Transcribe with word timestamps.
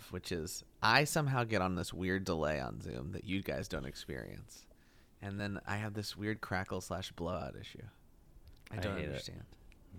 have, 0.00 0.12
which 0.12 0.32
is 0.32 0.64
I 0.82 1.04
somehow 1.04 1.44
get 1.44 1.62
on 1.62 1.74
this 1.74 1.92
weird 1.92 2.24
delay 2.24 2.60
on 2.60 2.80
Zoom 2.80 3.12
that 3.12 3.24
you 3.24 3.42
guys 3.42 3.68
don't 3.68 3.86
experience, 3.86 4.66
and 5.22 5.38
then 5.40 5.60
I 5.66 5.76
have 5.76 5.94
this 5.94 6.16
weird 6.16 6.40
crackle 6.40 6.80
slash 6.80 7.12
blowout 7.12 7.54
issue. 7.60 7.82
I 8.70 8.76
I 8.76 8.80
don't 8.80 8.96
hate 8.96 9.04
it. 9.04 9.08
understand. 9.08 9.42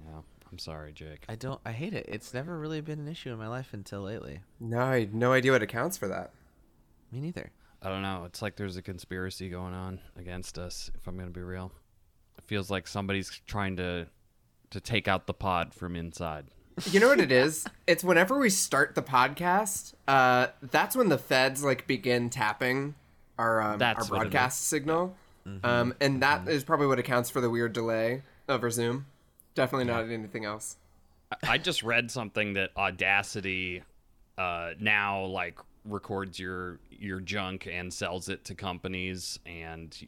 Yeah, 0.05 0.21
I'm 0.51 0.57
sorry, 0.59 0.93
Jake. 0.93 1.25
I 1.29 1.35
don't. 1.35 1.59
I 1.65 1.71
hate 1.71 1.93
it. 1.93 2.05
It's 2.07 2.33
never 2.33 2.57
really 2.57 2.81
been 2.81 2.99
an 2.99 3.07
issue 3.07 3.31
in 3.31 3.37
my 3.37 3.47
life 3.47 3.73
until 3.73 4.01
lately. 4.01 4.41
No, 4.59 4.79
I 4.79 4.99
had 5.01 5.13
no 5.13 5.33
idea 5.33 5.51
what 5.51 5.61
accounts 5.61 5.97
for 5.97 6.07
that. 6.07 6.31
Me 7.11 7.19
neither. 7.19 7.51
I 7.81 7.89
don't 7.89 8.03
know. 8.03 8.23
It's 8.25 8.41
like 8.41 8.55
there's 8.55 8.77
a 8.77 8.81
conspiracy 8.81 9.49
going 9.49 9.73
on 9.73 9.99
against 10.15 10.57
us. 10.57 10.91
If 10.95 11.07
I'm 11.07 11.17
gonna 11.17 11.31
be 11.31 11.41
real, 11.41 11.71
it 12.37 12.43
feels 12.43 12.69
like 12.69 12.87
somebody's 12.87 13.41
trying 13.47 13.75
to 13.77 14.07
to 14.69 14.79
take 14.79 15.07
out 15.07 15.27
the 15.27 15.33
pod 15.33 15.73
from 15.73 15.95
inside. 15.95 16.45
You 16.89 16.99
know 16.99 17.09
what 17.09 17.19
it 17.19 17.31
is? 17.31 17.65
It's 17.87 18.03
whenever 18.03 18.37
we 18.37 18.49
start 18.49 18.95
the 18.95 19.01
podcast, 19.01 19.93
uh, 20.07 20.47
that's 20.61 20.95
when 20.95 21.09
the 21.09 21.17
feds 21.17 21.63
like 21.63 21.87
begin 21.87 22.29
tapping 22.29 22.95
our 23.37 23.61
um, 23.61 23.79
That's 23.79 24.09
our 24.09 24.17
what 24.17 24.27
it 24.27 24.31
broadcast 24.31 24.67
signal, 24.67 25.15
um, 25.63 25.93
and 25.99 26.21
that 26.21 26.47
is 26.47 26.63
probably 26.63 26.87
what 26.87 26.99
accounts 26.99 27.29
for 27.29 27.41
the 27.41 27.49
weird 27.49 27.73
delay 27.73 28.23
over 28.47 28.69
Zoom. 28.69 29.07
Definitely 29.55 29.85
not 29.85 30.09
anything 30.09 30.45
else. 30.45 30.77
I 31.47 31.57
just 31.57 31.83
read 31.83 32.11
something 32.11 32.53
that 32.53 32.71
Audacity 32.75 33.83
uh, 34.37 34.71
now 34.79 35.25
like 35.25 35.59
records 35.85 36.39
your 36.39 36.79
your 36.91 37.19
junk 37.19 37.67
and 37.71 37.91
sells 37.91 38.29
it 38.29 38.45
to 38.45 38.55
companies 38.55 39.39
and 39.45 40.07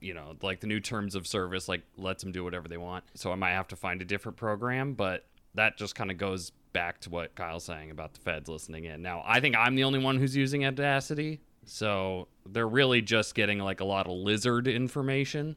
you 0.00 0.14
know 0.14 0.34
like 0.42 0.60
the 0.60 0.66
new 0.66 0.78
terms 0.78 1.14
of 1.14 1.26
service 1.26 1.68
like 1.68 1.82
lets 1.96 2.22
them 2.22 2.32
do 2.32 2.44
whatever 2.44 2.68
they 2.68 2.76
want. 2.76 3.04
So 3.14 3.32
i 3.32 3.34
might 3.34 3.50
have 3.50 3.68
to 3.68 3.76
find 3.76 4.00
a 4.00 4.04
different 4.04 4.36
program 4.36 4.94
but 4.94 5.24
that 5.54 5.76
just 5.76 5.94
kind 5.94 6.10
of 6.10 6.18
goes 6.18 6.52
back 6.72 7.00
to 7.00 7.10
what 7.10 7.34
kyle's 7.34 7.64
saying 7.64 7.90
about 7.90 8.14
the 8.14 8.20
feds 8.20 8.48
listening 8.48 8.84
in 8.84 9.02
now 9.02 9.22
i 9.26 9.40
think 9.40 9.54
i'm 9.56 9.74
the 9.74 9.84
only 9.84 9.98
one 9.98 10.18
who's 10.18 10.34
using 10.36 10.64
audacity 10.64 11.40
so 11.64 12.26
they're 12.46 12.66
really 12.68 13.00
just 13.02 13.34
getting 13.34 13.58
like 13.58 13.80
a 13.80 13.84
lot 13.84 14.06
of 14.06 14.12
lizard 14.12 14.66
information 14.66 15.54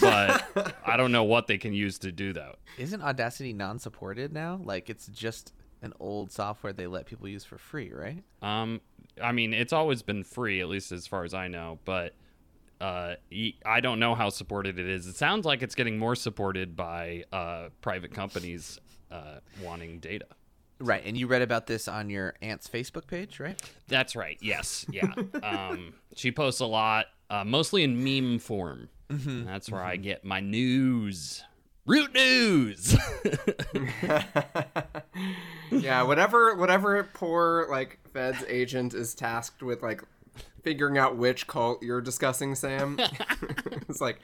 but 0.00 0.44
i 0.86 0.96
don't 0.96 1.12
know 1.12 1.24
what 1.24 1.46
they 1.46 1.58
can 1.58 1.72
use 1.74 1.98
to 1.98 2.10
do 2.12 2.32
that 2.32 2.56
Isn't 2.78 3.02
Audacity 3.02 3.52
non-supported 3.52 4.32
now? 4.32 4.60
Like 4.64 4.88
it's 4.88 5.08
just 5.08 5.52
an 5.82 5.92
old 6.00 6.32
software 6.32 6.72
they 6.72 6.86
let 6.86 7.04
people 7.06 7.28
use 7.28 7.44
for 7.44 7.58
free, 7.58 7.92
right? 7.92 8.22
Um, 8.40 8.80
I 9.20 9.32
mean, 9.32 9.52
it's 9.52 9.72
always 9.74 10.00
been 10.00 10.22
free, 10.24 10.60
at 10.62 10.68
least 10.68 10.90
as 10.92 11.06
far 11.06 11.24
as 11.24 11.34
I 11.34 11.48
know, 11.48 11.80
but 11.84 12.14
uh, 12.80 13.16
y- 13.30 13.54
I 13.66 13.80
don't 13.80 13.98
know 13.98 14.14
how 14.14 14.30
supported 14.30 14.78
it 14.78 14.86
is. 14.88 15.06
It 15.06 15.16
sounds 15.16 15.44
like 15.44 15.60
it's 15.62 15.74
getting 15.74 15.98
more 15.98 16.14
supported 16.14 16.76
by 16.76 17.24
uh, 17.32 17.68
private 17.82 18.14
companies 18.14 18.78
uh, 19.12 19.40
wanting 19.62 19.98
data. 20.00 20.26
Right. 20.80 21.02
And 21.04 21.16
you 21.16 21.26
read 21.26 21.42
about 21.42 21.66
this 21.66 21.86
on 21.86 22.10
your 22.10 22.34
aunt's 22.42 22.68
Facebook 22.68 23.06
page, 23.06 23.38
right? 23.38 23.60
That's 23.88 24.16
right. 24.16 24.38
Yes. 24.40 24.84
Yeah. 24.90 25.12
um, 25.42 25.94
she 26.16 26.32
posts 26.32 26.60
a 26.60 26.66
lot, 26.66 27.06
uh, 27.30 27.44
mostly 27.44 27.84
in 27.84 28.02
meme 28.02 28.38
form. 28.38 28.88
That's 29.08 29.68
where 29.70 29.82
I 29.82 29.96
get 29.96 30.24
my 30.24 30.40
news. 30.40 31.44
Root 31.84 32.14
news. 32.14 32.96
Yeah, 35.72 36.02
whatever 36.02 36.54
whatever 36.54 37.02
poor 37.14 37.66
like 37.70 37.98
feds 38.12 38.44
agent 38.46 38.94
is 38.94 39.14
tasked 39.14 39.62
with 39.62 39.82
like 39.82 40.02
figuring 40.62 40.98
out 40.98 41.16
which 41.16 41.46
cult 41.46 41.82
you're 41.82 42.00
discussing, 42.00 42.54
Sam. 42.54 42.98
it's 43.88 44.00
like 44.00 44.20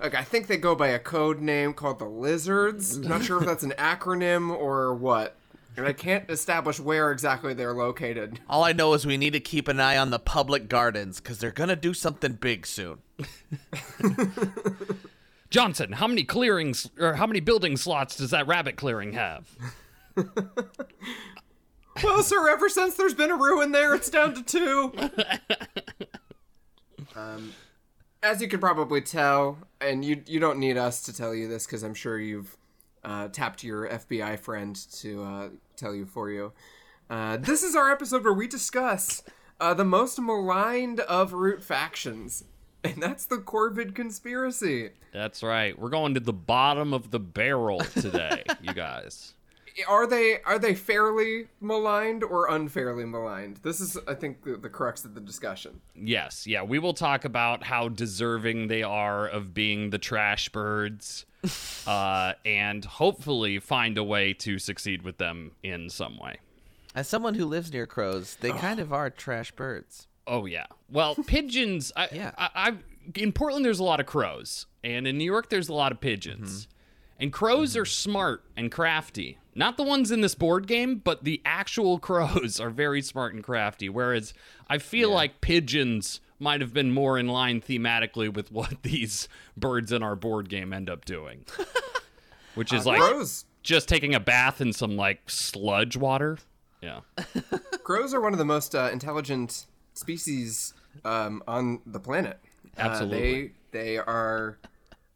like 0.00 0.14
I 0.14 0.22
think 0.22 0.46
they 0.46 0.56
go 0.56 0.74
by 0.74 0.88
a 0.88 0.98
code 0.98 1.40
name 1.40 1.74
called 1.74 1.98
the 1.98 2.08
Lizards. 2.08 2.96
I'm 2.96 3.02
Not 3.08 3.24
sure 3.24 3.38
if 3.40 3.46
that's 3.46 3.64
an 3.64 3.74
acronym 3.78 4.50
or 4.50 4.94
what. 4.94 5.36
And 5.76 5.86
I 5.86 5.92
can't 5.92 6.30
establish 6.30 6.80
where 6.80 7.12
exactly 7.12 7.52
they're 7.52 7.74
located. 7.74 8.40
All 8.48 8.64
I 8.64 8.72
know 8.72 8.94
is 8.94 9.04
we 9.04 9.18
need 9.18 9.34
to 9.34 9.40
keep 9.40 9.68
an 9.68 9.78
eye 9.78 9.98
on 9.98 10.08
the 10.10 10.18
public 10.18 10.68
gardens 10.68 11.20
because 11.20 11.38
they're 11.38 11.50
gonna 11.50 11.76
do 11.76 11.92
something 11.92 12.32
big 12.32 12.66
soon. 12.66 12.98
Johnson, 15.50 15.92
how 15.92 16.06
many 16.06 16.24
clearings 16.24 16.88
or 16.98 17.14
how 17.14 17.26
many 17.26 17.40
building 17.40 17.76
slots 17.76 18.16
does 18.16 18.30
that 18.30 18.46
rabbit 18.46 18.76
clearing 18.76 19.12
have? 19.12 19.48
Well, 22.04 22.22
sir, 22.22 22.50
ever 22.50 22.68
since 22.68 22.94
there's 22.94 23.14
been 23.14 23.30
a 23.30 23.36
ruin 23.36 23.72
there, 23.72 23.94
it's 23.94 24.10
down 24.10 24.34
to 24.34 24.42
two. 24.42 24.92
um, 27.14 27.52
as 28.26 28.42
you 28.42 28.48
can 28.48 28.58
probably 28.58 29.00
tell, 29.00 29.58
and 29.80 30.04
you 30.04 30.22
you 30.26 30.40
don't 30.40 30.58
need 30.58 30.76
us 30.76 31.02
to 31.02 31.12
tell 31.12 31.34
you 31.34 31.46
this 31.48 31.64
because 31.64 31.82
I'm 31.84 31.94
sure 31.94 32.18
you've 32.18 32.56
uh, 33.04 33.28
tapped 33.28 33.62
your 33.62 33.88
FBI 33.88 34.38
friend 34.40 34.74
to 34.94 35.22
uh, 35.22 35.48
tell 35.76 35.94
you 35.94 36.06
for 36.06 36.30
you. 36.30 36.52
Uh, 37.08 37.36
this 37.36 37.62
is 37.62 37.76
our 37.76 37.90
episode 37.92 38.24
where 38.24 38.32
we 38.32 38.48
discuss 38.48 39.22
uh, 39.60 39.74
the 39.74 39.84
most 39.84 40.18
maligned 40.20 41.00
of 41.00 41.32
root 41.32 41.62
factions, 41.62 42.44
and 42.82 43.00
that's 43.00 43.26
the 43.26 43.36
Corvid 43.36 43.94
conspiracy. 43.94 44.90
That's 45.12 45.42
right. 45.44 45.78
We're 45.78 45.90
going 45.90 46.14
to 46.14 46.20
the 46.20 46.32
bottom 46.32 46.92
of 46.92 47.12
the 47.12 47.20
barrel 47.20 47.78
today, 47.78 48.42
you 48.60 48.74
guys. 48.74 49.34
Are 49.86 50.06
they 50.06 50.38
are 50.44 50.58
they 50.58 50.74
fairly 50.74 51.48
maligned 51.60 52.22
or 52.24 52.48
unfairly 52.48 53.04
maligned? 53.04 53.58
This 53.62 53.80
is, 53.80 53.98
I 54.08 54.14
think, 54.14 54.42
the, 54.44 54.56
the 54.56 54.68
crux 54.68 55.04
of 55.04 55.14
the 55.14 55.20
discussion. 55.20 55.80
Yes, 55.94 56.46
yeah. 56.46 56.62
We 56.62 56.78
will 56.78 56.94
talk 56.94 57.24
about 57.24 57.64
how 57.64 57.88
deserving 57.88 58.68
they 58.68 58.82
are 58.82 59.26
of 59.26 59.52
being 59.52 59.90
the 59.90 59.98
trash 59.98 60.48
birds, 60.48 61.26
uh, 61.86 62.32
and 62.44 62.84
hopefully 62.84 63.58
find 63.58 63.98
a 63.98 64.04
way 64.04 64.32
to 64.34 64.58
succeed 64.58 65.02
with 65.02 65.18
them 65.18 65.52
in 65.62 65.90
some 65.90 66.18
way. 66.18 66.38
As 66.94 67.06
someone 67.06 67.34
who 67.34 67.44
lives 67.44 67.70
near 67.72 67.86
crows, 67.86 68.36
they 68.40 68.52
kind 68.52 68.80
of 68.80 68.92
are 68.92 69.10
trash 69.10 69.52
birds. 69.52 70.06
Oh 70.26 70.46
yeah. 70.46 70.66
Well, 70.90 71.14
pigeons. 71.26 71.92
I, 71.94 72.08
Yeah. 72.12 72.32
I, 72.38 72.50
I 72.54 72.74
in 73.14 73.32
Portland 73.32 73.64
there's 73.64 73.78
a 73.78 73.84
lot 73.84 74.00
of 74.00 74.06
crows, 74.06 74.66
and 74.82 75.06
in 75.06 75.18
New 75.18 75.24
York 75.24 75.50
there's 75.50 75.68
a 75.68 75.74
lot 75.74 75.92
of 75.92 76.00
pigeons. 76.00 76.68
And 77.18 77.32
crows 77.32 77.76
are 77.76 77.86
smart 77.86 78.44
and 78.56 78.70
crafty. 78.70 79.38
Not 79.56 79.78
the 79.78 79.82
ones 79.82 80.10
in 80.10 80.20
this 80.20 80.34
board 80.34 80.66
game, 80.66 81.00
but 81.02 81.24
the 81.24 81.40
actual 81.44 81.98
crows 82.00 82.60
are 82.60 82.70
very 82.70 83.00
smart 83.00 83.34
and 83.34 83.42
crafty. 83.42 83.88
Whereas 83.88 84.34
I 84.68 84.78
feel 84.78 85.10
like 85.10 85.40
pigeons 85.40 86.20
might 86.38 86.60
have 86.60 86.74
been 86.74 86.92
more 86.92 87.18
in 87.18 87.28
line 87.28 87.62
thematically 87.62 88.32
with 88.32 88.52
what 88.52 88.74
these 88.82 89.28
birds 89.56 89.90
in 89.90 90.02
our 90.02 90.14
board 90.14 90.50
game 90.50 90.72
end 90.72 90.90
up 90.90 91.06
doing. 91.06 91.46
Which 92.54 92.72
is 92.72 92.86
like 92.86 93.00
Crows 93.00 93.44
just 93.62 93.88
taking 93.88 94.14
a 94.14 94.20
bath 94.20 94.60
in 94.60 94.72
some 94.72 94.96
like 94.96 95.28
sludge 95.28 95.96
water. 95.96 96.38
Yeah. 96.80 97.00
Crows 97.82 98.14
are 98.14 98.20
one 98.20 98.32
of 98.32 98.38
the 98.38 98.44
most 98.44 98.74
uh, 98.74 98.88
intelligent 98.92 99.66
species 99.92 100.72
um, 101.04 101.42
on 101.46 101.80
the 101.84 102.00
planet. 102.00 102.38
Absolutely. 102.78 103.18
Uh, 103.18 103.20
they 103.20 103.50
they 103.72 103.98
are 103.98 104.58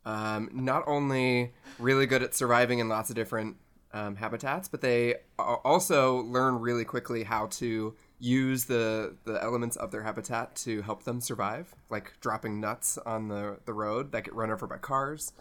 um, 0.04 0.50
not 0.52 0.84
only 0.86 1.52
really 1.78 2.06
good 2.06 2.22
at 2.22 2.34
surviving 2.34 2.78
in 2.78 2.88
lots 2.88 3.08
of 3.08 3.16
different 3.16 3.56
um, 3.92 4.16
habitats, 4.16 4.68
but 4.68 4.80
they 4.80 5.16
also 5.38 6.22
learn 6.22 6.60
really 6.60 6.84
quickly 6.84 7.24
how 7.24 7.46
to 7.46 7.94
use 8.18 8.66
the 8.66 9.16
the 9.24 9.42
elements 9.42 9.76
of 9.76 9.90
their 9.90 10.02
habitat 10.02 10.54
to 10.54 10.82
help 10.82 11.04
them 11.04 11.20
survive, 11.20 11.74
like 11.88 12.12
dropping 12.20 12.60
nuts 12.60 12.98
on 12.98 13.28
the 13.28 13.58
the 13.64 13.72
road 13.72 14.12
that 14.12 14.24
get 14.24 14.34
run 14.34 14.50
over 14.50 14.66
by 14.66 14.76
cars, 14.78 15.32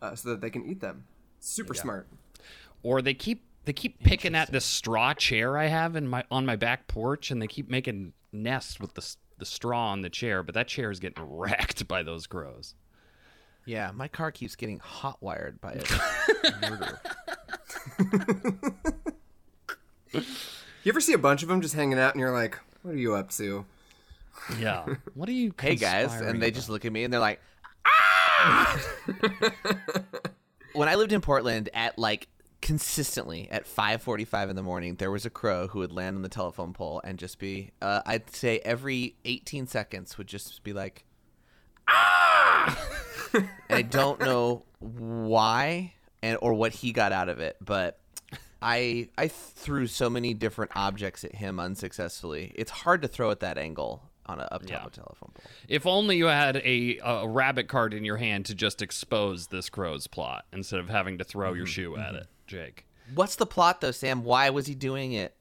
uh, 0.00 0.14
so 0.14 0.30
that 0.30 0.40
they 0.40 0.50
can 0.50 0.64
eat 0.64 0.80
them. 0.80 1.04
Super 1.40 1.74
smart. 1.74 2.08
or 2.82 3.02
they 3.02 3.14
keep 3.14 3.44
they 3.64 3.72
keep 3.72 4.02
picking 4.02 4.34
at 4.34 4.50
this 4.50 4.64
straw 4.64 5.12
chair 5.14 5.58
I 5.58 5.66
have 5.66 5.94
in 5.94 6.08
my 6.08 6.24
on 6.30 6.46
my 6.46 6.56
back 6.56 6.88
porch, 6.88 7.30
and 7.30 7.42
they 7.42 7.46
keep 7.46 7.68
making 7.68 8.14
nests 8.32 8.80
with 8.80 8.94
the 8.94 9.16
the 9.38 9.46
straw 9.46 9.90
on 9.92 10.00
the 10.00 10.10
chair. 10.10 10.42
But 10.42 10.54
that 10.54 10.68
chair 10.68 10.90
is 10.90 11.00
getting 11.00 11.24
wrecked 11.28 11.86
by 11.86 12.02
those 12.02 12.26
crows. 12.26 12.74
Yeah, 13.68 13.90
my 13.94 14.08
car 14.08 14.32
keeps 14.32 14.56
getting 14.56 14.78
hot 14.78 15.18
wired 15.20 15.60
by 15.60 15.72
a 15.72 16.70
murder. 16.70 16.98
You 20.84 20.92
ever 20.92 21.00
see 21.02 21.12
a 21.12 21.18
bunch 21.18 21.42
of 21.42 21.50
them 21.50 21.60
just 21.60 21.74
hanging 21.74 21.98
out, 21.98 22.14
and 22.14 22.20
you're 22.20 22.32
like, 22.32 22.58
"What 22.80 22.94
are 22.94 22.98
you 22.98 23.14
up 23.14 23.30
to?" 23.32 23.66
Yeah. 24.58 24.86
What 25.14 25.28
are 25.28 25.32
you? 25.32 25.52
Hey 25.60 25.76
guys, 25.76 26.06
conspiring 26.06 26.30
and 26.30 26.42
they 26.42 26.46
about? 26.46 26.54
just 26.54 26.70
look 26.70 26.86
at 26.86 26.92
me 26.92 27.04
and 27.04 27.12
they're 27.12 27.20
like, 27.20 27.42
ah! 27.84 28.80
when 30.72 30.88
I 30.88 30.94
lived 30.94 31.12
in 31.12 31.20
Portland, 31.20 31.68
at 31.74 31.98
like 31.98 32.28
consistently 32.62 33.48
at 33.50 33.66
5:45 33.66 34.48
in 34.48 34.56
the 34.56 34.62
morning, 34.62 34.94
there 34.94 35.10
was 35.10 35.26
a 35.26 35.30
crow 35.30 35.66
who 35.66 35.80
would 35.80 35.92
land 35.92 36.16
on 36.16 36.22
the 36.22 36.30
telephone 36.30 36.72
pole 36.72 37.02
and 37.04 37.18
just 37.18 37.38
be, 37.38 37.72
uh, 37.82 38.00
I'd 38.06 38.30
say 38.30 38.60
every 38.60 39.16
18 39.26 39.66
seconds 39.66 40.16
would 40.16 40.28
just 40.28 40.62
be 40.62 40.72
like, 40.72 41.04
ah! 41.86 43.04
I 43.70 43.82
don't 43.82 44.20
know 44.20 44.64
why 44.80 45.92
and 46.22 46.38
or 46.42 46.54
what 46.54 46.72
he 46.72 46.92
got 46.92 47.12
out 47.12 47.28
of 47.28 47.38
it, 47.40 47.56
but. 47.60 47.98
I 48.60 49.08
I 49.16 49.28
threw 49.28 49.86
so 49.86 50.10
many 50.10 50.34
different 50.34 50.72
objects 50.74 51.22
at 51.22 51.32
him 51.36 51.60
unsuccessfully. 51.60 52.50
It's 52.56 52.72
hard 52.72 53.02
to 53.02 53.08
throw 53.08 53.30
at 53.30 53.38
that 53.38 53.56
angle 53.56 54.02
on 54.26 54.40
a 54.40 54.48
up 54.50 54.62
top 54.62 54.70
Yeah. 54.70 54.78
telephone 54.90 55.30
pole. 55.32 55.44
If 55.68 55.86
only 55.86 56.16
you 56.16 56.24
had 56.26 56.56
a 56.56 56.98
a 57.04 57.28
rabbit 57.28 57.68
card 57.68 57.94
in 57.94 58.04
your 58.04 58.16
hand 58.16 58.46
to 58.46 58.56
just 58.56 58.82
expose 58.82 59.46
this 59.46 59.68
crow's 59.70 60.08
plot 60.08 60.44
instead 60.52 60.80
of 60.80 60.88
having 60.88 61.18
to 61.18 61.24
throw 61.24 61.52
your 61.52 61.66
shoe 61.66 61.96
at 61.96 62.16
it, 62.16 62.26
Jake. 62.48 62.84
What's 63.14 63.36
the 63.36 63.46
plot 63.46 63.80
though, 63.80 63.92
Sam? 63.92 64.24
Why 64.24 64.50
was 64.50 64.66
he 64.66 64.74
doing 64.74 65.12
it? 65.12 65.36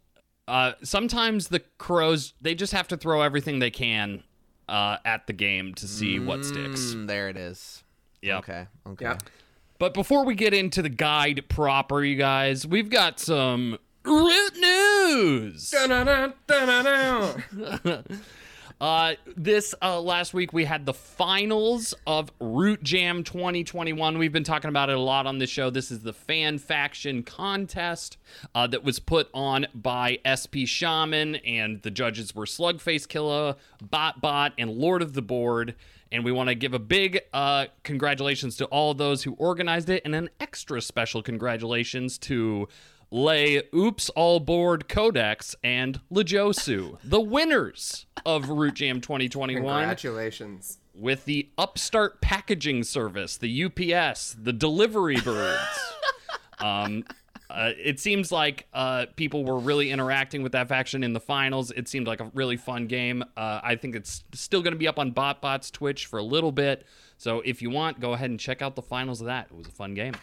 uh, 0.48 0.74
sometimes 0.83 1.48
the 1.48 1.62
crows 1.80 2.36
they 2.40 2.54
just 2.54 2.74
have 2.74 2.88
to 2.90 2.98
throw 2.98 3.24
everything 3.24 3.57
they 3.57 3.72
can 3.72 4.22
uh, 4.68 4.98
at 5.06 5.28
the 5.28 5.34
game 5.34 5.74
to 5.75 5.88
see 5.88 6.19
what 6.19 6.44
sticks. 6.46 6.94
Mm, 6.94 7.08
there 7.08 7.30
it 7.30 7.38
is. 7.38 7.84
Yeah. 8.22 8.40
Okay. 8.40 8.68
Okay. 8.88 9.06
Yeah. 9.06 9.18
But 9.80 9.94
before 9.94 10.25
we 10.25 10.36
get 10.36 10.54
into 10.54 10.81
the 10.81 10.90
guide 10.90 11.46
proper, 11.50 12.04
you 12.04 12.16
guys, 12.16 12.66
we've 12.66 12.90
got 12.90 13.19
some 13.19 13.78
root 14.04 14.56
news. 14.58 15.69
Uh, 18.79 19.13
this 19.35 19.74
uh, 19.81 20.00
last 20.00 20.35
week 20.35 20.53
we 20.53 20.65
had 20.65 20.85
the 20.85 20.94
finals 20.94 21.95
of 22.06 22.31
Root 22.39 22.83
Jam 22.83 23.24
2021. 23.24 24.19
We've 24.19 24.31
been 24.31 24.44
talking 24.44 24.69
about 24.69 24.91
it 24.91 24.97
a 24.97 25.01
lot 25.01 25.25
on 25.25 25.39
this 25.39 25.50
show. 25.50 25.71
This 25.71 25.89
is 25.89 26.01
the 26.01 26.13
fan 26.13 26.59
faction 26.59 27.24
contest 27.24 28.18
uh, 28.53 28.68
that 28.68 28.83
was 28.83 29.00
put 29.00 29.29
on 29.33 29.65
by 29.74 30.19
SP 30.21 30.68
Shaman, 30.68 31.38
and 31.38 31.81
the 31.81 31.89
judges 31.89 32.35
were 32.35 32.45
Slugface 32.45 33.07
Killer, 33.07 33.56
Bot 33.81 34.21
Bot, 34.21 34.53
and 34.59 34.69
Lord 34.69 35.01
of 35.01 35.13
the 35.13 35.23
Board. 35.23 35.73
And 36.12 36.23
we 36.23 36.31
want 36.31 36.50
to 36.50 36.56
give 36.56 36.73
a 36.73 36.80
big 36.80 37.21
uh, 37.33 37.65
congratulations 37.83 38.56
to 38.57 38.65
all 38.65 38.94
those 38.94 39.23
who 39.23 39.33
organized 39.33 39.89
it, 39.89 40.03
and 40.06 40.13
an 40.13 40.30
extra 40.39 40.81
special 40.81 41.23
congratulations 41.23 42.19
to 42.19 42.68
Lay 43.09 43.62
Oops 43.74 44.09
All 44.09 44.39
Board 44.39 44.89
Codex 44.89 45.56
and 45.63 46.00
Lejosu, 46.12 46.98
the 47.04 47.21
winners 47.21 48.06
of 48.25 48.50
Root 48.50 48.75
Jam 48.75 49.00
2021 49.00 49.63
Congratulations. 49.63 50.80
with 50.94 51.24
the 51.25 51.50
Upstart 51.57 52.19
Packaging 52.21 52.83
Service, 52.83 53.38
the 53.38 53.63
UPS, 53.63 54.36
the 54.42 54.51
delivery 54.51 55.21
birds. 55.24 55.94
um, 56.59 57.06
uh, 57.50 57.71
it 57.77 57.98
seems 57.98 58.30
like 58.30 58.68
uh, 58.74 59.06
people 59.15 59.45
were 59.45 59.57
really 59.57 59.89
interacting 59.89 60.44
with 60.44 60.51
that 60.51 60.68
faction 60.68 61.01
in 61.01 61.13
the 61.13 61.19
finals. 61.21 61.71
It 61.71 61.88
seemed 61.88 62.07
like 62.07 62.19
a 62.19 62.30
really 62.33 62.57
fun 62.57 62.88
game. 62.88 63.24
Uh, 63.38 63.62
I 63.63 63.75
think 63.77 63.95
it's 63.95 64.25
still 64.33 64.62
going 64.62 64.74
to 64.74 64.77
be 64.77 64.88
up 64.88 65.00
on 65.00 65.13
BotBot's 65.13 65.71
Twitch 65.71 66.07
for 66.07 66.19
a 66.19 66.24
little 66.24 66.51
bit. 66.51 66.86
So 67.18 67.39
if 67.45 67.62
you 67.62 67.69
want, 67.69 68.01
go 68.01 68.12
ahead 68.12 68.30
and 68.30 68.38
check 68.38 68.62
out 68.62 68.75
the 68.75 68.81
finals 68.81 69.21
of 69.21 69.27
that. 69.27 69.48
It 69.50 69.56
was 69.56 69.68
a 69.68 69.71
fun 69.71 69.94
game. 69.94 70.15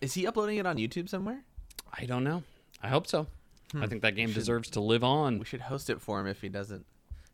Is 0.00 0.14
he 0.14 0.26
uploading 0.26 0.58
it 0.58 0.66
on 0.66 0.76
YouTube 0.76 1.08
somewhere? 1.08 1.44
I 1.98 2.04
don't 2.04 2.24
know. 2.24 2.42
I 2.82 2.88
hope 2.88 3.06
so. 3.06 3.26
I 3.74 3.78
hmm. 3.78 3.84
think 3.86 4.02
that 4.02 4.14
game 4.16 4.32
deserves 4.32 4.70
to 4.70 4.80
live 4.80 5.02
on. 5.02 5.38
We 5.38 5.44
should 5.44 5.62
host 5.62 5.90
it 5.90 6.00
for 6.00 6.20
him 6.20 6.26
if 6.26 6.40
he 6.40 6.48
doesn't. 6.48 6.84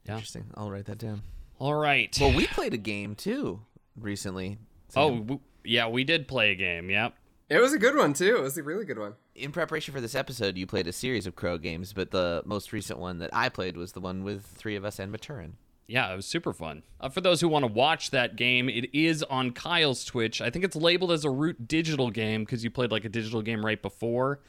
Yeah. 0.05 0.15
Interesting. 0.15 0.47
I'll 0.55 0.71
write 0.71 0.87
that 0.87 0.99
down. 0.99 1.23
All 1.59 1.75
right. 1.75 2.17
Well, 2.21 2.35
we 2.35 2.47
played 2.47 2.75
a 2.75 2.79
game 2.79 3.15
too 3.15 3.61
recently. 3.97 4.59
oh, 4.97 5.19
w- 5.19 5.41
yeah, 5.65 5.89
we 5.89 6.05
did 6.05 6.27
play 6.27 6.51
a 6.51 6.55
game. 6.55 6.91
Yep. 6.91 7.15
It 7.49 7.61
was 7.61 7.73
a 7.73 7.79
good 7.79 7.97
one 7.97 8.15
too. 8.15 8.37
It 8.37 8.43
was 8.43 8.57
a 8.57 8.63
really 8.63 8.85
good 8.85 8.99
one. 8.99 9.15
In 9.35 9.53
preparation 9.53 9.93
for 9.93 10.01
this 10.01 10.15
episode, 10.15 10.57
you 10.57 10.67
played 10.67 10.87
a 10.87 10.93
series 10.93 11.27
of 11.27 11.37
Crow 11.37 11.59
games, 11.59 11.93
but 11.93 12.11
the 12.11 12.43
most 12.45 12.73
recent 12.73 12.99
one 12.99 13.19
that 13.19 13.31
I 13.33 13.49
played 13.49 13.77
was 13.77 13.93
the 13.93 14.01
one 14.01 14.25
with 14.25 14.45
three 14.45 14.75
of 14.75 14.85
us 14.85 14.99
and 14.99 15.13
Maturin. 15.13 15.53
Yeah, 15.87 16.13
it 16.13 16.17
was 16.17 16.27
super 16.27 16.53
fun. 16.53 16.83
Uh, 17.01 17.09
for 17.09 17.21
those 17.21 17.41
who 17.41 17.49
want 17.49 17.65
to 17.65 17.73
watch 17.73 18.11
that 18.13 18.37
game, 18.37 18.69
it 18.69 18.95
is 18.95 19.23
on 19.25 19.51
Kyle's 19.53 20.05
Twitch. 20.05 20.41
I 20.41 20.49
think 20.49 20.65
it's 20.65 20.77
labeled 20.77 21.13
as 21.13 21.25
a 21.25 21.31
Root 21.31 21.69
digital 21.69 22.11
game 22.11 22.45
because 22.45 22.65
you 22.65 22.71
played 22.71 22.91
like 22.91 23.05
a 23.05 23.09
digital 23.09 23.43
game 23.43 23.65
right 23.65 23.81
before. 23.81 24.41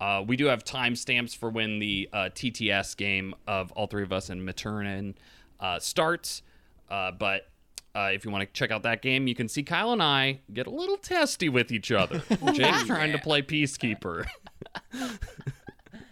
Uh, 0.00 0.22
we 0.26 0.36
do 0.36 0.46
have 0.46 0.64
timestamps 0.64 1.36
for 1.36 1.50
when 1.50 1.78
the 1.78 2.08
uh, 2.12 2.16
TTS 2.34 2.96
game 2.96 3.34
of 3.46 3.70
all 3.72 3.86
three 3.86 4.02
of 4.02 4.12
us 4.12 4.30
and 4.30 4.48
Maternin 4.48 5.14
uh, 5.60 5.78
starts. 5.78 6.42
Uh, 6.88 7.10
but 7.10 7.48
uh, 7.94 8.10
if 8.12 8.24
you 8.24 8.30
want 8.30 8.42
to 8.42 8.52
check 8.52 8.70
out 8.70 8.82
that 8.84 9.02
game, 9.02 9.26
you 9.26 9.34
can 9.34 9.48
see 9.48 9.62
Kyle 9.62 9.92
and 9.92 10.02
I 10.02 10.40
get 10.52 10.66
a 10.66 10.70
little 10.70 10.96
testy 10.96 11.48
with 11.48 11.72
each 11.72 11.90
other. 11.92 12.22
Jake's 12.52 12.84
trying 12.84 13.12
to 13.12 13.18
play 13.18 13.42
Peacekeeper. 13.42 14.24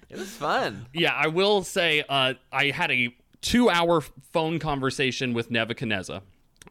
It 0.09 0.19
was 0.19 0.31
fun. 0.31 0.87
Yeah, 0.93 1.13
I 1.13 1.29
will 1.29 1.63
say 1.63 2.03
uh, 2.09 2.35
I 2.53 2.71
had 2.71 2.91
a 2.91 3.15
two 3.47 3.71
hour 3.71 4.01
phone 4.33 4.59
conversation 4.59 5.33
with 5.35 5.51
Nebuchadnezzar 5.51 6.21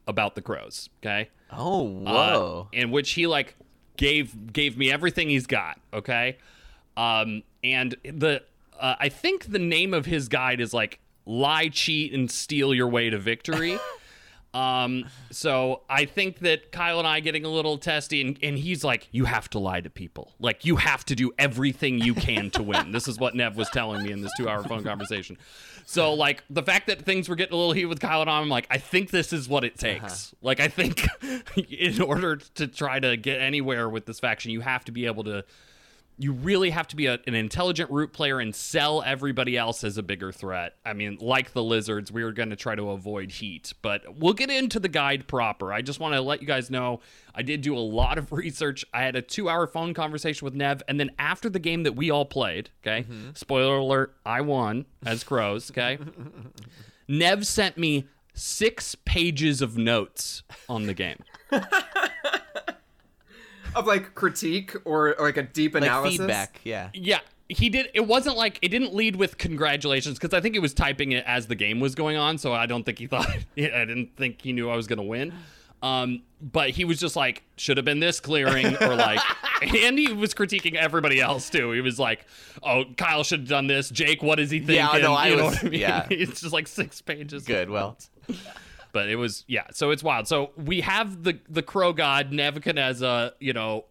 about 0.08 0.36
the 0.36 0.42
crows. 0.42 0.90
Okay, 1.02 1.30
Oh, 1.52 2.00
Uh, 2.06 2.12
whoa. 2.14 2.68
in 2.74 2.92
which 2.92 3.12
he 3.12 3.28
like 3.28 3.56
gave 3.98 4.52
gave 4.54 4.78
me 4.78 4.92
everything 4.92 5.30
he's 5.30 5.48
got. 5.48 5.80
Okay, 5.94 6.38
um, 6.98 7.44
and 7.64 7.96
the 8.04 8.44
uh, 8.80 8.96
I 9.00 9.10
think 9.10 9.46
the 9.52 9.60
name 9.60 9.94
of 9.94 10.06
his 10.06 10.28
guide 10.28 10.60
is 10.60 10.74
like 10.74 11.00
lie, 11.26 11.70
cheat, 11.70 12.14
and 12.14 12.30
steal 12.30 12.74
your 12.74 12.88
way 12.90 13.10
to 13.10 13.18
victory. 13.18 13.78
Um, 14.56 15.06
so 15.32 15.82
I 15.90 16.06
think 16.06 16.40
that 16.40 16.72
Kyle 16.72 16.98
and 16.98 17.08
I 17.08 17.20
getting 17.20 17.44
a 17.44 17.50
little 17.50 17.78
testy, 17.78 18.22
and, 18.22 18.40
and 18.42 18.58
he's 18.58 18.86
like, 18.86 19.10
"You 19.12 19.26
have 19.26 19.50
to 19.50 19.60
lie 19.60 19.82
to 19.82 19.90
people. 19.90 20.32
Like 20.40 20.64
you 20.64 20.78
have 20.78 21.04
to 21.06 21.16
do 21.16 21.34
everything 21.38 22.00
you 22.00 22.14
can 22.14 22.50
to 22.52 22.64
win." 22.64 22.94
this 22.94 23.08
is 23.10 23.20
what 23.20 23.36
Nev 23.36 23.58
was 23.58 23.70
telling 23.70 24.04
me 24.04 24.12
in 24.12 24.22
this 24.22 24.32
two-hour 24.38 24.64
phone 24.64 24.84
conversation. 24.84 25.38
So 25.86 26.14
like 26.14 26.44
the 26.50 26.64
fact 26.64 26.88
that 26.88 27.02
things 27.02 27.28
were 27.28 27.36
getting 27.36 27.54
a 27.54 27.58
little 27.58 27.74
heated 27.74 27.88
with 27.88 28.00
Kyle 28.00 28.22
and 28.22 28.30
I, 28.30 28.40
I'm 28.40 28.50
like, 28.50 28.66
I 28.72 28.78
think 28.78 29.12
this 29.12 29.34
is 29.34 29.50
what 29.50 29.66
it 29.66 29.78
takes. 29.78 30.34
Like 30.42 30.62
I 30.62 30.70
think 30.70 31.06
in 31.70 32.02
order 32.02 32.38
to 32.38 32.68
try 32.68 33.00
to 33.00 33.18
get 33.18 33.42
anywhere 33.42 33.90
with 33.90 34.06
this 34.06 34.22
faction, 34.22 34.52
you 34.52 34.62
have 34.62 34.86
to 34.86 34.94
be 34.94 35.06
able 35.06 35.26
to 35.26 35.44
you 36.18 36.32
really 36.32 36.70
have 36.70 36.88
to 36.88 36.96
be 36.96 37.08
a, 37.08 37.20
an 37.28 37.36
intelligent 37.36 37.92
root 37.92 38.14
player 38.14 38.40
and 38.40 38.56
sell 38.56 39.02
everybody 39.04 39.58
else 39.58 39.84
as 39.84 39.98
a 39.98 40.04
bigger 40.04 40.32
threat. 40.32 40.76
I 40.86 40.94
mean, 40.94 41.18
like 41.20 41.52
the 41.52 41.64
lizards, 41.64 42.12
we 42.12 42.24
are 42.24 42.32
going 42.32 42.52
to 42.52 42.56
try 42.56 42.76
to 42.76 42.92
avoid 42.92 43.32
heat, 43.32 43.74
but 43.82 44.18
we'll 44.18 44.34
get 44.34 44.50
into 44.50 44.80
the 44.80 44.88
guide 44.88 45.28
proper. 45.28 45.74
I 45.74 45.82
just 45.82 46.00
want 46.00 46.14
to 46.14 46.22
let 46.22 46.42
you 46.42 46.48
guys 46.48 46.70
know 46.70 47.02
I 47.34 47.42
did 47.42 47.62
do 47.62 47.78
a 47.78 47.80
lot 47.80 48.18
of 48.18 48.32
research. 48.32 48.86
I 48.94 49.02
had 49.04 49.16
a 49.16 49.22
two 49.22 49.50
hour 49.50 49.68
phone 49.68 49.94
conversation 49.94 50.46
with 50.46 50.54
Nev, 50.54 50.82
and 50.88 51.00
then 51.00 51.12
after 51.20 51.50
the 51.50 51.60
game 51.60 51.84
that 51.84 51.96
we 51.96 52.10
all 52.10 52.26
played, 52.26 52.70
okay, 52.82 53.04
mm-hmm. 53.04 53.32
spoiler 53.34 53.78
alert, 53.78 54.16
I 54.26 54.42
won 54.42 54.86
as 55.06 55.24
crows, 55.24 55.70
okay. 55.72 55.98
Nev 57.08 57.46
sent 57.46 57.78
me 57.78 58.08
six 58.34 58.96
pages 58.96 59.62
of 59.62 59.78
notes 59.78 60.44
on 60.70 60.86
the 60.86 60.94
game. 60.94 61.24
Of 63.76 63.88
like 63.88 64.16
critique 64.16 64.74
or 64.86 65.16
like 65.20 65.38
a 65.38 65.44
deep 65.44 65.74
like 65.74 65.84
analysis. 65.84 66.18
feedback, 66.18 66.62
yeah. 66.64 66.90
Yeah, 66.94 67.20
he 67.50 67.70
did. 67.70 67.90
It 67.94 68.08
wasn't 68.08 68.38
like 68.38 68.58
it 68.62 68.70
didn't 68.70 68.94
lead 68.94 69.16
with 69.16 69.38
congratulations 69.38 70.18
because 70.18 70.34
I 70.34 70.42
think 70.42 70.56
he 70.56 70.60
was 70.60 70.74
typing 70.74 71.12
it 71.12 71.24
as 71.28 71.48
the 71.48 71.56
game 71.56 71.80
was 71.80 71.94
going 71.94 72.18
on. 72.18 72.38
So 72.38 72.54
I 72.54 72.66
don't 72.66 72.84
think 72.84 73.00
he 73.00 73.08
thought. 73.08 73.28
I 73.30 73.42
didn't 73.56 74.16
think 74.18 74.42
he 74.42 74.54
knew 74.54 74.70
I 74.70 74.76
was 74.76 74.88
gonna 74.88 75.04
win. 75.04 75.34
Um, 75.84 76.24
but 76.42 76.72
he 76.72 76.84
was 76.84 77.00
just 77.00 77.16
like, 77.16 77.44
should 77.58 77.78
have 77.78 77.86
been 77.86 78.00
this 78.00 78.20
clearing, 78.20 78.76
or 78.82 78.96
like, 78.96 79.20
and 79.62 80.00
he 80.00 80.14
was 80.14 80.34
critiquing 80.34 80.74
everybody 80.76 81.20
else 81.20 81.50
too. 81.50 81.72
He 81.72 81.82
was 81.82 82.00
like, 82.00 82.26
oh, 82.64 82.86
Kyle 82.98 83.24
should 83.24 83.42
have 83.42 83.50
done 83.50 83.68
this. 83.68 83.90
Jake, 83.90 84.24
what 84.24 84.40
is 84.40 84.50
he 84.50 84.60
thinking? 84.60 84.76
Yeah, 84.76 84.98
no, 84.98 85.14
I 85.14 85.28
you 85.28 85.36
know 85.38 85.46
what 85.46 85.64
I 85.64 85.70
mean? 85.70 85.80
yeah. 85.80 86.08
it's 86.10 86.42
just 86.42 86.54
like 86.54 86.68
six 86.68 87.02
pages. 87.02 87.46
Good. 87.46 87.70
Well, 87.70 87.98
but 88.96 89.10
it 89.10 89.18
was 89.18 89.44
yeah 89.46 89.66
so 89.74 89.92
it's 89.92 90.02
wild. 90.02 90.26
So 90.26 90.52
we 90.56 90.80
have 90.80 91.24
the 91.24 91.38
the 91.50 91.62
crow 91.62 91.92
god 91.92 92.32
nebuchadnezzar 92.32 93.32
you 93.42 93.52
know 93.52 93.84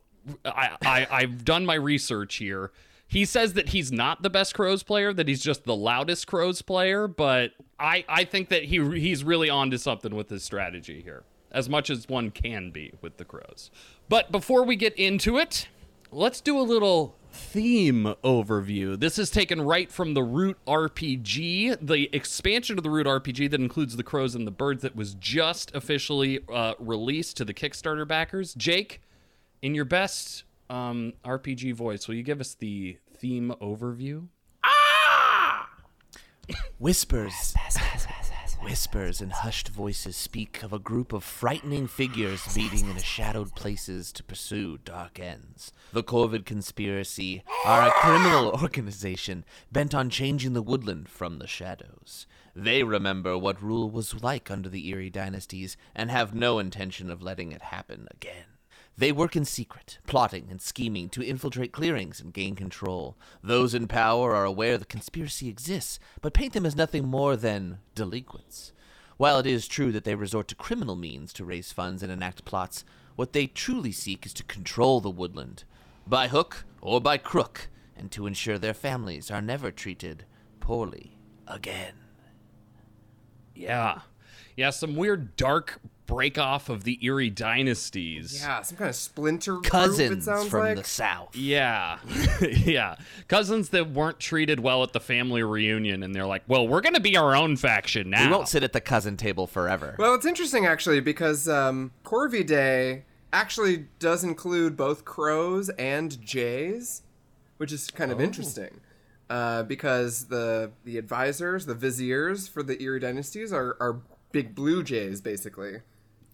I, 0.47 0.71
I 0.83 1.07
i've 1.11 1.45
done 1.45 1.67
my 1.67 1.75
research 1.75 2.37
here. 2.37 2.73
He 3.07 3.27
says 3.27 3.53
that 3.53 3.69
he's 3.69 3.93
not 3.93 4.23
the 4.23 4.31
best 4.31 4.55
crows 4.55 4.83
player 4.83 5.13
that 5.13 5.29
he's 5.29 5.43
just 5.43 5.65
the 5.65 5.77
loudest 5.77 6.27
crows 6.27 6.63
player 6.63 7.07
but 7.07 7.53
i 7.79 8.03
i 8.09 8.25
think 8.25 8.49
that 8.49 8.65
he 8.65 8.83
he's 8.99 9.23
really 9.23 9.51
onto 9.51 9.77
something 9.77 10.15
with 10.15 10.31
his 10.31 10.43
strategy 10.43 11.03
here 11.03 11.23
as 11.53 11.69
much 11.69 11.91
as 11.91 12.09
one 12.09 12.31
can 12.31 12.71
be 12.71 12.95
with 13.03 13.19
the 13.19 13.25
crows. 13.25 13.71
But 14.09 14.33
before 14.33 14.65
we 14.65 14.75
get 14.75 14.95
into 14.95 15.37
it 15.37 15.69
let's 16.11 16.41
do 16.41 16.59
a 16.59 16.63
little 16.63 17.15
theme 17.35 18.15
overview. 18.23 18.99
This 18.99 19.19
is 19.19 19.31
taken 19.31 19.61
right 19.61 19.91
from 19.91 20.15
the 20.15 20.23
Root 20.23 20.57
RPG, 20.67 21.79
the 21.85 22.09
expansion 22.15 22.79
of 22.79 22.85
the 22.85 22.91
Root 22.91 23.07
RPG 23.07 23.51
that 23.51 23.61
includes 23.61 23.97
the 23.97 24.03
crows 24.03 24.35
and 24.35 24.47
the 24.47 24.53
birds 24.53 24.83
that 24.83 24.95
was 24.95 25.15
just 25.15 25.75
officially 25.75 26.41
uh, 26.53 26.75
released 26.79 27.37
to 27.39 27.45
the 27.45 27.53
Kickstarter 27.53 28.07
backers. 28.07 28.55
Jake, 28.55 29.03
in 29.63 29.75
your 29.75 29.85
best 29.85 30.45
um, 30.71 31.13
RPG 31.25 31.75
voice, 31.75 32.07
will 32.07 32.15
you 32.15 32.23
give 32.23 32.41
us 32.41 32.55
the 32.55 32.99
theme 33.17 33.53
overview? 33.61 34.29
Ah! 34.63 35.69
Whispers. 36.79 37.55
Whispers 38.65 39.21
and 39.21 39.31
hushed 39.31 39.69
voices 39.69 40.17
speak 40.17 40.63
of 40.63 40.73
a 40.73 40.79
group 40.79 41.13
of 41.13 41.23
frightening 41.23 41.87
figures 41.87 42.57
meeting 42.57 42.89
in 42.89 42.97
shadowed 42.97 43.55
places 43.55 44.11
to 44.13 44.25
pursue 44.25 44.79
dark 44.79 45.21
ends. 45.21 45.71
The 45.93 46.03
Corvid 46.03 46.47
Conspiracy 46.47 47.45
are 47.67 47.87
a 47.87 47.93
criminal 47.93 48.53
organization 48.63 49.45
bent 49.71 49.95
on 49.95 50.09
changing 50.09 50.55
the 50.55 50.63
woodland 50.63 51.11
from 51.11 51.39
the 51.39 51.47
shadows. 51.47 52.27
They 52.57 52.83
remember 52.83 53.37
what 53.37 53.63
rule 53.63 53.91
was 53.91 54.23
like 54.23 54.51
under 54.51 54.71
the 54.71 54.91
Eyrie 54.91 55.11
dynasties 55.11 55.77
and 55.95 56.11
have 56.11 56.35
no 56.35 56.59
intention 56.59 57.11
of 57.11 57.23
letting 57.23 57.53
it 57.53 57.63
happen 57.63 58.09
again. 58.11 58.54
They 58.97 59.11
work 59.11 59.35
in 59.35 59.45
secret, 59.45 59.99
plotting 60.07 60.47
and 60.51 60.63
scheming 60.63 61.09
to 61.11 61.25
infiltrate 61.25 61.73
clearings 61.73 62.21
and 62.21 62.33
gain 62.33 62.55
control. 62.55 63.17
Those 63.43 63.75
in 63.75 63.89
power 63.89 64.35
are 64.35 64.45
aware 64.45 64.79
the 64.79 64.85
conspiracy 64.85 65.49
exists, 65.49 65.99
but 66.21 66.35
paint 66.35 66.53
them 66.53 66.65
as 66.65 66.77
nothing 66.77 67.07
more 67.07 67.35
than 67.35 67.79
delinquents. 67.95 68.73
While 69.17 69.39
it 69.39 69.47
is 69.47 69.67
true 69.67 69.91
that 69.93 70.05
they 70.05 70.15
resort 70.15 70.49
to 70.49 70.55
criminal 70.55 70.95
means 70.97 71.33
to 71.35 71.45
raise 71.45 71.73
funds 71.73 72.03
and 72.03 72.13
enact 72.13 72.45
plots, 72.45 72.85
what 73.17 73.33
they 73.33 73.47
truly 73.47 73.93
seek 73.93 74.27
is 74.27 74.35
to 74.35 74.45
control 74.45 75.01
the 75.01 75.11
woodland, 75.11 75.65
by 76.07 76.29
hook 76.29 76.65
or 76.81 77.01
by 77.01 77.17
crook, 77.17 77.69
and 77.97 78.11
to 78.13 78.27
ensure 78.27 78.59
their 78.59 78.75
families 78.75 79.31
are 79.31 79.43
never 79.43 79.71
treated 79.71 80.25
poorly 80.61 81.19
again. 81.47 81.95
Yeah. 83.55 84.01
Yeah, 84.57 84.71
some 84.71 84.97
weird 84.97 85.37
dark 85.37 85.81
break 86.07 86.39
off 86.39 86.69
of 86.69 86.85
the 86.85 86.99
Eyrie 87.03 87.31
dynasties. 87.31 88.41
Yeah, 88.41 88.63
some 88.63 88.77
kind 88.77 88.91
of 88.91 88.97
splinter 88.97 89.55
group, 89.55 89.67
it 89.67 89.71
Cousins 89.71 90.25
sounds 90.25 90.49
from 90.49 90.61
like. 90.61 90.77
the 90.77 90.85
south. 90.85 91.37
Yeah. 91.37 91.99
yeah. 92.41 92.97
Cousins 93.29 93.71
that 93.71 93.91
weren't 93.91 94.21
treated 94.21 94.61
well 94.61 94.83
at 94.83 94.93
the 94.93 95.01
family 95.01 95.43
reunion 95.43 96.03
and 96.03 96.15
they're 96.15 96.27
like, 96.27 96.43
"Well, 96.47 96.69
we're 96.69 96.81
going 96.81 96.95
to 96.95 97.01
be 97.01 97.17
our 97.17 97.35
own 97.35 97.57
faction 97.57 98.11
now." 98.11 98.27
We 98.27 98.33
won't 98.33 98.49
sit 98.49 98.63
at 98.63 98.73
the 98.73 98.81
cousin 98.81 99.17
table 99.17 99.47
forever. 99.47 99.97
Well, 99.99 100.15
it's 100.15 100.27
interesting 100.27 100.67
actually 100.67 101.01
because 101.01 101.49
um, 101.49 101.93
Corvidae 102.05 103.03
actually 103.33 103.87
does 103.99 104.25
include 104.25 104.77
both 104.77 105.05
crows 105.05 105.69
and 105.71 106.21
jays, 106.25 107.03
which 107.57 107.73
is 107.73 107.91
kind 107.91 108.13
of 108.13 108.21
interesting. 108.21 108.81
Uh, 109.31 109.63
because 109.63 110.27
the 110.27 110.71
the 110.85 110.99
advisors, 110.99 111.65
the 111.65 111.75
viziers 111.75 112.47
for 112.47 112.63
the 112.63 112.81
Eyrie 112.83 113.01
dynasties 113.01 113.55
are, 113.55 113.77
are 113.81 114.01
big 114.33 114.55
blue 114.55 114.83
jays, 114.83 115.21
basically. 115.23 115.79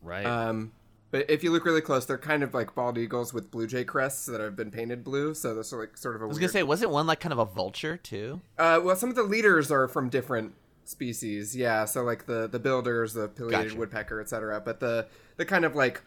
Right. 0.02 0.24
Um, 0.26 0.72
but 1.10 1.28
if 1.28 1.42
you 1.42 1.50
look 1.50 1.64
really 1.64 1.80
close, 1.80 2.06
they're 2.06 2.18
kind 2.18 2.42
of 2.42 2.54
like 2.54 2.74
bald 2.74 2.96
eagles 2.96 3.34
with 3.34 3.50
blue 3.50 3.66
jay 3.66 3.84
crests 3.84 4.26
that 4.26 4.40
have 4.40 4.54
been 4.56 4.70
painted 4.70 5.02
blue. 5.02 5.34
So 5.34 5.54
that's 5.54 5.72
like 5.72 5.96
sort 5.96 6.14
of 6.16 6.22
a 6.22 6.24
I 6.24 6.28
was 6.28 6.36
weird. 6.36 6.42
gonna 6.42 6.52
say, 6.52 6.62
wasn't 6.62 6.92
one 6.92 7.06
like 7.06 7.20
kind 7.20 7.32
of 7.32 7.38
a 7.38 7.44
vulture 7.44 7.96
too? 7.96 8.40
Uh, 8.58 8.80
well, 8.82 8.94
some 8.96 9.08
of 9.10 9.16
the 9.16 9.22
leaders 9.24 9.70
are 9.72 9.88
from 9.88 10.08
different 10.08 10.54
species. 10.84 11.56
Yeah, 11.56 11.84
so 11.84 12.02
like 12.02 12.26
the 12.26 12.46
the 12.48 12.58
builders, 12.60 13.14
the 13.14 13.28
pileated 13.28 13.68
Gotcha. 13.68 13.78
woodpecker, 13.78 14.20
etc. 14.20 14.60
But 14.60 14.80
the 14.80 15.08
the 15.36 15.44
kind 15.44 15.64
of 15.64 15.74
like, 15.74 16.02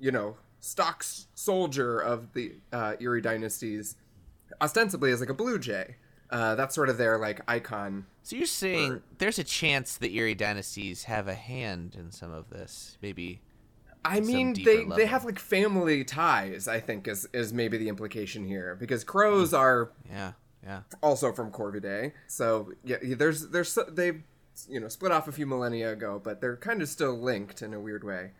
you 0.00 0.10
know, 0.10 0.36
stock 0.58 1.04
soldier 1.34 2.00
of 2.00 2.32
the 2.32 2.54
uh, 2.72 2.94
Eyrie 3.00 3.20
dynasties, 3.22 3.94
ostensibly 4.60 5.10
is 5.10 5.20
like 5.20 5.30
a 5.30 5.34
blue 5.34 5.58
jay. 5.58 5.96
Uh, 6.30 6.54
that's 6.54 6.74
sort 6.74 6.88
of 6.88 6.96
their 6.96 7.18
like 7.18 7.40
icon. 7.48 8.06
So 8.22 8.36
you're 8.36 8.46
saying 8.46 9.02
there's 9.18 9.38
a 9.38 9.44
chance 9.44 9.96
the 9.96 10.16
Eyrie 10.16 10.34
dynasties 10.36 11.04
have 11.04 11.26
a 11.26 11.34
hand 11.34 11.96
in 11.98 12.12
some 12.12 12.32
of 12.32 12.50
this, 12.50 12.96
maybe. 13.02 13.40
I 14.04 14.20
mean, 14.20 14.52
deeper 14.54 14.70
they 14.90 14.96
they 15.02 15.06
have 15.06 15.24
like 15.24 15.38
family 15.38 16.04
ties. 16.04 16.68
I 16.68 16.80
think 16.80 17.08
is 17.08 17.26
is 17.32 17.52
maybe 17.52 17.76
the 17.78 17.88
implication 17.88 18.46
here 18.46 18.76
because 18.78 19.02
Hmm. 19.02 19.08
crows 19.08 19.52
are 19.52 19.90
Yeah, 20.08 20.32
yeah. 20.62 20.82
also 21.02 21.32
from 21.32 21.50
Corvidae. 21.50 22.12
So 22.28 22.72
yeah, 22.84 22.96
there's 23.02 23.48
there's 23.48 23.72
so- 23.72 23.84
they 23.90 24.22
you 24.68 24.78
know 24.80 24.88
split 24.88 25.10
off 25.12 25.26
a 25.28 25.32
few 25.32 25.46
millennia 25.46 25.92
ago, 25.92 26.20
but 26.22 26.40
they're 26.40 26.56
kind 26.56 26.80
of 26.80 26.88
still 26.88 27.18
linked 27.18 27.60
in 27.62 27.74
a 27.74 27.80
weird 27.80 28.04
way. 28.04 28.30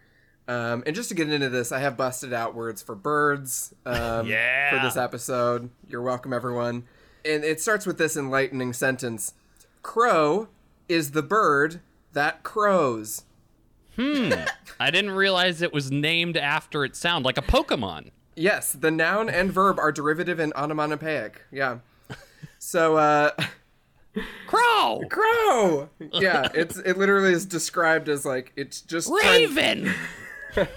Um, 0.49 0.83
and 0.87 0.97
just 0.97 1.09
to 1.11 1.15
get 1.15 1.31
into 1.31 1.49
this, 1.49 1.71
I 1.73 1.79
have 1.81 1.97
busted 1.97 2.33
out 2.33 2.55
words 2.55 2.83
for 2.83 2.95
birds 2.95 3.75
um, 3.87 4.27
Yeah. 4.29 4.71
for 4.71 4.85
this 4.87 4.97
episode. 4.97 5.71
You're 5.89 6.03
welcome, 6.03 6.33
everyone. 6.33 6.85
And 7.25 7.45
it 7.45 7.61
starts 7.61 7.87
with 7.87 7.99
this 7.99 8.17
enlightening 8.17 8.73
sentence: 8.73 9.35
"Crow 9.83 10.49
is 10.89 11.11
the 11.13 11.23
bird 11.23 11.81
that 12.13 12.43
crows." 12.43 13.25
Hmm. 13.97 14.33
I 14.79 14.91
didn't 14.91 15.11
realize 15.11 15.61
it 15.63 15.73
was 15.73 15.91
named 15.91 16.37
after 16.37 16.85
its 16.85 16.99
sound, 16.99 17.25
like 17.25 17.37
a 17.37 17.43
Pokemon. 17.43 18.11
Yes, 18.37 18.73
the 18.73 18.91
noun 18.91 19.29
and 19.29 19.53
verb 19.53 19.79
are 19.79 19.93
derivative 19.93 20.39
and 20.39 20.53
onomatopoeic. 20.55 21.43
Yeah. 21.53 21.79
So, 22.59 22.97
uh, 22.97 23.31
Crow! 24.47 25.03
crow. 25.09 25.89
Yeah, 26.13 26.49
it's 26.55 26.79
it 26.79 26.97
literally 26.99 27.33
is 27.33 27.45
described 27.47 28.09
as 28.09 28.25
like 28.25 28.53
it's 28.57 28.81
just 28.81 29.09
trying- 29.09 29.55
Raven! 29.55 29.95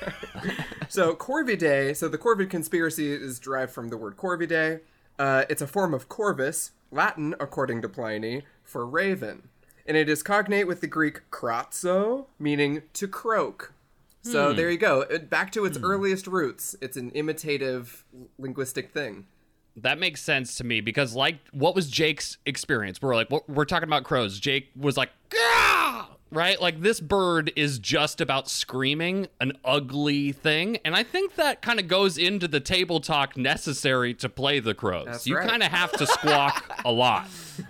So 0.89 1.15
Corvidae, 1.15 1.95
so 1.95 2.07
the 2.07 2.19
Corvid 2.19 2.51
conspiracy 2.51 3.11
is 3.11 3.39
derived 3.39 3.71
from 3.71 3.89
the 3.89 3.97
word 3.97 4.15
Corvidae. 4.17 4.81
Uh, 5.19 5.45
it's 5.49 5.61
a 5.61 5.67
form 5.67 5.93
of 5.93 6.09
Corvus, 6.09 6.71
Latin, 6.91 7.35
according 7.39 7.81
to 7.81 7.89
Pliny, 7.89 8.43
for 8.63 8.85
raven. 8.85 9.49
And 9.85 9.97
it 9.97 10.09
is 10.09 10.23
cognate 10.23 10.67
with 10.67 10.81
the 10.81 10.87
Greek 10.87 11.29
kratzo, 11.29 12.27
meaning 12.39 12.83
to 12.93 13.07
croak. 13.07 13.73
So 14.21 14.51
hmm. 14.51 14.55
there 14.55 14.71
you 14.71 14.77
go. 14.77 15.03
Uh, 15.03 15.19
back 15.19 15.51
to 15.51 15.65
its 15.65 15.77
hmm. 15.77 15.85
earliest 15.85 16.27
roots. 16.27 16.75
It's 16.81 16.95
an 16.97 17.11
imitative 17.11 18.05
linguistic 18.37 18.91
thing. 18.91 19.27
That 19.75 19.99
makes 19.99 20.21
sense 20.21 20.55
to 20.57 20.63
me 20.63 20.81
because, 20.81 21.15
like, 21.15 21.39
what 21.51 21.73
was 21.73 21.89
Jake's 21.89 22.37
experience? 22.45 23.01
We're 23.01 23.15
like, 23.15 23.29
we're 23.47 23.65
talking 23.65 23.89
about 23.89 24.03
crows. 24.03 24.39
Jake 24.39 24.69
was 24.75 24.97
like, 24.97 25.09
Gah! 25.29 25.82
Right? 26.33 26.59
Like, 26.59 26.81
this 26.81 26.99
bird 26.99 27.51
is 27.55 27.79
just 27.79 28.19
about 28.19 28.49
screaming 28.49 29.27
an 29.39 29.53
ugly 29.63 30.31
thing. 30.31 30.77
And 30.83 30.95
I 30.95 31.03
think 31.03 31.35
that 31.35 31.61
kind 31.61 31.79
of 31.79 31.87
goes 31.87 32.17
into 32.17 32.47
the 32.47 32.59
table 32.59 32.99
talk 32.99 33.37
necessary 33.37 34.13
to 34.15 34.29
play 34.29 34.59
the 34.59 34.73
crows. 34.73 35.05
That's 35.05 35.27
you 35.27 35.37
right. 35.37 35.47
kind 35.47 35.63
of 35.63 35.71
have 35.71 35.91
to 35.93 36.07
squawk 36.07 36.81
a 36.85 36.91
lot. 36.91 37.27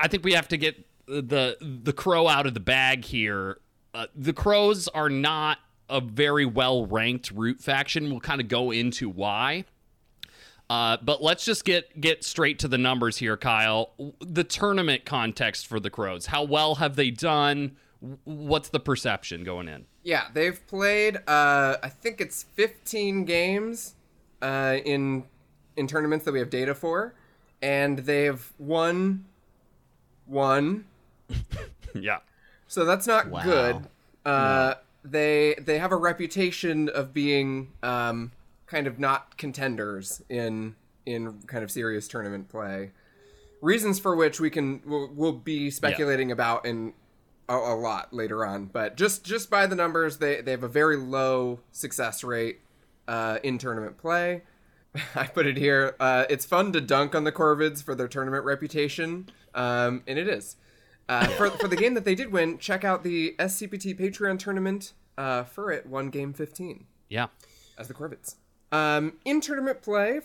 I 0.00 0.08
think 0.08 0.24
we 0.24 0.32
have 0.32 0.48
to 0.48 0.56
get 0.56 0.84
the 1.06 1.56
the 1.60 1.92
crow 1.92 2.26
out 2.26 2.46
of 2.46 2.54
the 2.54 2.60
bag 2.60 3.04
here. 3.04 3.58
Uh, 3.94 4.06
the 4.14 4.32
crows 4.32 4.88
are 4.88 5.08
not 5.08 5.58
a 5.88 6.00
very 6.00 6.44
well 6.44 6.86
ranked 6.86 7.30
root 7.30 7.60
faction. 7.60 8.10
We'll 8.10 8.20
kind 8.20 8.40
of 8.40 8.48
go 8.48 8.70
into 8.70 9.08
why. 9.08 9.64
Uh, 10.68 10.96
but 11.02 11.22
let's 11.22 11.44
just 11.44 11.64
get 11.64 12.00
get 12.00 12.24
straight 12.24 12.58
to 12.60 12.68
the 12.68 12.78
numbers 12.78 13.18
here, 13.18 13.36
Kyle. 13.36 13.92
The 14.20 14.42
tournament 14.44 15.04
context 15.04 15.66
for 15.66 15.78
the 15.78 15.90
Crows. 15.90 16.26
How 16.26 16.42
well 16.42 16.76
have 16.76 16.96
they 16.96 17.10
done? 17.10 17.76
What's 18.24 18.68
the 18.70 18.80
perception 18.80 19.44
going 19.44 19.68
in? 19.68 19.86
Yeah, 20.02 20.24
they've 20.34 20.64
played. 20.66 21.16
Uh, 21.28 21.76
I 21.82 21.88
think 21.88 22.20
it's 22.20 22.42
15 22.54 23.24
games 23.24 23.94
uh, 24.42 24.78
in 24.84 25.24
in 25.76 25.86
tournaments 25.86 26.24
that 26.24 26.32
we 26.32 26.38
have 26.40 26.50
data 26.50 26.74
for, 26.74 27.14
and 27.62 27.98
they've 28.00 28.52
won 28.58 29.24
one. 30.26 30.84
Yeah. 31.94 32.18
So 32.68 32.84
that's 32.84 33.06
not 33.06 33.28
Wow. 33.28 33.42
good. 33.42 33.86
Uh, 34.26 34.74
They 35.02 35.54
they 35.58 35.78
have 35.78 35.92
a 35.92 35.96
reputation 35.96 36.90
of 36.90 37.14
being 37.14 37.72
um, 37.82 38.32
kind 38.66 38.86
of 38.86 38.98
not 38.98 39.36
contenders 39.36 40.22
in 40.28 40.74
in 41.04 41.40
kind 41.46 41.62
of 41.62 41.70
serious 41.70 42.08
tournament 42.08 42.48
play. 42.48 42.92
Reasons 43.62 43.98
for 43.98 44.14
which 44.14 44.38
we 44.40 44.50
can 44.50 44.82
we'll, 44.84 45.10
we'll 45.14 45.32
be 45.32 45.70
speculating 45.70 46.30
about 46.30 46.66
in 46.66 46.92
a, 47.48 47.54
a 47.54 47.74
lot 47.76 48.12
later 48.12 48.44
on. 48.44 48.66
But 48.66 48.96
just 48.96 49.24
just 49.24 49.48
by 49.50 49.66
the 49.66 49.76
numbers, 49.76 50.18
they 50.18 50.40
they 50.40 50.50
have 50.50 50.62
a 50.62 50.68
very 50.68 50.96
low 50.96 51.60
success 51.72 52.22
rate 52.24 52.60
uh, 53.08 53.38
in 53.42 53.58
tournament 53.58 53.98
play. 53.98 54.42
I 55.14 55.26
put 55.26 55.46
it 55.46 55.56
here. 55.56 55.94
Uh, 56.00 56.24
it's 56.28 56.44
fun 56.44 56.72
to 56.72 56.80
dunk 56.80 57.14
on 57.14 57.24
the 57.24 57.32
Corvids 57.32 57.82
for 57.82 57.94
their 57.94 58.08
tournament 58.08 58.44
reputation, 58.44 59.28
um, 59.54 60.02
and 60.06 60.18
it 60.18 60.28
is. 60.28 60.56
Uh, 61.08 61.26
for, 61.36 61.50
for 61.50 61.68
the 61.68 61.76
game 61.76 61.94
that 61.94 62.04
they 62.04 62.14
did 62.14 62.32
win, 62.32 62.58
check 62.58 62.82
out 62.82 63.04
the 63.04 63.34
SCPT 63.38 63.98
Patreon 63.98 64.38
tournament. 64.38 64.92
Uh, 65.18 65.44
for 65.44 65.70
it, 65.70 65.86
one 65.86 66.10
game 66.10 66.32
15 66.34 66.84
Yeah. 67.08 67.28
as 67.78 67.88
the 67.88 67.94
Corvids. 67.94 68.34
Um, 68.76 69.14
in 69.24 69.40
tournament 69.40 69.80
play, 69.82 70.20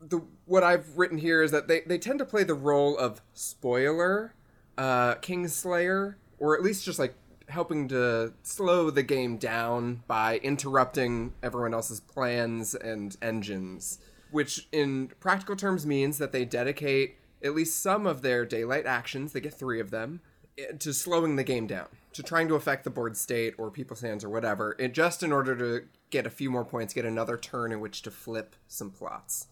the 0.00 0.22
what 0.46 0.64
I've 0.64 0.98
written 0.98 1.18
here 1.18 1.42
is 1.42 1.50
that 1.52 1.68
they, 1.68 1.80
they 1.80 1.98
tend 1.98 2.18
to 2.18 2.24
play 2.24 2.42
the 2.44 2.54
role 2.54 2.98
of 2.98 3.20
spoiler, 3.32 4.34
uh, 4.76 5.14
Kingslayer, 5.16 6.16
or 6.38 6.56
at 6.56 6.62
least 6.62 6.84
just 6.84 6.98
like 6.98 7.14
helping 7.48 7.86
to 7.88 8.32
slow 8.42 8.90
the 8.90 9.02
game 9.02 9.36
down 9.36 10.02
by 10.06 10.38
interrupting 10.38 11.32
everyone 11.42 11.74
else's 11.74 12.00
plans 12.00 12.74
and 12.74 13.16
engines, 13.22 13.98
which 14.30 14.68
in 14.72 15.08
practical 15.20 15.54
terms 15.54 15.86
means 15.86 16.18
that 16.18 16.32
they 16.32 16.44
dedicate 16.44 17.16
at 17.44 17.54
least 17.54 17.80
some 17.80 18.06
of 18.06 18.22
their 18.22 18.44
daylight 18.44 18.86
actions, 18.86 19.32
they 19.32 19.40
get 19.40 19.54
three 19.54 19.80
of 19.80 19.90
them, 19.90 20.20
eh, 20.58 20.72
to 20.78 20.92
slowing 20.92 21.36
the 21.36 21.44
game 21.44 21.66
down, 21.66 21.88
to 22.12 22.22
trying 22.22 22.48
to 22.48 22.54
affect 22.54 22.84
the 22.84 22.90
board 22.90 23.16
state 23.16 23.54
or 23.58 23.70
people's 23.70 24.00
hands 24.00 24.24
or 24.24 24.28
whatever, 24.28 24.76
and 24.78 24.92
just 24.92 25.22
in 25.22 25.32
order 25.32 25.56
to 25.56 25.86
get 26.12 26.26
a 26.26 26.30
few 26.30 26.50
more 26.50 26.64
points, 26.64 26.94
get 26.94 27.04
another 27.04 27.36
turn 27.36 27.72
in 27.72 27.80
which 27.80 28.02
to 28.02 28.10
flip 28.12 28.54
some 28.68 28.90
plots. 28.90 29.48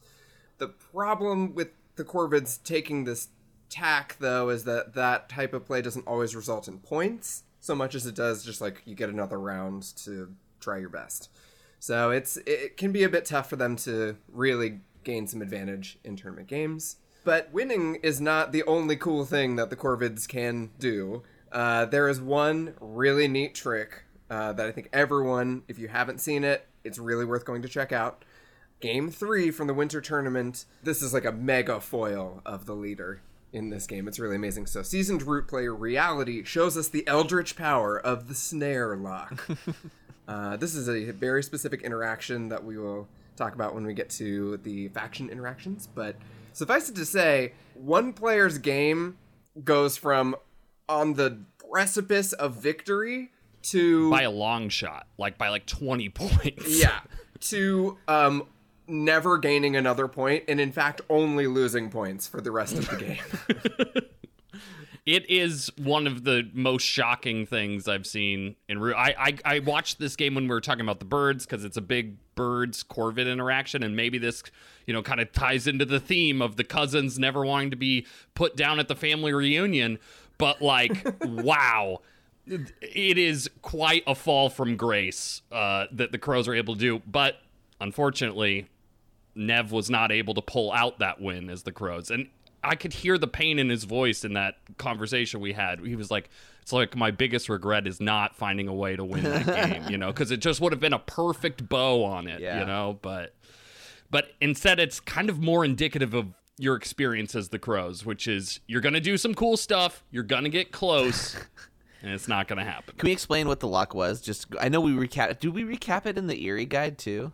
The 0.58 0.68
problem 0.68 1.54
with 1.54 1.70
the 1.96 2.04
Corvids 2.04 2.62
taking 2.62 3.02
this 3.02 3.28
tack, 3.68 4.16
though, 4.20 4.50
is 4.50 4.62
that 4.64 4.94
that 4.94 5.28
type 5.28 5.52
of 5.54 5.66
play 5.66 5.82
doesn't 5.82 6.06
always 6.06 6.36
result 6.36 6.68
in 6.68 6.78
points 6.78 7.42
so 7.60 7.74
much 7.74 7.94
as 7.94 8.06
it 8.06 8.14
does 8.14 8.44
just 8.44 8.60
like 8.60 8.82
you 8.84 8.94
get 8.94 9.10
another 9.10 9.38
round 9.38 9.94
to 10.04 10.34
try 10.60 10.78
your 10.78 10.88
best. 10.88 11.28
So 11.78 12.10
it's 12.10 12.36
it 12.46 12.76
can 12.76 12.92
be 12.92 13.04
a 13.04 13.08
bit 13.08 13.24
tough 13.24 13.48
for 13.48 13.56
them 13.56 13.76
to 13.76 14.16
really 14.28 14.80
gain 15.04 15.26
some 15.26 15.42
advantage 15.42 15.98
in 16.04 16.16
tournament 16.16 16.48
games. 16.48 16.96
But 17.24 17.52
winning 17.52 17.96
is 17.96 18.20
not 18.20 18.52
the 18.52 18.62
only 18.64 18.96
cool 18.96 19.24
thing 19.24 19.56
that 19.56 19.70
the 19.70 19.76
Corvids 19.76 20.26
can 20.26 20.70
do. 20.78 21.22
Uh, 21.52 21.84
there 21.84 22.08
is 22.08 22.20
one 22.20 22.74
really 22.80 23.28
neat 23.28 23.54
trick 23.54 24.04
uh, 24.30 24.52
that 24.52 24.66
I 24.66 24.72
think 24.72 24.88
everyone, 24.92 25.62
if 25.68 25.78
you 25.78 25.88
haven't 25.88 26.20
seen 26.20 26.44
it, 26.44 26.66
it's 26.84 26.98
really 26.98 27.24
worth 27.24 27.44
going 27.44 27.62
to 27.62 27.68
check 27.68 27.92
out. 27.92 28.24
Game 28.80 29.10
three 29.10 29.50
from 29.50 29.66
the 29.66 29.74
winter 29.74 30.00
tournament. 30.00 30.64
This 30.82 31.02
is 31.02 31.12
like 31.12 31.26
a 31.26 31.32
mega 31.32 31.80
foil 31.80 32.40
of 32.46 32.64
the 32.64 32.74
leader 32.74 33.20
in 33.52 33.68
this 33.68 33.86
game. 33.86 34.08
It's 34.08 34.18
really 34.18 34.36
amazing. 34.36 34.66
So, 34.66 34.82
seasoned 34.82 35.22
root 35.22 35.48
player 35.48 35.74
reality 35.74 36.44
shows 36.44 36.76
us 36.78 36.88
the 36.88 37.06
eldritch 37.06 37.56
power 37.56 37.98
of 37.98 38.28
the 38.28 38.34
snare 38.34 38.96
lock. 38.96 39.46
uh, 40.28 40.56
this 40.56 40.74
is 40.74 40.88
a 40.88 41.10
very 41.10 41.42
specific 41.42 41.82
interaction 41.82 42.48
that 42.48 42.64
we 42.64 42.78
will 42.78 43.08
talk 43.36 43.54
about 43.54 43.74
when 43.74 43.84
we 43.84 43.92
get 43.92 44.08
to 44.10 44.58
the 44.58 44.88
faction 44.88 45.28
interactions. 45.28 45.86
But 45.86 46.16
suffice 46.52 46.88
it 46.88 46.96
to 46.96 47.04
say, 47.04 47.52
one 47.74 48.12
player's 48.12 48.58
game 48.58 49.18
goes 49.64 49.96
from 49.96 50.36
on 50.88 51.14
the 51.14 51.40
precipice 51.70 52.32
of 52.32 52.54
victory 52.54 53.30
to 53.62 54.10
by 54.10 54.22
a 54.22 54.30
long 54.30 54.68
shot, 54.68 55.06
like 55.18 55.38
by 55.38 55.48
like 55.48 55.66
20 55.66 56.08
points. 56.10 56.80
yeah 56.80 57.00
to 57.40 57.96
um 58.06 58.46
never 58.86 59.38
gaining 59.38 59.76
another 59.76 60.08
point 60.08 60.44
and 60.48 60.60
in 60.60 60.72
fact 60.72 61.00
only 61.08 61.46
losing 61.46 61.90
points 61.90 62.26
for 62.26 62.40
the 62.40 62.50
rest 62.50 62.76
of 62.76 62.88
the 62.88 62.96
game. 62.96 64.02
it 65.06 65.28
is 65.30 65.70
one 65.76 66.06
of 66.06 66.24
the 66.24 66.48
most 66.52 66.82
shocking 66.82 67.46
things 67.46 67.88
I've 67.88 68.06
seen 68.06 68.56
in 68.68 68.78
real. 68.78 68.94
I, 68.96 69.14
I 69.18 69.56
I 69.56 69.58
watched 69.60 69.98
this 69.98 70.16
game 70.16 70.34
when 70.34 70.44
we 70.44 70.50
were 70.50 70.60
talking 70.60 70.82
about 70.82 70.98
the 70.98 71.04
birds 71.04 71.46
because 71.46 71.64
it's 71.64 71.76
a 71.76 71.82
big 71.82 72.16
birds 72.34 72.82
Corvid 72.82 73.30
interaction, 73.30 73.82
and 73.82 73.96
maybe 73.96 74.18
this 74.18 74.42
you 74.86 74.92
know 74.92 75.02
kind 75.02 75.20
of 75.20 75.32
ties 75.32 75.66
into 75.66 75.84
the 75.84 76.00
theme 76.00 76.42
of 76.42 76.56
the 76.56 76.64
cousins 76.64 77.18
never 77.18 77.44
wanting 77.44 77.70
to 77.70 77.76
be 77.76 78.06
put 78.34 78.56
down 78.56 78.78
at 78.78 78.88
the 78.88 78.96
family 78.96 79.32
reunion. 79.32 79.98
But 80.38 80.62
like, 80.62 81.16
wow. 81.22 82.00
It 82.50 83.18
is 83.18 83.48
quite 83.62 84.02
a 84.06 84.14
fall 84.14 84.48
from 84.50 84.76
grace 84.76 85.42
uh, 85.52 85.86
that 85.92 86.12
the 86.12 86.18
Crows 86.18 86.48
are 86.48 86.54
able 86.54 86.74
to 86.74 86.80
do, 86.80 87.02
but 87.06 87.36
unfortunately, 87.80 88.66
Nev 89.34 89.72
was 89.72 89.88
not 89.90 90.10
able 90.12 90.34
to 90.34 90.42
pull 90.42 90.72
out 90.72 90.98
that 90.98 91.20
win 91.20 91.48
as 91.50 91.62
the 91.62 91.72
Crows. 91.72 92.10
And 92.10 92.28
I 92.62 92.74
could 92.74 92.92
hear 92.92 93.16
the 93.16 93.28
pain 93.28 93.58
in 93.58 93.68
his 93.70 93.84
voice 93.84 94.24
in 94.24 94.34
that 94.34 94.56
conversation 94.76 95.40
we 95.40 95.52
had. 95.52 95.80
He 95.80 95.96
was 95.96 96.10
like, 96.10 96.28
"It's 96.60 96.72
like 96.72 96.94
my 96.96 97.10
biggest 97.10 97.48
regret 97.48 97.86
is 97.86 98.00
not 98.00 98.36
finding 98.36 98.68
a 98.68 98.74
way 98.74 98.96
to 98.96 99.04
win 99.04 99.22
that 99.24 99.46
game, 99.70 99.88
you 99.88 99.96
know, 99.96 100.08
because 100.08 100.30
it 100.30 100.38
just 100.40 100.60
would 100.60 100.72
have 100.72 100.80
been 100.80 100.92
a 100.92 100.98
perfect 100.98 101.68
bow 101.68 102.04
on 102.04 102.26
it, 102.26 102.40
Yeah. 102.40 102.60
you 102.60 102.66
know." 102.66 102.98
But, 103.00 103.34
but 104.10 104.32
instead, 104.40 104.78
it's 104.78 105.00
kind 105.00 105.30
of 105.30 105.40
more 105.40 105.64
indicative 105.64 106.12
of 106.12 106.26
your 106.58 106.76
experience 106.76 107.34
as 107.34 107.48
the 107.48 107.58
Crows, 107.58 108.04
which 108.04 108.28
is 108.28 108.60
you're 108.66 108.82
gonna 108.82 109.00
do 109.00 109.16
some 109.16 109.34
cool 109.34 109.56
stuff, 109.56 110.04
you're 110.10 110.22
gonna 110.24 110.50
get 110.50 110.70
close, 110.72 111.36
and 112.02 112.12
it's 112.12 112.28
not 112.28 112.48
gonna 112.48 112.64
happen. 112.64 112.94
Can 112.96 113.06
we 113.06 113.12
explain 113.12 113.48
what 113.48 113.60
the 113.60 113.68
luck 113.68 113.94
was? 113.94 114.20
Just 114.20 114.46
I 114.60 114.68
know 114.68 114.80
we 114.80 114.92
recap. 114.92 115.38
Do 115.40 115.50
we 115.50 115.62
recap 115.62 116.06
it 116.06 116.16
in 116.18 116.26
the 116.26 116.46
Eyrie 116.46 116.66
guide 116.66 116.98
too? 116.98 117.32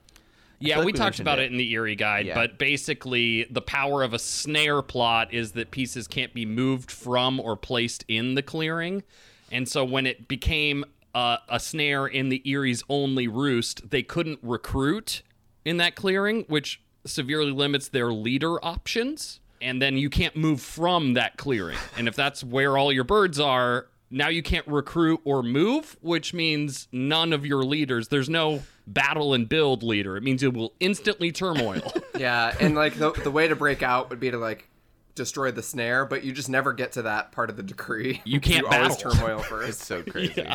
Yeah, 0.58 0.76
like 0.76 0.86
we 0.86 0.92
we 0.92 0.98
talked 0.98 1.20
about 1.20 1.38
it. 1.38 1.44
it. 1.46 1.52
in 1.52 1.58
the 1.58 1.70
Eyrie 1.74 1.96
guide, 1.96 2.26
Yeah. 2.26 2.34
but 2.34 2.58
basically, 2.58 3.44
the 3.50 3.60
power 3.60 4.02
of 4.02 4.14
a 4.14 4.18
snare 4.18 4.80
plot 4.82 5.32
is 5.34 5.52
that 5.52 5.70
pieces 5.70 6.08
can't 6.08 6.32
be 6.32 6.46
moved 6.46 6.90
from 6.90 7.38
or 7.40 7.56
placed 7.56 8.04
in 8.08 8.34
the 8.34 8.42
clearing. 8.42 9.02
And 9.52 9.68
so, 9.68 9.84
when 9.84 10.06
it 10.06 10.28
became 10.28 10.84
uh, 11.14 11.38
a 11.48 11.60
snare 11.60 12.06
in 12.06 12.30
the 12.30 12.42
Eyrie's 12.46 12.82
only 12.88 13.28
roost, 13.28 13.90
they 13.90 14.02
couldn't 14.02 14.38
recruit 14.42 15.22
in 15.64 15.76
that 15.76 15.94
clearing, 15.94 16.44
which 16.48 16.80
severely 17.04 17.50
limits 17.52 17.88
their 17.88 18.12
leader 18.12 18.62
options. 18.64 19.40
And 19.60 19.80
then 19.80 19.96
you 19.96 20.10
can't 20.10 20.36
move 20.36 20.60
from 20.60 21.14
that 21.14 21.36
clearing. 21.38 21.78
And 21.96 22.08
if 22.08 22.14
that's 22.16 22.44
where 22.44 22.76
all 22.76 22.92
your 22.92 23.04
birds 23.04 23.40
are, 23.40 23.86
now 24.10 24.28
you 24.28 24.42
can't 24.42 24.66
recruit 24.66 25.20
or 25.24 25.42
move, 25.42 25.96
which 26.00 26.32
means 26.32 26.88
none 26.92 27.32
of 27.32 27.44
your 27.44 27.64
leaders, 27.64 28.08
there's 28.08 28.28
no 28.28 28.62
battle 28.86 29.34
and 29.34 29.48
build 29.48 29.82
leader. 29.82 30.16
It 30.16 30.22
means 30.22 30.42
it 30.42 30.54
will 30.54 30.72
instantly 30.80 31.32
turmoil. 31.32 31.92
yeah, 32.18 32.54
and 32.60 32.74
like 32.74 32.94
the 32.94 33.12
the 33.12 33.30
way 33.30 33.48
to 33.48 33.56
break 33.56 33.82
out 33.82 34.10
would 34.10 34.20
be 34.20 34.30
to 34.30 34.38
like 34.38 34.68
destroy 35.14 35.50
the 35.50 35.62
snare, 35.62 36.04
but 36.04 36.22
you 36.24 36.32
just 36.32 36.48
never 36.48 36.72
get 36.72 36.92
to 36.92 37.02
that 37.02 37.32
part 37.32 37.50
of 37.50 37.56
the 37.56 37.62
decree. 37.62 38.22
You 38.24 38.40
can't 38.40 38.66
always 38.66 38.96
battle. 38.96 39.12
turmoil 39.12 39.44
It's 39.62 39.84
so 39.84 40.02
crazy. 40.02 40.46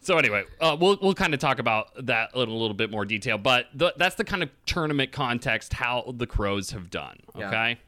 so 0.00 0.18
anyway, 0.18 0.44
uh, 0.60 0.76
we'll 0.78 0.98
we'll 1.00 1.14
kind 1.14 1.32
of 1.32 1.40
talk 1.40 1.58
about 1.58 2.06
that 2.06 2.30
in 2.34 2.48
a 2.48 2.52
little 2.52 2.74
bit 2.74 2.90
more 2.90 3.04
detail, 3.04 3.38
but 3.38 3.66
th- 3.78 3.92
that's 3.96 4.16
the 4.16 4.24
kind 4.24 4.42
of 4.42 4.50
tournament 4.66 5.12
context 5.12 5.72
how 5.72 6.12
the 6.16 6.26
Crows 6.26 6.72
have 6.72 6.90
done. 6.90 7.16
Yeah. 7.36 7.48
Okay, 7.48 7.78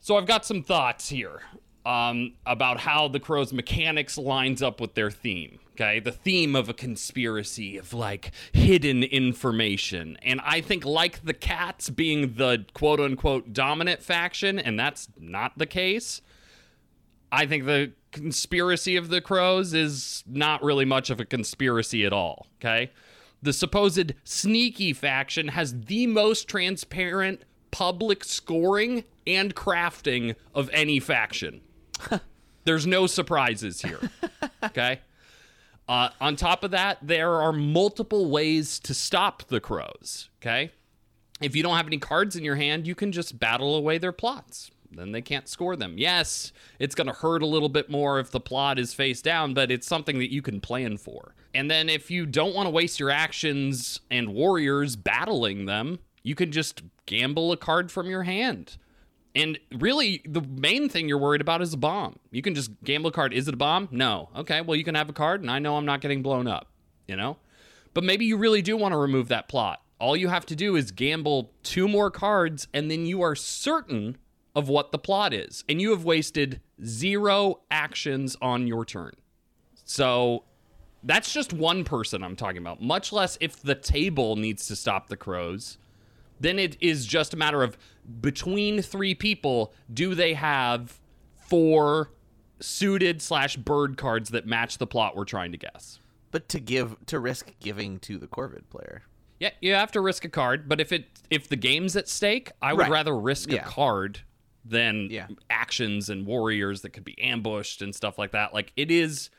so 0.00 0.16
I've 0.16 0.26
got 0.26 0.44
some 0.44 0.62
thoughts 0.62 1.08
here 1.08 1.40
um, 1.86 2.34
about 2.46 2.80
how 2.80 3.08
the 3.08 3.20
Crows 3.20 3.52
mechanics 3.52 4.18
lines 4.18 4.62
up 4.62 4.80
with 4.80 4.94
their 4.94 5.10
theme. 5.10 5.58
Okay, 5.72 5.98
the 5.98 6.12
theme 6.12 6.54
of 6.54 6.68
a 6.68 6.74
conspiracy 6.74 7.78
of 7.78 7.94
like 7.94 8.32
hidden 8.52 9.02
information, 9.02 10.18
and 10.22 10.40
I 10.44 10.60
think 10.60 10.84
like 10.84 11.24
the 11.24 11.32
Cats 11.32 11.88
being 11.88 12.34
the 12.34 12.66
quote 12.74 13.00
unquote 13.00 13.52
dominant 13.52 14.02
faction, 14.02 14.58
and 14.58 14.78
that's 14.78 15.08
not 15.18 15.56
the 15.56 15.66
case. 15.66 16.20
I 17.32 17.46
think 17.46 17.64
the 17.64 17.92
conspiracy 18.10 18.96
of 18.96 19.08
the 19.08 19.20
crows 19.20 19.72
is 19.72 20.24
not 20.26 20.62
really 20.62 20.84
much 20.84 21.10
of 21.10 21.20
a 21.20 21.24
conspiracy 21.24 22.04
at 22.04 22.12
all, 22.12 22.48
okay? 22.58 22.90
The 23.42 23.52
supposed 23.52 24.14
sneaky 24.24 24.92
faction 24.92 25.48
has 25.48 25.84
the 25.84 26.06
most 26.06 26.48
transparent 26.48 27.42
public 27.70 28.24
scoring 28.24 29.04
and 29.26 29.54
crafting 29.54 30.34
of 30.54 30.68
any 30.72 30.98
faction. 30.98 31.60
There's 32.64 32.86
no 32.86 33.06
surprises 33.06 33.80
here, 33.82 34.00
okay? 34.62 35.00
Uh, 35.88 36.10
on 36.20 36.36
top 36.36 36.62
of 36.62 36.70
that, 36.70 36.98
there 37.02 37.34
are 37.34 37.52
multiple 37.52 38.30
ways 38.30 38.78
to 38.80 38.94
stop 38.94 39.44
the 39.48 39.60
crows, 39.60 40.28
okay? 40.40 40.70
If 41.40 41.56
you 41.56 41.62
don't 41.62 41.76
have 41.76 41.86
any 41.86 41.98
cards 41.98 42.36
in 42.36 42.44
your 42.44 42.56
hand, 42.56 42.86
you 42.86 42.94
can 42.94 43.12
just 43.12 43.38
battle 43.38 43.74
away 43.74 43.98
their 43.98 44.12
plots. 44.12 44.70
Then 44.92 45.12
they 45.12 45.22
can't 45.22 45.48
score 45.48 45.76
them. 45.76 45.94
Yes, 45.96 46.52
it's 46.78 46.94
going 46.94 47.06
to 47.06 47.12
hurt 47.12 47.42
a 47.42 47.46
little 47.46 47.68
bit 47.68 47.90
more 47.90 48.18
if 48.18 48.30
the 48.30 48.40
plot 48.40 48.78
is 48.78 48.92
face 48.92 49.22
down, 49.22 49.54
but 49.54 49.70
it's 49.70 49.86
something 49.86 50.18
that 50.18 50.32
you 50.32 50.42
can 50.42 50.60
plan 50.60 50.96
for. 50.96 51.34
And 51.54 51.70
then 51.70 51.88
if 51.88 52.10
you 52.10 52.26
don't 52.26 52.54
want 52.54 52.66
to 52.66 52.70
waste 52.70 53.00
your 53.00 53.10
actions 53.10 54.00
and 54.10 54.34
warriors 54.34 54.96
battling 54.96 55.66
them, 55.66 56.00
you 56.22 56.34
can 56.34 56.52
just 56.52 56.82
gamble 57.06 57.52
a 57.52 57.56
card 57.56 57.90
from 57.90 58.08
your 58.08 58.24
hand. 58.24 58.76
And 59.34 59.58
really, 59.78 60.22
the 60.24 60.40
main 60.40 60.88
thing 60.88 61.08
you're 61.08 61.18
worried 61.18 61.40
about 61.40 61.62
is 61.62 61.72
a 61.72 61.76
bomb. 61.76 62.18
You 62.32 62.42
can 62.42 62.54
just 62.54 62.70
gamble 62.82 63.10
a 63.10 63.12
card. 63.12 63.32
Is 63.32 63.46
it 63.46 63.54
a 63.54 63.56
bomb? 63.56 63.88
No. 63.92 64.28
Okay, 64.34 64.60
well, 64.60 64.76
you 64.76 64.84
can 64.84 64.96
have 64.96 65.08
a 65.08 65.12
card, 65.12 65.40
and 65.40 65.50
I 65.50 65.60
know 65.60 65.76
I'm 65.76 65.86
not 65.86 66.00
getting 66.00 66.22
blown 66.22 66.48
up, 66.48 66.68
you 67.06 67.16
know? 67.16 67.36
But 67.94 68.04
maybe 68.04 68.24
you 68.24 68.36
really 68.36 68.62
do 68.62 68.76
want 68.76 68.92
to 68.92 68.98
remove 68.98 69.28
that 69.28 69.48
plot. 69.48 69.82
All 70.00 70.16
you 70.16 70.28
have 70.28 70.46
to 70.46 70.56
do 70.56 70.76
is 70.76 70.90
gamble 70.90 71.52
two 71.62 71.86
more 71.86 72.10
cards, 72.10 72.66
and 72.74 72.90
then 72.90 73.06
you 73.06 73.22
are 73.22 73.36
certain 73.36 74.16
of 74.56 74.68
what 74.68 74.90
the 74.90 74.98
plot 74.98 75.32
is. 75.32 75.64
And 75.68 75.80
you 75.80 75.90
have 75.90 76.04
wasted 76.04 76.60
zero 76.84 77.60
actions 77.70 78.36
on 78.42 78.66
your 78.66 78.84
turn. 78.84 79.12
So 79.84 80.44
that's 81.02 81.32
just 81.32 81.52
one 81.52 81.84
person 81.84 82.22
I'm 82.22 82.36
talking 82.36 82.58
about, 82.58 82.82
much 82.82 83.12
less 83.12 83.38
if 83.40 83.60
the 83.60 83.74
table 83.74 84.36
needs 84.36 84.66
to 84.68 84.76
stop 84.76 85.08
the 85.08 85.16
crows. 85.16 85.78
Then 86.40 86.58
it 86.58 86.76
is 86.80 87.06
just 87.06 87.34
a 87.34 87.36
matter 87.36 87.62
of 87.62 87.76
between 88.20 88.82
three 88.82 89.14
people, 89.14 89.72
do 89.92 90.14
they 90.14 90.34
have 90.34 90.98
four 91.48 92.12
suited 92.60 93.22
slash 93.22 93.56
bird 93.56 93.96
cards 93.96 94.30
that 94.30 94.46
match 94.46 94.78
the 94.78 94.86
plot 94.86 95.16
we're 95.16 95.24
trying 95.24 95.52
to 95.52 95.58
guess? 95.58 96.00
But 96.30 96.48
to 96.50 96.60
give 96.60 96.96
to 97.06 97.18
risk 97.18 97.52
giving 97.60 97.98
to 98.00 98.18
the 98.18 98.26
Corvid 98.26 98.68
player. 98.70 99.02
Yeah, 99.40 99.50
you 99.60 99.72
have 99.74 99.90
to 99.92 100.00
risk 100.00 100.24
a 100.24 100.28
card, 100.28 100.68
but 100.68 100.80
if 100.80 100.92
it 100.92 101.06
if 101.30 101.48
the 101.48 101.56
game's 101.56 101.96
at 101.96 102.08
stake, 102.08 102.52
I 102.60 102.72
would 102.72 102.82
Right. 102.82 102.90
rather 102.90 103.16
risk 103.18 103.50
Yeah. 103.50 103.62
a 103.62 103.64
card 103.64 104.20
than 104.64 105.08
Yeah. 105.10 105.28
actions 105.48 106.10
and 106.10 106.26
warriors 106.26 106.82
that 106.82 106.90
could 106.90 107.04
be 107.04 107.18
ambushed 107.20 107.80
and 107.82 107.94
stuff 107.94 108.18
like 108.18 108.32
that. 108.32 108.52
Like 108.52 108.72
it 108.76 108.90
is 108.90 109.30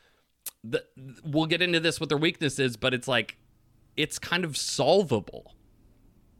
the 0.64 0.84
we'll 1.24 1.46
get 1.46 1.62
into 1.62 1.78
this 1.80 2.00
what 2.00 2.08
their 2.08 2.18
weakness 2.18 2.58
is, 2.58 2.76
but 2.76 2.92
it's 2.92 3.06
like 3.08 3.38
it's 3.96 4.18
kind 4.18 4.44
of 4.44 4.56
solvable. 4.56 5.54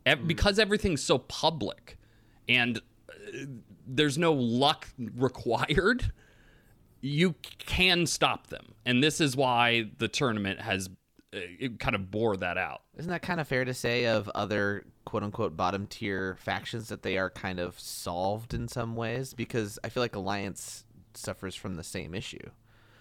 Ev- 0.04 0.18
hmm. 0.20 0.26
Because 0.26 0.58
everything's 0.58 1.02
so 1.02 1.18
public 1.18 1.96
and 2.48 2.78
uh, 3.08 3.12
there's 3.86 4.18
no 4.18 4.32
luck 4.32 4.88
required, 4.98 6.12
you 7.00 7.34
can 7.58 8.06
stop 8.06 8.48
them. 8.48 8.74
And 8.86 9.02
this 9.02 9.20
is 9.20 9.36
why 9.36 9.90
the 9.98 10.08
tournament 10.08 10.60
has 10.60 10.88
uh, 11.34 11.38
it 11.58 11.78
kind 11.78 11.94
of 11.94 12.10
bore 12.10 12.36
that 12.36 12.58
out. 12.58 12.82
Isn't 12.96 13.10
that 13.10 13.22
kind 13.22 13.40
of 13.40 13.48
fair 13.48 13.64
to 13.64 13.74
say 13.74 14.06
of 14.06 14.28
other 14.34 14.84
quote 15.04 15.22
unquote 15.22 15.56
bottom 15.56 15.86
tier 15.86 16.36
factions 16.40 16.88
that 16.88 17.02
they 17.02 17.16
are 17.18 17.30
kind 17.30 17.58
of 17.58 17.78
solved 17.78 18.54
in 18.54 18.68
some 18.68 18.96
ways? 18.96 19.34
Because 19.34 19.78
I 19.82 19.88
feel 19.88 20.02
like 20.02 20.14
Alliance 20.14 20.84
suffers 21.14 21.54
from 21.54 21.74
the 21.76 21.84
same 21.84 22.14
issue. 22.14 22.50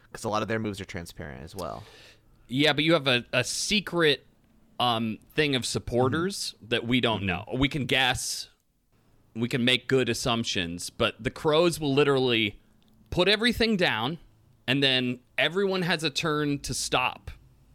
Because 0.10 0.24
a 0.24 0.30
lot 0.30 0.42
of 0.42 0.48
their 0.48 0.60
moves 0.60 0.82
are 0.82 0.86
transparent 0.86 1.44
as 1.44 1.56
well. 1.56 1.84
Yeah, 2.48 2.74
but 2.74 2.84
you 2.84 2.94
have 2.94 3.08
a, 3.08 3.24
a 3.32 3.44
secret 3.44 4.26
um, 4.80 5.20
thing 5.36 5.56
of 5.56 5.66
supporters 5.66 6.56
that 6.68 6.86
we 6.86 7.00
don't 7.00 7.24
know. 7.24 7.46
We 7.54 7.70
can 7.70 7.86
guess, 7.86 8.50
we 9.36 9.48
can 9.48 9.64
make 9.64 9.88
good 9.88 10.10
assumptions, 10.10 10.90
but 10.90 11.16
the 11.24 11.30
crows 11.30 11.80
will 11.80 11.94
literally 11.94 12.60
put 13.10 13.28
everything 13.28 13.78
down, 13.78 14.18
and 14.68 14.82
then 14.84 15.20
everyone 15.38 15.84
has 15.84 16.04
a 16.04 16.10
turn 16.10 16.60
to 16.60 16.74
stop 16.74 17.32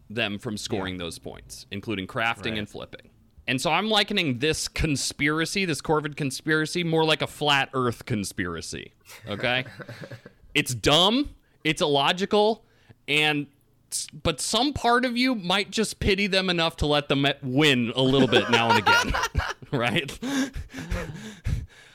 them 0.09 0.39
from 0.39 0.57
scoring 0.57 0.97
those 0.97 1.19
points, 1.19 1.65
including 1.71 2.07
crafting 2.07 2.57
and 2.57 2.69
flipping. 2.69 3.09
And 3.47 3.61
so 3.61 3.71
I'm 3.71 3.89
likening 3.89 4.39
this 4.39 4.67
conspiracy, 4.67 5.65
this 5.65 5.81
Corvid 5.81 6.17
conspiracy, 6.17 6.83
more 6.83 7.05
like 7.05 7.21
a 7.21 7.27
flat 7.27 7.69
Earth 7.73 8.05
conspiracy. 8.05 8.93
Okay, 9.27 9.65
it's 10.53 10.73
dumb, 10.73 11.29
it's 11.63 11.81
illogical, 11.81 12.65
and 13.07 13.47
but 14.23 14.41
some 14.41 14.73
part 14.73 15.05
of 15.05 15.15
you 15.15 15.33
might 15.35 15.71
just 15.71 15.99
pity 15.99 16.27
them 16.27 16.49
enough 16.49 16.75
to 16.77 16.85
let 16.85 17.07
them 17.07 17.25
win 17.41 17.93
a 17.95 18.01
little 18.01 18.27
bit 18.27 18.49
now 18.49 18.69
and 18.69 18.79
again, 18.79 19.13
right? 19.71 20.19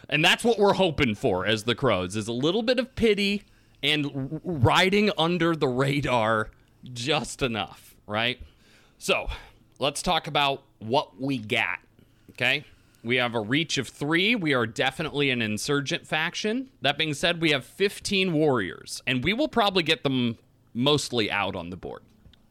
And 0.09 0.25
that's 0.25 0.45
what 0.45 0.59
we're 0.59 0.75
hoping 0.75 1.15
for 1.15 1.47
as 1.47 1.65
the 1.65 1.75
Crows 1.75 2.17
is 2.17 2.29
a 2.29 2.33
little 2.33 2.63
bit 2.63 2.79
of 2.79 2.95
pity 2.95 3.43
and 3.83 4.41
riding 4.45 5.11
under 5.19 5.57
the 5.57 5.69
radar 5.69 6.51
just 6.93 7.43
enough, 7.43 7.95
right? 8.07 8.41
So, 8.99 9.29
let's 9.79 10.03
talk 10.03 10.27
about 10.27 10.63
what 10.79 11.21
we 11.21 11.39
got. 11.39 11.79
Okay? 12.31 12.65
We 13.05 13.17
have 13.17 13.35
a 13.35 13.41
reach 13.41 13.79
of 13.79 13.89
three. 13.89 14.37
We 14.37 14.55
are 14.55 14.67
definitely 14.67 15.31
an 15.31 15.43
insurgent 15.43 16.07
faction. 16.07 16.69
That 16.83 16.97
being 16.97 17.15
said, 17.15 17.41
we 17.41 17.51
have 17.51 17.65
15 17.65 18.33
warriors, 18.33 19.03
and 19.07 19.25
we 19.25 19.33
will 19.33 19.49
probably 19.49 19.83
get 19.83 20.05
them 20.05 20.39
mostly 20.73 21.31
out 21.31 21.57
on 21.57 21.71
the 21.71 21.77
board. 21.77 22.03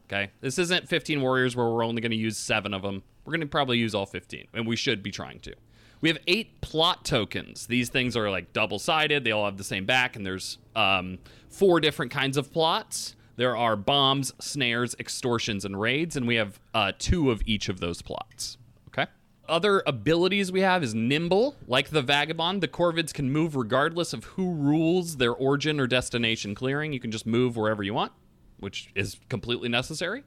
Okay? 0.08 0.32
This 0.42 0.60
isn't 0.60 0.90
15 0.90 1.22
warriors 1.22 1.56
where 1.56 1.68
we're 1.68 1.86
only 1.86 2.02
going 2.02 2.12
to 2.12 2.18
use 2.18 2.38
seven 2.38 2.74
of 2.74 2.82
them. 2.82 3.02
We're 3.24 3.32
going 3.32 3.42
to 3.42 3.48
probably 3.48 3.78
use 3.78 3.96
all 3.96 4.06
15, 4.06 4.48
and 4.54 4.68
we 4.68 4.76
should 4.76 5.02
be 5.02 5.12
trying 5.12 5.40
to. 5.42 5.54
We 6.02 6.10
have 6.10 6.18
eight 6.28 6.62
plot 6.62 7.06
tokens. 7.06 7.68
These 7.68 7.90
things 7.90 8.18
are 8.18 8.30
like 8.30 8.54
double 8.54 8.80
sided, 8.80 9.24
they 9.24 9.32
all 9.32 9.46
have 9.46 9.58
the 9.58 9.64
same 9.64 9.86
back, 9.86 10.16
and 10.16 10.26
there's 10.26 10.58
um, 10.76 11.20
four 11.50 11.80
different 11.80 12.12
kinds 12.12 12.38
of 12.38 12.52
plots. 12.52 13.16
There 13.36 13.56
are 13.56 13.76
bombs, 13.76 14.34
snares, 14.40 14.96
extortions, 15.00 15.64
and 15.64 15.80
raids, 15.80 16.18
and 16.18 16.28
we 16.28 16.36
have 16.36 16.60
uh, 16.74 16.92
two 16.98 17.32
of 17.32 17.42
each 17.46 17.70
of 17.70 17.80
those 17.80 18.02
plots. 18.02 18.58
Okay? 18.88 19.06
Other 19.48 19.84
abilities 19.86 20.52
we 20.52 20.62
have 20.62 20.84
is 20.84 20.94
nimble. 20.94 21.56
Like 21.68 21.90
the 21.90 22.02
Vagabond, 22.02 22.62
the 22.62 22.68
Corvids 22.68 23.14
can 23.14 23.32
move 23.32 23.56
regardless 23.56 24.14
of 24.14 24.24
who 24.26 24.54
rules 24.54 25.18
their 25.18 25.34
origin 25.34 25.80
or 25.80 25.88
destination 25.88 26.56
clearing. 26.56 26.94
You 26.94 27.00
can 27.00 27.12
just 27.12 27.26
move 27.26 27.56
wherever 27.56 27.84
you 27.84 27.94
want, 27.94 28.12
which 28.60 28.90
is 28.96 29.20
completely 29.30 29.70
necessary. 29.70 30.24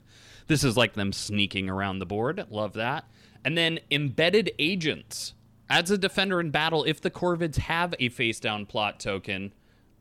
This 0.47 0.65
is 0.65 0.77
like 0.77 0.95
them 0.95 1.13
sneaking 1.13 1.69
around 1.69 1.99
the 1.99 2.07
board. 2.07 2.45
Love 2.51 2.73
that. 2.75 3.05
And 3.45 3.57
then 3.57 3.81
embedded 3.91 4.53
agents. 4.59 5.35
Adds 5.75 5.91
a 5.91 5.99
defender 5.99 6.41
in 6.41 6.53
battle 6.53 6.85
if 6.85 7.01
the 7.01 7.11
Corvids 7.11 7.57
have 7.57 7.97
a 7.99 8.09
face 8.09 8.39
down 8.39 8.65
plot 8.65 9.01
token 9.01 9.53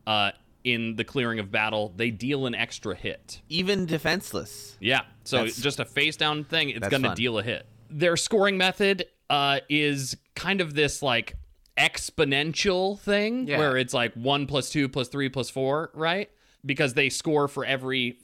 uh, 0.06 0.30
in 0.64 0.98
the 0.98 1.04
clearing 1.04 1.40
of 1.40 1.52
battle, 1.52 1.92
they 1.96 2.12
deal 2.12 2.46
an 2.46 2.54
extra 2.54 2.94
hit. 2.94 3.42
Even 3.50 3.88
defenseless. 3.88 4.78
Yeah. 4.80 5.02
So 5.24 5.38
that's, 5.38 5.60
just 5.60 5.80
a 5.80 5.86
face 5.86 6.16
down 6.16 6.44
thing, 6.44 6.70
it's 6.70 6.88
going 6.90 7.02
to 7.02 7.16
deal 7.16 7.40
a 7.40 7.44
hit. 7.44 7.66
Their 7.90 8.16
scoring 8.18 8.56
method 8.56 9.08
uh, 9.32 9.62
is 9.68 10.16
kind 10.36 10.62
of 10.62 10.76
this 10.76 11.02
like 11.02 11.38
exponential 11.76 13.00
thing 13.00 13.48
yeah. 13.48 13.58
where 13.58 13.76
it's 13.76 13.96
like 13.96 14.14
one 14.14 14.46
plus 14.46 14.70
two 14.70 14.88
plus 14.88 15.08
three 15.08 15.30
plus 15.30 15.50
four, 15.50 15.90
right? 15.96 16.30
Because 16.64 16.94
they 16.94 17.10
score 17.10 17.48
for 17.48 17.66
every 17.66 18.20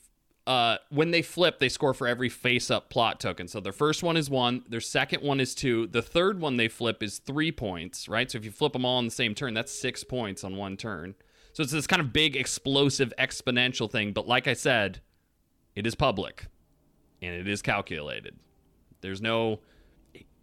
uh, 0.50 0.80
when 0.90 1.12
they 1.12 1.22
flip, 1.22 1.60
they 1.60 1.70
score 1.70 1.94
for 1.94 2.08
every 2.08 2.28
face 2.28 2.72
up 2.72 2.90
plot 2.90 3.20
token. 3.20 3.48
So 3.48 3.60
their 3.60 3.72
first 3.72 4.02
one 4.02 4.18
is 4.18 4.32
one, 4.32 4.64
their 4.68 4.82
second 4.82 5.22
one 5.22 5.40
is 5.40 5.54
two, 5.54 5.86
the 5.86 6.02
third 6.02 6.42
one 6.42 6.58
they 6.58 6.68
flip 6.68 7.04
is 7.04 7.20
three 7.20 7.52
points, 7.52 8.10
right? 8.10 8.30
So 8.32 8.40
if 8.40 8.46
you 8.46 8.50
flip 8.50 8.74
them 8.74 8.84
all 8.84 8.98
on 8.98 9.06
the 9.06 9.12
same 9.12 9.36
turn, 9.36 9.54
that's 9.54 9.72
six 9.72 10.04
points 10.04 10.44
on 10.44 10.58
one 10.58 10.76
turn. 10.76 11.14
So 11.54 11.62
it's 11.62 11.72
this 11.72 11.86
kind 11.86 12.00
of 12.02 12.12
big, 12.12 12.36
explosive, 12.36 13.14
exponential 13.20 13.92
thing. 13.92 14.12
But 14.12 14.28
like 14.28 14.48
I 14.48 14.54
said, 14.54 15.02
it 15.76 15.86
is 15.86 15.94
public 15.94 16.48
and 17.22 17.36
it 17.36 17.48
is 17.48 17.62
calculated. 17.62 18.36
There's 19.02 19.22
no, 19.22 19.60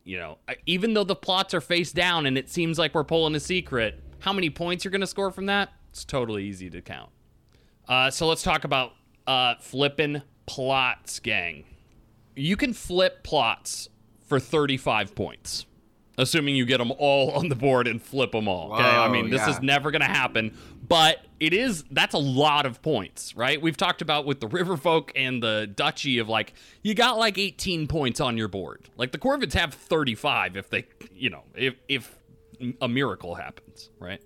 you 0.04 0.18
know, 0.18 0.38
even 0.66 0.94
though 0.94 1.02
the 1.02 1.16
plots 1.16 1.52
are 1.52 1.60
face 1.60 1.90
down 1.90 2.26
and 2.26 2.38
it 2.38 2.48
seems 2.48 2.78
like 2.78 2.94
we're 2.94 3.02
pulling 3.02 3.34
a 3.34 3.40
secret, 3.40 4.04
how 4.20 4.32
many 4.32 4.50
points 4.50 4.84
you're 4.84 4.92
going 4.92 5.00
to 5.00 5.06
score 5.08 5.32
from 5.32 5.46
that? 5.46 5.70
It's 5.90 6.04
totally 6.04 6.44
easy 6.44 6.70
to 6.70 6.80
count. 6.80 7.10
Uh, 7.88 8.08
so 8.12 8.28
let's 8.28 8.44
talk 8.44 8.62
about 8.62 8.92
uh, 9.26 9.54
flipping 9.60 10.22
plots, 10.46 11.18
gang. 11.20 11.64
You 12.34 12.56
can 12.56 12.72
flip 12.72 13.22
plots 13.22 13.88
for 14.26 14.38
35 14.38 15.14
points, 15.14 15.66
assuming 16.18 16.56
you 16.56 16.66
get 16.66 16.78
them 16.78 16.92
all 16.98 17.30
on 17.32 17.48
the 17.48 17.54
board 17.54 17.86
and 17.86 18.00
flip 18.02 18.32
them 18.32 18.48
all. 18.48 18.74
Okay, 18.74 18.82
Whoa, 18.82 19.02
I 19.02 19.08
mean 19.08 19.30
this 19.30 19.40
yeah. 19.40 19.50
is 19.50 19.62
never 19.62 19.90
going 19.90 20.02
to 20.02 20.06
happen, 20.06 20.56
but 20.86 21.24
it 21.40 21.52
is. 21.52 21.84
That's 21.90 22.14
a 22.14 22.18
lot 22.18 22.66
of 22.66 22.82
points, 22.82 23.36
right? 23.36 23.60
We've 23.60 23.76
talked 23.76 24.02
about 24.02 24.26
with 24.26 24.40
the 24.40 24.48
Riverfolk 24.48 25.10
and 25.14 25.42
the 25.42 25.70
Duchy 25.74 26.18
of 26.18 26.28
like 26.28 26.54
you 26.82 26.94
got 26.94 27.18
like 27.18 27.38
18 27.38 27.86
points 27.86 28.20
on 28.20 28.36
your 28.36 28.48
board. 28.48 28.88
Like 28.96 29.12
the 29.12 29.18
Corvids 29.18 29.54
have 29.54 29.74
35 29.74 30.56
if 30.56 30.70
they, 30.70 30.86
you 31.14 31.30
know, 31.30 31.44
if 31.54 31.74
if 31.88 32.18
a 32.80 32.88
miracle 32.88 33.34
happens, 33.34 33.90
right? 33.98 34.20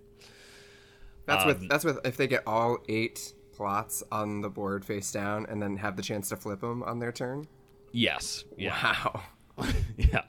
That's 1.26 1.42
um, 1.42 1.48
with 1.48 1.68
that's 1.68 1.84
with 1.84 1.98
if 2.04 2.16
they 2.16 2.26
get 2.26 2.42
all 2.46 2.78
eight 2.88 3.34
plots 3.60 4.02
on 4.10 4.40
the 4.40 4.48
board 4.48 4.86
face 4.86 5.12
down 5.12 5.44
and 5.50 5.60
then 5.60 5.76
have 5.76 5.94
the 5.94 6.02
chance 6.02 6.30
to 6.30 6.36
flip 6.36 6.62
them 6.62 6.82
on 6.82 6.98
their 6.98 7.12
turn? 7.12 7.46
Yes. 7.92 8.44
Yeah. 8.56 8.72
Wow. 8.82 9.22
yeah. 9.98 10.22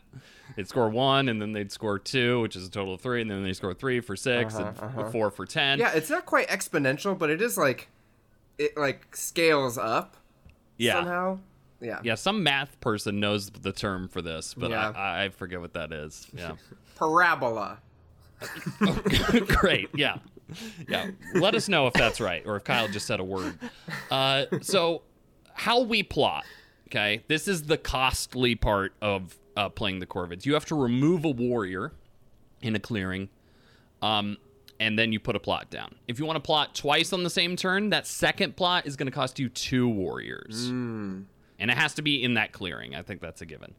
They'd 0.57 0.67
score 0.67 0.89
one, 0.89 1.29
and 1.29 1.41
then 1.41 1.53
they'd 1.53 1.71
score 1.71 1.97
two, 1.97 2.41
which 2.41 2.57
is 2.57 2.67
a 2.67 2.69
total 2.69 2.95
of 2.95 2.99
three, 2.99 3.21
and 3.21 3.31
then 3.31 3.41
they 3.41 3.53
score 3.53 3.73
three 3.73 4.01
for 4.01 4.17
6 4.17 4.53
uh-huh, 4.53 4.67
and 4.67 4.77
uh-huh. 4.77 5.09
four 5.11 5.31
for 5.31 5.45
ten. 5.45 5.79
Yeah, 5.79 5.93
it's 5.93 6.09
not 6.09 6.25
quite 6.25 6.49
exponential, 6.49 7.17
but 7.17 7.29
it 7.29 7.41
is 7.41 7.57
like 7.57 7.87
it 8.57 8.75
like 8.75 9.15
scales 9.15 9.77
up. 9.77 10.17
Yeah. 10.75 10.95
Somehow. 10.95 11.39
Yeah. 11.79 12.01
Yeah. 12.03 12.15
Some 12.15 12.43
math 12.43 12.81
person 12.81 13.21
knows 13.21 13.49
the 13.49 13.71
term 13.71 14.09
for 14.09 14.21
this, 14.21 14.53
but 14.53 14.71
yeah. 14.71 14.89
I, 14.89 15.23
I 15.23 15.29
forget 15.29 15.61
what 15.61 15.71
that 15.75 15.93
is. 15.93 16.27
Yeah. 16.33 16.55
Parabola. 16.95 17.79
Great. 19.47 19.89
Yeah 19.95 20.17
yeah, 20.87 21.11
let 21.35 21.55
us 21.55 21.69
know 21.69 21.87
if 21.87 21.93
that's 21.93 22.19
right 22.19 22.43
or 22.45 22.55
if 22.55 22.63
Kyle 22.63 22.87
just 22.87 23.07
said 23.07 23.19
a 23.19 23.23
word. 23.23 23.57
Uh, 24.09 24.45
so, 24.61 25.03
how 25.53 25.81
we 25.81 26.03
plot, 26.03 26.45
okay? 26.87 27.23
This 27.27 27.47
is 27.47 27.63
the 27.63 27.77
costly 27.77 28.55
part 28.55 28.93
of 29.01 29.37
uh, 29.55 29.69
playing 29.69 29.99
the 29.99 30.05
Corvids. 30.05 30.45
You 30.45 30.53
have 30.53 30.65
to 30.65 30.75
remove 30.75 31.25
a 31.25 31.29
warrior 31.29 31.93
in 32.61 32.75
a 32.75 32.79
clearing, 32.79 33.29
um, 34.01 34.37
and 34.79 34.97
then 34.97 35.11
you 35.11 35.19
put 35.19 35.35
a 35.35 35.39
plot 35.39 35.69
down. 35.69 35.95
If 36.07 36.19
you 36.19 36.25
want 36.25 36.37
to 36.37 36.41
plot 36.41 36.75
twice 36.75 37.13
on 37.13 37.23
the 37.23 37.29
same 37.29 37.55
turn, 37.55 37.89
that 37.91 38.07
second 38.07 38.55
plot 38.55 38.85
is 38.85 38.95
going 38.95 39.07
to 39.07 39.11
cost 39.11 39.39
you 39.39 39.49
two 39.49 39.87
warriors. 39.87 40.71
Mm. 40.71 41.25
And 41.59 41.71
it 41.71 41.77
has 41.77 41.93
to 41.95 42.01
be 42.01 42.23
in 42.23 42.33
that 42.33 42.51
clearing. 42.51 42.95
I 42.95 43.03
think 43.03 43.21
that's 43.21 43.41
a 43.41 43.45
given. 43.45 43.75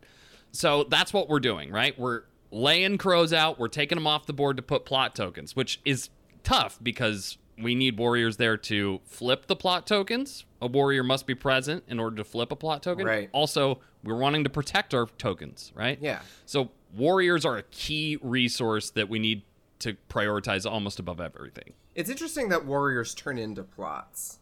So 0.52 0.84
that's 0.84 1.12
what 1.12 1.28
we're 1.28 1.40
doing, 1.40 1.70
right? 1.72 1.98
We're 1.98 2.22
laying 2.52 2.98
crows 2.98 3.32
out. 3.32 3.58
We're 3.58 3.68
taking 3.68 3.96
them 3.96 4.06
off 4.06 4.26
the 4.26 4.32
board 4.32 4.56
to 4.58 4.62
put 4.62 4.84
plot 4.84 5.14
tokens, 5.16 5.56
which 5.56 5.80
is 5.84 6.10
tough 6.42 6.78
because 6.82 7.38
we 7.58 7.74
need 7.74 7.98
warriors 7.98 8.36
there 8.36 8.56
to 8.56 9.00
flip 9.04 9.46
the 9.46 9.56
plot 9.56 9.86
tokens. 9.86 10.44
A 10.60 10.66
warrior 10.66 11.02
must 11.02 11.26
be 11.26 11.34
present 11.34 11.84
in 11.88 11.98
order 11.98 12.16
to 12.16 12.24
flip 12.24 12.52
a 12.52 12.56
plot 12.56 12.82
token. 12.82 13.06
Right. 13.06 13.28
Also, 13.32 13.80
we're 14.02 14.16
wanting 14.16 14.44
to 14.44 14.50
protect 14.50 14.94
our 14.94 15.06
tokens, 15.18 15.72
right? 15.74 15.98
Yeah. 16.00 16.20
So 16.46 16.70
warriors 16.96 17.44
are 17.44 17.56
a 17.56 17.62
key 17.64 18.18
resource 18.22 18.90
that 18.90 19.08
we 19.08 19.18
need 19.18 19.42
to 19.80 19.96
prioritize 20.08 20.70
almost 20.70 20.98
above 20.98 21.20
everything. 21.20 21.74
It's 21.94 22.08
interesting 22.08 22.48
that 22.50 22.64
warriors 22.64 23.14
turn 23.14 23.38
into 23.38 23.62
plots. 23.62 24.38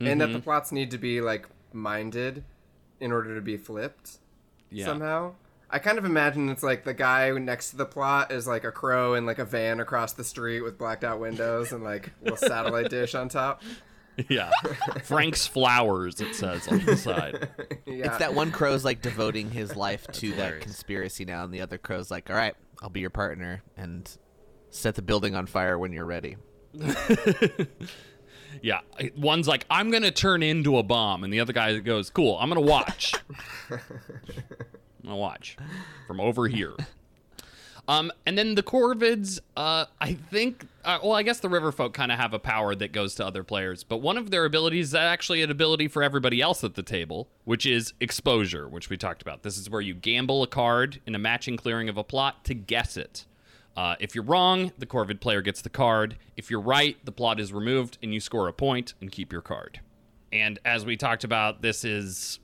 Mm-hmm. 0.00 0.10
And 0.10 0.20
that 0.20 0.26
the 0.26 0.32
mm-hmm. 0.34 0.42
plots 0.42 0.72
need 0.72 0.90
to 0.90 0.98
be 0.98 1.20
like 1.20 1.46
minded 1.72 2.44
in 3.00 3.12
order 3.12 3.34
to 3.34 3.40
be 3.40 3.56
flipped 3.56 4.18
yeah. 4.70 4.84
somehow. 4.84 5.34
I 5.72 5.78
kind 5.78 5.96
of 5.96 6.04
imagine 6.04 6.50
it's 6.50 6.62
like 6.62 6.84
the 6.84 6.92
guy 6.92 7.30
next 7.30 7.70
to 7.70 7.76
the 7.76 7.86
plot 7.86 8.30
is 8.30 8.46
like 8.46 8.64
a 8.64 8.70
crow 8.70 9.14
in 9.14 9.24
like 9.24 9.38
a 9.38 9.44
van 9.46 9.80
across 9.80 10.12
the 10.12 10.22
street 10.22 10.60
with 10.60 10.76
blacked 10.76 11.02
out 11.02 11.18
windows 11.18 11.72
and 11.72 11.82
like 11.82 12.08
a 12.08 12.24
little 12.24 12.36
satellite 12.36 12.90
dish 12.90 13.14
on 13.14 13.28
top. 13.28 13.62
Yeah. 14.28 14.50
Frank's 15.04 15.46
Flowers, 15.46 16.20
it 16.20 16.34
says 16.34 16.68
on 16.68 16.84
the 16.84 16.98
side. 16.98 17.48
yeah. 17.86 18.08
It's 18.08 18.18
that 18.18 18.34
one 18.34 18.52
crow's 18.52 18.84
like 18.84 19.00
devoting 19.00 19.50
his 19.50 19.74
life 19.74 20.06
to 20.08 20.26
hilarious. 20.26 20.58
that 20.58 20.60
conspiracy 20.60 21.24
now, 21.24 21.44
and 21.44 21.54
the 21.54 21.62
other 21.62 21.78
crow's 21.78 22.10
like, 22.10 22.28
all 22.28 22.36
right, 22.36 22.54
I'll 22.82 22.90
be 22.90 23.00
your 23.00 23.08
partner 23.08 23.62
and 23.74 24.14
set 24.68 24.96
the 24.96 25.02
building 25.02 25.34
on 25.34 25.46
fire 25.46 25.78
when 25.78 25.94
you're 25.94 26.04
ready. 26.04 26.36
yeah. 28.62 28.80
One's 29.16 29.48
like, 29.48 29.64
I'm 29.70 29.90
going 29.90 30.02
to 30.02 30.10
turn 30.10 30.42
into 30.42 30.76
a 30.76 30.82
bomb. 30.82 31.24
And 31.24 31.32
the 31.32 31.40
other 31.40 31.54
guy 31.54 31.78
goes, 31.78 32.10
cool, 32.10 32.36
I'm 32.38 32.50
going 32.50 32.62
to 32.62 32.70
watch. 32.70 33.14
I'll 35.06 35.18
watch 35.18 35.56
from 36.06 36.20
over 36.20 36.48
here. 36.48 36.74
Um, 37.88 38.12
and 38.26 38.38
then 38.38 38.54
the 38.54 38.62
Corvids, 38.62 39.40
uh, 39.56 39.86
I 40.00 40.14
think, 40.14 40.66
uh, 40.84 41.00
well, 41.02 41.14
I 41.14 41.24
guess 41.24 41.40
the 41.40 41.48
Riverfolk 41.48 41.92
kind 41.92 42.12
of 42.12 42.18
have 42.18 42.32
a 42.32 42.38
power 42.38 42.76
that 42.76 42.92
goes 42.92 43.16
to 43.16 43.26
other 43.26 43.42
players, 43.42 43.82
but 43.82 43.96
one 43.98 44.16
of 44.16 44.30
their 44.30 44.44
abilities 44.44 44.88
is 44.88 44.94
actually 44.94 45.42
an 45.42 45.50
ability 45.50 45.88
for 45.88 46.02
everybody 46.02 46.40
else 46.40 46.62
at 46.62 46.74
the 46.74 46.82
table, 46.84 47.28
which 47.44 47.66
is 47.66 47.92
exposure, 47.98 48.68
which 48.68 48.88
we 48.88 48.96
talked 48.96 49.20
about. 49.20 49.42
This 49.42 49.58
is 49.58 49.68
where 49.68 49.80
you 49.80 49.94
gamble 49.94 50.44
a 50.44 50.46
card 50.46 51.00
in 51.06 51.16
a 51.16 51.18
matching 51.18 51.56
clearing 51.56 51.88
of 51.88 51.96
a 51.96 52.04
plot 52.04 52.44
to 52.44 52.54
guess 52.54 52.96
it. 52.96 53.26
Uh, 53.76 53.96
if 53.98 54.14
you're 54.14 54.24
wrong, 54.24 54.70
the 54.78 54.86
Corvid 54.86 55.20
player 55.20 55.42
gets 55.42 55.62
the 55.62 55.70
card. 55.70 56.16
If 56.36 56.50
you're 56.50 56.60
right, 56.60 56.96
the 57.04 57.12
plot 57.12 57.40
is 57.40 57.52
removed 57.52 57.98
and 58.02 58.14
you 58.14 58.20
score 58.20 58.46
a 58.46 58.52
point 58.52 58.94
and 59.00 59.10
keep 59.10 59.32
your 59.32 59.42
card. 59.42 59.80
And 60.30 60.58
as 60.64 60.86
we 60.86 60.96
talked 60.96 61.24
about, 61.24 61.62
this 61.62 61.84
is 61.84 62.38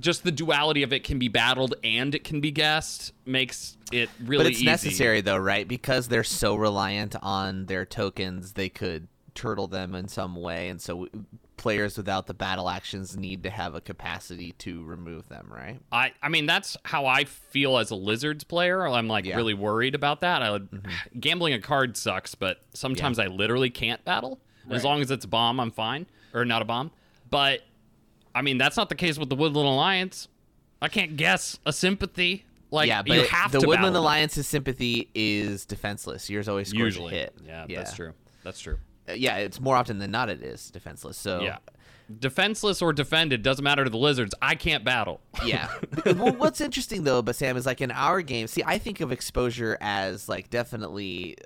just 0.00 0.24
the 0.24 0.32
duality 0.32 0.82
of 0.82 0.92
it 0.92 1.04
can 1.04 1.18
be 1.18 1.28
battled 1.28 1.74
and 1.84 2.14
it 2.14 2.24
can 2.24 2.40
be 2.40 2.50
guessed 2.50 3.12
makes 3.24 3.76
it 3.92 4.08
really 4.24 4.44
But 4.44 4.50
it's 4.52 4.58
easy. 4.58 4.66
necessary 4.66 5.20
though, 5.20 5.36
right? 5.36 5.66
Because 5.66 6.08
they're 6.08 6.24
so 6.24 6.54
reliant 6.54 7.16
on 7.22 7.66
their 7.66 7.84
tokens, 7.84 8.52
they 8.52 8.68
could 8.68 9.08
turtle 9.34 9.66
them 9.66 9.94
in 9.94 10.06
some 10.08 10.36
way 10.36 10.68
and 10.68 10.80
so 10.80 11.08
players 11.56 11.96
without 11.96 12.26
the 12.26 12.34
battle 12.34 12.68
actions 12.68 13.16
need 13.16 13.42
to 13.42 13.50
have 13.50 13.74
a 13.74 13.80
capacity 13.80 14.52
to 14.58 14.82
remove 14.84 15.28
them, 15.28 15.46
right? 15.50 15.80
I, 15.90 16.12
I 16.22 16.28
mean 16.28 16.46
that's 16.46 16.76
how 16.84 17.06
I 17.06 17.24
feel 17.24 17.78
as 17.78 17.90
a 17.90 17.94
Lizards 17.96 18.44
player. 18.44 18.86
I'm 18.86 19.08
like 19.08 19.24
Yeah. 19.24 19.30
Mm-hmm. 19.32 19.36
really 19.38 19.54
worried 19.54 19.94
about 19.94 20.20
that. 20.20 20.42
I 20.42 20.50
would, 20.50 20.68
gambling 21.20 21.54
a 21.54 21.60
card 21.60 21.96
sucks, 21.96 22.34
but 22.34 22.60
sometimes 22.74 23.18
I 23.18 23.26
literally 23.26 23.70
can't 23.70 24.04
battle. 24.04 24.38
As 24.70 24.82
long 24.82 25.02
as 25.02 25.10
it's 25.10 25.26
a 25.26 25.28
bomb, 25.28 25.60
I'm 25.60 25.70
fine, 25.70 26.06
or 26.32 26.44
not 26.46 26.62
a 26.62 26.64
bomb. 26.64 26.90
But 27.30 27.60
I 28.34 28.42
mean 28.42 28.58
that's 28.58 28.76
not 28.76 28.88
the 28.88 28.94
case 28.94 29.18
with 29.18 29.28
the 29.28 29.36
Woodland 29.36 29.68
Alliance. 29.68 30.28
I 30.82 30.88
can't 30.88 31.16
guess 31.16 31.58
a 31.64 31.72
sympathy. 31.72 32.44
Like 32.70 32.88
yeah, 32.88 33.02
but 33.02 33.16
you 33.16 33.24
have 33.26 33.52
the 33.52 33.60
to 33.60 33.66
Woodland. 33.68 33.96
Alliance's 33.96 34.46
sympathy 34.48 35.08
is 35.14 35.64
defenseless. 35.64 36.28
Yours 36.28 36.48
always 36.48 36.68
scores 36.68 36.96
usually 36.96 37.14
a 37.14 37.18
hit. 37.18 37.34
Yeah, 37.46 37.66
that's 37.68 37.94
true. 37.94 38.12
That's 38.42 38.60
true. 38.60 38.78
Uh, 39.08 39.12
Yeah, 39.12 39.36
it's 39.36 39.60
more 39.60 39.76
often 39.76 39.98
than 39.98 40.10
not 40.10 40.28
it 40.28 40.42
is 40.42 40.70
defenseless. 40.70 41.16
So 41.16 41.40
Yeah. 41.40 41.58
Defenseless 42.18 42.82
or 42.82 42.92
defended 42.92 43.42
doesn't 43.42 43.64
matter 43.64 43.82
to 43.84 43.88
the 43.88 43.96
lizards. 43.96 44.34
I 44.42 44.56
can't 44.56 44.84
battle. 44.84 45.20
Yeah. 45.42 45.70
well, 46.04 46.34
what's 46.34 46.60
interesting 46.60 47.04
though, 47.04 47.22
but 47.22 47.34
Sam 47.34 47.56
is 47.56 47.64
like 47.64 47.80
in 47.80 47.90
our 47.90 48.20
game. 48.20 48.46
See, 48.46 48.62
I 48.66 48.76
think 48.76 49.00
of 49.00 49.10
exposure 49.10 49.78
as 49.80 50.28
like 50.28 50.50
definitely 50.50 51.36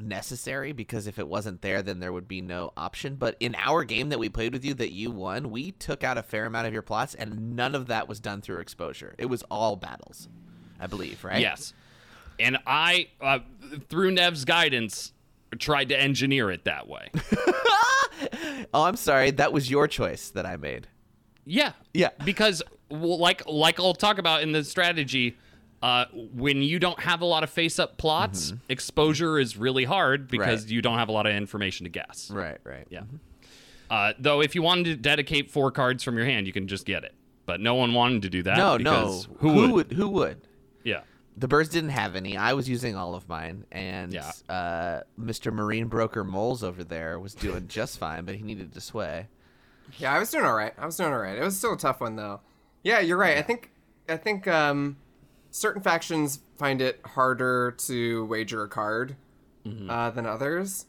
necessary 0.00 0.72
because 0.72 1.06
if 1.06 1.18
it 1.18 1.26
wasn't 1.28 1.62
there, 1.62 1.82
then 1.82 2.00
there 2.00 2.12
would 2.12 2.28
be 2.28 2.40
no 2.40 2.72
option. 2.76 3.16
But 3.16 3.36
in 3.40 3.54
our 3.56 3.84
game 3.84 4.08
that 4.10 4.18
we 4.18 4.28
played 4.28 4.52
with 4.52 4.64
you, 4.64 4.74
that 4.74 4.92
you 4.92 5.10
won, 5.10 5.50
we 5.50 5.72
took 5.72 6.04
out 6.04 6.18
a 6.18 6.22
fair 6.22 6.46
amount 6.46 6.66
of 6.66 6.72
your 6.72 6.82
plots, 6.82 7.14
and 7.14 7.56
none 7.56 7.74
of 7.74 7.86
that 7.88 8.08
was 8.08 8.20
done 8.20 8.40
through 8.40 8.58
exposure. 8.58 9.14
It 9.18 9.26
was 9.26 9.42
all 9.50 9.76
battles, 9.76 10.28
I 10.80 10.86
believe, 10.86 11.24
right? 11.24 11.40
Yes. 11.40 11.72
And 12.38 12.58
I, 12.66 13.08
uh, 13.20 13.38
through 13.88 14.10
Nev's 14.12 14.44
guidance, 14.44 15.12
tried 15.58 15.88
to 15.88 15.98
engineer 15.98 16.50
it 16.50 16.64
that 16.64 16.88
way. 16.88 17.10
Oh, 18.72 18.82
I'm 18.84 18.96
sorry. 18.96 19.30
That 19.32 19.52
was 19.52 19.70
your 19.70 19.86
choice 19.86 20.30
that 20.30 20.46
I 20.46 20.56
made. 20.56 20.88
yeah. 21.44 21.72
Yeah. 21.92 22.10
Because, 22.24 22.62
well, 22.90 23.18
like, 23.18 23.46
like 23.46 23.78
I'll 23.78 23.92
talk 23.94 24.16
about 24.18 24.42
in 24.42 24.52
the 24.52 24.64
strategy, 24.64 25.36
uh, 25.86 26.04
when 26.12 26.62
you 26.62 26.78
don't 26.80 26.98
have 27.00 27.20
a 27.20 27.24
lot 27.24 27.42
of 27.44 27.50
face-up 27.50 27.96
plots, 27.96 28.50
Mm-hmm. 28.50 28.56
exposure 28.72 29.38
is 29.38 29.56
really 29.56 29.84
hard 29.84 30.26
because 30.28 30.62
Right. 30.64 30.70
you 30.72 30.82
don't 30.82 30.98
have 30.98 31.08
a 31.08 31.12
lot 31.12 31.26
of 31.26 31.32
information 31.34 31.84
to 31.84 31.90
guess. 31.90 32.30
Right. 32.30 32.58
Right. 32.64 32.86
Yeah. 32.90 33.02
Uh, 33.88 34.12
though, 34.18 34.40
if 34.42 34.54
you 34.56 34.62
wanted 34.62 34.84
to 34.86 34.96
dedicate 34.96 35.50
four 35.50 35.70
cards 35.70 36.02
from 36.02 36.16
your 36.16 36.26
hand, 36.26 36.46
you 36.48 36.52
can 36.52 36.66
just 36.66 36.86
get 36.86 37.04
it. 37.04 37.14
But 37.46 37.60
no 37.60 37.76
one 37.76 37.94
wanted 37.94 38.22
to 38.22 38.30
do 38.30 38.42
that. 38.42 38.56
No, 38.58 38.76
no. 38.76 38.90
because 39.00 39.28
Who, 39.38 39.72
would? 39.74 39.92
Who 39.92 40.08
would? 40.08 40.38
Yeah. 40.82 41.02
The 41.36 41.46
birds 41.46 41.68
didn't 41.68 41.90
have 41.90 42.16
any. 42.16 42.36
I 42.36 42.54
was 42.54 42.68
using 42.68 42.96
all 42.96 43.14
of 43.14 43.28
mine, 43.28 43.64
and 43.70 44.12
Yeah. 44.12 44.32
uh, 44.48 45.00
Mr. 45.20 45.52
Marine 45.52 45.86
Broker 45.86 46.24
Moles 46.24 46.64
over 46.64 46.82
there 46.82 47.20
was 47.20 47.34
doing 47.34 47.68
just 47.68 47.98
fine, 47.98 48.24
but 48.24 48.34
he 48.34 48.42
needed 48.42 48.72
to 48.74 48.80
sway. 48.80 49.28
Yeah, 49.98 50.12
I 50.12 50.18
was 50.18 50.30
doing 50.32 50.44
all 50.44 50.56
right. 50.56 50.72
I 50.76 50.84
was 50.86 50.96
doing 50.96 51.12
all 51.12 51.18
right. 51.20 51.38
It 51.38 51.44
was 51.44 51.56
still 51.56 51.74
a 51.74 51.78
tough 51.78 52.00
one 52.00 52.16
though. 52.16 52.40
Yeah, 52.82 52.98
you're 52.98 53.16
right. 53.18 53.36
I 53.38 53.42
think 53.42 53.70
I 54.08 54.16
think 54.16 54.48
um, 54.48 54.96
certain 55.50 55.82
factions 55.82 56.40
find 56.58 56.80
it 56.82 57.00
harder 57.04 57.72
to 57.78 58.24
wager 58.26 58.62
a 58.62 58.68
card 58.68 59.16
uh, 59.88 60.10
than 60.10 60.26
others. 60.26 60.86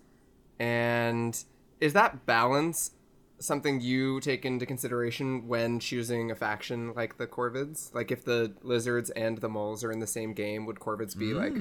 And 0.59 1.43
is 1.79 1.93
that 1.93 2.25
balance 2.25 2.91
something 3.39 3.81
you 3.81 4.19
take 4.19 4.45
into 4.45 4.65
consideration 4.65 5.47
when 5.47 5.79
choosing 5.79 6.31
a 6.31 6.35
faction 6.35 6.93
like 6.95 7.17
the 7.17 7.27
Corvids? 7.27 7.93
Like 7.93 8.11
if 8.11 8.23
the 8.23 8.53
lizards 8.63 9.09
and 9.11 9.37
the 9.39 9.49
moles 9.49 9.83
are 9.83 9.91
in 9.91 9.99
the 9.99 10.07
same 10.07 10.33
game, 10.33 10.65
would 10.65 10.77
Corvids 10.79 11.17
be 11.17 11.33
like 11.33 11.55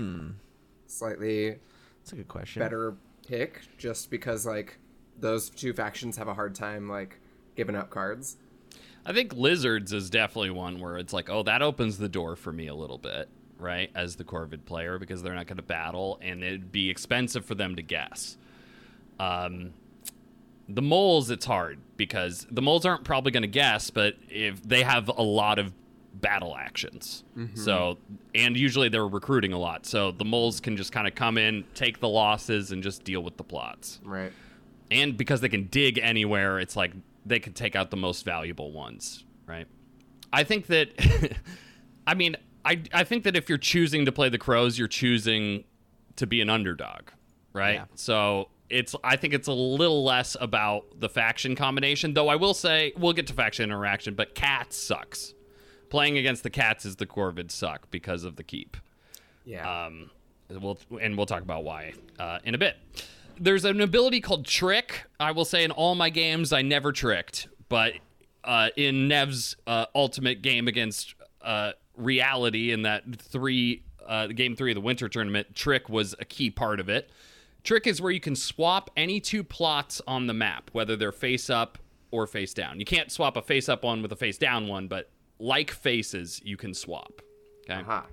slightly 0.86 1.58
That's 2.00 2.12
a 2.12 2.16
good 2.16 2.28
question. 2.28 2.60
better 2.60 2.96
pick 3.26 3.62
just 3.78 4.10
because 4.10 4.46
like 4.46 4.78
those 5.18 5.48
two 5.50 5.72
factions 5.72 6.16
have 6.16 6.28
a 6.28 6.34
hard 6.34 6.54
time 6.54 6.88
like 6.88 7.18
giving 7.56 7.76
up 7.76 7.90
cards? 7.90 8.36
I 9.08 9.12
think 9.12 9.32
Lizards 9.34 9.92
is 9.92 10.10
definitely 10.10 10.50
one 10.50 10.80
where 10.80 10.98
it's 10.98 11.12
like, 11.12 11.30
oh, 11.30 11.42
that 11.44 11.62
opens 11.62 11.96
the 11.98 12.08
door 12.08 12.34
for 12.34 12.52
me 12.52 12.66
a 12.66 12.74
little 12.74 12.98
bit, 12.98 13.28
right? 13.58 13.88
As 13.94 14.16
the 14.16 14.24
Corvid 14.24 14.64
player, 14.64 14.98
because 14.98 15.22
they're 15.22 15.34
not 15.34 15.46
going 15.46 15.58
to 15.58 15.62
battle 15.62 16.18
and 16.20 16.42
it'd 16.42 16.72
be 16.72 16.90
expensive 16.90 17.44
for 17.44 17.54
them 17.54 17.76
to 17.76 17.82
guess. 17.82 18.36
Um, 19.20 19.72
the 20.68 20.82
moles, 20.82 21.30
it's 21.30 21.46
hard 21.46 21.78
because 21.96 22.46
the 22.50 22.60
moles 22.62 22.84
aren't 22.84 23.04
probably 23.04 23.30
going 23.30 23.42
to 23.42 23.46
guess, 23.48 23.90
but 23.90 24.16
if 24.28 24.60
they 24.64 24.82
have 24.82 25.08
a 25.08 25.22
lot 25.22 25.60
of 25.60 25.72
battle 26.14 26.56
actions, 26.56 27.22
so 27.54 27.98
and 28.34 28.56
usually 28.56 28.88
they're 28.88 29.06
recruiting 29.06 29.52
a 29.52 29.58
lot, 29.58 29.86
so 29.86 30.10
the 30.10 30.24
moles 30.24 30.58
can 30.60 30.76
just 30.76 30.90
kind 30.90 31.06
of 31.06 31.14
come 31.14 31.38
in, 31.38 31.64
take 31.74 32.00
the 32.00 32.08
losses, 32.08 32.72
and 32.72 32.82
just 32.82 33.04
deal 33.04 33.22
with 33.22 33.36
the 33.36 33.44
plots 33.44 34.00
Right. 34.02 34.32
and 34.90 35.16
because 35.16 35.40
they 35.40 35.48
can 35.50 35.68
dig 35.68 35.98
anywhere, 35.98 36.58
it's 36.58 36.74
like 36.74 36.92
they 37.26 37.40
could 37.40 37.56
take 37.56 37.76
out 37.76 37.90
the 37.90 37.96
most 37.96 38.24
valuable 38.24 38.72
ones, 38.72 39.24
right? 39.46 39.66
I 40.32 40.44
think 40.44 40.66
that, 40.66 40.90
I 42.06 42.14
mean, 42.14 42.36
I 42.64 42.82
I 42.92 43.04
think 43.04 43.24
that 43.24 43.36
if 43.36 43.48
you're 43.48 43.58
choosing 43.58 44.04
to 44.06 44.12
play 44.12 44.28
the 44.28 44.38
crows, 44.38 44.78
you're 44.78 44.88
choosing 44.88 45.64
to 46.16 46.26
be 46.26 46.40
an 46.40 46.50
underdog, 46.50 47.02
right? 47.52 47.74
Yeah. 47.74 47.84
So 47.94 48.48
it's 48.68 48.94
I 49.04 49.16
think 49.16 49.34
it's 49.34 49.48
a 49.48 49.52
little 49.52 50.04
less 50.04 50.36
about 50.40 51.00
the 51.00 51.08
faction 51.08 51.54
combination, 51.54 52.14
though. 52.14 52.28
I 52.28 52.36
will 52.36 52.54
say 52.54 52.92
we'll 52.98 53.12
get 53.12 53.28
to 53.28 53.34
faction 53.34 53.64
interaction, 53.64 54.14
but 54.14 54.34
cats 54.34 54.76
sucks. 54.76 55.34
Playing 55.88 56.18
against 56.18 56.42
the 56.42 56.50
cats 56.50 56.84
is 56.84 56.96
the 56.96 57.06
Corvid 57.06 57.52
suck 57.52 57.88
because 57.92 58.24
of 58.24 58.34
the 58.34 58.42
keep. 58.42 58.76
Yeah. 59.44 59.86
Um, 59.86 60.10
we'll 60.50 60.78
and 61.00 61.16
we'll 61.16 61.26
talk 61.26 61.42
about 61.42 61.62
why 61.62 61.94
uh, 62.18 62.40
in 62.44 62.54
a 62.54 62.58
bit. 62.58 62.76
There's 63.38 63.64
an 63.64 63.80
ability 63.80 64.20
called 64.20 64.46
Trick. 64.46 65.04
I 65.20 65.32
will 65.32 65.44
say 65.44 65.64
in 65.64 65.70
all 65.70 65.94
my 65.94 66.10
games 66.10 66.52
I 66.52 66.62
never 66.62 66.92
tricked, 66.92 67.48
but 67.68 67.94
uh, 68.44 68.68
in 68.76 69.08
Nev's 69.08 69.56
uh, 69.66 69.86
ultimate 69.94 70.42
game 70.42 70.68
against 70.68 71.14
uh, 71.42 71.72
Reality 71.96 72.72
in 72.72 72.82
that 72.82 73.04
three 73.18 73.82
uh, 74.06 74.28
game 74.28 74.54
three 74.54 74.70
of 74.70 74.74
the 74.76 74.80
Winter 74.80 75.08
Tournament, 75.08 75.54
Trick 75.54 75.88
was 75.88 76.14
a 76.20 76.24
key 76.24 76.50
part 76.50 76.78
of 76.80 76.88
it. 76.88 77.10
Trick 77.64 77.86
is 77.86 78.00
where 78.00 78.12
you 78.12 78.20
can 78.20 78.36
swap 78.36 78.90
any 78.96 79.18
two 79.18 79.42
plots 79.42 80.00
on 80.06 80.26
the 80.26 80.34
map, 80.34 80.70
whether 80.72 80.94
they're 80.94 81.10
face 81.10 81.50
up 81.50 81.78
or 82.12 82.26
face 82.26 82.54
down. 82.54 82.78
You 82.78 82.86
can't 82.86 83.10
swap 83.10 83.36
a 83.36 83.42
face 83.42 83.68
up 83.68 83.82
one 83.82 84.02
with 84.02 84.12
a 84.12 84.16
face 84.16 84.38
down 84.38 84.68
one, 84.68 84.86
but 84.86 85.10
like 85.38 85.70
faces, 85.70 86.40
you 86.44 86.56
can 86.56 86.72
swap. 86.74 87.20
Okay 87.68 87.80
Aha. 87.80 88.06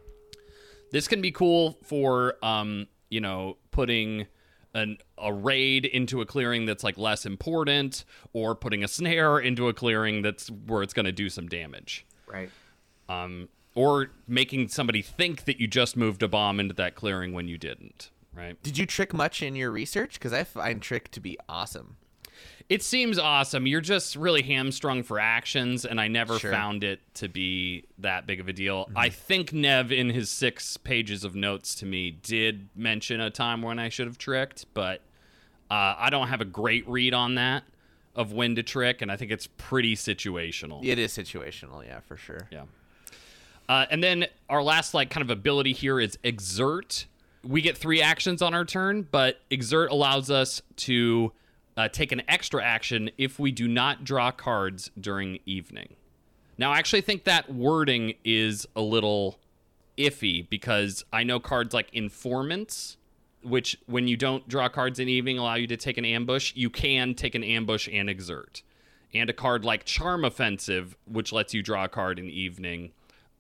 this 0.92 1.08
can 1.08 1.22
be 1.22 1.32
cool 1.32 1.78
for 1.84 2.36
um 2.44 2.88
you 3.10 3.22
know 3.22 3.58
putting 3.70 4.26
an 4.74 4.98
a 5.18 5.32
raid 5.32 5.86
into 5.86 6.22
a 6.22 6.26
clearing 6.26 6.66
that's 6.66 6.84
like 6.84 6.98
less 6.98 7.26
important 7.26 8.04
or 8.34 8.56
putting 8.56 8.84
a 8.84 8.88
snare 8.88 9.40
into 9.40 9.68
a 9.68 9.74
clearing 9.74 10.22
that's 10.22 10.50
where 10.50 10.82
it's 10.82 10.94
going 10.94 11.06
to 11.06 11.12
do 11.12 11.30
some 11.30 11.48
damage 11.48 12.06
Right. 12.28 12.50
um 13.10 13.50
or 13.76 14.10
making 14.28 14.68
somebody 14.70 15.02
think 15.02 15.46
that 15.46 15.60
you 15.60 15.68
just 15.68 15.96
moved 15.98 16.22
a 16.24 16.28
bomb 16.28 16.60
into 16.60 16.74
that 16.76 16.96
clearing 16.96 17.34
when 17.34 17.48
you 17.48 17.58
didn't 17.58 18.10
right 18.34 18.62
Did 18.64 18.78
you 18.78 18.86
trick 18.86 19.14
much 19.14 19.42
in 19.44 19.56
your 19.56 19.70
research? 19.72 20.14
Because 20.16 20.34
I 20.34 20.44
find 20.44 20.82
trick 20.82 21.12
to 21.12 21.20
be 21.20 21.38
awesome. 21.48 21.98
It 22.70 22.82
seems 22.82 23.20
awesome 23.20 23.68
you're 23.68 23.82
just 23.82 24.16
really 24.16 24.42
hamstrung 24.42 25.04
for 25.04 25.20
actions 25.20 25.86
and 25.86 26.00
i 26.00 26.08
never 26.08 26.40
Sure. 26.40 26.52
found 26.52 26.84
it 26.84 27.00
to 27.16 27.28
be 27.28 27.86
that 28.00 28.26
big 28.26 28.40
of 28.40 28.48
a 28.48 28.54
deal 28.54 28.90
i 28.96 29.10
think 29.10 29.52
nev 29.54 29.92
in 29.92 30.10
his 30.10 30.30
six 30.30 30.78
pages 30.78 31.24
of 31.24 31.36
notes 31.36 31.76
to 31.76 31.86
me 31.86 32.12
did 32.12 32.70
mention 32.76 33.20
a 33.22 33.30
time 33.30 33.62
when 33.62 33.80
i 33.80 33.90
should 33.90 34.08
have 34.08 34.18
tricked 34.18 34.66
but 34.74 35.02
uh, 35.72 35.96
i 35.98 36.10
don't 36.10 36.28
have 36.28 36.42
a 36.42 36.46
great 36.46 36.88
read 36.88 37.14
on 37.14 37.36
that 37.36 37.64
of 38.16 38.32
when 38.32 38.56
to 38.56 38.64
trick 38.64 39.02
and 39.02 39.12
i 39.12 39.16
think 39.18 39.32
it's 39.32 39.48
pretty 39.58 39.96
situational 39.96 40.84
It 40.86 41.00
is 41.00 41.12
situational, 41.12 41.86
yeah, 41.86 42.00
for 42.02 42.16
sure. 42.18 42.48
yeah. 42.52 42.64
Uh, 43.70 43.86
and 43.90 44.04
then 44.04 44.26
our 44.50 44.62
last 44.62 44.94
like 44.94 45.10
kind 45.10 45.22
of 45.24 45.30
ability 45.30 45.72
here 45.74 45.98
is 46.00 46.20
exert. 46.24 47.06
We 47.44 47.62
get 47.62 47.78
three 47.78 48.02
actions 48.02 48.42
on 48.42 48.54
our 48.54 48.66
turn, 48.66 49.08
but 49.10 49.40
exert 49.50 49.90
allows 49.90 50.30
us 50.30 50.62
to 50.78 51.32
uh, 51.76 51.88
take 51.88 52.12
an 52.12 52.22
extra 52.28 52.64
action 52.64 53.10
if 53.18 53.40
we 53.40 53.52
do 53.52 53.68
not 53.68 54.04
draw 54.04 54.32
cards 54.32 54.92
during 55.00 55.40
evening. 55.46 55.96
Now, 56.58 56.72
I 56.72 56.78
actually 56.78 57.02
think 57.02 57.24
that 57.24 57.52
wording 57.52 58.14
is 58.24 58.68
a 58.76 58.82
little 58.82 59.40
iffy 59.98 60.48
because 60.48 61.04
I 61.12 61.24
know 61.24 61.40
cards 61.40 61.74
like 61.74 61.90
informants, 61.94 62.98
which 63.42 63.78
when 63.88 64.08
you 64.08 64.16
don't 64.18 64.48
draw 64.48 64.70
cards 64.70 65.00
in 65.00 65.10
evening 65.10 65.38
allow 65.40 65.56
you 65.56 65.68
to 65.68 65.78
take 65.78 65.98
an 65.98 66.06
ambush, 66.06 66.54
you 66.56 66.70
can 66.70 67.16
take 67.16 67.36
an 67.36 67.44
ambush 67.44 67.90
and 67.92 68.10
exert. 68.10 68.62
And 69.14 69.30
a 69.30 69.34
card 69.34 69.64
like 69.66 69.86
charm 69.86 70.26
offensive, 70.26 70.96
which 71.06 71.32
lets 71.32 71.54
you 71.54 71.62
draw 71.62 71.86
a 71.86 71.90
card 71.90 72.18
in 72.20 72.30
evening, 72.30 72.92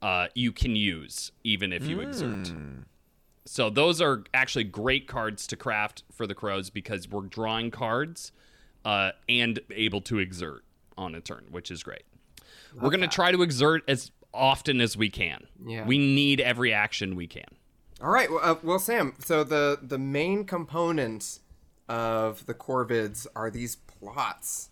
uh, 0.01 0.27
you 0.35 0.51
can 0.51 0.75
use 0.75 1.31
even 1.43 1.71
if 1.71 1.85
you 1.87 2.01
exert. 2.01 2.53
So 3.45 3.69
those 3.69 4.01
are 4.01 4.23
actually 4.33 4.63
great 4.63 5.07
cards 5.07 5.45
to 5.47 5.55
craft 5.57 6.03
for 6.11 6.25
the 6.25 6.35
crows 6.35 6.69
because 6.69 7.09
we're 7.09 7.21
drawing 7.23 7.71
cards 7.71 8.31
uh, 8.85 9.11
and 9.27 9.59
able 9.71 10.01
to 10.01 10.19
exert 10.19 10.63
on 10.97 11.15
a 11.15 11.21
turn, 11.21 11.45
which 11.51 11.69
is 11.71 11.83
great. 11.83 12.03
we're 12.73 12.89
going 12.89 13.01
to 13.01 13.07
try 13.07 13.31
to 13.31 13.41
exert 13.41 13.83
as 13.87 14.11
often 14.33 14.81
as 14.81 14.95
we 14.97 15.09
can. 15.09 15.45
Yeah. 15.65 15.85
We 15.85 15.97
need 15.97 16.39
every 16.39 16.73
action 16.73 17.15
we 17.15 17.27
can. 17.27 17.45
All 18.01 18.09
right. 18.09 18.29
Well, 18.29 18.39
uh, 18.41 18.55
well, 18.63 18.79
Sam. 18.79 19.13
So 19.19 19.43
the 19.43 19.79
the 19.81 19.97
main 19.97 20.43
component 20.45 21.39
of 21.87 22.45
the 22.45 22.53
Corvids 22.53 23.27
are 23.35 23.49
these 23.49 23.75
plots. 23.75 24.69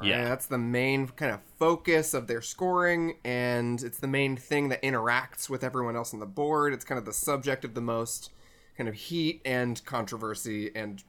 Right? 0.00 0.08
Yeah. 0.08 0.24
That's 0.24 0.46
the 0.46 0.58
main 0.58 1.06
kind 1.08 1.32
of 1.32 1.40
focus 1.58 2.14
of 2.14 2.26
their 2.26 2.42
scoring, 2.42 3.16
and 3.24 3.82
it's 3.82 3.98
the 3.98 4.06
main 4.08 4.36
thing 4.36 4.68
that 4.70 4.82
interacts 4.82 5.48
with 5.48 5.62
everyone 5.64 5.96
else 5.96 6.12
on 6.14 6.20
the 6.20 6.26
board. 6.26 6.72
It's 6.72 6.84
kind 6.84 6.98
of 6.98 7.04
the 7.04 7.12
subject 7.12 7.64
of 7.64 7.74
the 7.74 7.80
most 7.80 8.30
kind 8.76 8.88
of 8.88 8.94
heat 8.94 9.42
and 9.44 9.84
controversy 9.84 10.70
and 10.74 11.02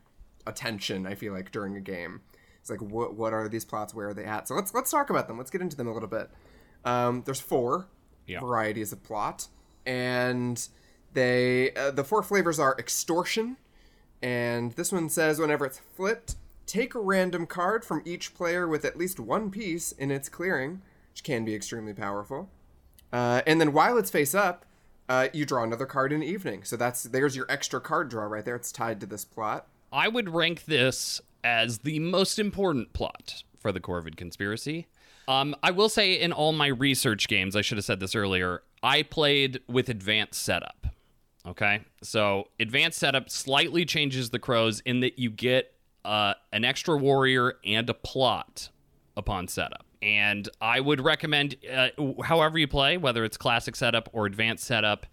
attention, 0.45 1.05
I 1.07 1.15
feel 1.15 1.33
like, 1.33 1.51
during 1.51 1.75
a 1.77 1.81
game. 1.81 2.21
It's 2.59 2.69
like 2.69 2.81
what 2.81 3.15
what 3.15 3.33
are 3.33 3.47
these 3.49 3.65
plots? 3.65 3.93
Where 3.95 4.09
are 4.09 4.13
they 4.13 4.25
at? 4.25 4.47
So 4.47 4.53
let's 4.55 4.73
let's 4.73 4.91
talk 4.91 5.09
about 5.09 5.27
them. 5.27 5.37
Let's 5.37 5.49
get 5.51 5.61
into 5.61 5.75
them 5.77 5.87
a 5.87 5.93
little 5.93 6.09
bit. 6.09 6.29
Um, 6.85 7.23
there's 7.25 7.39
four 7.39 7.87
Yeah. 8.27 8.39
varieties 8.39 8.91
of 8.91 9.01
plot, 9.03 9.47
and 9.85 10.67
they 11.13 11.73
uh, 11.73 11.91
the 11.91 12.03
four 12.03 12.21
flavors 12.23 12.59
are 12.59 12.75
extortion, 12.77 13.57
and 14.21 14.73
this 14.73 14.91
one 14.91 15.09
says 15.09 15.39
whenever 15.39 15.65
it's 15.65 15.79
flipped, 15.95 16.35
take 16.71 16.95
a 16.95 16.99
random 16.99 17.45
card 17.45 17.83
from 17.83 18.01
each 18.05 18.33
player 18.33 18.65
with 18.65 18.85
at 18.85 18.97
least 18.97 19.19
one 19.19 19.51
piece 19.51 19.91
in 19.91 20.09
its 20.09 20.29
clearing, 20.29 20.81
which 21.11 21.21
can 21.21 21.43
be 21.43 21.53
extremely 21.53 21.93
powerful. 21.93 22.49
Uh, 23.11 23.41
and 23.45 23.59
then 23.59 23.73
while 23.73 23.97
it's 23.97 24.09
face 24.09 24.33
up, 24.33 24.65
uh, 25.09 25.27
you 25.33 25.45
draw 25.45 25.63
another 25.63 25.85
card 25.85 26.13
in 26.13 26.21
the 26.21 26.25
evening. 26.25 26.63
So 26.63 26.77
that's 26.77 27.03
there's 27.03 27.35
your 27.35 27.45
extra 27.49 27.81
card 27.81 28.07
draw 28.09 28.23
right 28.23 28.45
there. 28.45 28.55
It's 28.55 28.71
tied 28.71 29.01
to 29.01 29.05
this 29.05 29.25
plot. 29.25 29.67
I 29.91 30.07
would 30.07 30.29
rank 30.29 30.63
this 30.63 31.19
as 31.43 31.79
the 31.79 31.99
most 31.99 32.39
important 32.39 32.93
plot 32.93 33.43
for 33.59 33.73
the 33.73 33.81
Corvid 33.81 34.15
conspiracy. 34.15 34.87
Um, 35.27 35.53
I 35.61 35.71
will 35.71 35.89
say, 35.89 36.13
in 36.13 36.31
all 36.31 36.53
my 36.53 36.67
research 36.67 37.27
games, 37.27 37.57
I 37.57 37.61
should 37.61 37.77
have 37.77 37.85
said 37.85 37.99
this 37.99 38.15
earlier, 38.15 38.63
I 38.81 39.03
played 39.03 39.59
with 39.67 39.89
advanced 39.89 40.41
setup. 40.41 40.87
Okay, 41.45 41.81
so 42.01 42.47
advanced 42.59 42.99
setup 42.99 43.29
slightly 43.29 43.83
changes 43.83 44.29
the 44.29 44.39
crows 44.39 44.79
in 44.85 45.01
that 45.01 45.19
you 45.19 45.29
get 45.29 45.73
uh, 46.03 46.33
an 46.51 46.65
extra 46.65 46.97
warrior 46.97 47.55
and 47.65 47.89
a 47.89 47.93
plot 47.93 48.69
upon 49.15 49.47
setup. 49.47 49.85
And 50.01 50.49
I 50.59 50.79
would 50.79 50.99
recommend, 51.01 51.57
uh, 51.71 51.89
however 52.23 52.57
you 52.57 52.67
play, 52.67 52.97
whether 52.97 53.23
it's 53.23 53.37
classic 53.37 53.75
setup 53.75 54.09
or 54.13 54.25
advanced 54.25 54.63
setup, 54.63 55.05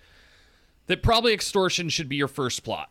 that 0.87 1.03
probably 1.03 1.35
extortion 1.35 1.90
should 1.90 2.09
be 2.09 2.16
your 2.16 2.29
first 2.29 2.64
plot, 2.64 2.90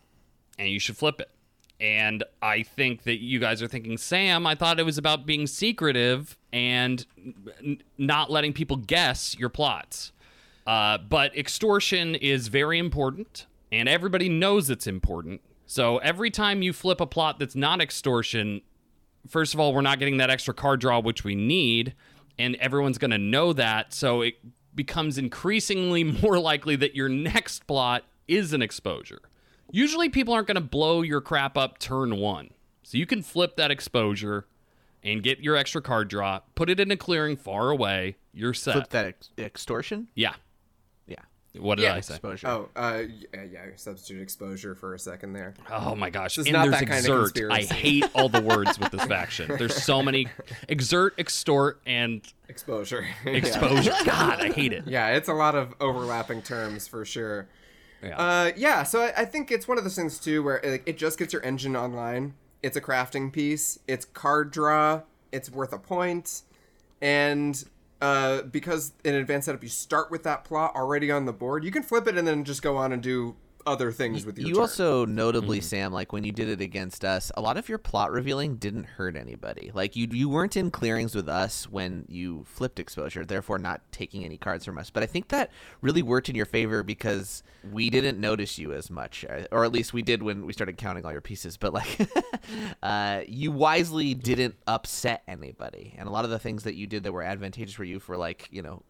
and 0.59 0.69
you 0.69 0.79
should 0.79 0.95
flip 0.95 1.19
it. 1.19 1.31
And 1.79 2.23
I 2.41 2.63
think 2.63 3.03
that 3.03 3.21
you 3.21 3.39
guys 3.39 3.61
are 3.61 3.67
thinking, 3.67 3.97
Sam, 3.97 4.47
I 4.47 4.55
thought 4.55 4.79
it 4.79 4.85
was 4.85 4.97
about 4.97 5.25
being 5.25 5.47
secretive 5.47 6.37
and 6.51 7.05
n- 7.63 7.81
not 7.97 8.31
letting 8.31 8.53
people 8.53 8.77
guess 8.77 9.35
your 9.37 9.49
plots. 9.49 10.11
Uh, 10.65 10.97
but 10.97 11.35
extortion 11.37 12.13
is 12.15 12.47
very 12.49 12.77
important, 12.77 13.45
and 13.71 13.87
everybody 13.87 14.27
knows 14.27 14.69
it's 14.69 14.85
important. 14.85 15.41
So 15.67 15.97
every 15.97 16.31
time 16.31 16.61
you 16.61 16.73
flip 16.73 17.01
a 17.01 17.05
plot 17.05 17.39
that's 17.39 17.55
not 17.55 17.81
extortion, 17.81 18.61
first 19.27 19.53
of 19.53 19.59
all, 19.59 19.73
we're 19.73 19.81
not 19.81 19.99
getting 19.99 20.17
that 20.17 20.29
extra 20.29 20.53
card 20.53 20.79
draw, 20.79 20.99
which 20.99 21.23
we 21.23 21.35
need, 21.35 21.93
and 22.39 22.55
everyone's 22.55 22.97
going 22.97 23.11
to 23.11 23.17
know 23.17 23.53
that. 23.53 23.93
So 23.93 24.21
it 24.21 24.35
becomes 24.73 25.17
increasingly 25.17 26.03
more 26.23 26.39
likely 26.39 26.77
that 26.77 26.95
your 26.95 27.09
next 27.09 27.67
plot 27.67 28.03
is 28.27 28.53
an 28.53 28.61
exposure. 28.61 29.19
Usually, 29.69 30.07
people 30.07 30.33
aren't 30.33 30.47
going 30.47 30.55
to 30.55 30.61
blow 30.61 31.01
your 31.01 31.19
crap 31.19 31.57
up 31.57 31.77
turn 31.77 32.17
one. 32.17 32.51
So 32.83 32.97
you 32.97 33.05
can 33.05 33.21
flip 33.21 33.57
that 33.57 33.69
exposure 33.69 34.47
and 35.03 35.21
get 35.21 35.39
your 35.39 35.57
extra 35.57 35.81
card 35.81 36.07
draw, 36.07 36.39
put 36.55 36.69
it 36.69 36.79
in 36.79 36.89
a 36.91 36.97
clearing 36.97 37.35
far 37.35 37.69
away. 37.69 38.15
You're 38.33 38.53
set. 38.53 38.73
Flip 38.73 38.89
that 38.91 39.05
ex- 39.05 39.29
extortion. 39.37 40.07
Yeah. 40.15 40.35
Yeah. 41.53 41.61
What 41.61 41.75
did 41.77 41.83
Yeah, 41.83 41.95
I 41.95 42.01
say? 42.01 42.15
Exposure. 42.15 42.47
Oh, 42.47 42.69
uh, 42.75 43.03
yeah, 43.33 43.43
yeah, 43.51 43.59
substitute 43.75 44.21
exposure 44.21 44.75
for 44.75 44.93
a 44.93 44.99
second 44.99 45.33
there. 45.33 45.53
Oh 45.71 45.95
my 45.95 46.09
gosh. 46.09 46.35
This 46.35 46.45
is 46.45 46.47
and 46.47 46.53
not 46.53 46.69
there's 46.69 46.81
that 46.81 46.87
kind 46.87 47.07
of 47.07 47.29
exert. 47.29 47.51
I 47.51 47.61
hate 47.61 48.05
all 48.13 48.29
the 48.29 48.41
words 48.41 48.77
with 48.79 48.91
this 48.91 49.03
faction. 49.05 49.55
There's 49.57 49.75
so 49.81 50.03
many 50.03 50.27
exert, 50.69 51.15
extort, 51.17 51.81
and 51.85 52.21
Exposure. 52.49 53.05
Yeah. 53.25 53.31
exposure. 53.31 53.91
God, 54.05 54.41
I 54.41 54.51
hate 54.51 54.73
it. 54.73 54.87
Yeah, 54.87 55.09
it's 55.15 55.29
a 55.29 55.33
lot 55.33 55.55
of 55.55 55.73
overlapping 55.79 56.41
terms 56.43 56.87
for 56.87 57.05
sure. 57.05 57.47
Yeah. 58.03 58.17
Uh, 58.17 58.51
yeah, 58.55 58.83
so 58.83 59.01
I, 59.01 59.13
I 59.21 59.25
think 59.25 59.51
it's 59.51 59.67
one 59.67 59.77
of 59.77 59.83
those 59.83 59.95
things 59.95 60.19
too 60.19 60.43
where 60.43 60.61
like, 60.63 60.83
it 60.85 60.97
just 60.97 61.17
gets 61.17 61.33
your 61.33 61.43
engine 61.43 61.75
online. 61.75 62.35
It's 62.61 62.77
a 62.77 62.81
crafting 62.81 63.31
piece. 63.33 63.79
It's 63.87 64.05
card 64.05 64.51
draw. 64.51 65.01
It's 65.31 65.49
worth 65.49 65.73
a 65.73 65.77
point, 65.79 66.41
and 67.01 67.63
uh, 68.01 68.43
because 68.43 68.93
in 69.03 69.15
advanced 69.15 69.45
setup 69.45 69.63
you 69.63 69.69
start 69.69 70.11
with 70.11 70.23
that 70.23 70.43
plot 70.43 70.75
already 70.75 71.11
on 71.11 71.25
the 71.25 71.33
board, 71.33 71.63
you 71.63 71.71
can 71.71 71.83
flip 71.83 72.07
it 72.07 72.17
and 72.17 72.27
then 72.27 72.43
just 72.43 72.61
go 72.61 72.77
on 72.77 72.91
and 72.91 73.01
do 73.01 73.35
other 73.67 73.91
things 73.91 74.25
with 74.25 74.37
your 74.39 74.47
You 74.47 74.53
turn. 74.55 74.61
also 74.61 75.05
notably, 75.05 75.61
Sam, 75.61 75.91
like 75.91 76.13
when 76.13 76.23
you 76.23 76.31
did 76.31 76.47
it 76.47 76.61
against 76.61 77.03
us, 77.03 77.31
a 77.35 77.41
lot 77.41 77.57
of 77.57 77.67
your 77.67 77.77
plot 77.77 78.11
revealing 78.11 78.55
didn't 78.55 78.85
hurt 78.85 79.15
anybody. 79.15 79.71
Like 79.73 79.95
you, 79.95 80.07
you 80.09 80.29
weren't 80.29 80.55
in 80.55 80.71
clearings 80.71 81.13
with 81.13 81.27
us 81.27 81.69
when 81.69 82.05
you 82.07 82.45
flipped 82.45 82.79
exposure, 82.79 83.25
therefore 83.25 83.59
not 83.59 83.81
taking 83.91 84.23
any 84.23 84.37
cards 84.37 84.63
from 84.65 84.77
us. 84.77 84.89
But 84.89 85.03
I 85.03 85.05
think 85.05 85.27
that 85.27 85.51
really 85.81 86.01
worked 86.01 86.29
in 86.29 86.35
your 86.35 86.45
favor 86.45 86.81
because 86.81 87.43
we 87.71 87.89
didn't 87.89 88.19
notice 88.19 88.57
you 88.57 88.73
as 88.73 88.89
much, 88.89 89.25
uh, 89.29 89.43
or 89.51 89.65
at 89.65 89.71
least 89.71 89.93
we 89.93 90.01
did 90.01 90.23
when 90.23 90.45
we 90.45 90.53
started 90.53 90.77
counting 90.77 91.05
all 91.05 91.11
your 91.11 91.21
pieces. 91.21 91.57
But 91.57 91.73
like, 91.73 91.99
uh, 92.81 93.21
you 93.27 93.51
wisely 93.51 94.13
didn't 94.13 94.55
upset 94.65 95.23
anybody, 95.27 95.93
and 95.97 96.07
a 96.07 96.11
lot 96.11 96.23
of 96.23 96.31
the 96.31 96.39
things 96.39 96.63
that 96.63 96.75
you 96.75 96.87
did 96.87 97.03
that 97.03 97.11
were 97.11 97.23
advantageous 97.23 97.75
for 97.75 97.83
you 97.83 97.99
for 97.99 98.15
like 98.15 98.47
you 98.51 98.61
know 98.61 98.81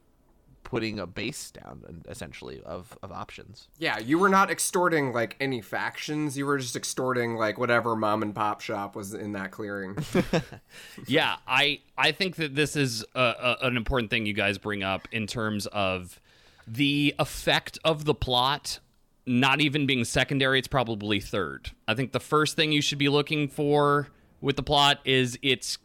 putting 0.68 1.00
a 1.00 1.08
base 1.08 1.50
down 1.50 1.82
and 1.88 2.06
essentially 2.10 2.62
of, 2.66 2.98
of 3.02 3.10
options. 3.10 3.70
Yeah, 3.78 4.00
you 4.00 4.20
were 4.20 4.28
not 4.28 4.52
extorting 4.52 5.14
like 5.14 5.38
any 5.40 5.62
factions. 5.62 6.38
You 6.38 6.46
were 6.46 6.58
just 6.58 6.76
extorting 6.76 7.36
like 7.36 7.58
whatever 7.58 7.96
mom 7.96 8.22
and 8.22 8.36
pop 8.36 8.60
shop 8.60 8.94
was 8.94 9.14
in 9.14 9.32
that 9.32 9.52
clearing. 9.52 9.96
yeah, 11.08 11.38
I 11.48 11.80
I 11.98 12.12
think 12.12 12.36
that 12.36 12.54
this 12.54 12.76
is 12.76 13.06
a, 13.16 13.22
a, 13.62 13.68
an 13.68 13.78
important 13.78 14.10
thing 14.10 14.26
you 14.26 14.34
guys 14.34 14.58
bring 14.58 14.84
up 14.84 15.08
in 15.14 15.26
terms 15.26 15.68
of 15.68 16.20
the 16.68 17.16
effect 17.18 17.80
of 17.86 18.04
the 18.04 18.14
plot. 18.14 18.80
Not 19.26 19.62
even 19.62 19.86
being 19.86 20.04
secondary, 20.04 20.60
it's 20.60 20.68
probably 20.68 21.22
third. 21.22 21.72
I 21.88 21.94
think 21.94 22.12
the 22.12 22.20
first 22.20 22.58
thing 22.58 22.74
you 22.74 22.82
should 22.82 22.98
be 22.98 23.08
looking 23.08 23.48
for 23.48 24.10
with 24.42 24.58
the 24.58 24.64
plot 24.64 25.00
is 25.06 25.40
its 25.42 25.78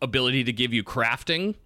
ability 0.00 0.44
to 0.44 0.52
give 0.52 0.72
you 0.72 0.82
crafting, 0.82 1.56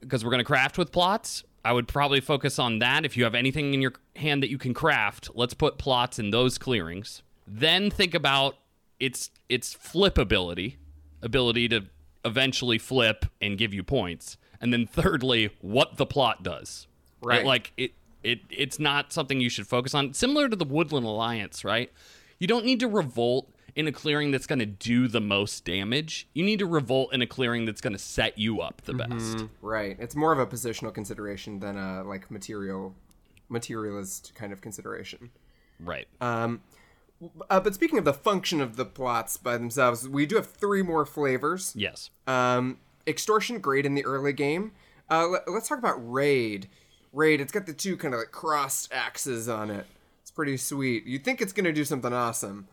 because 0.00 0.22
we're 0.22 0.30
going 0.30 0.40
to 0.40 0.44
craft 0.44 0.76
with 0.76 0.92
plots. 0.92 1.44
I 1.64 1.72
would 1.72 1.88
probably 1.88 2.20
focus 2.20 2.58
on 2.58 2.78
that. 2.78 3.04
If 3.04 3.16
you 3.16 3.24
have 3.24 3.34
anything 3.34 3.74
in 3.74 3.82
your 3.82 3.92
hand 4.16 4.42
that 4.42 4.50
you 4.50 4.58
can 4.58 4.72
craft, 4.72 5.30
let's 5.34 5.54
put 5.54 5.78
plots 5.78 6.18
in 6.18 6.30
those 6.30 6.56
clearings. 6.58 7.22
Then 7.46 7.90
think 7.90 8.14
about 8.14 8.56
its 8.98 9.30
its 9.48 9.74
flip 9.74 10.16
ability, 10.16 10.78
ability 11.22 11.68
to 11.68 11.86
eventually 12.24 12.78
flip 12.78 13.26
and 13.40 13.58
give 13.58 13.74
you 13.74 13.82
points. 13.82 14.36
And 14.60 14.72
then 14.72 14.86
thirdly, 14.86 15.50
what 15.60 15.96
the 15.96 16.06
plot 16.06 16.42
does. 16.42 16.86
Right. 17.22 17.44
Like 17.44 17.72
it 17.76 17.92
it 18.22 18.40
it's 18.50 18.78
not 18.78 19.12
something 19.12 19.40
you 19.40 19.50
should 19.50 19.66
focus 19.66 19.94
on. 19.94 20.14
Similar 20.14 20.48
to 20.48 20.56
the 20.56 20.64
Woodland 20.64 21.06
Alliance, 21.06 21.64
right? 21.64 21.92
You 22.38 22.46
don't 22.46 22.64
need 22.64 22.80
to 22.80 22.88
revolt 22.88 23.50
in 23.74 23.86
a 23.86 23.92
clearing 23.92 24.30
that's 24.30 24.46
going 24.46 24.58
to 24.58 24.66
do 24.66 25.08
the 25.08 25.20
most 25.20 25.64
damage. 25.64 26.28
You 26.34 26.44
need 26.44 26.58
to 26.60 26.66
revolt 26.66 27.12
in 27.12 27.22
a 27.22 27.26
clearing 27.26 27.66
that's 27.66 27.80
going 27.80 27.92
to 27.92 27.98
set 27.98 28.38
you 28.38 28.60
up 28.60 28.82
the 28.82 28.94
best. 28.94 29.44
right. 29.62 29.96
It's 29.98 30.16
more 30.16 30.32
of 30.32 30.38
a 30.38 30.46
positional 30.46 30.92
consideration 30.92 31.60
than 31.60 31.76
a 31.76 32.02
like 32.04 32.30
material 32.30 32.94
materialist 33.48 34.32
kind 34.34 34.52
of 34.52 34.60
consideration. 34.60 35.30
Right. 35.78 36.06
Um, 36.20 36.60
uh, 37.50 37.60
but 37.60 37.74
speaking 37.74 37.98
of 37.98 38.04
the 38.04 38.14
function 38.14 38.60
of 38.60 38.76
the 38.76 38.84
plots 38.84 39.36
by 39.36 39.58
themselves, 39.58 40.08
we 40.08 40.26
do 40.26 40.36
have 40.36 40.46
three 40.46 40.82
more 40.82 41.04
flavors. 41.04 41.74
yes. 41.76 42.10
Um, 42.26 42.78
extortion, 43.06 43.58
great 43.58 43.84
in 43.84 43.94
the 43.94 44.04
early 44.04 44.32
game. 44.32 44.72
Uh, 45.08 45.26
let, 45.26 45.48
us 45.48 45.68
talk 45.68 45.78
about 45.78 45.96
raid. 45.98 46.68
Raid, 47.12 47.40
it's 47.40 47.52
got 47.52 47.66
the 47.66 47.72
two 47.72 47.96
kind 47.96 48.14
of 48.14 48.20
like 48.20 48.30
crossed 48.30 48.92
axes 48.92 49.48
on 49.48 49.70
it. 49.70 49.86
It's 50.22 50.30
pretty 50.30 50.56
sweet. 50.56 51.06
You 51.06 51.18
think 51.18 51.40
it's 51.40 51.52
gonna 51.52 51.72
do 51.72 51.84
something 51.84 52.12
awesome, 52.12 52.68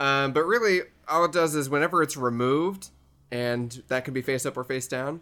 um, 0.00 0.32
but 0.32 0.44
really, 0.44 0.80
all 1.06 1.24
it 1.24 1.32
does 1.32 1.54
is 1.54 1.70
whenever 1.70 2.02
it's 2.02 2.16
removed, 2.16 2.88
and 3.30 3.82
that 3.88 4.04
can 4.04 4.12
be 4.14 4.22
face 4.22 4.44
up 4.44 4.56
or 4.56 4.64
face 4.64 4.88
down, 4.88 5.20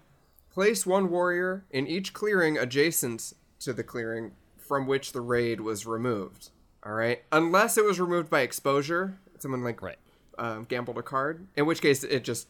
place 0.51 0.87
one 0.87 1.11
warrior 1.11 1.67
in 1.71 1.87
each 1.87 2.15
clearing 2.15 2.57
adjacent 2.57 3.35
to 3.61 3.73
the 3.75 3.85
clearing 3.85 4.33
from 4.57 4.87
which 4.87 5.13
the 5.13 5.21
raid 5.21 5.61
was 5.61 5.85
removed. 5.87 6.51
All 6.85 6.93
right, 6.93 7.23
unless 7.33 7.77
it 7.77 7.85
was 7.85 8.01
removed 8.01 8.31
by 8.31 8.41
exposure, 8.41 9.19
someone 9.39 9.63
like 9.65 9.83
Right. 9.83 9.99
um, 10.39 10.65
gambled 10.65 10.97
a 10.97 11.03
card, 11.03 11.47
in 11.57 11.67
which 11.67 11.81
case 11.83 12.03
it 12.05 12.25
just 12.25 12.49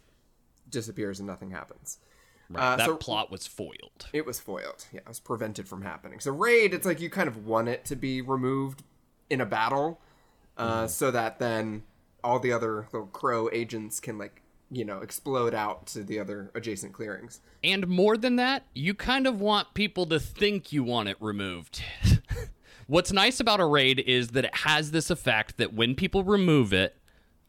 disappears 0.69 1.19
and 1.19 1.27
nothing 1.27 1.51
happens. 1.51 1.99
Right. 2.51 2.63
Uh, 2.63 2.77
that 2.77 2.87
so- 2.87 2.97
plot 2.97 3.31
was 3.31 3.47
foiled. 3.47 4.07
It 4.13 4.25
was 4.27 4.39
foiled. 4.41 4.87
Yeah, 4.93 5.01
it 5.01 5.09
was 5.09 5.21
prevented 5.21 5.67
from 5.69 5.83
happening. 5.83 6.21
So 6.21 6.31
raid, 6.33 6.73
it's 6.75 6.87
like 6.87 7.01
you 7.01 7.09
kind 7.11 7.29
of 7.29 7.47
want 7.47 7.69
it 7.69 7.85
to 7.87 7.97
be 7.97 8.21
removed 8.21 8.83
in 9.31 9.41
a 9.41 9.47
battle, 9.47 10.01
uh, 10.57 10.87
so 10.87 11.11
that 11.11 11.39
then 11.39 11.83
all 12.25 12.39
the 12.39 12.53
other 12.53 12.89
little 12.93 13.07
crow 13.09 13.49
agents 13.53 14.01
can 14.01 14.19
like 14.19 14.43
you 14.71 14.85
know 14.85 14.99
explode 14.99 15.55
out 15.55 15.87
to 15.87 16.03
the 16.03 16.19
other 16.19 16.51
adjacent 16.55 16.93
clearings. 16.93 17.41
And 17.63 17.87
more 17.89 18.17
than 18.17 18.37
that, 18.37 18.65
you 18.75 18.95
kind 18.95 19.27
of 19.27 19.41
want 19.41 19.75
people 19.75 20.07
to 20.07 20.21
think 20.21 20.73
you 20.73 20.85
want 20.85 21.09
it 21.09 21.17
removed. 21.21 21.83
What's 22.87 23.13
nice 23.13 23.41
about 23.41 23.61
a 23.61 23.67
raid 23.67 24.01
is 24.01 24.29
that 24.29 24.47
it 24.47 24.55
has 24.57 24.91
this 24.91 25.11
effect 25.11 25.59
that 25.59 25.75
when 25.75 25.95
people 25.95 26.25
remove 26.25 26.73
it, 26.73 26.97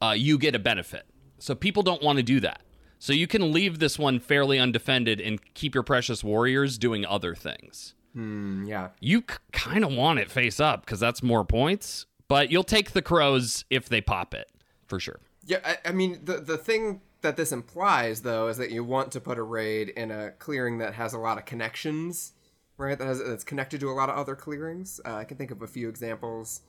uh, 0.01 0.13
you 0.17 0.37
get 0.37 0.55
a 0.55 0.59
benefit. 0.59 1.05
So 1.37 1.55
people 1.55 1.83
don't 1.83 2.03
want 2.03 2.17
to 2.17 2.23
do 2.23 2.41
that. 2.41 2.61
So 2.97 3.13
you 3.13 3.27
can 3.27 3.53
leave 3.53 3.79
this 3.79 3.97
one 3.97 4.19
fairly 4.19 4.59
undefended 4.59 5.21
and 5.21 5.41
keep 5.53 5.73
your 5.73 5.83
precious 5.83 6.23
warriors 6.25 6.77
doing 6.77 7.05
other 7.05 7.33
things. 7.35 7.95
Mm, 8.13 8.67
yeah. 8.67 8.89
You 8.99 9.23
c- 9.29 9.37
kind 9.53 9.85
of 9.85 9.93
want 9.93 10.19
it 10.19 10.29
face 10.29 10.59
up 10.59 10.85
because 10.85 10.99
that's 10.99 11.23
more 11.23 11.45
points, 11.45 12.05
but 12.27 12.51
you'll 12.51 12.65
take 12.65 12.91
the 12.91 13.01
crows 13.01 13.63
if 13.69 13.87
they 13.87 14.01
pop 14.01 14.33
it 14.33 14.51
for 14.89 14.99
sure. 14.99 15.19
Yeah, 15.45 15.59
I, 15.63 15.77
I 15.85 15.91
mean 15.93 16.19
the 16.23 16.39
the 16.41 16.57
thing 16.57 17.01
that 17.21 17.37
this 17.37 17.51
implies 17.51 18.21
though 18.21 18.47
is 18.47 18.57
that 18.57 18.71
you 18.71 18.83
want 18.83 19.11
to 19.13 19.21
put 19.21 19.37
a 19.37 19.43
raid 19.43 19.89
in 19.89 20.11
a 20.11 20.31
clearing 20.31 20.79
that 20.79 20.95
has 20.95 21.13
a 21.13 21.19
lot 21.19 21.37
of 21.37 21.45
connections, 21.45 22.33
right? 22.77 22.97
That 22.97 23.05
has 23.05 23.23
that's 23.23 23.43
connected 23.45 23.79
to 23.81 23.89
a 23.89 23.93
lot 23.93 24.09
of 24.09 24.17
other 24.17 24.35
clearings. 24.35 24.99
Uh, 25.05 25.15
I 25.15 25.23
can 25.23 25.37
think 25.37 25.51
of 25.51 25.61
a 25.61 25.67
few 25.67 25.87
examples 25.87 26.61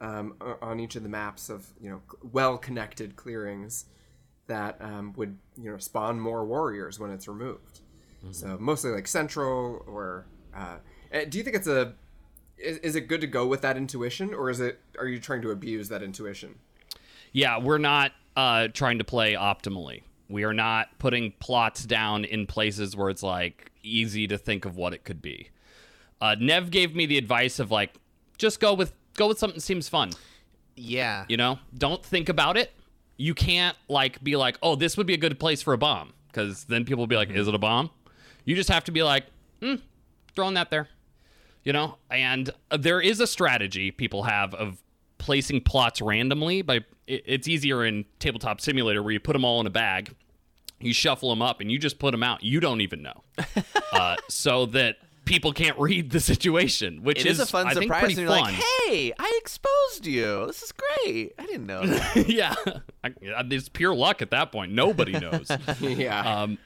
um, 0.00 0.34
on 0.62 0.80
each 0.80 0.96
of 0.96 1.02
the 1.02 1.08
maps 1.08 1.50
of 1.50 1.68
you 1.80 1.90
know 1.90 2.02
well 2.32 2.58
connected 2.58 3.14
clearings 3.14 3.84
that 4.46 4.78
um, 4.80 5.12
would 5.16 5.38
you 5.56 5.70
know 5.70 5.78
spawn 5.78 6.18
more 6.18 6.44
warriors 6.44 6.98
when 6.98 7.10
it's 7.10 7.28
removed. 7.28 7.80
So 8.32 8.56
mostly 8.58 8.90
like 8.90 9.06
central 9.06 9.84
or 9.86 10.26
uh, 10.54 10.78
eh, 11.12 11.24
do 11.26 11.38
you 11.38 11.44
think 11.44 11.54
it's 11.54 11.68
a 11.68 11.94
is, 12.56 12.78
is 12.78 12.96
it 12.96 13.02
good 13.02 13.20
to 13.20 13.26
go 13.26 13.46
with 13.46 13.60
that 13.62 13.76
intuition 13.76 14.34
or 14.34 14.50
is 14.50 14.58
it 14.58 14.80
are 14.98 15.06
you 15.06 15.20
trying 15.20 15.42
to 15.42 15.50
abuse 15.50 15.88
that 15.88 16.02
intuition? 16.02 16.56
Yeah, 17.38 17.58
we're 17.58 17.78
not 17.78 18.10
uh, 18.34 18.66
trying 18.66 18.98
to 18.98 19.04
play 19.04 19.34
optimally. 19.34 20.02
We 20.28 20.42
are 20.42 20.52
not 20.52 20.88
putting 20.98 21.30
plots 21.38 21.84
down 21.84 22.24
in 22.24 22.48
places 22.48 22.96
where 22.96 23.10
it's 23.10 23.22
like 23.22 23.70
easy 23.80 24.26
to 24.26 24.36
think 24.36 24.64
of 24.64 24.76
what 24.76 24.92
it 24.92 25.04
could 25.04 25.22
be. 25.22 25.50
Uh, 26.20 26.34
Nev 26.40 26.72
gave 26.72 26.96
me 26.96 27.06
the 27.06 27.16
advice 27.16 27.60
of 27.60 27.70
like, 27.70 27.94
just 28.38 28.58
go 28.58 28.74
with 28.74 28.92
go 29.14 29.28
with 29.28 29.38
something 29.38 29.58
that 29.58 29.60
seems 29.60 29.88
fun. 29.88 30.10
Yeah. 30.74 31.26
You 31.28 31.36
know, 31.36 31.60
don't 31.76 32.04
think 32.04 32.28
about 32.28 32.56
it. 32.56 32.72
You 33.16 33.34
can't 33.34 33.76
like 33.86 34.20
be 34.24 34.34
like, 34.34 34.58
oh, 34.60 34.74
this 34.74 34.96
would 34.96 35.06
be 35.06 35.14
a 35.14 35.18
good 35.18 35.38
place 35.38 35.62
for 35.62 35.72
a 35.72 35.78
bomb, 35.78 36.14
because 36.26 36.64
then 36.64 36.84
people 36.84 37.02
will 37.02 37.06
be 37.06 37.14
like, 37.14 37.30
is 37.30 37.46
it 37.46 37.54
a 37.54 37.58
bomb? 37.58 37.90
You 38.46 38.56
just 38.56 38.68
have 38.68 38.82
to 38.84 38.90
be 38.90 39.04
like, 39.04 39.26
hmm, 39.62 39.76
throwing 40.34 40.54
that 40.54 40.70
there. 40.70 40.88
You 41.62 41.72
know, 41.72 41.98
and 42.10 42.50
uh, 42.72 42.78
there 42.78 43.00
is 43.00 43.20
a 43.20 43.28
strategy 43.28 43.92
people 43.92 44.24
have 44.24 44.54
of 44.54 44.82
placing 45.28 45.60
plots 45.60 46.00
randomly. 46.00 46.62
By 46.62 46.76
it- 47.06 47.22
it's 47.26 47.46
easier 47.46 47.84
in 47.84 48.06
Tabletop 48.18 48.62
Simulator 48.62 49.02
where 49.02 49.12
you 49.12 49.20
put 49.20 49.34
them 49.34 49.44
all 49.44 49.60
in 49.60 49.66
a 49.66 49.70
bag, 49.70 50.14
you 50.80 50.94
shuffle 50.94 51.28
them 51.28 51.42
up, 51.42 51.60
and 51.60 51.70
you 51.70 51.78
just 51.78 51.98
put 51.98 52.12
them 52.12 52.22
out. 52.22 52.42
You 52.42 52.60
don't 52.60 52.80
even 52.80 53.02
know, 53.02 53.24
uh, 53.92 54.16
so 54.30 54.64
that 54.66 54.96
people 55.26 55.52
can't 55.52 55.78
read 55.78 56.08
the 56.12 56.20
situation, 56.20 57.02
which 57.02 57.26
is 57.26 57.38
a 57.40 57.44
fun 57.44 57.66
I 57.66 57.74
think, 57.74 57.82
surprise. 57.84 58.00
pretty 58.00 58.14
and 58.14 58.22
you're 58.22 58.30
fun. 58.30 58.54
like, 58.54 58.54
hey, 58.86 59.12
I 59.18 59.38
exposed 59.42 60.06
you. 60.06 60.46
This 60.46 60.62
is 60.62 60.72
great. 60.72 61.34
I 61.38 61.44
didn't 61.44 61.66
know 61.66 61.82
yeah, 62.26 62.54
I, 63.04 63.12
it's 63.50 63.68
pure 63.68 63.94
luck 63.94 64.22
at 64.22 64.30
that 64.30 64.50
point. 64.50 64.72
Nobody 64.72 65.12
knows. 65.12 65.50
yeah. 65.80 66.42
um, 66.42 66.56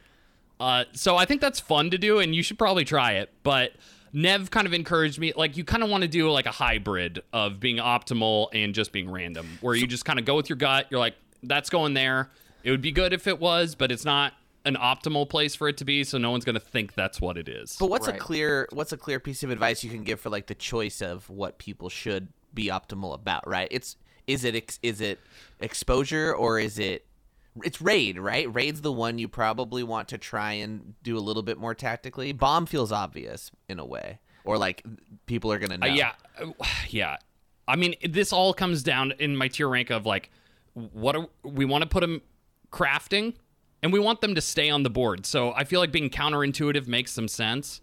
uh, 0.60 0.84
so 0.92 1.16
I 1.16 1.24
think 1.24 1.40
that's 1.40 1.58
fun 1.58 1.90
to 1.90 1.98
do, 1.98 2.20
and 2.20 2.32
you 2.36 2.44
should 2.44 2.58
probably 2.58 2.84
try 2.84 3.14
it. 3.14 3.32
But 3.42 3.72
Nev 4.12 4.50
kind 4.50 4.66
of 4.66 4.74
encouraged 4.74 5.18
me, 5.18 5.32
like 5.34 5.56
you 5.56 5.64
kind 5.64 5.82
of 5.82 5.88
want 5.88 6.02
to 6.02 6.08
do 6.08 6.30
like 6.30 6.46
a 6.46 6.50
hybrid 6.50 7.22
of 7.32 7.60
being 7.60 7.76
optimal 7.76 8.48
and 8.52 8.74
just 8.74 8.92
being 8.92 9.10
random, 9.10 9.58
where 9.60 9.74
you 9.74 9.86
just 9.86 10.04
kind 10.04 10.18
of 10.18 10.24
go 10.24 10.36
with 10.36 10.48
your 10.48 10.56
gut. 10.56 10.86
You're 10.90 11.00
like, 11.00 11.14
that's 11.42 11.70
going 11.70 11.94
there. 11.94 12.30
It 12.62 12.70
would 12.70 12.82
be 12.82 12.92
good 12.92 13.12
if 13.12 13.26
it 13.26 13.40
was, 13.40 13.74
but 13.74 13.90
it's 13.90 14.04
not 14.04 14.34
an 14.64 14.76
optimal 14.76 15.28
place 15.28 15.54
for 15.54 15.68
it 15.68 15.76
to 15.78 15.84
be, 15.84 16.04
so 16.04 16.18
no 16.18 16.30
one's 16.30 16.44
going 16.44 16.54
to 16.54 16.60
think 16.60 16.94
that's 16.94 17.20
what 17.20 17.36
it 17.36 17.48
is. 17.48 17.76
But 17.80 17.90
what's 17.90 18.06
a 18.06 18.12
clear 18.12 18.68
what's 18.72 18.92
a 18.92 18.96
clear 18.96 19.18
piece 19.18 19.42
of 19.42 19.50
advice 19.50 19.82
you 19.82 19.90
can 19.90 20.04
give 20.04 20.20
for 20.20 20.30
like 20.30 20.46
the 20.46 20.54
choice 20.54 21.02
of 21.02 21.28
what 21.28 21.58
people 21.58 21.88
should 21.88 22.28
be 22.54 22.68
optimal 22.68 23.14
about, 23.14 23.48
right? 23.48 23.68
It's 23.70 23.96
is 24.26 24.44
it 24.44 24.54
ex, 24.54 24.78
is 24.82 25.00
it 25.00 25.18
exposure 25.60 26.32
or 26.32 26.60
is 26.60 26.78
it 26.78 27.04
it's 27.62 27.80
raid, 27.80 28.18
right? 28.18 28.52
Raid's 28.52 28.80
the 28.80 28.92
one 28.92 29.18
you 29.18 29.28
probably 29.28 29.82
want 29.82 30.08
to 30.08 30.18
try 30.18 30.52
and 30.52 30.94
do 31.02 31.16
a 31.16 31.20
little 31.20 31.42
bit 31.42 31.58
more 31.58 31.74
tactically. 31.74 32.32
Bomb 32.32 32.66
feels 32.66 32.92
obvious 32.92 33.50
in 33.68 33.78
a 33.78 33.84
way, 33.84 34.20
or 34.44 34.58
like 34.58 34.82
people 35.26 35.52
are 35.52 35.58
gonna 35.58 35.78
know. 35.78 35.86
Uh, 35.86 35.94
yeah, 35.94 36.12
uh, 36.40 36.52
yeah. 36.88 37.16
I 37.68 37.76
mean, 37.76 37.94
this 38.02 38.32
all 38.32 38.52
comes 38.54 38.82
down 38.82 39.12
in 39.18 39.36
my 39.36 39.48
tier 39.48 39.68
rank 39.68 39.90
of 39.90 40.04
like, 40.04 40.30
what 40.74 41.14
are, 41.14 41.28
we 41.44 41.64
want 41.64 41.82
to 41.82 41.88
put 41.88 42.00
them 42.00 42.22
crafting, 42.70 43.34
and 43.82 43.92
we 43.92 44.00
want 44.00 44.20
them 44.20 44.34
to 44.34 44.40
stay 44.40 44.68
on 44.68 44.82
the 44.82 44.90
board. 44.90 45.26
So 45.26 45.52
I 45.52 45.64
feel 45.64 45.80
like 45.80 45.92
being 45.92 46.10
counterintuitive 46.10 46.86
makes 46.86 47.12
some 47.12 47.28
sense. 47.28 47.80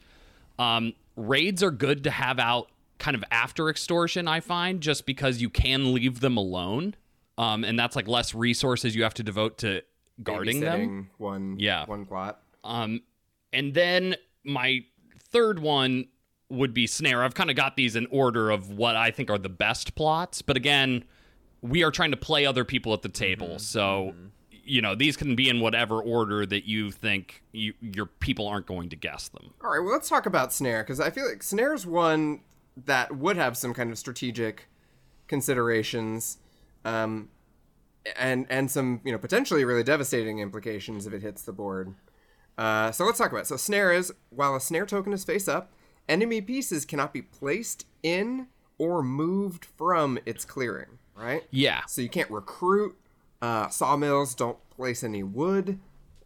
Um, 0.57 0.93
raids 1.15 1.63
are 1.63 1.71
good 1.71 2.03
to 2.03 2.11
have 2.11 2.39
out 2.39 2.69
kind 2.97 3.15
of 3.15 3.23
after 3.31 3.69
extortion. 3.69 4.27
I 4.27 4.41
find 4.41 4.81
just 4.81 5.05
because 5.05 5.41
you 5.41 5.49
can 5.49 5.93
leave 5.93 6.19
them 6.19 6.35
alone, 6.35 6.95
um, 7.39 7.63
and 7.63 7.79
that's 7.79 7.95
like 7.95 8.07
less 8.07 8.35
resources 8.35 8.95
you 8.95 9.03
have 9.03 9.13
to 9.15 9.23
devote 9.23 9.57
to 9.59 9.81
guarding 10.21 10.59
them. 10.59 11.09
one 11.17 11.55
Yeah. 11.57 11.85
one 11.85 12.05
plot. 12.05 12.41
Um, 12.63 13.01
and 13.53 13.73
then 13.73 14.15
my 14.43 14.83
third 15.31 15.59
one 15.59 16.07
would 16.49 16.73
be 16.73 16.85
snare. 16.85 17.23
I've 17.23 17.35
kind 17.35 17.49
of 17.49 17.55
got 17.55 17.75
these 17.75 17.95
in 17.95 18.07
order 18.11 18.49
of 18.49 18.69
what 18.71 18.95
I 18.95 19.11
think 19.11 19.29
are 19.29 19.37
the 19.37 19.49
best 19.49 19.95
plots, 19.95 20.41
but 20.41 20.57
again, 20.57 21.05
we 21.61 21.83
are 21.83 21.91
trying 21.91 22.11
to 22.11 22.17
play 22.17 22.45
other 22.45 22.65
people 22.65 22.93
at 22.93 23.01
the 23.01 23.09
table, 23.09 23.59
so 23.59 24.13
you 24.51 24.81
know 24.81 24.95
these 24.95 25.17
can 25.17 25.35
be 25.35 25.49
in 25.49 25.59
whatever 25.59 26.01
order 26.01 26.45
that 26.45 26.65
you 26.67 26.89
think 26.91 27.43
you, 27.51 27.73
your 27.81 28.05
people 28.05 28.47
aren't 28.47 28.65
going 28.65 28.89
to 28.89 28.95
guess 28.95 29.27
them. 29.29 29.53
All 29.63 29.71
right, 29.71 29.79
well 29.79 29.91
let's 29.91 30.07
talk 30.09 30.25
about 30.25 30.53
snare 30.53 30.83
because 30.83 30.99
I 30.99 31.09
feel 31.09 31.27
like 31.27 31.43
snare's 31.43 31.85
one 31.85 32.41
that 32.85 33.15
would 33.17 33.35
have 33.37 33.57
some 33.57 33.73
kind 33.73 33.91
of 33.91 33.97
strategic 33.97 34.67
considerations, 35.27 36.37
um, 36.85 37.29
and 38.17 38.45
and 38.49 38.69
some 38.71 39.01
you 39.03 39.11
know 39.11 39.17
potentially 39.17 39.65
really 39.65 39.83
devastating 39.83 40.39
implications 40.39 41.05
if 41.05 41.13
it 41.13 41.21
hits 41.21 41.41
the 41.43 41.53
board. 41.53 41.95
Uh, 42.57 42.91
so 42.91 43.05
let's 43.05 43.17
talk 43.17 43.31
about 43.31 43.43
it. 43.43 43.47
So 43.47 43.55
snare 43.57 43.93
is 43.93 44.11
while 44.29 44.55
a 44.55 44.59
snare 44.59 44.85
token 44.85 45.13
is 45.13 45.23
face 45.23 45.47
up, 45.47 45.71
enemy 46.09 46.41
pieces 46.41 46.85
cannot 46.85 47.13
be 47.13 47.21
placed 47.21 47.85
in 48.03 48.47
or 48.77 49.01
moved 49.01 49.65
from 49.65 50.19
its 50.25 50.43
clearing. 50.43 50.97
Right. 51.15 51.43
Yeah, 51.51 51.85
So 51.85 52.01
you 52.01 52.09
can't 52.09 52.31
recruit. 52.31 52.97
Uh, 53.41 53.67
sawmills 53.67 54.35
don't 54.35 54.57
place 54.69 55.03
any 55.03 55.21
wood. 55.21 55.79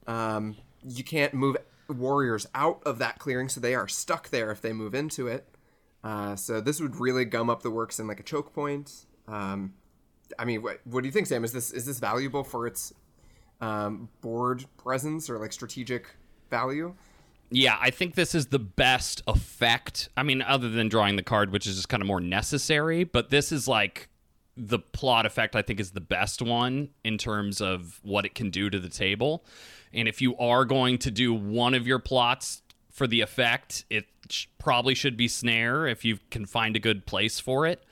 Um, 0.08 0.56
you 0.88 1.04
can't 1.04 1.34
move 1.34 1.58
warriors 1.89 2.47
out 2.54 2.82
of 2.86 2.99
that 2.99 3.18
clearing, 3.20 3.49
so 3.49 3.60
they 3.60 3.74
are 3.76 3.88
stuck 3.88 4.30
there 4.30 4.51
if 4.51 4.62
they 4.62 4.72
move 4.72 4.93
into 4.93 5.28
it. 5.28 5.47
Uh, 6.04 6.36
so 6.36 6.62
this 6.62 6.80
would 6.80 6.99
really 6.99 7.26
gum 7.26 7.49
up 7.49 7.64
the 7.64 7.72
works 7.72 7.99
in 7.99 8.08
like 8.08 8.20
a 8.20 8.24
choke 8.24 8.54
point. 8.54 9.06
Um, 9.28 9.74
I 10.40 10.46
mean, 10.46 10.62
what, 10.62 10.80
what 10.86 11.02
do 11.02 11.08
you 11.08 11.12
think, 11.12 11.28
Sam? 11.28 11.44
Is 11.44 11.52
this 11.52 11.72
is 11.72 11.86
this 11.86 12.00
valuable 12.00 12.44
for 12.44 12.68
its 12.68 12.94
um, 13.62 14.10
board 14.22 14.66
presence 14.78 15.30
or 15.30 15.40
like 15.40 15.54
strategic 15.54 16.08
value? 16.50 16.94
Yeah, 17.50 17.78
I 17.80 17.92
think 17.92 18.16
this 18.16 18.34
is 18.34 18.48
the 18.48 18.60
best 18.60 19.22
effect. 19.28 20.10
I 20.18 20.24
mean, 20.24 20.42
other 20.42 20.70
than 20.70 20.90
drawing 20.90 21.18
the 21.18 21.24
card, 21.24 21.52
which 21.52 21.68
is 21.68 21.76
just 21.76 21.90
kind 21.90 22.02
of 22.02 22.08
more 22.08 22.20
necessary, 22.20 23.04
but 23.04 23.30
this 23.30 23.52
is 23.52 23.68
like 23.68 24.10
the 24.58 24.80
plot 24.80 25.26
effect, 25.26 25.56
I 25.56 25.62
think, 25.62 25.80
is 25.80 25.92
the 25.92 26.02
best 26.02 26.42
one 26.42 26.90
in 27.04 27.18
terms 27.18 27.62
of 27.62 28.00
what 28.04 28.26
it 28.26 28.36
can 28.36 28.50
do 28.50 28.70
to 28.70 28.80
the 28.80 28.90
table. 28.90 29.46
And 29.94 30.08
if 30.08 30.22
you 30.22 30.36
are 30.38 30.66
going 30.66 30.98
to 31.00 31.12
do 31.12 31.34
one 31.34 31.74
of 31.74 31.86
your 31.86 32.00
plots 32.00 32.62
for 32.92 33.08
the 33.08 33.22
effect, 33.22 33.86
it 33.90 34.06
sh- 34.30 34.46
probably 34.58 34.96
should 34.96 35.18
be 35.18 35.28
snare 35.28 35.88
if 35.88 36.04
you 36.06 36.20
can 36.32 36.46
find 36.46 36.76
a 36.76 36.80
good 36.80 37.06
place 37.06 37.40
for 37.40 37.66
it. 37.66 37.84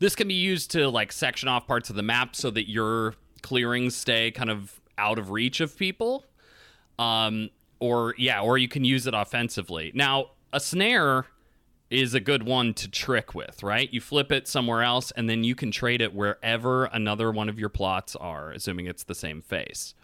This 0.00 0.16
can 0.16 0.26
be 0.28 0.34
used 0.34 0.72
to 0.72 0.88
like 0.88 1.12
section 1.12 1.48
off 1.48 1.66
parts 1.66 1.88
of 1.90 1.96
the 1.96 2.02
map 2.02 2.34
so 2.34 2.50
that 2.50 2.68
your 2.68 3.14
clearings 3.42 3.94
stay 3.94 4.30
kind 4.30 4.50
of 4.50 4.80
out 4.98 5.18
of 5.18 5.30
reach 5.30 5.60
of 5.60 5.76
people 5.78 6.24
um, 6.98 7.50
or 7.80 8.14
yeah, 8.18 8.42
or 8.42 8.58
you 8.58 8.68
can 8.68 8.84
use 8.84 9.06
it 9.06 9.14
offensively. 9.14 9.90
Now, 9.94 10.32
a 10.52 10.60
snare 10.60 11.26
is 11.88 12.14
a 12.14 12.20
good 12.20 12.44
one 12.44 12.72
to 12.74 12.88
trick 12.88 13.34
with, 13.34 13.62
right? 13.62 13.92
You 13.92 14.00
flip 14.00 14.30
it 14.30 14.46
somewhere 14.46 14.82
else, 14.82 15.10
and 15.12 15.28
then 15.28 15.42
you 15.42 15.54
can 15.54 15.72
trade 15.72 16.00
it 16.00 16.14
wherever 16.14 16.84
another 16.84 17.32
one 17.32 17.48
of 17.48 17.58
your 17.58 17.68
plots 17.68 18.14
are, 18.14 18.52
assuming 18.52 18.86
it's 18.86 19.02
the 19.02 19.14
same 19.14 19.42
face. 19.42 19.94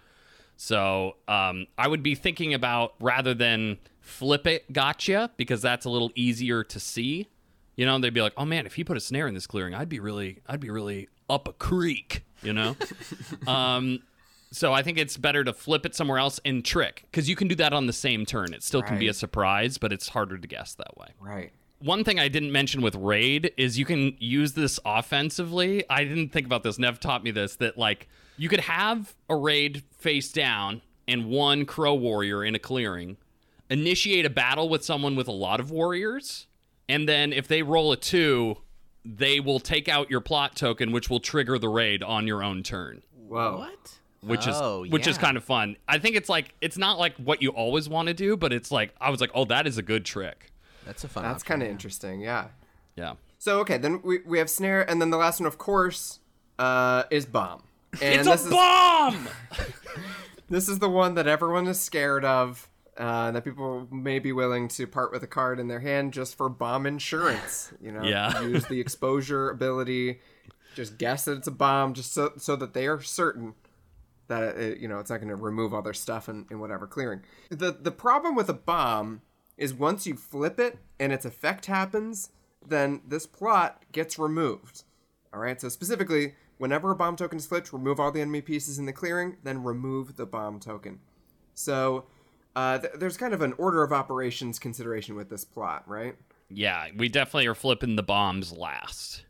So 0.57 1.17
um, 1.29 1.67
I 1.79 1.87
would 1.87 2.03
be 2.03 2.15
thinking 2.15 2.55
about 2.55 2.95
rather 2.99 3.35
than 3.35 3.79
flip 4.01 4.47
it, 4.47 4.73
gotcha, 4.73 5.31
because 5.37 5.63
that's 5.63 5.85
a 5.85 5.91
little 5.91 6.11
easier 6.15 6.65
to 6.65 6.81
see. 6.81 7.29
You 7.77 7.87
know, 7.87 7.99
they'd 7.99 8.15
be 8.15 8.23
like, 8.23 8.33
"Oh 8.37 8.45
man, 8.45 8.67
if 8.67 8.75
he 8.75 8.85
put 8.85 8.97
a 8.97 9.01
snare 9.01 9.29
in 9.29 9.35
this 9.35 9.47
clearing, 9.47 9.75
I'd 9.75 9.89
be 9.89 10.01
really, 10.01 10.41
I'd 10.47 10.61
be 10.61 10.71
really 10.71 11.09
up 11.29 11.47
a 11.49 11.53
creek." 11.53 12.25
You 12.43 12.53
know. 12.53 12.77
um, 13.47 14.01
so 14.51 14.73
I 14.73 14.83
think 14.83 14.99
it's 14.99 15.17
better 15.17 15.45
to 15.45 15.53
flip 15.53 15.85
it 15.85 15.95
somewhere 15.95 16.19
else 16.19 16.41
and 16.45 16.65
trick 16.65 17.05
because 17.11 17.29
you 17.29 17.37
can 17.37 17.49
do 17.49 17.55
that 17.57 17.73
on 17.73 17.87
the 17.87 17.93
same 17.93 18.25
turn. 18.25 18.55
It 18.55 18.63
still 18.63 18.83
can 18.83 18.99
be 18.99 19.09
a 19.09 19.15
surprise, 19.15 19.77
but 19.77 19.93
it's 19.93 20.09
harder 20.09 20.39
to 20.39 20.49
guess 20.49 20.75
that 20.75 20.97
way. 20.97 21.09
Right. 21.21 21.53
One 21.81 22.05
thing 22.05 22.19
I 22.19 22.29
didn't 22.29 22.53
mention 22.53 22.81
with 22.81 22.95
raid 22.95 23.53
is 23.59 23.79
you 23.79 23.85
can 23.85 24.17
use 24.19 24.55
this 24.55 24.81
offensively. 24.87 25.85
I 25.91 26.05
didn't 26.05 26.31
think 26.31 26.47
about 26.47 26.63
this. 26.63 26.79
Nev 26.79 27.01
taught 27.01 27.23
me 27.23 27.33
this 27.33 27.57
that 27.57 27.77
like 27.77 28.09
you 28.39 28.49
could 28.49 28.61
have 28.61 29.15
a 29.29 29.37
raid 29.37 29.83
face 29.99 30.33
down 30.33 30.81
and 31.09 31.27
one 31.27 31.67
crow 31.67 31.95
warrior 31.95 32.45
in 32.45 32.55
a 32.55 32.59
clearing, 32.59 33.17
initiate 33.69 34.25
a 34.25 34.31
battle 34.31 34.69
with 34.69 34.85
someone 34.85 35.17
with 35.17 35.29
a 35.29 35.33
lot 35.33 35.61
of 35.61 35.71
warriors, 35.71 36.47
and 36.89 37.09
then 37.09 37.33
if 37.33 37.49
they 37.49 37.63
roll 37.63 37.93
a 37.93 37.97
two, 37.97 38.59
they 39.05 39.41
will 39.41 39.61
take 39.61 39.89
out 39.89 40.11
your 40.11 40.21
plot 40.21 40.57
token, 40.57 40.93
which 40.93 41.09
will 41.09 41.21
trigger 41.21 41.59
the 41.59 41.69
raid 41.69 42.03
on 42.03 42.27
your 42.27 42.43
own 42.43 42.63
turn. 42.63 43.03
Whoa. 43.29 43.59
What? 43.59 43.99
which 44.27 44.49
Oh, 44.49 44.85
is 44.85 44.91
which 44.91 45.07
is 45.07 45.19
kind 45.19 45.37
of 45.37 45.45
fun. 45.45 45.77
I 45.89 45.99
think 45.99 46.17
it's 46.17 46.29
like 46.29 46.55
it's 46.61 46.77
not 46.77 46.99
like 46.99 47.15
what 47.17 47.43
you 47.43 47.51
always 47.51 47.89
want 47.89 48.09
to 48.09 48.15
do, 48.15 48.37
but 48.37 48.53
it's 48.53 48.71
like 48.71 48.95
I 49.01 49.11
was 49.11 49.21
like, 49.21 49.31
oh, 49.35 49.45
that 49.47 49.67
is 49.67 49.79
a 49.79 49.83
good 49.83 50.05
trick. 50.05 50.53
That's 50.85 51.05
a 51.05 51.09
fun. 51.09 51.23
That's 51.23 51.43
kind 51.43 51.63
of 51.63 51.67
yeah. 51.67 51.73
interesting. 51.73 52.21
Yeah. 52.21 52.49
Yeah. 52.97 53.15
So 53.39 53.61
okay, 53.61 53.79
then 53.79 54.01
we, 54.03 54.21
we 54.27 54.39
have 54.39 54.51
snare, 54.51 54.89
and 54.89 55.01
then 55.01 55.11
the 55.11 55.17
last 55.17 55.41
one, 55.41 55.47
of 55.47 55.59
course, 55.59 56.21
uh, 56.59 57.05
is 57.11 57.27
bomb. 57.27 57.63
And 58.03 58.15
it's 58.21 58.29
this 58.29 58.43
a 58.43 58.47
is 58.47 58.51
bomb. 58.51 59.29
this 60.49 60.69
is 60.69 60.79
the 60.79 60.89
one 60.89 61.15
that 61.15 61.27
everyone 61.27 61.67
is 61.67 61.79
scared 61.79 62.25
of. 62.25 62.69
Uh, 62.99 63.31
that 63.31 63.45
people 63.45 63.87
may 63.91 64.19
be 64.19 64.33
willing 64.33 64.69
to 64.69 64.87
part 64.87 65.13
with 65.13 65.23
a 65.23 65.27
card 65.27 65.61
in 65.61 65.69
their 65.69 65.81
hand 65.81 66.13
just 66.15 66.35
for 66.35 66.49
bomb 66.49 66.87
insurance. 66.87 67.71
You 67.81 67.93
know, 67.93 68.03
Yeah. 68.03 68.41
use 68.43 68.65
the 68.67 68.81
exposure 68.81 69.51
ability, 69.51 70.21
just 70.75 70.97
guess 70.97 71.27
that 71.27 71.37
it's 71.39 71.47
a 71.47 71.51
bomb, 71.53 71.93
just 71.93 72.15
so 72.15 72.33
so 72.39 72.57
that 72.57 72.73
they 72.73 72.87
are 72.87 73.01
certain 73.03 73.55
that 74.29 74.57
it, 74.57 74.79
you 74.79 74.89
know 74.89 74.99
it's 74.99 75.11
not 75.11 75.19
going 75.19 75.29
to 75.29 75.37
remove 75.37 75.75
all 75.75 75.83
their 75.83 75.93
stuff 75.95 76.29
in, 76.29 76.47
in 76.51 76.59
whatever 76.59 76.87
clearing. 76.87 77.21
The 77.51 77.73
the 77.73 77.91
problem 77.93 78.35
with 78.35 78.49
a 78.49 78.55
bomb 78.55 79.21
is 79.59 79.73
once 79.75 80.07
you 80.07 80.15
flip 80.17 80.59
it 80.59 80.79
and 80.99 81.13
its 81.13 81.25
effect 81.25 81.67
happens, 81.67 82.31
then 82.67 83.01
this 83.07 83.27
plot 83.27 83.83
gets 83.93 84.19
removed. 84.19 84.85
All 85.35 85.41
right. 85.41 85.61
So 85.61 85.69
specifically, 85.69 86.35
whenever 86.59 86.91
a 86.91 86.97
bomb 86.97 87.17
token 87.17 87.39
is 87.39 87.47
flipped, 87.47 87.73
remove 87.73 88.01
all 88.01 88.11
the 88.11 88.21
enemy 88.23 88.41
pieces 88.41 88.79
in 88.79 88.87
the 88.87 88.93
clearing, 88.93 89.37
then 89.45 89.63
remove 89.63 90.17
the 90.17 90.27
bomb 90.27 90.61
token. 90.61 91.01
So 91.55 92.05
uh, 92.57 92.79
th- 92.79 92.95
there's 92.97 93.17
kind 93.17 93.33
of 93.35 93.43
an 93.43 93.53
order 93.59 93.85
of 93.85 93.93
operations 93.93 94.59
consideration 94.59 95.15
with 95.15 95.29
this 95.29 95.45
plot, 95.45 95.85
right? 95.87 96.17
Yeah, 96.49 96.89
we 96.97 97.09
definitely 97.09 97.47
are 97.47 97.55
flipping 97.55 97.97
the 97.97 98.03
bombs 98.03 98.53
last. 98.53 99.25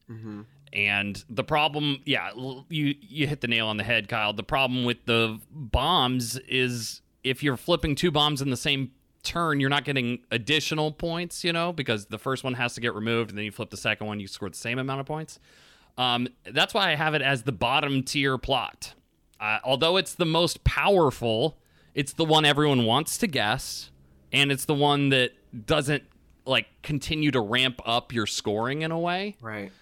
And 0.73 1.25
the 1.29 1.45
problem, 1.45 2.03
yeah, 2.05 2.31
you 2.69 2.95
you 3.01 3.27
hit 3.27 3.41
the 3.41 3.49
nail 3.49 3.67
on 3.67 3.77
the 3.79 3.85
head, 3.85 4.09
Kyle. 4.09 4.33
The 4.33 4.43
problem 4.43 4.85
with 4.85 5.05
the 5.07 5.41
bombs 5.51 6.37
is 6.49 7.01
if 7.25 7.43
you're 7.43 7.57
flipping 7.57 7.95
two 7.95 8.11
bombs 8.11 8.43
in 8.43 8.51
the 8.51 8.57
same 8.57 8.91
turn, 9.23 9.59
you're 9.59 9.71
not 9.71 9.85
getting 9.85 10.21
additional 10.31 10.93
points, 10.93 11.43
you 11.43 11.53
know, 11.53 11.73
because 11.73 12.07
the 12.07 12.19
first 12.19 12.45
one 12.45 12.55
has 12.55 12.75
to 12.75 12.81
get 12.81 12.95
removed, 12.95 13.31
and 13.31 13.39
then 13.39 13.45
you 13.45 13.53
flip 13.53 13.71
the 13.71 13.77
second 13.77 14.07
one, 14.07 14.21
you 14.21 14.29
score 14.29 14.51
the 14.51 14.57
same 14.57 14.79
amount 14.79 15.01
of 15.01 15.07
points. 15.07 15.41
Um, 15.99 16.29
that's 16.53 16.75
why 16.75 16.93
I 16.93 16.95
have 16.95 17.15
it 17.15 17.23
as 17.23 17.45
the 17.45 17.53
bottom 17.53 18.03
tier 18.03 18.37
plot. 18.39 18.95
Uh, 19.41 19.59
although 19.65 19.97
it's 19.97 20.15
the 20.15 20.27
most 20.27 20.63
powerful, 20.65 21.59
it's 21.97 22.13
the 22.13 22.25
one 22.25 22.45
everyone 22.45 22.85
wants 22.85 23.19
to 23.19 23.27
guess, 23.27 23.91
and 24.33 24.53
it's 24.53 24.67
the 24.67 24.75
one 24.75 25.09
that 25.09 25.33
doesn't 25.67 26.05
like 26.45 26.67
continue 26.83 27.33
to 27.33 27.41
ramp 27.41 27.81
up 27.85 28.13
your 28.13 28.27
scoring 28.27 28.83
in 28.83 28.93
a 28.93 28.99
way. 28.99 29.35
Right. 29.41 29.73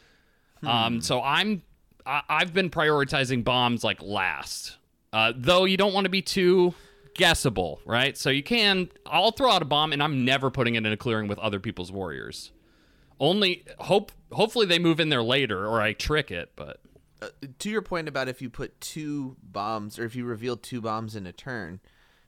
Um, 0.63 1.03
so 1.03 1.21
I'm 1.21 1.61
I, 2.07 2.23
I've 2.29 2.55
been 2.55 2.71
prioritizing 2.71 3.45
bombs 3.45 3.85
like 3.85 4.01
last, 4.01 4.79
uh, 5.13 5.33
though 5.37 5.67
you 5.67 5.77
don't 5.77 5.93
want 5.93 6.07
to 6.07 6.11
be 6.11 6.23
too 6.23 6.73
guessable, 7.15 7.81
right? 7.85 8.17
So 8.17 8.31
you 8.31 8.43
can 8.43 8.89
I'll 9.05 9.33
throw 9.33 9.51
out 9.51 9.61
a 9.61 9.67
bomb 9.67 9.93
and 9.93 10.03
I'm 10.03 10.25
never 10.25 10.51
putting 10.51 10.77
it 10.77 10.87
in 10.87 10.93
a 10.93 10.97
clearing 10.97 11.29
with 11.29 11.39
other 11.39 11.61
people's 11.61 11.93
warriors. 11.93 12.53
Only 13.21 13.65
hope 13.79 14.13
hopefully 14.33 14.67
they 14.67 14.79
move 14.79 15.01
in 15.01 15.09
there 15.11 15.23
later 15.23 15.67
or 15.67 15.83
I 15.83 15.93
trick 15.93 16.31
it, 16.31 16.53
but 16.57 16.81
Uh, 17.23 17.29
to 17.59 17.71
your 17.71 17.83
point 17.83 18.09
about 18.09 18.29
if 18.29 18.41
you 18.41 18.51
put 18.51 18.81
two 18.81 19.37
bombs 19.43 19.99
or 19.99 20.05
if 20.05 20.17
you 20.17 20.25
reveal 20.25 20.57
two 20.57 20.81
bombs 20.81 21.15
in 21.15 21.27
a 21.27 21.33
turn 21.33 21.81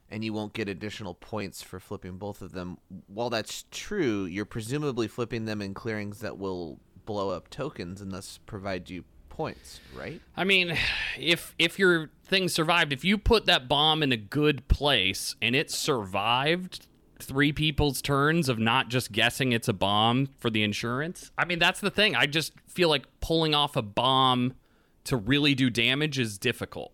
and 0.09 0.23
you 0.23 0.33
won't 0.33 0.53
get 0.53 0.69
additional 0.69 1.13
points 1.13 1.61
for 1.61 1.79
flipping 1.79 2.17
both 2.17 2.41
of 2.41 2.51
them 2.53 2.77
while 3.07 3.29
that's 3.29 3.65
true 3.71 4.25
you're 4.25 4.45
presumably 4.45 5.07
flipping 5.07 5.45
them 5.45 5.61
in 5.61 5.73
clearings 5.73 6.19
that 6.19 6.37
will 6.37 6.79
blow 7.05 7.29
up 7.29 7.49
tokens 7.49 8.01
and 8.01 8.11
thus 8.11 8.39
provide 8.45 8.89
you 8.89 9.03
points 9.29 9.79
right 9.95 10.19
I 10.35 10.43
mean, 10.43 10.75
if 11.17 11.53
if 11.59 11.77
your 11.77 12.09
thing 12.25 12.49
survived, 12.49 12.91
if 12.91 13.05
you 13.05 13.19
put 13.19 13.45
that 13.45 13.67
bomb 13.67 14.01
in 14.01 14.11
a 14.11 14.17
good 14.17 14.67
place 14.67 15.35
and 15.41 15.55
it 15.55 15.69
survived 15.69 16.87
three 17.19 17.51
people's 17.51 18.01
turns 18.01 18.49
of 18.49 18.57
not 18.59 18.89
just 18.89 19.11
guessing 19.11 19.51
it's 19.51 19.67
a 19.67 19.73
bomb 19.73 20.29
for 20.39 20.49
the 20.49 20.63
insurance, 20.63 21.31
I 21.37 21.45
mean 21.45 21.59
that's 21.59 21.79
the 21.79 21.91
thing. 21.91 22.15
I 22.15 22.25
just 22.25 22.53
feel 22.67 22.89
like 22.89 23.05
pulling 23.21 23.53
off 23.53 23.75
a 23.75 23.83
bomb 23.83 24.55
to 25.03 25.15
really 25.15 25.53
do 25.53 25.69
damage 25.69 26.17
is 26.17 26.39
difficult. 26.39 26.91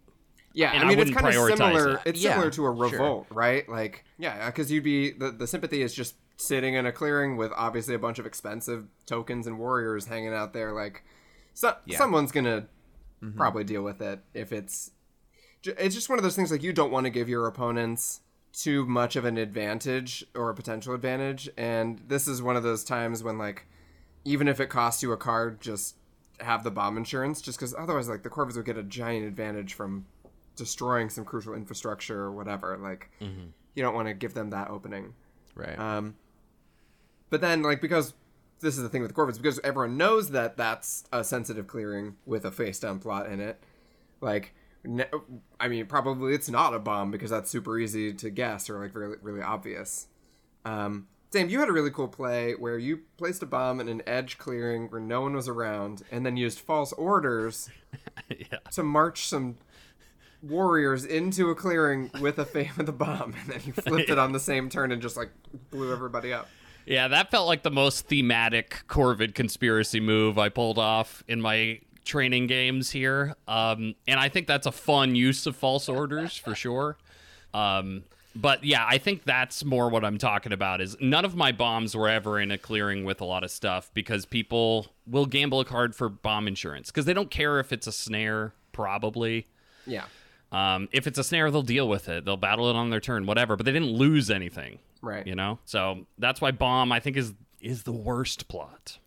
Yeah, 0.54 0.72
And 0.72 0.84
I 0.84 0.86
I 0.86 0.90
mean 0.90 1.00
it's 1.00 1.12
kind 1.12 1.28
of 1.28 1.34
similar. 1.34 1.94
that. 1.94 2.02
It's 2.06 2.22
Yeah, 2.22 2.34
similar 2.34 2.52
to 2.52 2.68
a 2.68 2.76
sure. 2.76 2.90
revolt, 2.90 3.28
right? 3.32 3.68
Like, 3.68 4.06
yeah, 4.18 4.46
because 4.46 4.72
you'd 4.72 4.84
be 4.84 5.12
the 5.12 5.32
the 5.32 5.48
sympathy 5.48 5.82
is 5.82 5.94
just 5.94 6.16
sitting 6.38 6.76
in 6.76 6.86
a 6.86 6.92
clearing 6.92 7.38
with 7.38 7.52
obviously 7.56 7.96
a 7.96 8.00
bunch 8.00 8.20
of 8.20 8.26
expensive 8.26 8.86
tokens 9.06 9.48
and 9.48 9.58
warriors 9.58 10.06
hanging 10.06 10.34
out 10.34 10.54
there. 10.54 10.72
Like, 10.72 11.04
so, 11.54 11.76
someone's 11.92 12.32
gonna 12.32 12.68
mm-hmm. 13.22 13.38
probably 13.38 13.64
deal 13.64 13.82
with 13.82 14.02
it 14.02 14.20
if 14.34 14.52
it's. 14.52 14.92
It's 15.64 15.96
just 15.96 16.10
one 16.10 16.20
of 16.20 16.24
those 16.24 16.36
things 16.36 16.52
like 16.52 16.62
you 16.62 16.74
don't 16.74 16.92
want 16.92 17.06
to 17.06 17.10
give 17.10 17.30
your 17.30 17.48
opponents 17.48 18.20
too 18.52 18.86
much 18.86 19.16
of 19.16 19.24
an 19.24 19.38
advantage 19.38 20.26
or 20.36 20.50
a 20.50 20.54
potential 20.54 20.94
advantage, 20.94 21.50
and 21.58 22.02
this 22.08 22.28
is 22.28 22.42
one 22.42 22.56
of 22.56 22.64
those 22.64 22.84
times 22.84 23.24
when 23.24 23.38
like, 23.38 23.66
even 24.26 24.48
if 24.48 24.60
it 24.60 24.68
costs 24.68 25.02
you 25.02 25.12
a 25.14 25.18
card, 25.18 25.62
just 25.62 25.96
have 26.42 26.64
the 26.64 26.70
bomb 26.70 26.98
insurance, 26.98 27.42
just 27.42 27.58
because 27.58 27.74
otherwise, 27.74 28.10
like 28.10 28.24
the 28.24 28.30
Corvus 28.30 28.56
would 28.56 28.66
get 28.66 28.78
a 28.78 28.84
giant 28.84 29.26
advantage 29.26 29.74
from 29.74 30.06
destroying 30.56 31.10
some 31.10 31.26
crucial 31.26 31.54
infrastructure 31.54 32.20
or 32.22 32.32
whatever. 32.32 32.78
Like, 32.78 33.10
you 33.76 33.84
don't 33.84 33.96
want 33.96 34.08
to 34.08 34.14
give 34.14 34.34
them 34.34 34.52
that 34.52 34.70
opening. 34.70 35.14
right 35.56 35.78
Um, 35.78 36.16
but 37.30 37.42
then, 37.42 37.64
like, 37.64 37.82
because 37.82 38.14
this 38.60 38.78
is 38.78 38.84
the 38.84 38.90
thing 38.90 39.02
with 39.02 39.14
Corvus, 39.14 39.38
because 39.38 39.60
everyone 39.64 39.98
knows 39.98 40.30
that 40.32 40.58
that's 40.58 41.04
a 41.12 41.24
sensitive 41.24 41.68
clearing 41.68 42.16
with 42.26 42.46
a 42.46 42.52
face 42.52 42.80
down 42.80 43.00
plot 43.00 43.28
in 43.28 43.40
it. 43.40 43.62
Like, 44.22 44.54
I 45.60 45.68
mean, 45.68 45.86
probably 45.86 46.34
it's 46.34 46.50
not 46.50 46.74
a 46.74 46.80
bomb 46.80 47.12
because 47.12 47.30
that's 47.30 47.50
super 47.50 47.78
easy 47.80 48.14
to 48.14 48.30
guess 48.30 48.70
or 48.70 48.80
like 48.80 48.96
really, 48.96 49.18
really 49.22 49.42
obvious. 49.42 50.08
Um, 50.66 51.08
Sam, 51.32 51.50
you 51.50 51.60
had 51.60 51.70
a 51.70 51.74
really 51.74 51.90
cool 51.90 52.08
play 52.08 52.54
where 52.54 52.78
you 52.78 53.02
placed 53.18 53.42
a 53.42 53.48
bomb 53.48 53.80
in 53.80 53.90
an 53.90 54.04
edge 54.06 54.38
clearing 54.38 54.88
where 54.90 55.02
no 55.02 55.22
one 55.22 55.34
was 55.34 55.48
around, 55.48 56.04
and 56.12 56.26
then 56.26 56.38
used 56.38 56.60
false 56.60 56.94
orders 56.94 57.70
yeah. 58.30 58.60
to 58.72 58.84
march 58.84 59.28
some 59.28 59.58
warriors 60.44 61.06
into 61.06 61.50
a 61.50 61.56
clearing 61.56 62.12
with 62.20 62.38
a 62.38 62.46
fame 62.46 62.72
of 62.78 62.86
the 62.86 62.92
bomb, 62.92 63.34
and 63.40 63.50
then 63.50 63.62
you 63.66 63.74
flipped 63.74 64.10
it 64.10 64.20
on 64.20 64.32
the 64.32 64.40
same 64.40 64.70
turn 64.70 64.92
and 64.92 65.02
just 65.02 65.18
like 65.18 65.32
blew 65.72 65.92
everybody 65.92 66.34
up. 66.34 66.48
Yeah, 66.86 67.08
that 67.08 67.32
felt 67.32 67.48
like 67.48 67.64
the 67.64 67.72
most 67.72 68.08
thematic 68.08 68.84
Corvid 68.88 69.36
conspiracy 69.36 70.00
move 70.00 70.38
I 70.38 70.50
pulled 70.50 70.78
off 70.78 71.24
in 71.28 71.42
my 71.42 71.80
training 72.04 72.48
games 72.48 72.92
here. 72.92 73.36
Um, 73.48 73.96
and 74.08 74.20
I 74.20 74.30
think 74.30 74.48
that's 74.48 74.68
a 74.68 74.72
fun 74.72 75.16
use 75.16 75.46
of 75.46 75.56
false 75.56 75.88
orders 75.88 76.36
for 76.38 76.56
sure. 76.56 76.98
Um, 77.54 78.04
but 78.36 78.64
yeah, 78.64 78.86
I 78.88 78.98
think 78.98 79.24
that's 79.24 79.64
more 79.64 79.90
what 79.90 80.04
I'm 80.04 80.18
talking 80.18 80.52
about 80.52 80.82
is 80.82 80.98
none 81.00 81.24
of 81.24 81.36
my 81.36 81.52
bombs 81.52 81.96
were 81.96 82.10
ever 82.10 82.40
in 82.40 82.52
a 82.52 82.58
clearing 82.58 83.06
with 83.06 83.22
a 83.22 83.26
lot 83.26 83.44
of 83.44 83.52
stuff 83.52 83.92
because 83.94 84.26
people 84.26 84.88
will 85.06 85.28
gamble 85.28 85.60
a 85.60 85.66
card 85.66 85.96
for 85.96 86.10
bomb 86.10 86.48
insurance 86.48 86.90
because 86.90 87.06
they 87.06 87.14
don't 87.14 87.30
care 87.30 87.60
if 87.60 87.72
it's 87.72 87.86
a 87.86 87.92
snare, 87.92 88.54
probably. 88.72 89.48
Yeah, 89.86 90.06
Um, 90.54 90.88
if 90.92 91.08
it's 91.08 91.18
a 91.18 91.24
snare, 91.24 91.50
they'll 91.50 91.64
deal 91.64 91.90
with 91.90 92.08
it. 92.08 92.26
They'll 92.26 92.38
battle 92.38 92.70
it 92.70 92.76
on 92.76 92.92
their 92.92 93.00
turn, 93.00 93.26
whatever. 93.26 93.56
But 93.56 93.66
they 93.66 93.72
didn't 93.72 93.92
lose 93.92 94.30
anything, 94.30 94.80
right. 95.02 95.26
you 95.26 95.36
know. 95.36 95.60
So 95.66 96.06
that's 96.20 96.40
why 96.40 96.52
bomb, 96.52 96.92
I 96.92 97.00
think, 97.00 97.18
is 97.18 97.34
is 97.60 97.84
the 97.84 97.92
worst 97.92 98.48
plot. 98.48 99.00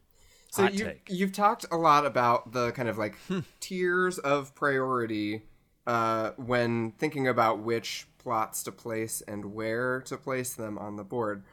So 0.50 0.62
Hot 0.62 0.74
you 0.74 0.84
take. 0.84 1.06
you've 1.08 1.32
talked 1.32 1.66
a 1.70 1.76
lot 1.76 2.06
about 2.06 2.52
the 2.52 2.72
kind 2.72 2.88
of 2.88 2.98
like 2.98 3.16
tiers 3.60 4.18
of 4.18 4.54
priority 4.54 5.42
uh, 5.86 6.30
when 6.36 6.92
thinking 6.92 7.28
about 7.28 7.60
which 7.60 8.06
plots 8.18 8.62
to 8.64 8.72
place 8.72 9.22
and 9.28 9.54
where 9.54 10.00
to 10.00 10.16
place 10.16 10.54
them 10.54 10.78
on 10.78 10.96
the 10.96 11.04
board. 11.04 11.44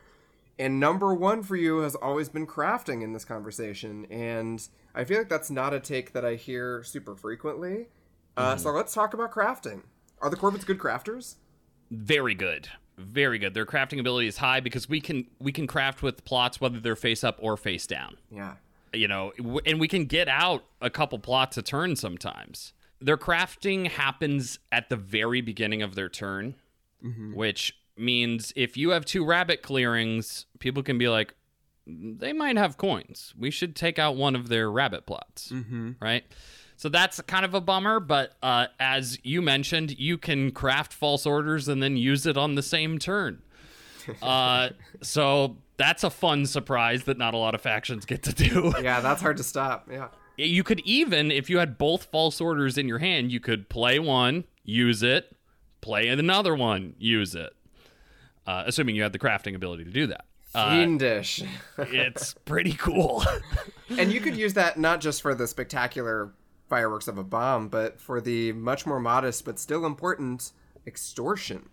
And 0.58 0.80
number 0.80 1.14
one 1.14 1.44
for 1.44 1.56
you 1.56 1.80
has 1.80 1.96
always 1.96 2.30
been 2.30 2.48
crafting 2.48 3.04
in 3.04 3.14
this 3.14 3.26
conversation, 3.26 4.06
and 4.10 4.66
I 4.96 5.04
feel 5.04 5.18
like 5.18 5.30
that's 5.30 5.50
not 5.50 5.74
a 5.74 5.80
take 5.80 6.14
that 6.14 6.24
I 6.24 6.36
hear 6.36 6.84
super 6.84 7.16
frequently. 7.16 7.88
Uh, 8.36 8.58
So 8.58 8.70
mm-hmm. 8.70 8.78
let's 8.78 8.94
talk 8.94 9.14
about 9.14 9.32
crafting. 9.32 9.84
Are 10.22 10.30
the 10.30 10.38
Corvids 10.38 10.66
good 10.66 10.80
crafters? 10.80 11.36
Very 11.92 12.34
good, 12.34 12.70
very 12.98 13.38
good. 13.38 13.54
Their 13.54 13.66
crafting 13.66 14.00
ability 14.00 14.28
is 14.28 14.38
high 14.38 14.60
because 14.60 14.88
we 14.90 15.02
can 15.02 15.28
we 15.40 15.52
can 15.52 15.68
craft 15.68 16.02
with 16.02 16.24
plots 16.26 16.60
whether 16.62 16.80
they're 16.80 16.96
face 16.96 17.24
up 17.24 17.38
or 17.40 17.58
face 17.58 17.86
down. 17.86 18.18
Yeah. 18.32 18.56
you 18.94 19.08
know, 19.08 19.34
and 19.66 19.80
we 19.80 19.88
can 19.88 20.06
get 20.06 20.28
out 20.28 20.64
a 20.82 20.90
couple 20.90 21.20
plots 21.20 21.58
a 21.58 21.62
turn 21.62 21.96
sometimes. 21.96 22.74
Their 23.02 23.18
crafting 23.18 23.90
happens 23.90 24.60
at 24.72 24.90
the 24.90 24.96
very 24.96 25.42
beginning 25.42 25.82
of 25.82 25.96
their 25.96 26.10
turn, 26.10 26.56
mm-hmm. 27.04 27.36
which 27.36 27.76
means 27.98 28.54
if 28.56 28.78
you 28.78 28.92
have 28.92 29.04
two 29.04 29.26
rabbit 29.26 29.62
clearings, 29.62 30.46
people 30.60 30.84
can 30.84 30.98
be 30.98 31.10
like, 31.10 31.36
they 31.86 32.32
might 32.32 32.56
have 32.56 32.78
coins. 32.78 33.34
We 33.38 33.52
should 33.52 33.76
take 33.76 34.00
out 34.00 34.16
one 34.16 34.36
of 34.36 34.48
their 34.48 34.72
rabbit 34.72 35.06
plots, 35.06 35.50
mm-hmm. 35.50 35.92
right? 36.00 36.24
So 36.84 36.90
that's 36.90 37.22
kind 37.22 37.46
of 37.46 37.54
a 37.54 37.62
bummer, 37.62 38.02
but 38.02 38.34
uh, 38.44 38.66
as 38.78 39.18
you 39.24 39.42
mentioned, 39.42 39.98
you 39.98 40.18
can 40.18 40.52
craft 40.52 40.92
false 40.92 41.26
orders 41.26 41.70
and 41.70 41.82
then 41.82 41.96
use 41.96 42.26
it 42.26 42.36
on 42.36 42.56
the 42.56 42.62
same 42.62 43.00
turn. 43.00 43.42
Uh, 44.22 44.68
so 45.02 45.56
that's 45.78 46.04
a 46.04 46.10
fun 46.10 46.46
surprise 46.46 47.06
that 47.06 47.18
not 47.18 47.34
a 47.34 47.38
lot 47.38 47.56
of 47.56 47.62
factions 47.62 48.04
get 48.06 48.22
to 48.24 48.34
do. 48.34 48.74
Yeah, 48.82 49.00
that's 49.00 49.22
hard 49.22 49.38
to 49.38 49.44
stop. 49.46 49.88
Yeah. 49.90 50.10
You 50.36 50.62
could 50.62 50.82
even, 50.82 51.32
if 51.32 51.50
you 51.50 51.60
had 51.60 51.78
both 51.78 52.08
false 52.12 52.42
orders 52.42 52.78
in 52.78 52.86
your 52.90 53.00
hand, 53.00 53.32
you 53.32 53.40
could 53.40 53.70
play 53.70 54.00
one, 54.00 54.44
use 54.66 55.04
it, 55.04 55.34
play 55.80 56.10
another 56.10 56.54
one, 56.54 56.96
use 57.00 57.34
it. 57.34 57.54
Uh, 58.46 58.64
assuming 58.66 58.98
you 58.98 59.04
had 59.04 59.14
the 59.14 59.20
crafting 59.20 59.56
ability 59.56 59.86
to 59.86 59.90
do 59.90 60.08
that. 60.08 60.26
Uh, 60.54 60.72
Fiendish. 60.72 61.44
it's 61.78 62.34
pretty 62.44 62.74
cool. 62.74 63.24
and 63.98 64.12
you 64.12 64.20
could 64.20 64.36
use 64.36 64.56
that 64.56 64.78
not 64.78 65.00
just 65.00 65.22
for 65.22 65.34
the 65.34 65.48
spectacular 65.48 66.34
fireworks 66.74 67.08
of 67.08 67.20
a 67.20 67.24
bomb, 67.24 67.68
but 67.68 68.02
for 68.02 68.20
the 68.20 68.52
much 68.54 68.88
more 68.88 69.00
modest 69.00 69.46
but 69.46 69.60
still 69.60 69.86
important 69.86 70.52
extortion. 70.88 71.70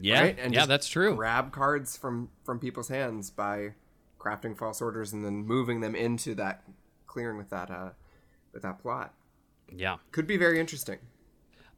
yeah, 0.00 0.20
right? 0.20 0.38
And 0.38 0.54
yeah, 0.54 0.64
that's 0.64 0.86
true. 0.86 1.16
Grab 1.16 1.50
cards 1.50 1.96
from 1.96 2.28
from 2.44 2.60
people's 2.60 2.86
hands 2.86 3.30
by 3.30 3.70
crafting 4.16 4.56
false 4.56 4.80
orders 4.80 5.12
and 5.12 5.24
then 5.24 5.44
moving 5.44 5.80
them 5.80 5.96
into 5.96 6.36
that 6.36 6.62
clearing 7.08 7.36
with 7.36 7.50
that 7.50 7.68
uh 7.68 7.90
with 8.52 8.62
that 8.62 8.78
plot. 8.78 9.12
yeah. 9.74 9.96
Could 10.12 10.28
be 10.28 10.36
very 10.36 10.60
interesting. 10.60 10.98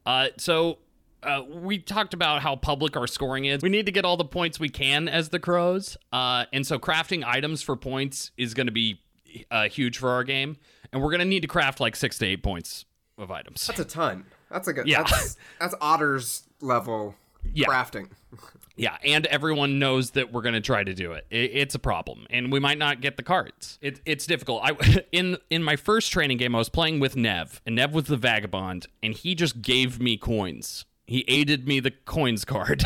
Uh, 0.05 0.27
so 0.37 0.77
uh, 1.23 1.41
we 1.49 1.79
talked 1.79 2.13
about 2.13 2.43
how 2.43 2.55
public 2.55 2.95
our 2.95 3.07
scoring 3.07 3.45
is. 3.45 3.63
We 3.63 3.69
need 3.69 3.87
to 3.87 3.91
get 3.91 4.05
all 4.05 4.17
the 4.17 4.23
points 4.25 4.59
we 4.59 4.69
can 4.69 5.07
as 5.07 5.29
the 5.29 5.39
crows, 5.39 5.97
uh, 6.13 6.45
and 6.53 6.65
so 6.65 6.77
crafting 6.77 7.25
items 7.25 7.63
for 7.63 7.75
points 7.75 8.29
is 8.37 8.53
going 8.53 8.67
to 8.67 8.71
be 8.71 9.01
uh, 9.49 9.67
huge 9.67 9.97
for 9.97 10.11
our 10.11 10.23
game, 10.23 10.57
and 10.91 11.01
we're 11.01 11.09
going 11.11 11.19
to 11.19 11.25
need 11.25 11.41
to 11.41 11.47
craft 11.47 11.79
like 11.79 11.95
six 11.95 12.17
to 12.19 12.25
eight 12.25 12.43
points 12.43 12.85
of 13.17 13.31
items. 13.31 13.65
That's 13.67 13.79
a 13.79 13.85
ton. 13.85 14.25
That's 14.51 14.67
like 14.67 14.77
a 14.77 14.83
Yeah. 14.85 15.03
that's 15.03 15.37
that's 15.59 15.75
otters 15.81 16.43
level 16.61 17.15
Yeah. 17.53 17.67
crafting. 17.67 18.09
Yeah, 18.79 18.95
and 19.03 19.25
everyone 19.25 19.79
knows 19.79 20.11
that 20.11 20.31
we're 20.31 20.43
going 20.43 20.53
to 20.53 20.61
try 20.61 20.83
to 20.83 20.93
do 20.93 21.13
it. 21.13 21.25
it. 21.31 21.49
It's 21.51 21.73
a 21.73 21.79
problem, 21.79 22.27
and 22.29 22.51
we 22.51 22.59
might 22.59 22.77
not 22.77 23.01
get 23.01 23.17
the 23.17 23.23
cards. 23.23 23.79
It, 23.81 23.99
it's 24.05 24.27
difficult. 24.27 24.61
I 24.63 25.01
in 25.11 25.39
in 25.49 25.63
my 25.63 25.75
first 25.77 26.11
training 26.11 26.37
game, 26.37 26.53
I 26.53 26.59
was 26.59 26.69
playing 26.69 26.99
with 26.99 27.15
Nev, 27.15 27.59
and 27.65 27.73
Nev 27.75 27.91
was 27.95 28.03
the 28.03 28.17
vagabond, 28.17 28.85
and 29.01 29.15
he 29.15 29.33
just 29.33 29.63
gave 29.63 29.99
me 29.99 30.15
coins. 30.15 30.85
He 31.07 31.25
aided 31.27 31.67
me 31.67 31.79
the 31.79 31.89
coins 31.89 32.45
card 32.53 32.83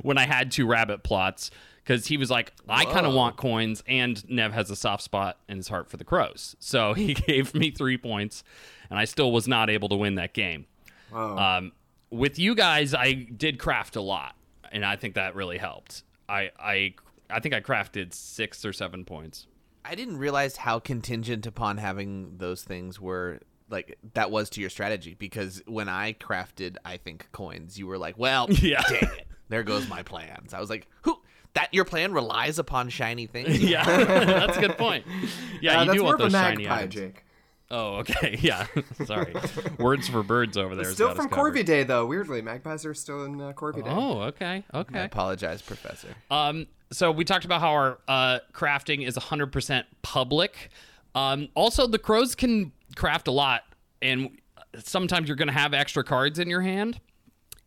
when 0.00 0.16
I 0.16 0.24
had 0.24 0.50
two 0.50 0.66
rabbit 0.66 1.02
plots 1.02 1.50
because 1.88 2.06
he 2.06 2.18
was 2.18 2.30
like, 2.30 2.52
I 2.68 2.84
kind 2.84 3.06
of 3.06 3.14
want 3.14 3.38
coins, 3.38 3.82
and 3.86 4.28
Nev 4.28 4.52
has 4.52 4.70
a 4.70 4.76
soft 4.76 5.02
spot 5.02 5.38
in 5.48 5.56
his 5.56 5.68
heart 5.68 5.88
for 5.88 5.96
the 5.96 6.04
crows, 6.04 6.54
so 6.58 6.92
he 6.94 7.14
gave 7.14 7.54
me 7.54 7.70
three 7.70 7.96
points, 7.96 8.44
and 8.90 8.98
I 8.98 9.06
still 9.06 9.32
was 9.32 9.48
not 9.48 9.70
able 9.70 9.88
to 9.88 9.96
win 9.96 10.16
that 10.16 10.34
game. 10.34 10.66
Um, 11.14 11.72
with 12.10 12.38
you 12.38 12.54
guys, 12.54 12.92
I 12.92 13.14
did 13.14 13.58
craft 13.58 13.96
a 13.96 14.02
lot, 14.02 14.36
and 14.70 14.84
I 14.84 14.96
think 14.96 15.14
that 15.14 15.34
really 15.34 15.56
helped. 15.56 16.02
I 16.28 16.50
I 16.60 16.94
I 17.30 17.40
think 17.40 17.54
I 17.54 17.60
crafted 17.62 18.12
six 18.12 18.66
or 18.66 18.74
seven 18.74 19.06
points. 19.06 19.46
I 19.82 19.94
didn't 19.94 20.18
realize 20.18 20.56
how 20.56 20.78
contingent 20.80 21.46
upon 21.46 21.78
having 21.78 22.36
those 22.36 22.62
things 22.62 23.00
were 23.00 23.40
like 23.70 23.96
that 24.12 24.30
was 24.30 24.50
to 24.50 24.60
your 24.60 24.68
strategy 24.68 25.14
because 25.18 25.62
when 25.66 25.88
I 25.88 26.12
crafted, 26.12 26.76
I 26.84 26.98
think 26.98 27.28
coins, 27.32 27.78
you 27.78 27.86
were 27.86 27.96
like, 27.96 28.18
"Well, 28.18 28.46
Yeah. 28.60 28.82
dang 28.90 29.04
it, 29.04 29.26
there 29.48 29.62
goes 29.62 29.88
my 29.88 30.02
plans." 30.02 30.52
I 30.52 30.60
was 30.60 30.68
like, 30.68 30.86
"Who? 31.02 31.18
That 31.54 31.72
your 31.74 31.84
plan 31.84 32.12
relies 32.12 32.58
upon 32.58 32.88
shiny 32.90 33.26
things?" 33.26 33.58
Yeah, 33.62 33.84
that's 34.04 34.56
a 34.56 34.60
good 34.60 34.78
point. 34.78 35.04
Yeah, 35.60 35.78
Uh, 35.78 35.80
you 35.80 35.86
that's 35.86 35.96
do 35.96 36.02
more 36.04 36.10
want 36.12 36.20
of 36.20 36.26
a 36.28 36.30
those 36.30 36.40
shiny 36.40 36.62
magpie, 36.64 36.76
items. 36.78 36.94
Jake. 36.94 37.24
Oh, 37.70 37.96
okay. 37.96 38.38
Yeah, 38.40 38.66
sorry. 39.04 39.34
Words 39.78 40.08
for 40.08 40.22
birds 40.22 40.56
over 40.56 40.74
there. 40.76 40.86
Still 40.92 41.08
from 41.08 41.26
covered. 41.28 41.34
Corby 41.34 41.62
Day 41.64 41.82
though. 41.82 42.06
Weirdly, 42.06 42.40
magpies 42.42 42.84
are 42.86 42.94
still 42.94 43.24
in 43.24 43.40
uh, 43.40 43.52
Corvidae. 43.52 43.82
Oh, 43.86 44.20
okay, 44.22 44.64
Okay. 44.72 45.00
I 45.00 45.02
apologize, 45.02 45.60
Professor. 45.60 46.08
Um, 46.30 46.66
so 46.92 47.10
we 47.10 47.24
talked 47.24 47.44
about 47.44 47.60
how 47.60 47.72
our 47.72 47.98
uh, 48.08 48.38
crafting 48.54 49.06
is 49.06 49.16
100% 49.16 49.84
public. 50.02 50.70
Um, 51.14 51.48
also, 51.54 51.86
the 51.86 51.98
crows 51.98 52.34
can 52.34 52.72
craft 52.96 53.28
a 53.28 53.32
lot, 53.32 53.64
and 54.00 54.30
sometimes 54.78 55.28
you're 55.28 55.36
going 55.36 55.48
to 55.48 55.52
have 55.54 55.74
extra 55.74 56.04
cards 56.04 56.38
in 56.38 56.48
your 56.48 56.60
hand. 56.62 57.00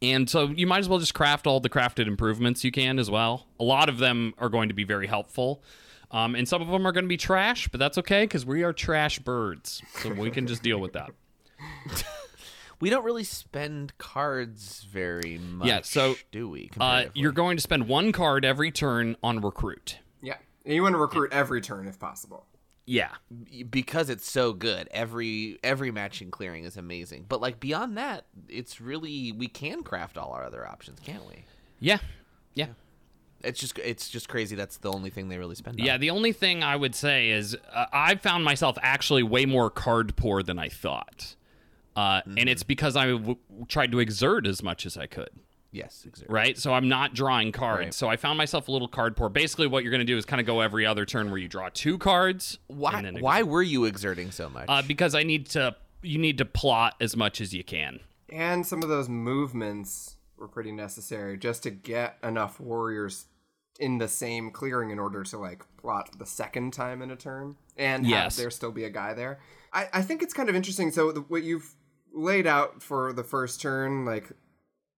And 0.01 0.29
so 0.29 0.47
you 0.47 0.65
might 0.65 0.79
as 0.79 0.89
well 0.89 0.99
just 0.99 1.13
craft 1.13 1.45
all 1.45 1.59
the 1.59 1.69
crafted 1.69 2.07
improvements 2.07 2.63
you 2.63 2.71
can 2.71 2.97
as 2.97 3.09
well. 3.11 3.45
A 3.59 3.63
lot 3.63 3.87
of 3.87 3.97
them 3.99 4.33
are 4.39 4.49
going 4.49 4.69
to 4.69 4.75
be 4.75 4.83
very 4.83 5.07
helpful. 5.07 5.63
Um, 6.09 6.35
and 6.35 6.47
some 6.47 6.61
of 6.61 6.67
them 6.67 6.85
are 6.85 6.91
going 6.91 7.05
to 7.05 7.09
be 7.09 7.17
trash, 7.17 7.67
but 7.69 7.79
that's 7.79 7.97
okay 7.99 8.23
because 8.23 8.45
we 8.45 8.63
are 8.63 8.73
trash 8.73 9.19
birds. 9.19 9.81
So 9.99 10.11
we 10.13 10.31
can 10.31 10.47
just 10.47 10.63
deal 10.63 10.79
with 10.79 10.93
that. 10.93 11.11
We 12.81 12.89
don't 12.89 13.05
really 13.05 13.23
spend 13.23 13.95
cards 13.99 14.87
very 14.91 15.37
much, 15.37 15.67
Yeah, 15.67 15.81
so, 15.83 16.15
do 16.31 16.49
we? 16.49 16.71
Uh, 16.79 17.05
you're 17.13 17.31
going 17.31 17.55
to 17.55 17.61
spend 17.61 17.87
one 17.87 18.11
card 18.11 18.43
every 18.43 18.71
turn 18.71 19.15
on 19.21 19.39
recruit. 19.39 19.99
Yeah, 20.19 20.37
and 20.65 20.73
you 20.73 20.81
want 20.81 20.93
to 20.93 20.97
recruit 20.99 21.31
every 21.31 21.61
turn 21.61 21.87
if 21.87 21.99
possible. 21.99 22.47
Yeah. 22.85 23.11
because 23.69 24.09
it's 24.09 24.29
so 24.29 24.53
good. 24.53 24.87
Every 24.91 25.59
every 25.63 25.91
matching 25.91 26.31
clearing 26.31 26.63
is 26.65 26.77
amazing. 26.77 27.25
But 27.29 27.39
like 27.41 27.59
beyond 27.59 27.97
that, 27.97 28.25
it's 28.49 28.81
really 28.81 29.31
we 29.31 29.47
can 29.47 29.83
craft 29.83 30.17
all 30.17 30.31
our 30.31 30.43
other 30.43 30.67
options, 30.67 30.99
can't 30.99 31.25
we? 31.27 31.45
Yeah. 31.79 31.99
Yeah. 32.53 32.67
It's 33.43 33.59
just 33.59 33.77
it's 33.79 34.09
just 34.09 34.27
crazy. 34.29 34.55
That's 34.55 34.77
the 34.77 34.91
only 34.91 35.09
thing 35.09 35.29
they 35.29 35.37
really 35.37 35.55
spend. 35.55 35.79
on. 35.79 35.85
Yeah, 35.85 35.97
the 35.97 36.09
only 36.11 36.31
thing 36.31 36.63
I 36.63 36.75
would 36.75 36.93
say 36.95 37.29
is 37.29 37.55
uh, 37.73 37.85
I 37.93 38.15
found 38.15 38.43
myself 38.43 38.77
actually 38.81 39.23
way 39.23 39.45
more 39.45 39.69
card 39.69 40.15
poor 40.15 40.43
than 40.43 40.59
I 40.59 40.69
thought. 40.69 41.35
Uh, 41.95 42.21
And 42.37 42.47
it's 42.49 42.63
because 42.63 42.95
I 42.95 43.07
w- 43.11 43.37
tried 43.67 43.91
to 43.93 43.99
exert 43.99 44.45
as 44.47 44.61
much 44.63 44.85
as 44.85 44.95
I 44.95 45.07
could, 45.07 45.29
Yes, 45.71 46.03
exactly. 46.05 46.33
right? 46.33 46.57
So 46.57 46.73
I'm 46.73 46.89
not 46.89 47.13
drawing 47.13 47.51
cards. 47.51 47.79
Right. 47.79 47.93
So 47.93 48.09
I 48.09 48.17
found 48.17 48.37
myself 48.37 48.67
a 48.67 48.71
little 48.71 48.87
card 48.89 49.15
poor. 49.15 49.29
Basically, 49.29 49.67
what 49.67 49.83
you're 49.83 49.91
going 49.91 49.99
to 49.99 50.05
do 50.05 50.17
is 50.17 50.25
kind 50.25 50.39
of 50.41 50.45
go 50.45 50.59
every 50.59 50.85
other 50.85 51.05
turn 51.05 51.29
where 51.29 51.37
you 51.39 51.47
draw 51.47 51.69
two 51.73 51.97
cards. 51.97 52.57
Why 52.67 52.93
and 52.97 53.05
then 53.05 53.21
why 53.21 53.43
were 53.43 53.63
you 53.63 53.85
exerting 53.85 54.31
so 54.31 54.49
much? 54.49 54.65
Uh, 54.67 54.81
because 54.85 55.15
I 55.15 55.23
need 55.23 55.45
to. 55.51 55.75
You 56.03 56.17
need 56.17 56.39
to 56.39 56.45
plot 56.45 56.95
as 56.99 57.15
much 57.15 57.39
as 57.41 57.53
you 57.53 57.63
can. 57.63 57.99
And 58.29 58.65
some 58.65 58.81
of 58.81 58.89
those 58.89 59.07
movements 59.07 60.15
were 60.37 60.47
pretty 60.47 60.71
necessary 60.71 61.37
just 61.37 61.63
to 61.63 61.69
get 61.69 62.17
enough 62.23 62.59
warriors 62.59 63.25
in 63.79 63.97
the 63.99 64.07
same 64.07 64.51
clearing 64.51 64.89
in 64.89 64.99
order 64.99 65.23
to 65.23 65.37
like 65.37 65.63
plot 65.77 66.09
the 66.17 66.25
second 66.25 66.73
time 66.73 67.01
in 67.01 67.11
a 67.11 67.15
turn 67.15 67.55
and 67.77 68.05
Yes. 68.05 68.35
have 68.35 68.41
there 68.43 68.49
still 68.51 68.71
be 68.71 68.83
a 68.83 68.89
guy 68.89 69.13
there. 69.13 69.39
I, 69.71 69.87
I 69.93 70.01
think 70.01 70.21
it's 70.23 70.33
kind 70.33 70.49
of 70.49 70.55
interesting. 70.55 70.91
So 70.91 71.11
the, 71.11 71.21
what 71.21 71.43
you've 71.43 71.75
laid 72.13 72.47
out 72.47 72.81
for 72.81 73.13
the 73.13 73.23
first 73.23 73.61
turn, 73.61 74.03
like 74.05 74.31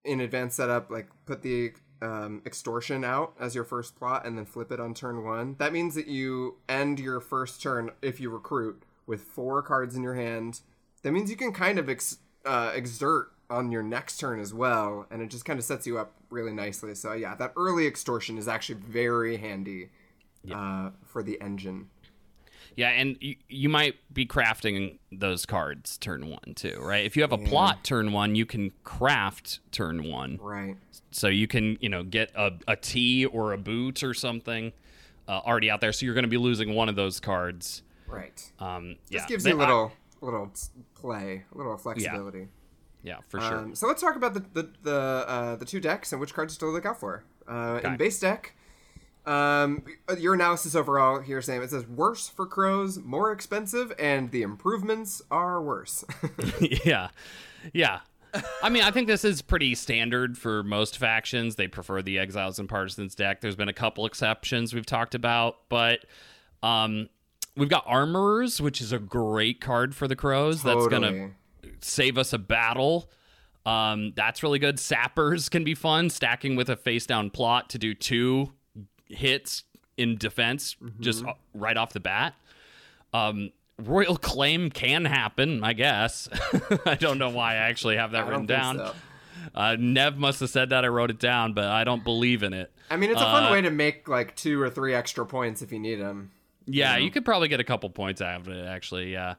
in 0.06 0.20
advanced 0.20 0.58
setup, 0.58 0.89
like 0.89 1.08
put 1.26 1.41
the 1.41 1.74
um, 2.01 2.41
extortion 2.45 3.04
out 3.04 3.34
as 3.39 3.56
your 3.56 3.64
first 3.64 3.95
plot 3.95 4.26
and 4.26 4.38
then 4.38 4.45
flip 4.45 4.72
it 4.72 4.80
on 4.80 4.93
turn 4.93 5.24
one. 5.24 5.56
That 5.60 5.74
means 5.74 5.95
that 5.95 6.08
you 6.08 6.58
end 6.68 6.99
your 6.99 7.20
first 7.20 7.62
turn 7.62 7.91
if 8.01 8.20
you 8.20 8.30
recruit 8.30 8.84
with 9.08 9.22
four 9.22 9.62
cards 9.62 9.95
in 9.95 10.04
your 10.04 10.16
hand. 10.16 10.62
That 11.04 11.12
means 11.12 11.30
you 11.30 11.38
can 11.38 11.54
kind 11.54 11.80
of 11.80 11.89
ex- 11.89 12.18
uh, 12.45 12.72
exert 12.76 13.32
on 13.49 13.72
your 13.72 13.84
next 13.84 14.18
turn 14.18 14.39
as 14.39 14.54
well, 14.54 15.06
and 15.12 15.22
it 15.22 15.30
just 15.30 15.45
kind 15.45 15.60
of 15.60 15.66
sets 15.66 15.86
you 15.86 15.97
up 15.97 16.14
really 16.30 16.54
nicely. 16.54 16.95
So 16.95 17.14
yeah, 17.14 17.36
that 17.36 17.54
early 17.56 17.88
extortion 17.88 18.38
is 18.38 18.47
actually 18.47 18.80
very 18.80 19.38
handy 19.38 19.89
uh, 20.51 20.89
for 21.06 21.24
the 21.24 21.39
engine. 21.39 21.89
Yeah, 22.76 22.89
and 22.89 23.17
you, 23.21 23.36
you 23.49 23.69
might 23.69 23.95
be 24.13 24.26
crafting 24.26 24.97
those 25.11 25.45
cards 25.45 25.97
turn 25.97 26.28
one 26.28 26.53
too, 26.55 26.80
right? 26.82 27.05
If 27.05 27.15
you 27.15 27.21
have 27.24 27.32
a 27.32 27.38
plot 27.38 27.84
turn 27.84 28.11
one, 28.11 28.36
you 28.36 28.45
can 28.45 28.71
craft 28.84 29.59
turn 29.71 30.03
one. 30.09 30.39
Right. 30.41 30.76
So 31.11 31.28
you 31.28 31.47
can, 31.47 31.78
you 31.82 31.89
know, 31.89 32.03
get 32.03 32.32
a, 32.36 32.51
a 32.67 32.76
tea 32.76 33.26
or 33.26 33.53
a 33.53 33.57
boot 33.57 34.03
or 34.03 34.13
something 34.13 34.71
uh, 35.28 35.41
already 35.45 35.69
out 35.69 35.82
there. 35.82 35.91
So 35.91 36.05
you're 36.05 36.15
going 36.15 36.24
to 36.24 36.30
be 36.30 36.38
losing 36.38 36.74
one 36.74 36.89
of 36.89 36.95
those 36.95 37.19
cards. 37.19 37.84
Right. 38.07 38.51
Um, 38.59 38.95
yeah, 39.09 39.19
This 39.19 39.26
gives 39.28 39.43
They- 39.43 39.51
you 39.51 39.57
a 39.57 39.59
little, 39.59 39.91
little 40.21 40.51
play, 40.95 41.43
a 41.53 41.57
little 41.57 41.78
flexibility. 41.78 42.47
yeah, 43.03 43.17
for 43.28 43.39
sure. 43.39 43.57
Um, 43.59 43.76
so 43.76 43.88
let's 43.88 44.01
talk 44.01 44.15
about 44.15 44.34
the 44.34 44.39
the 44.53 44.69
the, 44.82 44.95
uh, 45.28 45.55
the 45.57 45.65
two 45.65 45.80
decks 45.80 46.11
and 46.11 46.19
which 46.21 46.34
cards 46.34 46.57
to 46.57 46.65
look 46.67 46.86
out 46.86 46.99
for. 46.99 47.24
Uh, 47.47 47.80
In 47.84 47.97
base 47.97 48.19
deck, 48.19 48.55
um, 49.26 49.84
your 50.17 50.34
analysis 50.34 50.76
overall 50.76 51.19
here, 51.21 51.41
Sam, 51.41 51.61
it 51.61 51.69
says 51.69 51.88
worse 51.88 52.28
for 52.28 52.45
crows, 52.45 52.99
more 52.99 53.32
expensive, 53.32 53.93
and 53.97 54.32
the 54.32 54.41
improvements 54.41 55.21
are 55.32 55.61
worse. 55.61 56.03
yeah, 56.86 57.09
yeah. 57.71 57.99
I 58.61 58.69
mean, 58.69 58.84
I 58.84 58.91
think 58.91 59.07
this 59.07 59.24
is 59.24 59.41
pretty 59.41 59.76
standard 59.76 60.38
for 60.38 60.63
most 60.63 60.97
factions. 60.97 61.55
They 61.55 61.67
prefer 61.67 62.01
the 62.01 62.19
Exiles 62.19 62.59
and 62.59 62.67
Partisans 62.67 63.15
deck. 63.15 63.41
There's 63.41 63.55
been 63.55 63.69
a 63.69 63.74
couple 63.74 64.05
exceptions 64.05 64.74
we've 64.74 64.86
talked 64.86 65.15
about, 65.15 65.69
but 65.69 65.99
um, 66.63 67.09
we've 67.55 67.69
got 67.69 67.86
Armorers, 67.86 68.59
which 68.59 68.82
is 68.82 68.91
a 68.91 68.99
great 68.99 69.61
card 69.61 69.95
for 69.95 70.07
the 70.07 70.15
Crows. 70.15 70.63
That's 70.63 70.88
gonna 70.88 71.32
save 71.80 72.17
us 72.17 72.34
a 72.34 72.39
battle. 72.39 73.09
Um, 73.65 74.11
that's 74.15 74.43
really 74.43 74.59
good. 74.59 74.80
Sappers 74.80 75.47
can 75.47 75.63
be 75.63 75.76
fun, 75.76 76.09
stacking 76.09 76.55
with 76.55 76.69
a 76.69 76.76
face 76.76 77.05
down 77.05 77.30
plot 77.30 77.69
to 77.69 77.78
do 77.78 77.93
two 77.93 78.51
hits 79.14 79.64
in 79.97 80.18
defense 80.18 80.76
just 80.99 81.24
right 81.53 81.78
off 81.78 81.93
the 81.93 81.99
bat. 81.99 82.34
Um, 83.14 83.51
Royal 83.80 84.18
Claim 84.18 84.70
can 84.70 85.05
happen, 85.05 85.64
I 85.64 85.74
guess. 85.74 86.30
I 86.86 86.95
don't 86.95 87.18
know 87.18 87.30
why 87.30 87.53
I 87.53 87.55
actually 87.55 87.97
have 87.97 88.11
that 88.11 88.28
written 88.28 88.45
down. 88.45 88.78
so. 88.78 88.93
Uh, 89.53 89.76
Nev 89.80 90.18
must 90.18 90.39
have 90.39 90.49
said 90.49 90.70
that. 90.70 90.86
I 90.86 90.88
wrote 90.88 91.09
it 91.09 91.20
down, 91.20 91.53
but 91.53 91.66
I 91.66 91.84
don't 91.84 92.03
believe 92.03 92.43
in 92.43 92.53
it. 92.53 92.72
I 92.89 92.95
mean, 92.97 93.09
it's 93.11 93.20
a 93.20 93.26
fun 93.26 93.45
Uh, 93.45 93.51
way 93.51 93.61
to 93.61 93.72
make 93.72 94.07
like 94.07 94.36
two 94.36 94.61
or 94.61 94.70
three 94.70 94.93
extra 94.93 95.26
points 95.26 95.61
if 95.61 95.72
you 95.72 95.80
need 95.80 95.95
them. 95.95 96.32
Yeah, 96.66 96.95
you 96.97 97.11
could 97.11 97.26
probably 97.26 97.49
get 97.49 97.59
a 97.59 97.64
couple 97.64 97.89
points 97.89 98.22
out 98.22 98.41
of 98.41 98.47
it, 98.47 98.66
actually. 98.66 99.11
Yeah. 99.11 99.36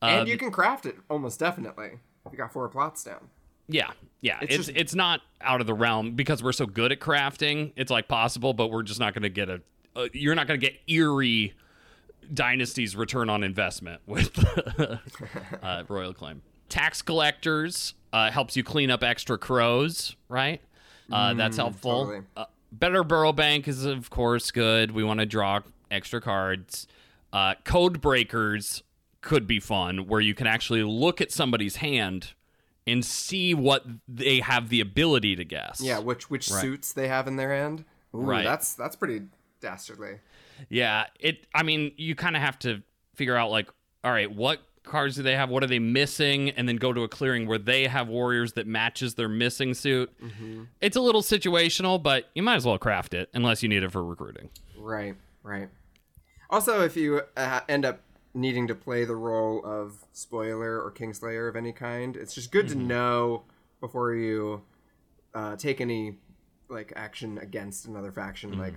and 0.00 0.28
you 0.28 0.36
can 0.38 0.50
craft 0.52 0.86
it 0.86 0.96
almost 1.10 1.40
definitely 1.40 1.98
if 2.26 2.32
you 2.32 2.38
got 2.38 2.52
four 2.52 2.68
plots 2.68 3.02
down. 3.04 3.28
Yeah, 3.68 3.90
yeah. 4.20 4.38
It's 4.42 4.68
It's 4.68 4.78
it's, 4.78 4.94
not 4.94 5.20
out 5.40 5.60
of 5.60 5.66
the 5.66 5.74
realm 5.74 6.12
because 6.12 6.42
we're 6.42 6.52
so 6.52 6.66
good 6.66 6.92
at 6.92 7.00
crafting. 7.00 7.72
It's 7.76 7.90
like 7.90 8.08
possible, 8.08 8.52
but 8.54 8.68
we're 8.68 8.82
just 8.82 9.00
not 9.00 9.14
going 9.14 9.22
to 9.22 9.28
get 9.28 9.48
a. 9.48 9.60
Uh, 9.94 10.08
you're 10.12 10.34
not 10.34 10.46
going 10.46 10.58
to 10.58 10.66
get 10.66 10.78
Eyrie 10.88 11.54
Dynasties 12.32 12.96
return 12.96 13.28
on 13.28 13.42
investment 13.42 14.00
with 14.06 14.38
uh, 15.62 15.84
royal 15.88 16.14
claim. 16.14 16.42
Tax 16.68 17.02
collectors 17.02 17.94
uh, 18.12 18.30
helps 18.30 18.56
you 18.56 18.64
clean 18.64 18.90
up 18.90 19.02
extra 19.02 19.36
crows, 19.36 20.16
right? 20.28 20.60
Uh, 21.10 21.34
that's 21.34 21.56
helpful. 21.56 22.04
totally. 22.04 22.26
Uh, 22.36 22.44
better 22.70 23.04
burrow 23.04 23.32
bank 23.32 23.68
is 23.68 23.84
of 23.84 24.08
course 24.08 24.50
good. 24.50 24.92
We 24.92 25.04
want 25.04 25.20
to 25.20 25.26
draw 25.26 25.60
extra 25.90 26.20
cards. 26.20 26.86
Uh, 27.32 27.54
code 27.64 28.00
breakers 28.00 28.82
could 29.20 29.46
be 29.46 29.60
fun, 29.60 30.06
where 30.06 30.20
you 30.20 30.34
can 30.34 30.46
actually 30.46 30.82
look 30.82 31.20
at 31.20 31.30
somebody's 31.30 31.76
hand 31.76 32.32
and 32.86 33.04
see 33.04 33.54
what 33.54 33.84
they 34.08 34.40
have 34.40 34.68
the 34.68 34.80
ability 34.80 35.36
to 35.36 35.44
guess. 35.44 35.80
Yeah, 35.80 35.98
which 35.98 36.28
which 36.30 36.50
Right. 36.50 36.60
suits 36.60 36.92
they 36.92 37.08
have 37.08 37.26
in 37.28 37.36
their 37.36 37.54
hand. 37.54 37.84
Ooh, 38.14 38.18
Right. 38.18 38.44
That's 38.44 38.74
that's 38.74 38.96
pretty 38.96 39.22
dastardly. 39.60 40.18
Yeah, 40.68 41.06
it. 41.20 41.46
I 41.54 41.62
mean, 41.62 41.92
you 41.96 42.14
kind 42.14 42.36
of 42.36 42.42
have 42.42 42.58
to 42.60 42.82
figure 43.14 43.36
out 43.36 43.50
like, 43.50 43.68
all 44.04 44.10
right, 44.12 44.30
what 44.30 44.60
cards 44.84 45.14
do 45.16 45.22
they 45.22 45.36
have? 45.36 45.48
What 45.48 45.62
are 45.62 45.68
they 45.68 45.78
missing? 45.78 46.50
And 46.50 46.68
then 46.68 46.76
go 46.76 46.92
to 46.92 47.02
a 47.02 47.08
clearing 47.08 47.46
where 47.46 47.58
they 47.58 47.86
have 47.86 48.08
warriors 48.08 48.54
that 48.54 48.66
matches 48.66 49.14
their 49.14 49.28
missing 49.28 49.74
suit. 49.74 50.12
It's 50.80 50.96
a 50.96 51.00
little 51.00 51.22
situational, 51.22 52.02
but 52.02 52.28
you 52.34 52.42
might 52.42 52.56
as 52.56 52.66
well 52.66 52.78
craft 52.78 53.14
it 53.14 53.28
unless 53.32 53.62
you 53.62 53.68
need 53.68 53.82
it 53.84 53.92
for 53.92 54.04
recruiting. 54.04 54.50
Right, 54.76 55.14
right. 55.44 55.68
Also, 56.50 56.82
if 56.82 56.96
you 56.96 57.22
uh, 57.36 57.60
end 57.68 57.84
up 57.84 58.00
needing 58.34 58.66
to 58.68 58.74
play 58.74 59.04
the 59.04 59.14
role 59.16 59.64
of 59.64 60.04
spoiler 60.12 60.80
or 60.82 60.90
kingslayer 60.92 61.48
of 61.48 61.56
any 61.56 61.72
kind, 61.72 62.16
it's 62.16 62.34
just 62.34 62.50
good 62.50 62.68
to 62.68 62.74
know 62.74 63.42
before 63.80 64.14
you 64.14 64.62
uh, 65.34 65.56
take 65.56 65.80
any 65.80 66.16
like 66.68 66.92
action 66.96 67.38
against 67.38 67.86
another 67.86 68.10
faction, 68.12 68.58
like 68.58 68.74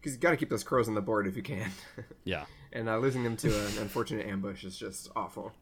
because 0.00 0.14
you 0.14 0.18
got 0.20 0.30
to 0.30 0.36
keep 0.36 0.48
those 0.50 0.64
crows 0.64 0.88
on 0.88 0.94
the 0.94 1.00
board 1.00 1.26
if 1.26 1.36
you 1.36 1.42
can, 1.42 1.70
Yeah. 2.24 2.44
and 2.72 2.88
uh, 2.88 2.98
losing 2.98 3.22
them 3.22 3.36
to 3.38 3.48
an 3.48 3.78
unfortunate 3.78 4.26
ambush 4.26 4.64
is 4.64 4.76
just 4.78 5.10
awful. 5.14 5.52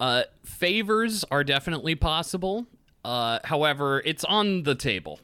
Uh, 0.00 0.24
favors 0.44 1.24
are 1.30 1.44
definitely 1.44 1.94
possible. 1.94 2.66
Uh, 3.04 3.38
however, 3.44 4.02
it's 4.04 4.24
on 4.24 4.64
the 4.64 4.74
table 4.74 5.20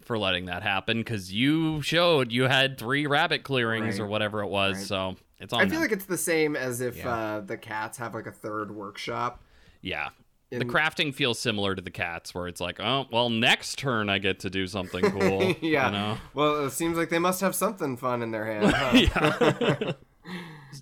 for 0.00 0.16
letting 0.18 0.46
that 0.46 0.62
happen 0.62 0.98
because 0.98 1.32
you 1.32 1.82
showed 1.82 2.30
you 2.32 2.44
had 2.44 2.78
three 2.78 3.06
rabbit 3.06 3.42
clearings 3.42 3.98
Right. 3.98 4.04
or 4.04 4.08
whatever 4.08 4.42
it 4.42 4.48
was. 4.48 4.76
Right. 4.76 4.86
So 4.86 5.16
it's 5.42 5.52
on. 5.52 5.60
I 5.60 5.64
feel 5.64 5.72
them. 5.72 5.80
like 5.82 5.92
it's 5.92 6.06
the 6.06 6.16
same 6.18 6.56
as 6.56 6.80
if 6.80 6.96
Yeah. 6.96 7.14
uh, 7.14 7.40
the 7.40 7.56
cats 7.58 7.98
have 7.98 8.14
like 8.14 8.26
a 8.26 8.32
third 8.32 8.70
workshop. 8.70 9.42
Yeah. 9.82 10.08
The 10.50 10.66
crafting 10.66 11.14
feels 11.14 11.38
similar 11.38 11.74
to 11.74 11.80
the 11.80 11.90
cats, 11.90 12.34
where 12.34 12.46
it's 12.46 12.60
like, 12.60 12.78
oh, 12.78 13.06
well, 13.10 13.30
next 13.30 13.78
turn 13.78 14.10
I 14.10 14.18
get 14.18 14.40
to 14.40 14.50
do 14.50 14.66
something 14.66 15.02
cool. 15.10 15.54
yeah. 15.62 15.86
You 15.86 15.92
know? 15.92 16.18
Well, 16.34 16.66
it 16.66 16.72
seems 16.72 16.98
like 16.98 17.08
they 17.08 17.18
must 17.18 17.40
have 17.40 17.54
something 17.54 17.96
fun 17.96 18.20
in 18.22 18.32
their 18.32 18.44
hand. 18.44 18.70
Huh? 19.14 19.92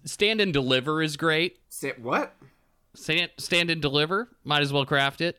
Stand 0.04 0.40
and 0.40 0.52
deliver 0.52 1.02
is 1.02 1.16
great. 1.16 1.58
Say, 1.68 1.92
what? 2.00 2.34
Stand, 2.94 3.30
stand 3.38 3.70
and 3.70 3.80
deliver, 3.80 4.28
might 4.44 4.62
as 4.62 4.72
well 4.72 4.84
craft 4.84 5.20
it. 5.20 5.38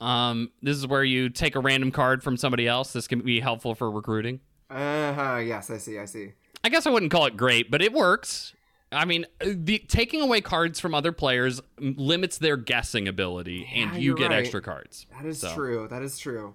Um, 0.00 0.50
this 0.62 0.76
is 0.76 0.86
where 0.86 1.04
you 1.04 1.28
take 1.28 1.54
a 1.54 1.60
random 1.60 1.90
card 1.92 2.22
from 2.24 2.36
somebody 2.36 2.66
else. 2.66 2.92
This 2.92 3.06
can 3.06 3.20
be 3.20 3.38
helpful 3.40 3.74
for 3.74 3.90
recruiting. 3.90 4.40
Uh 4.68 5.12
huh. 5.12 5.36
Yes, 5.36 5.70
I 5.70 5.78
see. 5.78 5.98
I 5.98 6.04
see. 6.06 6.32
I 6.62 6.68
guess 6.68 6.86
I 6.86 6.90
wouldn't 6.90 7.10
call 7.12 7.26
it 7.26 7.36
great, 7.36 7.70
but 7.70 7.82
it 7.82 7.92
works. 7.92 8.54
I 8.92 9.04
mean, 9.04 9.24
the, 9.40 9.78
taking 9.78 10.20
away 10.20 10.40
cards 10.40 10.80
from 10.80 10.94
other 10.94 11.12
players 11.12 11.60
limits 11.78 12.38
their 12.38 12.56
guessing 12.56 13.06
ability, 13.06 13.68
Yeah, 13.72 13.92
and 13.92 14.02
you 14.02 14.16
get 14.16 14.30
right. 14.30 14.40
extra 14.40 14.60
cards. 14.60 15.06
That 15.16 15.24
is 15.26 15.40
So. 15.40 15.54
true. 15.54 15.86
That 15.88 16.02
is 16.02 16.18
true. 16.18 16.54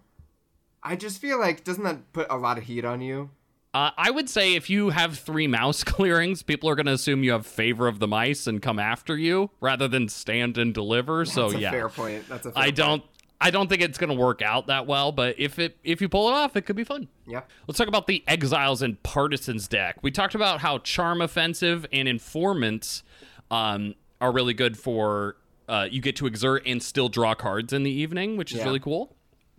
I 0.83 0.95
just 0.95 1.19
feel 1.21 1.39
like 1.39 1.63
doesn't 1.63 1.83
that 1.85 2.11
put 2.13 2.27
a 2.29 2.37
lot 2.37 2.57
of 2.57 2.65
heat 2.65 2.83
on 2.85 3.01
you? 3.01 3.29
Uh, 3.73 3.91
I 3.97 4.11
would 4.11 4.29
say 4.29 4.55
if 4.55 4.69
you 4.69 4.89
have 4.91 5.17
three 5.17 5.47
mouse 5.47 5.83
clearings, 5.85 6.43
people 6.43 6.69
are 6.69 6.75
going 6.75 6.85
to 6.85 6.91
assume 6.93 7.23
you 7.23 7.31
have 7.31 7.45
favor 7.47 7.87
of 7.87 7.99
the 7.99 8.07
mice 8.07 8.47
and 8.47 8.61
come 8.61 8.79
after 8.79 9.17
you 9.17 9.49
rather 9.61 9.87
than 9.87 10.07
stand 10.09 10.57
and 10.57 10.73
deliver. 10.73 11.25
so 11.25 11.43
That's 11.49 11.55
a 11.55 11.59
yeah, 11.59 11.71
fair 11.71 11.89
point. 11.89 12.27
That's 12.29 12.45
a 12.45 12.51
fair 12.51 12.61
I 12.61 12.65
point. 12.67 12.75
don't. 12.75 13.03
I 13.45 13.51
don't 13.51 13.67
think 13.69 13.81
it's 13.83 13.97
going 13.99 14.09
to 14.09 14.15
work 14.15 14.41
out 14.41 14.67
that 14.67 14.87
well, 14.87 15.11
but 15.11 15.35
if 15.39 15.59
it 15.59 15.77
if 15.83 16.01
you 16.01 16.09
pull 16.09 16.27
it 16.29 16.31
off, 16.33 16.55
it 16.55 16.61
could 16.65 16.75
be 16.75 16.83
fun. 16.83 17.07
Yeah. 17.27 17.41
Let's 17.67 17.77
talk 17.77 17.87
about 17.87 18.07
the 18.07 18.23
Exiles 18.27 18.81
and 18.81 19.01
Partisans 19.03 19.67
deck. 19.67 19.97
We 20.01 20.09
talked 20.11 20.33
about 20.35 20.61
how 20.61 20.79
Charm 20.79 21.21
Offensive 21.21 21.85
and 21.93 22.07
Informants 22.07 23.03
um, 23.51 23.93
are 24.19 24.31
really 24.31 24.53
good 24.53 24.77
for 24.77 25.37
uh, 25.69 25.87
you 25.89 26.01
get 26.01 26.15
to 26.17 26.25
exert 26.27 26.63
and 26.65 26.81
still 26.81 27.07
draw 27.09 27.35
cards 27.35 27.71
in 27.73 27.83
the 27.83 27.91
evening, 27.91 28.37
which 28.37 28.51
is 28.51 28.57
Yeah. 28.59 28.65
really 28.65 28.79
cool. 28.79 29.15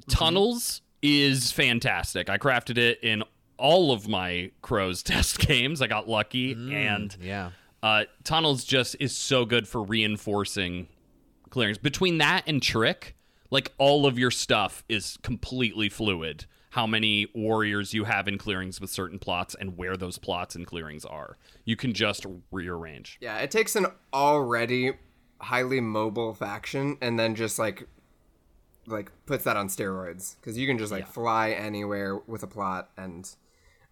Tunnels 0.08 0.82
is 1.02 1.52
fantastic. 1.52 2.28
I 2.30 2.38
crafted 2.38 2.78
it 2.78 2.98
in 3.02 3.22
all 3.58 3.92
of 3.92 4.08
my 4.08 4.50
Crows 4.62 5.02
test 5.04 5.38
games. 5.38 5.80
I 5.82 5.86
got 5.86 6.08
lucky, 6.08 6.52
and 6.52 7.16
Yeah. 7.20 7.50
uh, 7.82 8.04
Tunnels 8.24 8.64
just 8.64 8.96
is 9.00 9.16
so 9.16 9.44
good 9.44 9.66
for 9.66 9.82
reinforcing 9.82 10.88
clearings. 11.50 11.78
Between 11.78 12.18
that 12.18 12.44
and 12.46 12.62
Trick, 12.62 13.15
like 13.50 13.72
all 13.78 14.06
of 14.06 14.18
your 14.18 14.30
stuff 14.30 14.84
is 14.88 15.18
completely 15.22 15.88
fluid. 15.88 16.46
How 16.70 16.86
many 16.86 17.26
warriors 17.34 17.94
you 17.94 18.04
have 18.04 18.28
in 18.28 18.36
clearings 18.36 18.80
with 18.80 18.90
certain 18.90 19.18
plots 19.18 19.56
and 19.58 19.78
where 19.78 19.96
those 19.96 20.18
plots 20.18 20.54
and 20.54 20.66
clearings 20.66 21.06
are. 21.06 21.38
You 21.64 21.74
can 21.74 21.94
just 21.94 22.26
rearrange. 22.50 23.16
Yeah, 23.20 23.38
it 23.38 23.50
takes 23.50 23.76
an 23.76 23.86
already 24.12 24.92
highly 25.40 25.80
mobile 25.80 26.34
faction 26.34 26.98
and 27.00 27.18
then 27.18 27.34
just 27.34 27.58
like 27.58 27.88
like 28.86 29.10
puts 29.26 29.44
that 29.44 29.56
on 29.56 29.68
steroids 29.68 30.36
because 30.36 30.56
you 30.56 30.66
can 30.66 30.78
just 30.78 30.92
like 30.92 31.06
fly 31.06 31.50
anywhere 31.50 32.16
with 32.26 32.42
a 32.42 32.46
plot 32.46 32.90
and 32.96 33.34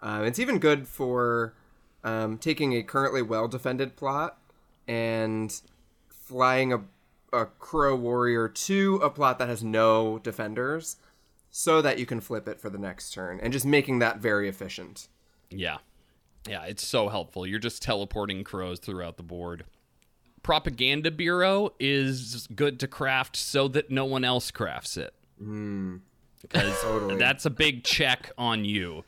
uh, 0.01 0.23
it's 0.25 0.39
even 0.39 0.59
good 0.59 0.87
for 0.87 1.55
um, 2.05 2.39
taking 2.39 2.75
a 2.75 2.83
currently 2.83 3.23
well 3.23 3.49
defended 3.49 3.97
plot 3.97 4.39
and 4.87 5.61
flying 6.09 6.73
a, 6.73 6.81
a 7.35 7.47
crow 7.47 7.95
warrior 7.97 8.49
to 8.49 8.97
a 8.97 9.11
plot 9.11 9.39
that 9.39 9.49
has 9.49 9.63
no 9.63 10.19
defenders 10.19 10.97
so 11.51 11.81
that 11.83 11.99
you 11.99 12.07
can 12.07 12.21
flip 12.21 12.49
it 12.49 12.59
for 12.61 12.71
the 12.71 12.79
next 12.79 13.13
turn 13.13 13.39
and 13.41 13.53
just 13.53 13.65
making 13.67 13.99
that 14.01 14.19
very 14.19 14.49
efficient 14.49 15.09
Yeah. 15.51 15.79
Yeah, 16.49 16.65
it's 16.65 16.87
so 16.87 17.09
helpful. 17.09 17.47
You're 17.47 17.59
just 17.59 17.81
teleporting 17.81 18.45
crows 18.45 18.79
throughout 18.79 19.17
the 19.17 19.23
board. 19.23 19.65
Propaganda 20.43 21.11
Bureau 21.11 21.71
is 21.81 22.47
good 22.55 22.79
to 22.81 22.87
craft 22.89 23.35
so 23.37 23.67
that 23.69 23.91
no 23.91 24.05
one 24.05 24.25
else 24.25 24.51
crafts 24.51 24.97
it. 24.99 25.15
Hmm. 25.39 25.97
Because 26.43 26.79
Totally. 26.83 27.17
that's 27.17 27.47
a 27.47 27.51
big 27.51 27.83
check 27.85 28.31
on 28.37 28.65
you. 28.67 29.05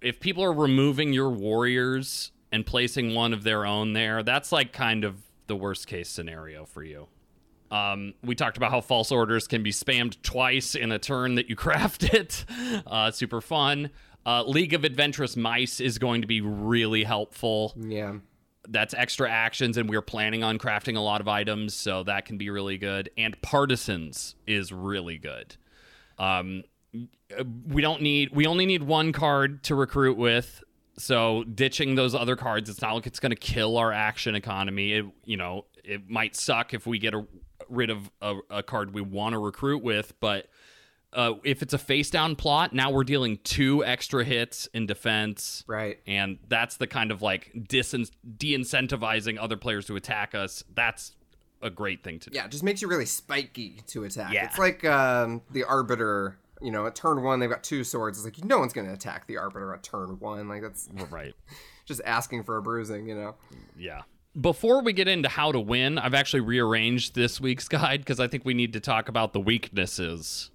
If 0.00 0.18
people 0.18 0.42
are 0.42 0.52
removing 0.52 1.12
your 1.12 1.30
warriors 1.30 2.32
and 2.50 2.66
placing 2.66 3.14
one 3.14 3.32
of 3.32 3.44
their 3.44 3.64
own 3.64 3.92
there, 3.92 4.24
that's 4.24 4.50
like 4.50 4.72
kind 4.72 5.04
of 5.04 5.22
the 5.46 5.54
worst 5.54 5.86
case 5.86 6.08
scenario 6.08 6.64
for 6.64 6.82
you. 6.82 7.06
Um, 7.70 8.14
we 8.22 8.34
talked 8.34 8.56
about 8.56 8.70
how 8.70 8.80
false 8.80 9.12
orders 9.12 9.46
can 9.46 9.62
be 9.62 9.70
spammed 9.70 10.20
twice 10.22 10.74
in 10.74 10.90
a 10.92 10.98
turn 10.98 11.36
that 11.36 11.48
you 11.48 11.56
craft 11.66 12.04
it. 12.04 12.44
Uh, 12.86 13.10
super 13.10 13.40
fun. 13.40 13.90
Uh, 14.26 14.42
League 14.44 14.74
of 14.74 14.84
Adventurous 14.84 15.36
Mice 15.36 15.80
is 15.80 15.98
going 15.98 16.20
to 16.20 16.26
be 16.26 16.40
really 16.40 17.04
helpful. 17.04 17.72
yeah 17.76 18.14
That's 18.68 18.92
extra 18.94 19.30
actions, 19.30 19.76
and 19.76 19.88
we're 19.88 20.02
planning 20.02 20.44
on 20.44 20.58
crafting 20.58 20.96
a 20.96 21.00
lot 21.00 21.20
of 21.20 21.28
items, 21.28 21.74
so 21.74 22.02
that 22.04 22.26
can 22.26 22.36
be 22.36 22.50
really 22.50 22.76
good. 22.76 23.10
And 23.16 23.40
Partisans 23.40 24.34
is 24.46 24.72
really 24.72 25.16
good. 25.16 25.56
Um, 26.18 26.64
we 27.66 27.80
don't 27.80 28.02
need 28.02 28.30
we 28.34 28.46
only 28.46 28.66
need 28.66 28.82
one 28.82 29.12
card 29.12 29.62
to 29.64 29.74
recruit 29.74 30.16
with 30.16 30.62
so 30.98 31.44
ditching 31.44 31.94
those 31.94 32.14
other 32.14 32.34
cards 32.34 32.68
it's 32.68 32.82
not 32.82 32.94
like 32.94 33.06
it's 33.06 33.20
going 33.20 33.30
to 33.30 33.36
kill 33.36 33.78
our 33.78 33.92
action 33.92 34.34
economy 34.34 34.92
it 34.92 35.06
you 35.24 35.36
know 35.36 35.64
it 35.84 36.10
might 36.10 36.34
suck 36.34 36.74
if 36.74 36.86
we 36.86 36.98
get 36.98 37.14
a, 37.14 37.24
rid 37.70 37.90
of 37.90 38.10
a, 38.20 38.36
a 38.50 38.62
card 38.62 38.92
we 38.92 39.00
want 39.00 39.32
to 39.32 39.38
recruit 39.38 39.82
with 39.82 40.18
but 40.20 40.46
uh, 41.12 41.34
if 41.42 41.60
it's 41.60 41.74
a 41.74 41.78
face 41.78 42.10
down 42.10 42.36
plot 42.36 42.72
now 42.72 42.90
we're 42.90 43.04
dealing 43.04 43.38
two 43.42 43.84
extra 43.84 44.24
hits 44.24 44.66
in 44.74 44.86
defense 44.86 45.64
right 45.66 45.98
and 46.06 46.38
that's 46.48 46.76
the 46.76 46.86
kind 46.86 47.10
of 47.10 47.22
like 47.22 47.50
dis- 47.68 48.10
de-incentivizing 48.36 49.36
other 49.40 49.56
players 49.56 49.86
to 49.86 49.96
attack 49.96 50.34
us 50.34 50.62
that's 50.74 51.16
a 51.62 51.70
great 51.70 52.02
thing 52.02 52.18
to 52.20 52.30
do 52.30 52.36
Yeah, 52.36 52.44
it 52.46 52.50
just 52.50 52.62
makes 52.64 52.82
you 52.82 52.88
really 52.88 53.06
spiky 53.06 53.82
to 53.88 54.04
attack. 54.04 54.32
Yeah. 54.32 54.46
It's 54.46 54.58
like 54.58 54.84
um, 54.84 55.42
the 55.50 55.64
Arbiter, 55.64 56.38
you 56.60 56.70
know, 56.70 56.86
at 56.86 56.94
turn 56.94 57.22
one, 57.22 57.40
they've 57.40 57.50
got 57.50 57.62
two 57.62 57.84
swords. 57.84 58.18
It's 58.18 58.24
like, 58.24 58.44
no 58.44 58.58
one's 58.58 58.72
going 58.72 58.86
to 58.86 58.92
attack 58.92 59.26
the 59.26 59.36
Arbiter 59.36 59.74
at 59.74 59.82
turn 59.82 60.18
one. 60.20 60.48
Like, 60.48 60.62
that's 60.62 60.88
right 61.10 61.34
just 61.84 62.00
asking 62.04 62.44
for 62.44 62.56
a 62.56 62.62
bruising, 62.62 63.08
you 63.08 63.14
know? 63.14 63.34
Yeah. 63.76 64.02
Before 64.38 64.80
we 64.80 64.92
get 64.92 65.08
into 65.08 65.28
how 65.28 65.50
to 65.50 65.58
win, 65.58 65.98
I've 65.98 66.14
actually 66.14 66.40
rearranged 66.40 67.14
this 67.14 67.40
week's 67.40 67.68
guide 67.68 68.00
because 68.00 68.20
I 68.20 68.28
think 68.28 68.44
we 68.44 68.54
need 68.54 68.72
to 68.74 68.80
talk 68.80 69.08
about 69.08 69.32
the 69.32 69.40
weaknesses 69.40 70.50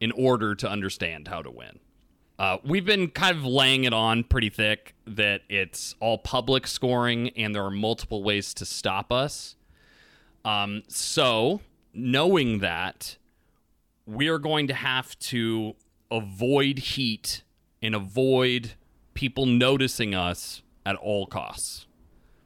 in 0.00 0.12
order 0.12 0.54
to 0.54 0.68
understand 0.68 1.28
how 1.28 1.42
to 1.42 1.50
win. 1.50 1.80
Uh, 2.38 2.58
we've 2.64 2.86
been 2.86 3.08
kind 3.08 3.36
of 3.36 3.44
laying 3.44 3.84
it 3.84 3.92
on 3.92 4.22
pretty 4.22 4.48
thick 4.48 4.94
that 5.06 5.42
it's 5.48 5.96
all 5.98 6.16
public 6.16 6.66
scoring 6.68 7.30
and 7.30 7.54
there 7.54 7.64
are 7.64 7.70
multiple 7.70 8.22
ways 8.22 8.54
to 8.54 8.64
stop 8.64 9.12
us. 9.12 9.56
Um, 10.44 10.84
so, 10.86 11.60
knowing 11.92 12.60
that, 12.60 13.16
we 14.06 14.28
are 14.28 14.38
going 14.38 14.68
to 14.68 14.74
have 14.74 15.18
to 15.18 15.74
avoid 16.10 16.78
heat 16.78 17.42
and 17.82 17.94
avoid 17.94 18.74
people 19.14 19.44
noticing 19.44 20.14
us 20.14 20.62
at 20.86 20.94
all 20.94 21.26
costs. 21.26 21.87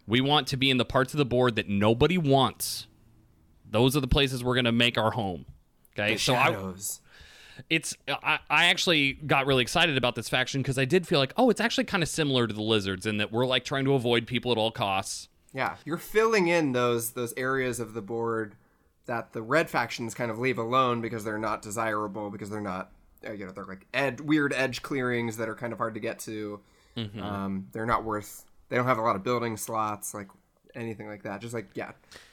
We 0.06 0.20
want 0.20 0.46
to 0.48 0.56
be 0.56 0.70
in 0.70 0.78
the 0.78 0.84
parts 0.84 1.14
of 1.14 1.18
the 1.18 1.24
board 1.24 1.56
that 1.56 1.68
nobody 1.68 2.18
wants. 2.18 2.86
Those 3.70 3.96
are 3.96 4.00
the 4.00 4.08
places 4.08 4.42
we're 4.44 4.54
going 4.54 4.64
to 4.64 4.72
make 4.72 4.98
our 4.98 5.12
home. 5.12 5.46
Okay, 5.98 6.14
The 6.14 6.18
so 6.18 6.34
I, 6.34 6.74
it's 7.68 7.94
I, 8.08 8.38
I 8.48 8.66
actually 8.66 9.12
got 9.12 9.46
really 9.46 9.62
excited 9.62 9.96
about 9.96 10.14
this 10.14 10.28
faction 10.28 10.62
because 10.62 10.78
I 10.78 10.84
did 10.84 11.06
feel 11.06 11.18
like 11.18 11.32
oh 11.36 11.50
it's 11.50 11.60
actually 11.60 11.84
kind 11.84 12.02
of 12.02 12.08
similar 12.08 12.46
to 12.46 12.54
the 12.54 12.62
lizards 12.62 13.06
in 13.06 13.18
that 13.18 13.30
we're 13.30 13.46
like 13.46 13.64
trying 13.64 13.84
to 13.84 13.94
avoid 13.94 14.26
people 14.26 14.52
at 14.52 14.58
all 14.58 14.70
costs. 14.70 15.28
Yeah, 15.54 15.76
you're 15.84 15.98
filling 15.98 16.48
in 16.48 16.72
those 16.72 17.10
those 17.10 17.34
areas 17.36 17.78
of 17.78 17.94
the 17.94 18.02
board 18.02 18.56
that 19.06 19.32
the 19.32 19.42
red 19.42 19.68
factions 19.68 20.14
kind 20.14 20.30
of 20.30 20.38
leave 20.38 20.58
alone 20.58 21.00
because 21.00 21.24
they're 21.24 21.38
not 21.38 21.60
desirable 21.62 22.30
because 22.30 22.48
they're 22.50 22.60
not 22.60 22.90
uh, 23.26 23.32
you 23.32 23.46
know 23.46 23.52
they're 23.52 23.64
like 23.64 23.86
ed- 23.92 24.20
weird 24.20 24.52
edge 24.54 24.82
clearings 24.82 25.36
that 25.36 25.48
are 25.48 25.54
kind 25.54 25.72
of 25.72 25.78
hard 25.78 25.94
to 25.94 26.00
get 26.00 26.18
to. 26.20 26.60
Um, 27.22 27.68
they're 27.72 27.86
not 27.86 28.04
worth. 28.04 28.44
They 28.72 28.78
don't 28.78 28.86
have 28.86 28.96
a 28.96 29.02
lot 29.02 29.16
of 29.16 29.22
building 29.22 29.58
slots 29.58 30.14
like 30.14 30.28
anything 30.74 31.06
like 31.06 31.24
that. 31.24 31.42
Just 31.42 31.52
like 31.52 31.66
yeah, 31.74 31.90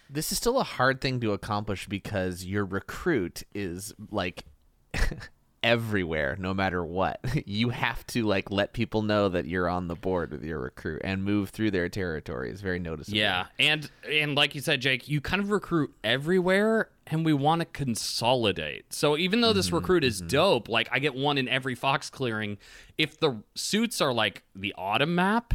This 0.09 0.31
is 0.31 0.37
still 0.37 0.57
a 0.57 0.63
hard 0.63 1.01
thing 1.01 1.19
to 1.19 1.33
accomplish 1.33 1.85
because 1.85 2.45
your 2.45 2.63
recruit 2.63 3.43
is 3.53 3.93
like 4.09 4.45
everywhere 5.63 6.37
no 6.39 6.53
matter 6.53 6.81
what. 6.81 7.19
You 7.45 7.71
have 7.71 8.07
to 8.07 8.23
like 8.23 8.51
let 8.51 8.71
people 8.71 9.01
know 9.01 9.27
that 9.27 9.47
you're 9.47 9.67
on 9.67 9.89
the 9.89 9.95
board 9.95 10.31
with 10.31 10.45
your 10.45 10.59
recruit 10.59 11.01
and 11.03 11.25
move 11.25 11.49
through 11.49 11.71
their 11.71 11.89
territory 11.89 12.51
is 12.51 12.61
very 12.61 12.79
noticeable. 12.79 13.17
Yeah, 13.17 13.47
and 13.59 13.91
and 14.09 14.33
like 14.33 14.55
you 14.55 14.61
said, 14.61 14.79
Jake, 14.79 15.09
you 15.09 15.19
kind 15.19 15.41
of 15.41 15.51
recruit 15.51 15.93
everywhere, 16.05 16.87
and 17.05 17.25
we 17.25 17.33
want 17.33 17.59
to 17.59 17.65
consolidate. 17.65 18.93
So 18.93 19.17
even 19.17 19.41
though 19.41 19.51
this 19.51 19.67
mm-hmm, 19.67 19.75
recruit 19.75 20.05
is 20.05 20.19
mm-hmm. 20.19 20.27
dope, 20.29 20.69
like 20.69 20.87
I 20.89 20.99
get 20.99 21.15
one 21.15 21.37
in 21.37 21.49
every 21.49 21.75
fox 21.75 22.09
clearing. 22.09 22.57
If 22.97 23.19
the 23.19 23.43
suits 23.55 23.99
are 23.99 24.13
like 24.13 24.43
the 24.55 24.73
autumn 24.77 25.15
map, 25.15 25.53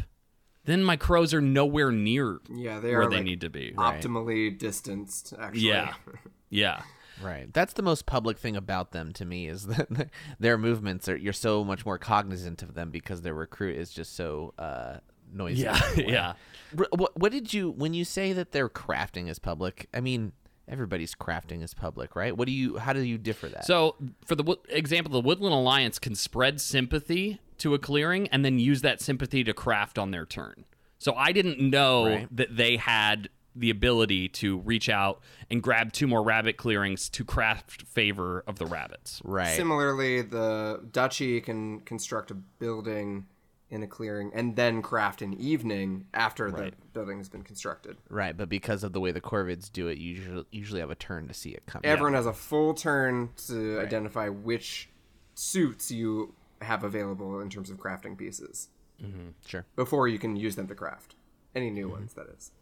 then 0.65 0.83
my 0.83 0.97
crows 0.97 1.33
are 1.35 1.41
nowhere 1.41 1.91
near 1.93 2.39
yeah, 2.49 2.81
they 2.81 2.91
where 2.91 3.03
are 3.03 3.11
they 3.11 3.17
like 3.17 3.25
need 3.25 3.41
to 3.43 3.51
be. 3.51 3.73
optimally 3.77 4.57
distanced. 4.59 5.35
Actually, 5.39 5.67
Yeah, 5.69 5.95
yeah. 6.51 6.83
Right. 7.23 7.53
That's 7.53 7.75
the 7.75 7.83
most 7.83 8.07
public 8.07 8.39
thing 8.39 8.57
about 8.57 8.91
them 8.91 9.13
to 9.15 9.25
me 9.25 9.47
is 9.47 9.67
that 9.69 10.11
their 10.41 10.59
movements 10.59 11.09
are 11.09 11.17
you're 11.17 11.33
so 11.33 11.63
much 11.65 11.87
more 11.87 11.97
cognizant 11.99 12.63
of 12.63 12.75
them 12.75 12.91
because 12.91 13.23
their 13.23 13.35
recruit 13.35 13.77
is 13.77 13.91
just 13.91 14.17
so 14.17 14.53
uh 14.59 14.97
noisy. 15.33 15.63
Yeah, 15.63 15.81
yeah. 15.97 16.33
R- 16.79 16.89
What, 16.91 17.17
what 17.19 17.31
did 17.33 17.53
you 17.55 17.71
when 17.71 17.95
you 17.95 18.05
say 18.05 18.33
that 18.33 18.51
their 18.53 18.69
crafting 18.69 19.29
is 19.29 19.39
public? 19.39 19.89
I 19.95 20.01
mean, 20.01 20.33
everybody's 20.67 21.15
crafting 21.15 21.63
is 21.63 21.73
public, 21.73 22.17
right? 22.17 22.37
What 22.37 22.47
do 22.47 22.53
you 22.53 22.79
how 22.79 22.93
do 22.93 23.01
you 23.01 23.17
differ 23.19 23.49
that? 23.49 23.65
So, 23.65 23.95
for 24.27 24.35
the 24.35 24.43
wo- 24.43 24.63
example, 24.69 25.13
the 25.13 25.21
Woodland 25.21 25.55
Alliance 25.55 26.01
can 26.01 26.17
spread 26.17 26.61
sympathy 26.61 27.41
to 27.59 27.75
a 27.75 27.79
clearing 27.79 28.29
and 28.29 28.45
then 28.45 28.59
use 28.59 28.83
that 28.83 29.01
sympathy 29.01 29.45
to 29.45 29.53
craft 29.55 29.99
on 29.99 30.11
their 30.11 30.27
turn. 30.27 30.65
So, 30.99 31.15
I 31.15 31.33
didn't 31.33 31.59
know 31.61 32.07
Right. 32.07 32.37
that 32.37 32.57
they 32.57 32.77
had 32.77 33.29
the 33.57 33.71
ability 33.71 34.29
to 34.29 34.59
reach 34.59 34.89
out 34.89 35.23
and 35.49 35.63
grab 35.63 35.93
two 35.93 36.07
more 36.09 36.23
rabbit 36.25 36.57
clearings 36.57 37.09
to 37.11 37.25
craft 37.25 37.83
favor 37.83 38.43
of 38.49 38.59
the 38.59 38.67
rabbits. 38.67 39.21
right. 39.25 39.55
Similarly, 39.57 40.23
the 40.23 40.81
duchy 40.91 41.41
can 41.41 41.81
construct 41.81 42.31
a 42.33 42.35
building 42.35 43.27
in 43.71 43.83
a 43.83 43.87
clearing 43.87 44.31
and 44.35 44.57
then 44.57 44.83
craft 44.83 45.23
an 45.23 45.35
evening 45.35 46.07
after 46.15 46.51
the 46.51 46.73
building 46.93 47.19
has 47.19 47.29
been 47.29 47.43
constructed. 47.43 47.97
right, 48.09 48.37
but 48.37 48.49
because 48.49 48.83
of 48.85 48.93
the 48.93 49.01
way 49.01 49.11
the 49.13 49.21
Corvids 49.21 49.71
do 49.73 49.87
it, 49.89 49.99
you 49.99 50.15
usually 50.17 50.45
usually 50.51 50.81
have 50.81 50.91
a 50.91 50.95
turn 50.97 51.27
to 51.29 51.35
see 51.35 51.51
it 51.51 51.65
coming. 51.67 51.85
Everyone 51.87 52.15
has 52.15 52.27
a 52.27 52.33
full 52.33 52.75
turn 52.75 53.31
to 53.47 53.81
identify 53.81 54.29
which 54.29 54.89
suits 55.35 55.91
you 55.91 56.35
have 56.63 56.85
available 56.85 57.41
in 57.41 57.51
terms 57.51 57.71
of 57.71 57.77
crafting 57.79 58.17
pieces 58.17 58.69
Mm-hmm. 59.03 59.31
Sure. 59.45 59.65
before 59.75 60.07
you 60.07 60.19
can 60.21 60.37
use 60.37 60.55
them 60.55 60.69
to 60.69 60.75
craft 60.75 61.15
any 61.55 61.69
new 61.71 61.87
Mm-hmm. 61.87 61.93
ones. 61.93 62.15
That 62.15 62.27
is. 62.37 62.53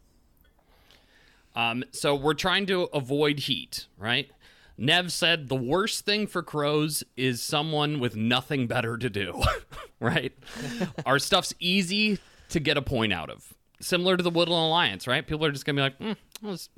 Um, 1.54 1.84
so 1.92 2.14
we're 2.14 2.34
trying 2.34 2.64
to 2.66 2.84
avoid 2.94 3.40
heat, 3.40 3.86
right? 3.98 4.30
Nev 4.78 5.12
said 5.12 5.48
the 5.48 5.54
worst 5.54 6.06
thing 6.06 6.26
for 6.26 6.42
crows 6.42 7.04
is 7.16 7.42
someone 7.42 8.00
with 8.00 8.16
nothing 8.16 8.66
better 8.66 8.96
to 8.96 9.10
do, 9.10 9.42
right? 10.00 10.32
Our 11.06 11.18
stuff's 11.18 11.52
easy 11.60 12.18
to 12.48 12.58
get 12.60 12.78
a 12.78 12.82
point 12.82 13.12
out 13.12 13.28
of. 13.28 13.52
Similar 13.80 14.16
to 14.16 14.22
the 14.22 14.30
Woodland 14.30 14.64
Alliance, 14.64 15.06
right? 15.06 15.26
People 15.26 15.44
are 15.44 15.52
just 15.52 15.66
gonna 15.66 15.76
be 15.76 15.82
like, 15.82 16.16
mm, 16.42 16.68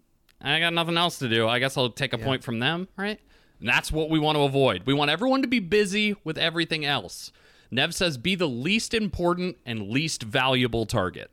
I 0.41 0.59
got 0.59 0.73
nothing 0.75 0.97
else 0.97 1.21
to 1.21 1.29
do. 1.29 1.47
I 1.47 1.61
guess 1.61 1.77
I'll 1.77 1.91
take 1.91 2.13
a 2.13 2.19
point 2.19 2.43
from 2.43 2.59
them, 2.59 2.89
right? 2.97 3.21
And 3.61 3.69
that's 3.69 3.93
what 3.93 4.11
we 4.11 4.19
want 4.19 4.37
to 4.37 4.43
avoid. 4.43 4.83
We 4.85 4.95
want 4.95 5.11
everyone 5.11 5.43
to 5.43 5.49
be 5.49 5.61
busy 5.61 6.17
with 6.25 6.39
everything 6.39 6.85
else. 6.85 7.33
Nev 7.71 7.95
says 7.95 8.19
be 8.19 8.35
the 8.35 8.49
least 8.49 8.95
important 8.95 9.57
and 9.65 9.89
least 9.89 10.23
valuable 10.23 10.87
target. 10.87 11.31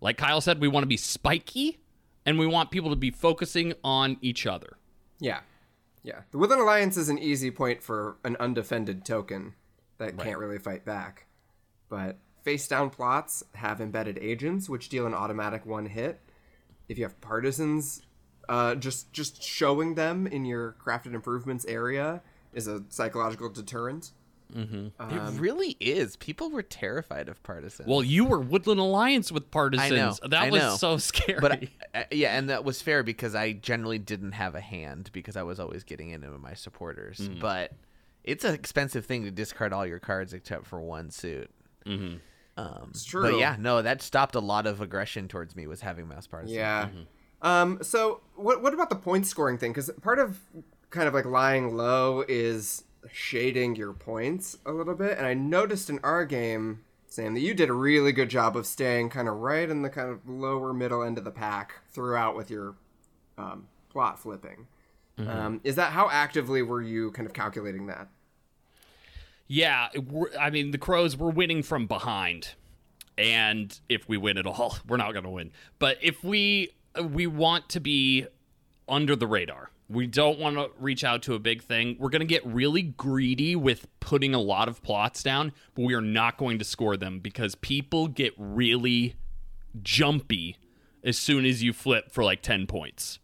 Like 0.00 0.16
Kyle 0.16 0.40
said, 0.40 0.60
we 0.60 0.68
want 0.68 0.84
to 0.84 0.88
be 0.88 0.96
spiky 0.96 1.78
and 2.24 2.38
we 2.38 2.46
want 2.46 2.70
people 2.70 2.90
to 2.90 2.96
be 2.96 3.10
focusing 3.10 3.74
on 3.82 4.16
each 4.20 4.46
other. 4.46 4.76
Yeah. 5.18 5.40
Yeah. 6.02 6.20
The 6.30 6.38
Woodland 6.38 6.62
Alliance 6.62 6.96
is 6.96 7.08
an 7.08 7.18
easy 7.18 7.50
point 7.50 7.82
for 7.82 8.16
an 8.24 8.36
undefended 8.38 9.04
token 9.04 9.54
that 9.98 10.18
can't 10.18 10.38
really 10.38 10.58
fight 10.58 10.84
back. 10.84 11.26
But 11.88 12.18
face 12.42 12.68
down 12.68 12.90
plots 12.90 13.42
have 13.54 13.80
embedded 13.80 14.18
agents, 14.18 14.68
which 14.68 14.88
deal 14.88 15.06
an 15.06 15.14
automatic 15.14 15.66
one 15.66 15.86
hit. 15.86 16.20
If 16.88 16.98
you 16.98 17.04
have 17.04 17.20
partisans, 17.20 18.02
uh, 18.48 18.74
just 18.74 19.12
just 19.12 19.42
showing 19.42 19.94
them 19.94 20.26
in 20.26 20.44
your 20.44 20.76
crafted 20.84 21.14
improvements 21.14 21.64
area 21.66 22.22
is 22.52 22.66
a 22.66 22.82
psychological 22.88 23.48
deterrent. 23.48 24.12
mm-hmm 24.54 24.88
it 24.98 25.40
really 25.40 25.76
is. 25.80 26.16
People 26.16 26.50
were 26.50 26.62
terrified 26.62 27.28
of 27.28 27.42
partisans. 27.42 27.88
Well, 27.88 28.02
you 28.02 28.24
were 28.24 28.40
Woodland 28.40 28.80
Alliance 28.80 29.32
with 29.32 29.50
partisans. 29.50 29.92
I 29.92 29.96
know. 29.96 30.14
That 30.28 30.42
I 30.44 30.50
was 30.50 30.62
know. 30.62 30.76
so 30.76 30.96
scary. 30.98 31.40
But 31.40 31.64
uh, 31.94 32.04
yeah, 32.10 32.36
and 32.36 32.48
that 32.50 32.64
was 32.64 32.80
fair 32.80 33.02
because 33.02 33.34
I 33.34 33.52
generally 33.52 33.98
didn't 33.98 34.32
have 34.32 34.54
a 34.54 34.60
hand 34.60 35.10
because 35.12 35.36
I 35.36 35.42
was 35.42 35.60
always 35.60 35.84
getting 35.84 36.10
into 36.10 36.28
my 36.38 36.54
supporters. 36.54 37.18
Mm. 37.18 37.40
But 37.40 37.72
it's 38.24 38.44
an 38.44 38.54
expensive 38.54 39.06
thing 39.06 39.24
to 39.24 39.30
discard 39.30 39.72
all 39.72 39.86
your 39.86 40.00
cards 40.00 40.32
except 40.32 40.66
for 40.66 40.80
one 40.80 41.10
suit. 41.10 41.50
Mm-hmm. 41.86 42.16
Um, 42.56 42.86
It's 42.90 43.04
true. 43.04 43.22
But 43.22 43.38
yeah, 43.38 43.56
no, 43.58 43.82
that 43.82 44.02
stopped 44.02 44.34
a 44.34 44.40
lot 44.40 44.66
of 44.66 44.80
aggression 44.80 45.28
towards 45.28 45.54
me 45.54 45.66
was 45.66 45.80
having 45.80 46.08
mouse 46.08 46.26
partisans. 46.26 46.56
Yeah. 46.56 46.88
Um, 47.46 47.78
so 47.82 48.20
what 48.34 48.62
what 48.62 48.74
about 48.74 48.90
the 48.90 48.96
point 48.96 49.26
scoring 49.26 49.58
thing? 49.58 49.72
Because 49.72 49.90
part 50.02 50.18
of 50.18 50.40
kind 50.90 51.08
of 51.08 51.14
like 51.14 51.24
lying 51.24 51.76
low 51.76 52.24
is 52.26 52.84
shading 53.10 53.76
your 53.76 53.92
points 53.92 54.58
a 54.66 54.72
little 54.72 54.94
bit. 54.94 55.16
And 55.16 55.26
I 55.26 55.34
noticed 55.34 55.88
in 55.88 56.00
our 56.02 56.24
game, 56.24 56.80
Sam, 57.06 57.34
that 57.34 57.40
you 57.40 57.54
did 57.54 57.68
a 57.68 57.72
really 57.72 58.12
good 58.12 58.30
job 58.30 58.56
of 58.56 58.66
staying 58.66 59.10
kind 59.10 59.28
of 59.28 59.36
right 59.36 59.68
in 59.68 59.82
the 59.82 59.90
kind 59.90 60.10
of 60.10 60.28
lower 60.28 60.72
middle 60.72 61.02
end 61.02 61.18
of 61.18 61.24
the 61.24 61.30
pack 61.30 61.82
throughout 61.90 62.36
with 62.36 62.50
your 62.50 62.74
um, 63.38 63.68
plot 63.90 64.18
flipping. 64.18 64.66
Um, 65.18 65.62
is 65.64 65.76
that 65.76 65.92
how 65.92 66.10
actively 66.10 66.60
were 66.60 66.82
you 66.82 67.10
kind 67.12 67.26
of 67.26 67.32
calculating 67.32 67.86
that? 67.86 68.08
yeah, 69.48 69.88
I 70.38 70.50
mean, 70.50 70.72
the 70.72 70.78
Crows, 70.78 71.16
we're 71.16 71.30
winning 71.30 71.62
from 71.62 71.86
behind. 71.86 72.54
And 73.16 73.78
if 73.88 74.08
we 74.08 74.16
win 74.16 74.38
at 74.38 74.46
all, 74.46 74.76
we're 74.88 74.96
not 74.96 75.12
going 75.12 75.24
to 75.24 75.30
win. 75.30 75.52
But 75.78 75.98
if 76.02 76.22
we 76.24 76.70
we 77.02 77.26
want 77.26 77.68
to 77.70 77.80
be 77.80 78.26
under 78.88 79.16
the 79.16 79.26
radar. 79.26 79.70
We 79.88 80.06
don't 80.08 80.38
want 80.40 80.56
to 80.56 80.70
reach 80.80 81.04
out 81.04 81.22
to 81.24 81.34
a 81.34 81.38
big 81.38 81.62
thing. 81.62 81.96
We're 82.00 82.08
going 82.10 82.20
to 82.20 82.26
get 82.26 82.44
really 82.44 82.82
greedy 82.82 83.54
with 83.54 83.86
putting 84.00 84.34
a 84.34 84.40
lot 84.40 84.68
of 84.68 84.82
plots 84.82 85.22
down, 85.22 85.52
but 85.74 85.84
we 85.84 85.94
are 85.94 86.00
not 86.00 86.38
going 86.38 86.58
to 86.58 86.64
score 86.64 86.96
them 86.96 87.20
because 87.20 87.54
people 87.54 88.08
get 88.08 88.32
really 88.36 89.14
jumpy 89.82 90.56
as 91.04 91.16
soon 91.16 91.44
as 91.44 91.62
you 91.62 91.72
flip 91.72 92.10
for 92.10 92.24
like 92.24 92.42
10 92.42 92.66
points. 92.66 93.20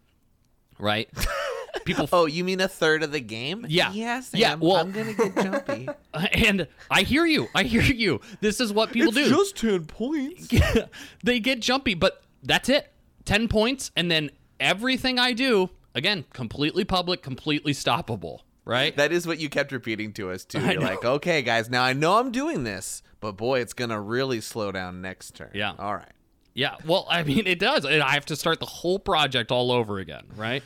Right? 0.79 1.09
People 1.85 2.09
Oh, 2.13 2.27
you 2.27 2.45
mean 2.45 2.61
a 2.61 2.69
third 2.69 3.03
of 3.03 3.11
the 3.13 3.21
game? 3.21 3.67
Yeah. 3.69 3.93
Yes. 3.93 4.31
Yeah, 4.33 4.55
well- 4.55 4.77
I'm 4.77 4.93
gonna 4.93 5.15
get 5.15 5.35
jumpy. 5.35 5.89
and 6.33 6.69
I 6.91 7.03
hear 7.03 7.25
you. 7.27 7.49
I 7.55 7.65
hear 7.65 7.83
you. 7.83 8.21
This 8.41 8.61
is 8.61 8.73
what 8.73 8.93
people 8.93 9.11
do. 9.11 9.29
Just 9.29 9.57
ten 9.57 9.87
points. 9.87 10.49
they 11.25 11.41
get 11.41 11.61
jumpy, 11.61 11.95
but 11.95 12.23
that's 12.43 12.69
it. 12.69 12.92
10 13.25 13.49
points 13.49 13.91
and 13.97 14.11
then 14.11 14.31
everything 14.61 15.19
I 15.19 15.33
do, 15.33 15.71
again, 15.95 16.25
completely 16.33 16.85
public, 16.85 17.23
completely 17.23 17.73
stoppable, 17.73 18.41
right? 18.65 18.97
That 18.97 19.13
is 19.13 19.27
what 19.27 19.39
you 19.39 19.49
kept 19.49 19.73
repeating 19.73 20.13
to 20.15 20.31
us 20.31 20.45
too. 20.45 20.61
You're 20.61 20.81
like, 20.81 21.05
okay, 21.05 21.43
guys, 21.43 21.71
now 21.71 21.83
I 21.83 21.93
know 21.93 22.19
I'm 22.19 22.31
doing 22.33 22.65
this, 22.65 23.03
but 23.21 23.33
boy, 23.33 23.61
it's 23.61 23.73
gonna 23.73 24.01
really 24.01 24.41
slow 24.41 24.73
down 24.73 25.01
next 25.03 25.35
turn. 25.35 25.51
Yeah. 25.55 25.73
All 25.79 25.95
right. 25.95 26.13
Yeah, 26.55 26.77
well, 26.85 27.07
I 27.09 27.23
mean, 27.23 27.47
it 27.47 27.59
does. 27.59 27.87
And 27.87 28.03
I 28.03 28.13
have 28.13 28.27
to 28.27 28.37
start 28.37 28.61
the 28.61 28.67
whole 28.67 28.99
project 28.99 29.51
all 29.51 29.73
over 29.73 29.99
again, 29.99 30.25
right? 30.37 30.63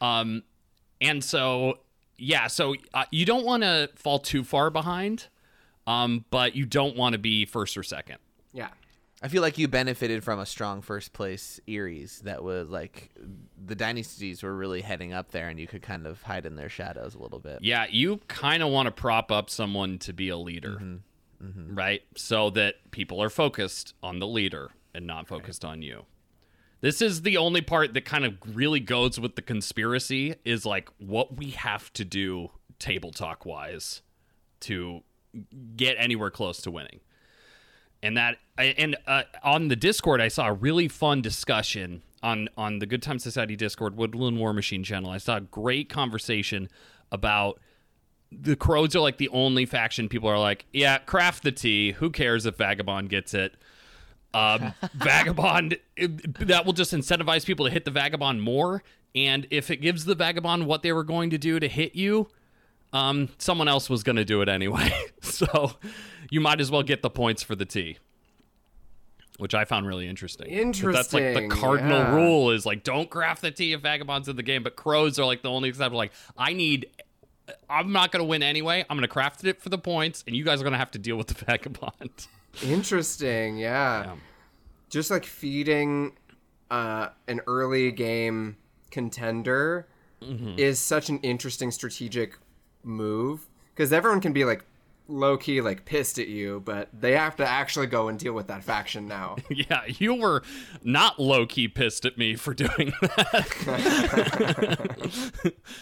Um, 0.00 0.42
and 1.00 1.22
so 1.22 1.78
yeah, 2.18 2.46
so 2.46 2.74
uh, 2.94 3.04
you 3.10 3.24
don't 3.24 3.44
want 3.44 3.62
to 3.62 3.90
fall 3.94 4.18
too 4.18 4.42
far 4.42 4.70
behind, 4.70 5.28
um, 5.86 6.24
but 6.30 6.56
you 6.56 6.66
don't 6.66 6.96
want 6.96 7.12
to 7.12 7.18
be 7.18 7.44
first 7.44 7.76
or 7.76 7.82
second. 7.82 8.18
Yeah. 8.52 8.68
I 9.22 9.28
feel 9.28 9.40
like 9.40 9.56
you 9.56 9.66
benefited 9.66 10.22
from 10.22 10.38
a 10.38 10.46
strong 10.46 10.82
first 10.82 11.12
place 11.12 11.58
Eyries 11.66 12.20
that 12.24 12.44
was 12.44 12.68
like 12.68 13.10
the 13.64 13.74
dynasties 13.74 14.42
were 14.42 14.54
really 14.54 14.82
heading 14.82 15.12
up 15.12 15.30
there, 15.30 15.48
and 15.48 15.58
you 15.58 15.66
could 15.66 15.82
kind 15.82 16.06
of 16.06 16.22
hide 16.22 16.44
in 16.44 16.56
their 16.56 16.68
shadows 16.68 17.14
a 17.14 17.18
little 17.18 17.38
bit. 17.38 17.60
Yeah, 17.62 17.86
you 17.88 18.20
kind 18.28 18.62
of 18.62 18.70
want 18.70 18.86
to 18.86 18.92
prop 18.92 19.32
up 19.32 19.48
someone 19.48 19.98
to 20.00 20.12
be 20.12 20.28
a 20.28 20.36
leader, 20.36 20.78
mm-hmm. 20.80 21.46
Mm-hmm. 21.46 21.74
right? 21.74 22.02
So 22.14 22.50
that 22.50 22.90
people 22.90 23.22
are 23.22 23.30
focused 23.30 23.94
on 24.02 24.18
the 24.18 24.26
leader 24.26 24.70
and 24.94 25.06
not 25.06 25.28
focused 25.28 25.64
on 25.64 25.80
you. 25.80 26.04
This 26.82 27.00
is 27.00 27.22
the 27.22 27.38
only 27.38 27.62
part 27.62 27.94
that 27.94 28.04
kind 28.04 28.24
of 28.24 28.34
really 28.54 28.80
goes 28.80 29.18
with 29.18 29.34
the 29.34 29.42
conspiracy 29.42 30.34
is 30.44 30.66
like 30.66 30.90
what 30.98 31.36
we 31.36 31.50
have 31.50 31.90
to 31.94 32.04
do 32.04 32.50
table 32.78 33.12
talk 33.12 33.46
wise 33.46 34.02
to 34.60 35.02
get 35.74 35.96
anywhere 35.98 36.30
close 36.30 36.60
to 36.62 36.70
winning. 36.70 37.00
And 38.02 38.16
that 38.16 38.38
and 38.58 38.96
uh, 39.06 39.22
on 39.42 39.68
the 39.68 39.76
Discord 39.76 40.20
I 40.20 40.28
saw 40.28 40.48
a 40.48 40.52
really 40.52 40.88
fun 40.88 41.22
discussion 41.22 42.02
on 42.22 42.48
on 42.56 42.78
the 42.78 42.86
Good 42.86 43.02
Time 43.02 43.18
Society 43.18 43.56
Discord 43.56 43.96
Woodland 43.96 44.38
War 44.38 44.52
Machine 44.52 44.82
channel. 44.84 45.10
I 45.10 45.18
saw 45.18 45.36
a 45.36 45.40
great 45.40 45.88
conversation 45.88 46.68
about 47.10 47.58
the 48.32 48.56
crows 48.56 48.94
are 48.96 49.00
like 49.00 49.18
the 49.18 49.28
only 49.30 49.64
faction 49.66 50.08
people 50.08 50.28
are 50.28 50.38
like, 50.38 50.66
yeah, 50.72 50.98
craft 50.98 51.42
the 51.42 51.52
tea. 51.52 51.92
Who 51.92 52.10
cares 52.10 52.44
if 52.44 52.56
Vagabond 52.56 53.08
gets 53.08 53.34
it? 53.34 53.54
Um, 54.34 54.74
Vagabond, 54.94 55.78
it- 55.96 56.46
that 56.46 56.66
will 56.66 56.72
just 56.72 56.92
incentivize 56.92 57.46
people 57.46 57.66
to 57.66 57.70
hit 57.72 57.84
the 57.84 57.90
Vagabond 57.90 58.42
more. 58.42 58.82
And 59.14 59.46
if 59.50 59.70
it 59.70 59.76
gives 59.76 60.04
the 60.04 60.14
Vagabond 60.14 60.66
what 60.66 60.82
they 60.82 60.92
were 60.92 61.04
going 61.04 61.30
to 61.30 61.38
do 61.38 61.58
to 61.60 61.68
hit 61.68 61.94
you, 61.94 62.28
um, 62.92 63.28
someone 63.38 63.68
else 63.68 63.90
was 63.90 64.02
going 64.02 64.16
to 64.16 64.24
do 64.24 64.42
it 64.42 64.48
anyway. 64.48 64.90
so 65.22 65.72
you 66.30 66.40
might 66.40 66.60
as 66.60 66.70
well 66.70 66.82
get 66.82 67.02
the 67.02 67.10
points 67.10 67.42
for 67.42 67.54
the 67.54 67.64
tea. 67.64 67.98
Which 69.38 69.54
I 69.54 69.66
found 69.66 69.86
really 69.86 70.08
interesting. 70.08 70.72
But 70.72 70.92
That's 70.92 71.12
like 71.12 71.34
the 71.34 71.48
cardinal 71.48 71.98
yeah. 71.98 72.14
rule 72.14 72.50
is 72.52 72.64
like 72.64 72.84
don't 72.84 73.10
craft 73.10 73.42
the 73.42 73.50
tea 73.50 73.74
if 73.74 73.82
vagabonds 73.82 74.30
in 74.30 74.36
the 74.36 74.42
game, 74.42 74.62
but 74.62 74.76
crows 74.76 75.18
are 75.18 75.26
like 75.26 75.42
the 75.42 75.50
only 75.50 75.68
example. 75.68 75.98
Like 75.98 76.12
I 76.38 76.54
need 76.54 76.86
I'm 77.68 77.92
not 77.92 78.12
going 78.12 78.24
to 78.24 78.26
win 78.26 78.42
anyway. 78.42 78.84
I'm 78.88 78.96
going 78.96 79.02
to 79.02 79.12
craft 79.12 79.44
it 79.44 79.60
for 79.60 79.68
the 79.68 79.76
points, 79.78 80.24
and 80.26 80.34
you 80.34 80.42
guys 80.42 80.60
are 80.60 80.64
going 80.64 80.72
to 80.72 80.78
have 80.78 80.90
to 80.92 80.98
deal 80.98 81.16
with 81.16 81.26
the 81.26 81.34
vagabond. 81.44 82.28
Interesting, 82.64 83.58
yeah. 83.58 84.04
Yeah. 84.04 84.14
Just 84.88 85.10
like 85.10 85.26
feeding 85.26 86.12
uh, 86.70 87.08
an 87.28 87.40
early 87.46 87.92
game 87.92 88.56
contender 88.90 89.86
Mm-hmm. 90.22 90.58
is 90.58 90.80
such 90.80 91.10
an 91.10 91.18
interesting 91.18 91.70
strategic 91.70 92.38
move 92.86 93.46
because 93.74 93.92
everyone 93.92 94.20
can 94.20 94.32
be 94.32 94.44
like 94.44 94.64
low 95.08 95.36
key 95.36 95.60
like 95.60 95.84
pissed 95.84 96.18
at 96.18 96.28
you, 96.28 96.60
but 96.64 96.88
they 96.92 97.12
have 97.12 97.36
to 97.36 97.46
actually 97.46 97.86
go 97.86 98.08
and 98.08 98.18
deal 98.18 98.32
with 98.32 98.48
that 98.48 98.64
faction 98.64 99.06
now. 99.06 99.36
yeah, 99.50 99.82
you 99.86 100.14
were 100.14 100.42
not 100.82 101.20
low 101.20 101.46
key 101.46 101.68
pissed 101.68 102.04
at 102.04 102.18
me 102.18 102.34
for 102.34 102.54
doing 102.54 102.92
that. 103.00 103.46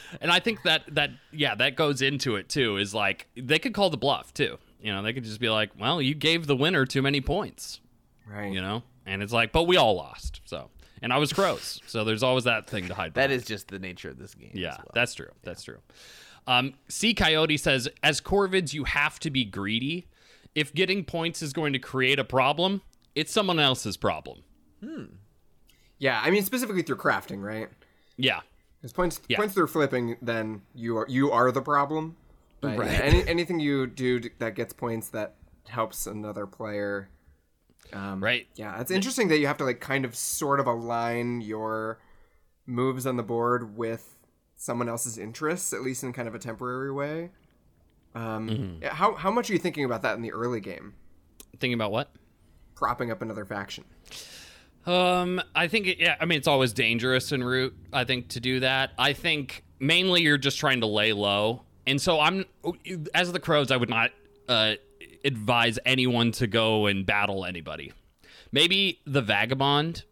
and 0.20 0.30
I 0.30 0.40
think 0.40 0.62
that 0.62 0.82
that 0.94 1.10
yeah, 1.32 1.54
that 1.54 1.76
goes 1.76 2.02
into 2.02 2.36
it 2.36 2.48
too. 2.48 2.76
Is 2.76 2.94
like 2.94 3.26
they 3.36 3.58
could 3.58 3.74
call 3.74 3.90
the 3.90 3.96
bluff 3.96 4.32
too. 4.34 4.58
You 4.80 4.92
know, 4.92 5.02
they 5.02 5.12
could 5.12 5.24
just 5.24 5.40
be 5.40 5.48
like, 5.48 5.70
"Well, 5.78 6.02
you 6.02 6.14
gave 6.14 6.46
the 6.46 6.56
winner 6.56 6.86
too 6.86 7.02
many 7.02 7.20
points." 7.20 7.80
right. 8.30 8.52
You 8.52 8.60
know, 8.60 8.82
and 9.06 9.22
it's 9.22 9.32
like, 9.32 9.52
but 9.52 9.64
we 9.64 9.76
all 9.76 9.96
lost. 9.96 10.40
So, 10.46 10.70
and 11.02 11.12
I 11.12 11.18
was 11.18 11.32
crows. 11.32 11.80
so 11.86 12.04
there's 12.04 12.22
always 12.22 12.44
that 12.44 12.66
thing 12.66 12.88
to 12.88 12.94
hide. 12.94 13.14
That 13.14 13.28
behind. 13.28 13.32
is 13.32 13.44
just 13.46 13.68
the 13.68 13.78
nature 13.78 14.10
of 14.10 14.18
this 14.18 14.34
game. 14.34 14.52
Yeah, 14.54 14.72
as 14.72 14.78
well. 14.78 14.90
that's 14.94 15.14
true. 15.14 15.30
That's 15.42 15.62
true. 15.62 15.78
Um, 16.46 16.74
C 16.88 17.14
Coyote 17.14 17.56
says, 17.56 17.88
as 18.02 18.20
Corvids, 18.20 18.72
you 18.74 18.84
have 18.84 19.18
to 19.20 19.30
be 19.30 19.44
greedy. 19.44 20.06
If 20.54 20.72
getting 20.74 21.04
points 21.04 21.42
is 21.42 21.52
going 21.52 21.72
to 21.72 21.78
create 21.78 22.18
a 22.18 22.24
problem, 22.24 22.82
it's 23.14 23.32
someone 23.32 23.58
else's 23.58 23.96
problem. 23.96 24.42
Hmm. 24.82 25.04
Yeah, 25.98 26.20
I 26.22 26.30
mean 26.30 26.42
specifically 26.42 26.82
through 26.82 26.96
crafting, 26.96 27.42
right? 27.42 27.68
Yeah. 28.16 28.40
Because 28.80 28.92
points 28.92 29.20
Yeah. 29.28 29.38
points 29.38 29.54
through 29.54 29.68
flipping, 29.68 30.16
then 30.20 30.62
you 30.74 30.98
are 30.98 31.06
you 31.08 31.30
are 31.32 31.50
the 31.50 31.62
problem. 31.62 32.16
But 32.60 32.78
Right. 32.78 32.90
yeah, 32.90 32.98
any, 33.00 33.26
anything 33.28 33.58
you 33.60 33.86
do 33.86 34.20
that 34.38 34.54
gets 34.54 34.72
points 34.72 35.08
that 35.10 35.36
helps 35.68 36.06
another 36.06 36.46
player. 36.46 37.08
Um, 37.92 38.22
Right. 38.22 38.46
Yeah, 38.54 38.80
it's 38.80 38.90
interesting 38.90 39.28
that 39.28 39.38
you 39.38 39.46
have 39.46 39.56
to 39.58 39.64
like 39.64 39.80
kind 39.80 40.04
of 40.04 40.14
sort 40.14 40.60
of 40.60 40.66
align 40.66 41.40
your 41.40 41.98
moves 42.66 43.06
on 43.06 43.16
the 43.16 43.22
board 43.22 43.76
with 43.76 44.13
someone 44.64 44.88
else's 44.88 45.18
interests, 45.18 45.72
at 45.74 45.82
least 45.82 46.02
in 46.02 46.12
kind 46.12 46.26
of 46.26 46.34
a 46.34 46.38
temporary 46.38 46.90
way. 46.90 47.30
Um, 48.14 48.48
Mm-hmm. 48.48 48.86
how 48.86 49.14
how 49.14 49.30
much 49.30 49.50
are 49.50 49.52
you 49.52 49.58
thinking 49.58 49.84
about 49.84 50.02
that 50.02 50.14
in 50.16 50.22
the 50.22 50.32
early 50.32 50.60
game? 50.60 50.94
Thinking 51.58 51.74
about 51.74 51.92
what? 51.92 52.10
Propping 52.74 53.10
up 53.10 53.20
another 53.22 53.44
faction. 53.44 53.84
Um, 54.86 55.40
I 55.54 55.68
think 55.68 55.86
it, 55.86 55.98
yeah. 55.98 56.16
I 56.20 56.24
mean, 56.26 56.38
it's 56.38 56.48
always 56.48 56.72
dangerous 56.72 57.32
en 57.32 57.42
route. 57.42 57.74
I 57.92 58.04
think 58.04 58.28
to 58.30 58.40
do 58.40 58.60
that. 58.60 58.92
I 58.98 59.12
think 59.14 59.64
mainly 59.78 60.22
you're 60.22 60.38
just 60.38 60.58
trying 60.58 60.80
to 60.80 60.86
lay 60.86 61.12
low, 61.12 61.62
and 61.86 62.00
so 62.00 62.20
I'm 62.20 62.44
as 63.14 63.32
the 63.32 63.40
crows. 63.40 63.70
I 63.70 63.76
would 63.76 63.90
not 63.90 64.10
uh, 64.48 64.74
advise 65.24 65.78
anyone 65.86 66.32
to 66.32 66.46
go 66.46 66.86
and 66.86 67.04
battle 67.06 67.44
anybody. 67.44 67.92
Maybe 68.52 69.00
the 69.06 69.22
vagabond 69.22 70.04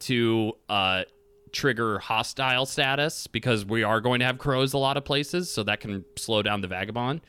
to 0.00 0.52
uh, 0.68 1.04
trigger 1.52 1.98
hostile 1.98 2.66
status 2.66 3.26
because 3.26 3.64
we 3.64 3.82
are 3.82 4.00
going 4.00 4.20
to 4.20 4.26
have 4.26 4.38
crows 4.38 4.72
a 4.72 4.78
lot 4.78 4.96
of 4.96 5.04
places, 5.04 5.50
so 5.50 5.62
that 5.62 5.80
can 5.80 6.04
slow 6.16 6.42
down 6.42 6.60
the 6.60 6.68
vagabond. 6.68 7.20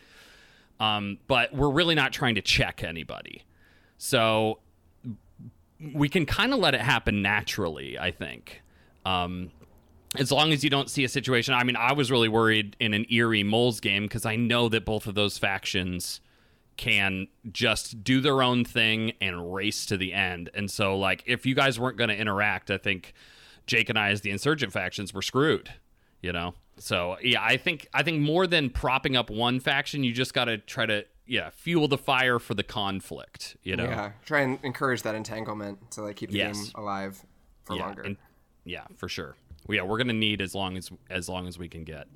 Um, 0.80 1.18
but 1.28 1.54
we're 1.54 1.72
really 1.72 1.96
not 1.96 2.14
trying 2.14 2.36
to 2.36 2.42
check 2.42 2.84
anybody. 2.84 3.44
So 3.98 4.60
we 5.94 6.10
can 6.10 6.26
kind 6.26 6.54
of 6.54 6.60
let 6.60 6.74
it 6.76 6.82
happen 6.82 7.22
naturally, 7.22 7.98
I 7.98 8.12
think. 8.12 8.62
Um, 9.06 9.52
as 10.18 10.32
long 10.32 10.52
as 10.52 10.64
you 10.64 10.70
don't 10.70 10.90
see 10.90 11.04
a 11.04 11.10
situation. 11.10 11.54
I 11.54 11.64
mean, 11.64 11.76
I 11.76 11.94
was 11.94 12.12
really 12.12 12.30
worried 12.30 12.76
in 12.80 12.94
an 12.94 13.06
Eyrie 13.12 13.44
moles 13.44 13.80
game 13.80 14.04
because 14.04 14.26
I 14.26 14.36
know 14.36 14.70
that 14.70 14.86
both 14.86 15.08
of 15.08 15.16
those 15.16 15.38
factions 15.38 16.22
can 16.78 17.28
just 17.52 18.04
do 18.04 18.22
their 18.22 18.42
own 18.42 18.64
thing 18.64 19.14
and 19.20 19.54
race 19.54 19.86
to 19.88 19.98
the 19.98 20.14
end. 20.14 20.50
And 20.54 20.70
so, 20.70 20.98
like, 20.98 21.24
if 21.26 21.46
you 21.46 21.56
guys 21.56 21.80
weren't 21.80 21.98
going 21.98 22.10
to 22.10 22.16
interact, 22.16 22.72
I 22.72 22.78
think 22.78 23.14
Jake 23.68 23.90
and 23.90 24.00
I, 24.00 24.10
as 24.10 24.22
the 24.22 24.32
insurgent 24.32 24.74
factions, 24.74 25.14
were 25.14 25.22
screwed. 25.22 25.70
You 26.22 26.34
know. 26.34 26.56
So 26.78 27.18
yeah, 27.22 27.44
I 27.44 27.58
think 27.58 27.88
I 27.94 28.02
think 28.04 28.22
more 28.22 28.48
than 28.48 28.70
propping 28.72 29.16
up 29.16 29.30
one 29.30 29.60
faction, 29.60 30.04
you 30.04 30.12
just 30.14 30.34
got 30.34 30.46
to 30.46 30.58
try 30.58 30.86
to 30.88 31.06
yeah 31.28 31.50
fuel 31.52 31.88
the 31.88 31.98
fire 31.98 32.40
for 32.40 32.54
the 32.56 32.64
conflict. 32.64 33.56
You 33.64 33.76
know. 33.76 33.84
Yeah, 33.86 34.12
try 34.26 34.42
and 34.42 34.58
encourage 34.64 35.04
that 35.04 35.14
entanglement 35.14 35.92
to 35.92 36.02
like 36.02 36.16
keep 36.16 36.32
the 36.32 36.38
Yes. 36.38 36.58
game 36.58 36.72
alive 36.76 37.24
for 37.66 37.76
yeah, 37.76 37.86
longer. 37.86 38.02
and- 38.02 38.18
yeah, 38.66 38.86
for 38.96 39.08
sure. 39.08 39.36
Yeah, 39.70 39.84
we're 39.84 39.98
gonna 39.98 40.14
need 40.14 40.42
as 40.42 40.56
long 40.56 40.76
as 40.78 40.90
as 41.10 41.30
long 41.30 41.48
as 41.48 41.58
we 41.60 41.68
can 41.70 41.84
get. 41.84 42.08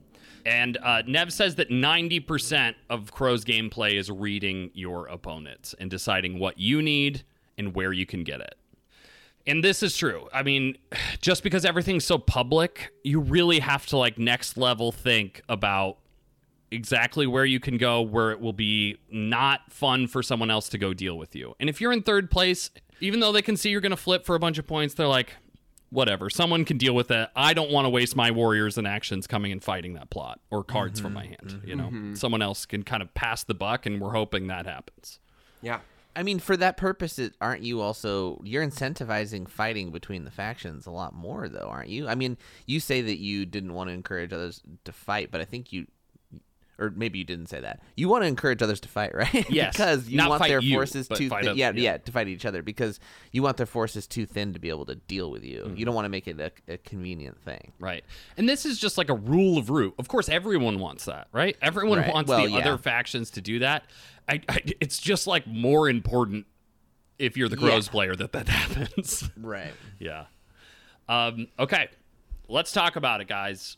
And 0.45 0.77
uh, 0.77 1.03
Nev 1.05 1.31
says 1.31 1.55
that 1.55 1.69
ninety 1.69 2.19
percent 2.19 2.75
of 2.89 3.11
Crow's 3.11 3.45
gameplay 3.45 3.93
is 3.93 4.09
reading 4.09 4.71
your 4.73 5.07
opponents 5.07 5.75
and 5.79 5.89
deciding 5.91 6.39
what 6.39 6.57
you 6.57 6.81
need 6.81 7.23
and 7.57 7.75
where 7.75 7.93
you 7.93 8.05
can 8.05 8.23
get 8.23 8.41
it. 8.41 8.55
And 9.47 9.63
this 9.63 9.83
is 9.83 9.95
true. 9.95 10.27
I 10.33 10.43
mean, 10.43 10.77
just 11.21 11.43
because 11.43 11.65
everything's 11.65 12.05
so 12.05 12.17
public, 12.17 12.91
you 13.03 13.19
really 13.19 13.59
have 13.59 13.85
to 13.87 13.97
like 13.97 14.17
next 14.17 14.57
level 14.57 14.91
think 14.91 15.41
about 15.49 15.97
exactly 16.71 17.27
where 17.27 17.43
you 17.43 17.59
can 17.59 17.77
go 17.77 18.01
where 18.01 18.31
it 18.31 18.39
will 18.39 18.53
be 18.53 18.97
not 19.11 19.71
fun 19.71 20.07
for 20.07 20.23
someone 20.23 20.49
else 20.49 20.69
to 20.69 20.77
go 20.77 20.93
deal 20.93 21.17
with 21.17 21.35
you. 21.35 21.53
And 21.59 21.69
if 21.69 21.81
you're 21.81 21.91
in 21.91 22.01
third 22.01 22.31
place, 22.31 22.71
even 23.01 23.19
though 23.19 23.31
they 23.31 23.41
can 23.41 23.57
see 23.57 23.69
you're 23.69 23.81
going 23.81 23.91
to 23.91 23.97
flip 23.97 24.25
for 24.25 24.35
a 24.35 24.39
bunch 24.39 24.57
of 24.57 24.65
points, 24.65 24.93
they're 24.93 25.07
like, 25.07 25.33
whatever, 25.89 26.29
someone 26.29 26.63
can 26.63 26.77
deal 26.77 26.95
with 26.95 27.09
that. 27.09 27.31
I 27.35 27.53
don't 27.53 27.69
want 27.69 27.85
to 27.85 27.89
waste 27.89 28.15
my 28.15 28.31
warriors 28.31 28.77
and 28.77 28.87
actions 28.87 29.27
coming 29.27 29.51
and 29.51 29.61
fighting 29.61 29.93
that 29.95 30.09
plot 30.09 30.39
or 30.49 30.63
cards 30.63 30.99
from 30.99 31.09
mm-hmm. 31.09 31.15
my 31.15 31.25
hand. 31.25 31.61
You 31.65 31.75
mm-hmm. 31.75 31.77
know, 31.77 31.87
mm-hmm. 31.87 32.13
someone 32.15 32.41
else 32.41 32.65
can 32.65 32.83
kind 32.83 33.03
of 33.03 33.13
pass 33.13 33.43
the 33.43 33.53
buck, 33.53 33.85
and 33.85 33.99
we're 33.99 34.13
hoping 34.13 34.47
that 34.47 34.65
happens. 34.65 35.19
yeah, 35.61 35.79
I 36.15 36.23
mean, 36.23 36.39
for 36.39 36.57
that 36.57 36.77
purpose, 36.77 37.17
it, 37.19 37.35
aren't 37.39 37.63
you 37.63 37.81
also 37.81 38.41
you're 38.43 38.65
incentivizing 38.65 39.47
fighting 39.47 39.91
between 39.91 40.25
the 40.25 40.31
factions 40.31 40.85
a 40.85 40.91
lot 40.91 41.13
more, 41.13 41.47
though, 41.47 41.69
aren't 41.69 41.89
you? 41.89 42.07
I 42.07 42.15
mean, 42.15 42.37
you 42.65 42.79
say 42.79 43.01
that 43.01 43.19
you 43.19 43.45
didn't 43.45 43.73
want 43.73 43.89
to 43.89 43.93
encourage 43.93 44.33
others 44.33 44.61
to 44.83 44.91
fight, 44.91 45.31
but 45.31 45.41
I 45.41 45.45
think 45.45 45.71
you, 45.71 45.87
or 46.81 46.91
maybe 46.95 47.19
you 47.19 47.23
didn't 47.23 47.47
say 47.47 47.61
that. 47.61 47.79
You 47.95 48.09
want 48.09 48.23
to 48.23 48.27
encourage 48.27 48.61
others 48.61 48.79
to 48.81 48.89
fight, 48.89 49.13
right? 49.15 49.49
Yes. 49.49 49.73
because 49.73 50.09
you 50.09 50.17
Not 50.17 50.29
want 50.31 50.43
their 50.43 50.59
you, 50.61 50.73
forces 50.75 51.07
but 51.07 51.17
too. 51.17 51.29
fight 51.29 51.45
Thin, 51.45 51.55
yeah, 51.57 51.71
yeah. 51.75 51.81
yeah, 51.93 51.97
to 51.97 52.11
fight 52.11 52.27
each 52.27 52.45
other 52.45 52.61
because 52.63 52.99
you 53.31 53.43
want 53.43 53.57
their 53.57 53.65
forces 53.65 54.07
too 54.07 54.25
thin 54.25 54.51
to 54.53 54.59
be 54.59 54.69
able 54.69 54.85
to 54.87 54.95
deal 54.95 55.31
with 55.31 55.43
you. 55.45 55.59
Mm-hmm. 55.61 55.75
You 55.77 55.85
don't 55.85 55.95
want 55.95 56.05
to 56.05 56.09
make 56.09 56.27
it 56.27 56.39
a, 56.39 56.51
a 56.73 56.77
convenient 56.79 57.39
thing. 57.43 57.71
Right. 57.79 58.03
And 58.37 58.49
this 58.49 58.65
is 58.65 58.79
just 58.79 58.97
like 58.97 59.09
a 59.09 59.15
rule 59.15 59.57
of 59.57 59.69
root. 59.69 59.93
Of 59.99 60.07
course, 60.07 60.27
everyone 60.27 60.79
wants 60.79 61.05
that, 61.05 61.27
right? 61.31 61.55
Everyone 61.61 61.99
Right. 61.99 62.11
wants 62.13 62.29
Well, 62.29 62.43
the 62.43 62.49
yeah. 62.51 62.57
other 62.57 62.77
factions 62.77 63.29
to 63.31 63.41
do 63.41 63.59
that. 63.59 63.85
I, 64.27 64.41
I, 64.49 64.61
it's 64.81 64.97
just 64.99 65.27
like 65.27 65.45
more 65.47 65.87
important 65.89 66.45
if 67.19 67.37
you're 67.37 67.49
the 67.49 67.57
Yeah. 67.59 67.67
Crows 67.69 67.87
player 67.87 68.15
that 68.15 68.31
that 68.31 68.47
happens. 68.49 69.29
Right. 69.37 69.73
yeah. 69.99 70.25
Um, 71.07 71.47
okay. 71.59 71.89
Let's 72.47 72.71
talk 72.71 72.95
about 72.95 73.21
it, 73.21 73.27
guys. 73.27 73.77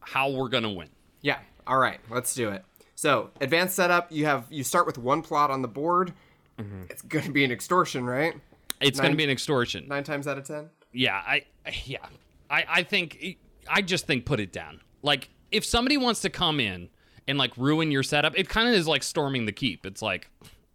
How 0.00 0.30
we're 0.30 0.48
going 0.48 0.64
to 0.64 0.70
win. 0.70 0.88
yeah. 1.20 1.38
All 1.66 1.78
right, 1.78 2.00
let's 2.10 2.34
do 2.34 2.50
it. 2.50 2.64
So, 2.94 3.30
advanced 3.40 3.74
setup. 3.76 4.12
You 4.12 4.26
have 4.26 4.46
you 4.50 4.64
start 4.64 4.86
with 4.86 4.98
one 4.98 5.22
plot 5.22 5.50
on 5.50 5.62
the 5.62 5.68
board. 5.68 6.12
Mm-hmm. 6.58 6.84
It's 6.90 7.02
going 7.02 7.24
to 7.24 7.32
be 7.32 7.44
an 7.44 7.50
extortion, 7.50 8.04
right? 8.04 8.34
It's 8.80 9.00
going 9.00 9.12
to 9.12 9.16
be 9.16 9.24
an 9.24 9.30
extortion. 9.30 9.88
Nine 9.88 10.04
times 10.04 10.26
out 10.26 10.38
of 10.38 10.44
ten. 10.44 10.70
Yeah, 10.92 11.16
I 11.16 11.44
yeah. 11.84 12.04
I 12.50 12.64
I 12.68 12.82
think 12.82 13.38
I 13.68 13.82
just 13.82 14.06
think 14.06 14.24
put 14.24 14.40
it 14.40 14.52
down. 14.52 14.80
Like 15.02 15.30
if 15.50 15.64
somebody 15.64 15.96
wants 15.96 16.20
to 16.22 16.30
come 16.30 16.60
in 16.60 16.88
and 17.26 17.38
like 17.38 17.56
ruin 17.56 17.90
your 17.90 18.02
setup, 18.02 18.36
it 18.36 18.48
kind 18.48 18.68
of 18.68 18.74
is 18.74 18.86
like 18.88 19.02
storming 19.02 19.46
the 19.46 19.52
keep. 19.52 19.86
It's 19.86 20.02
like, 20.02 20.28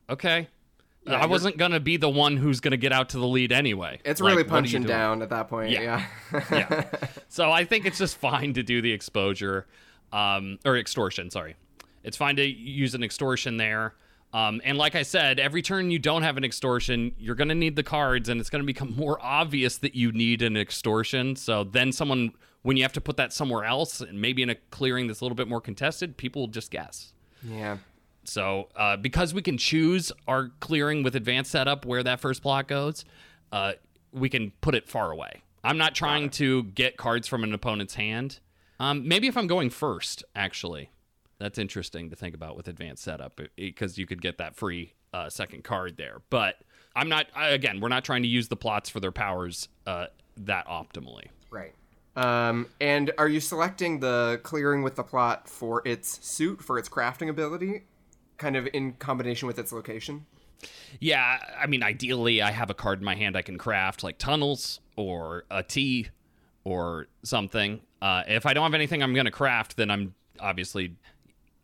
okay. 0.09 0.47
I 1.09 1.25
wasn't 1.25 1.57
gonna 1.57 1.79
be 1.79 1.95
the 1.95 2.09
one 2.09 2.35
who's 2.35 2.59
gonna 2.59 2.75
get 2.75 2.91
out 2.91 3.09
to 3.09 3.17
the 3.19 3.27
lead 3.27 3.53
anyway. 3.53 4.01
It's 4.03 4.19
Like, 4.19 4.31
really 4.31 4.43
what 4.43 4.51
are 4.51 4.55
you 4.57 4.61
punching 4.63 4.83
down 4.83 5.21
at 5.21 5.29
that 5.29 5.47
point. 5.47 5.71
Yeah. 5.71 6.05
Yeah. 6.33 6.43
yeah. 6.51 6.83
So 7.29 7.51
I 7.51 7.65
think 7.65 7.85
it's 7.85 7.97
just 7.97 8.17
fine 8.17 8.53
to 8.53 8.63
do 8.63 8.81
the 8.81 8.91
exposure, 8.91 9.67
um, 10.11 10.59
or 10.65 10.77
extortion. 10.77 11.29
Sorry, 11.29 11.55
it's 12.03 12.17
fine 12.17 12.35
to 12.37 12.45
use 12.45 12.95
an 12.95 13.03
extortion 13.03 13.57
there. 13.57 13.93
Um, 14.33 14.61
and 14.65 14.77
like 14.77 14.95
I 14.95 15.03
said, 15.03 15.39
every 15.39 15.61
turn 15.61 15.89
you 15.89 15.99
don't 15.99 16.23
have 16.23 16.35
an 16.35 16.43
extortion, 16.43 17.13
you're 17.17 17.35
going 17.35 17.47
to 17.47 17.55
need 17.55 17.75
the 17.75 17.83
cards, 17.83 18.27
and 18.27 18.41
it's 18.41 18.49
going 18.49 18.61
to 18.61 18.65
become 18.65 18.95
more 18.97 19.17
obvious 19.21 19.77
that 19.77 19.95
you 19.95 20.11
need 20.11 20.41
an 20.41 20.57
extortion. 20.57 21.35
So 21.35 21.63
then, 21.63 21.91
someone, 21.91 22.33
when 22.63 22.77
you 22.77 22.83
have 22.83 22.93
to 22.93 23.01
put 23.01 23.17
that 23.17 23.31
somewhere 23.31 23.63
else, 23.63 24.01
and 24.01 24.21
maybe 24.21 24.43
in 24.43 24.49
a 24.49 24.55
clearing 24.71 25.07
that's 25.07 25.21
a 25.21 25.23
little 25.23 25.35
bit 25.35 25.47
more 25.47 25.61
contested, 25.61 26.17
people 26.17 26.43
will 26.43 26.49
just 26.49 26.71
guess. 26.71 27.13
yeah. 27.43 27.77
So 28.27 28.67
uh, 28.75 28.97
because 28.97 29.33
we 29.33 29.41
can 29.41 29.57
choose 29.57 30.11
our 30.27 30.49
clearing 30.59 31.01
with 31.01 31.15
advanced 31.15 31.51
setup 31.51 31.85
where 31.85 32.03
that 32.03 32.19
first 32.19 32.43
block 32.43 32.67
goes, 32.67 33.05
uh, 33.53 33.73
we 34.11 34.27
can 34.29 34.51
put 34.59 34.75
it 34.75 34.87
far 34.87 35.11
away. 35.11 35.43
I'm 35.63 35.77
not 35.77 35.95
trying 35.95 36.29
to 36.31 36.63
get 36.63 36.97
cards 36.97 37.27
from 37.27 37.43
an 37.43 37.53
opponent's 37.53 37.95
hand. 37.95 38.39
Um, 38.79 39.07
maybe 39.07 39.27
if 39.27 39.37
I'm 39.37 39.47
going 39.47 39.69
first, 39.69 40.23
actually, 40.35 40.91
that's 41.39 41.57
interesting 41.57 42.09
to 42.09 42.15
think 42.15 42.35
about 42.35 42.55
with 42.55 42.67
advanced 42.67 43.03
setup 43.03 43.39
because 43.55 43.97
you 43.97 44.05
could 44.05 44.21
get 44.21 44.37
that 44.37 44.55
free 44.55 44.93
uh, 45.13 45.29
second 45.29 45.63
card 45.63 45.97
there. 45.97 46.21
But 46.29 46.55
I'm 46.95 47.09
not. 47.09 47.27
I, 47.35 47.49
again, 47.49 47.79
we're 47.79 47.89
not 47.89 48.03
trying 48.03 48.23
to 48.23 48.27
use 48.27 48.47
the 48.47 48.55
plots 48.55 48.89
for 48.89 48.99
their 48.99 49.11
powers 49.11 49.69
uh, 49.85 50.07
that 50.37 50.67
optimally. 50.67 51.27
Right. 51.49 51.73
Um, 52.15 52.67
and 52.81 53.11
are 53.19 53.27
you 53.27 53.39
selecting 53.39 53.99
the 53.99 54.39
clearing 54.41 54.81
with 54.81 54.95
the 54.95 55.03
plot 55.03 55.47
for 55.47 55.83
its 55.85 56.25
suit, 56.25 56.63
for 56.63 56.79
its 56.79 56.89
crafting 56.89 57.29
ability, 57.29 57.83
kind 58.37 58.55
of 58.55 58.67
in 58.73 58.93
combination 58.93 59.47
with 59.47 59.59
its 59.59 59.71
location? 59.71 60.25
Yeah, 60.99 61.37
I 61.59 61.67
mean, 61.67 61.83
ideally, 61.83 62.41
I 62.41 62.49
have 62.49 62.71
a 62.71 62.73
card 62.73 62.99
in 62.99 63.05
my 63.05 63.13
hand 63.13 63.37
I 63.37 63.43
can 63.43 63.59
craft, 63.59 64.03
like 64.03 64.17
tunnels 64.17 64.79
or 64.95 65.45
a 65.51 65.61
tea 65.61 66.07
or 66.67 67.07
something. 67.23 67.79
Uh, 68.01 68.23
if 68.27 68.45
I 68.45 68.53
don't 68.53 68.63
have 68.63 68.73
anything 68.73 69.01
I'm 69.01 69.13
going 69.13 69.25
to 69.25 69.31
craft, 69.31 69.77
then 69.77 69.89
I'm 69.89 70.13
obviously 70.39 70.95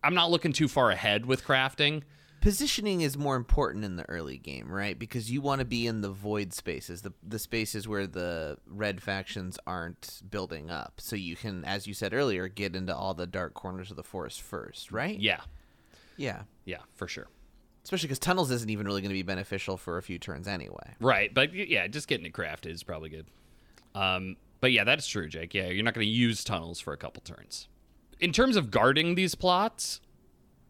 I'm 0.02 0.14
not 0.14 0.30
looking 0.30 0.52
too 0.52 0.66
far 0.66 0.90
ahead 0.90 1.26
with 1.26 1.44
crafting. 1.44 2.02
Positioning 2.40 3.00
is 3.02 3.16
more 3.16 3.36
important 3.36 3.84
in 3.84 3.96
the 3.96 4.08
early 4.08 4.36
game, 4.38 4.70
right? 4.70 4.98
Because 4.98 5.30
you 5.30 5.40
want 5.40 5.60
to 5.60 5.64
be 5.64 5.86
in 5.86 6.00
the 6.00 6.10
void 6.10 6.52
spaces, 6.54 7.02
the 7.02 7.12
the 7.22 7.38
spaces 7.38 7.86
where 7.86 8.06
the 8.06 8.56
red 8.66 9.02
factions 9.02 9.58
aren't 9.66 10.22
building 10.30 10.70
up, 10.70 10.94
so 11.00 11.16
you 11.16 11.36
can, 11.36 11.64
as 11.66 11.86
you 11.86 11.92
said 11.94 12.12
earlier, 12.14 12.48
get 12.48 12.74
into 12.74 12.94
all 12.96 13.12
the 13.14 13.26
dark 13.26 13.52
corners 13.54 13.90
of 13.90 13.96
the 13.96 14.02
forest 14.02 14.40
first, 14.42 14.90
right? 14.90 15.18
Yeah, 15.18 15.40
Yeah. 16.16 16.42
yeah, 16.64 16.80
for 16.94 17.08
sure. 17.08 17.28
Especially 17.82 18.06
because 18.08 18.18
tunnels 18.18 18.50
isn't 18.50 18.70
even 18.70 18.86
really 18.86 19.02
going 19.02 19.10
to 19.10 19.14
be 19.14 19.22
beneficial 19.22 19.76
for 19.76 19.98
a 19.98 20.02
few 20.02 20.18
turns 20.18 20.48
anyway. 20.48 20.94
Right, 21.00 21.32
but 21.32 21.52
yeah, 21.54 21.86
just 21.88 22.08
getting 22.08 22.24
it 22.26 22.32
crafted 22.32 22.70
is 22.72 22.82
probably 22.82 23.10
good. 23.10 23.26
Um, 23.94 24.36
but 24.64 24.72
yeah, 24.72 24.82
that's 24.84 25.06
true, 25.06 25.28
Jake. 25.28 25.52
Yeah, 25.52 25.66
you're 25.66 25.84
not 25.84 25.92
going 25.92 26.06
to 26.06 26.10
use 26.10 26.42
tunnels 26.42 26.80
for 26.80 26.94
a 26.94 26.96
couple 26.96 27.20
turns. 27.20 27.68
In 28.18 28.32
terms 28.32 28.56
of 28.56 28.70
guarding 28.70 29.14
these 29.14 29.34
plots, 29.34 30.00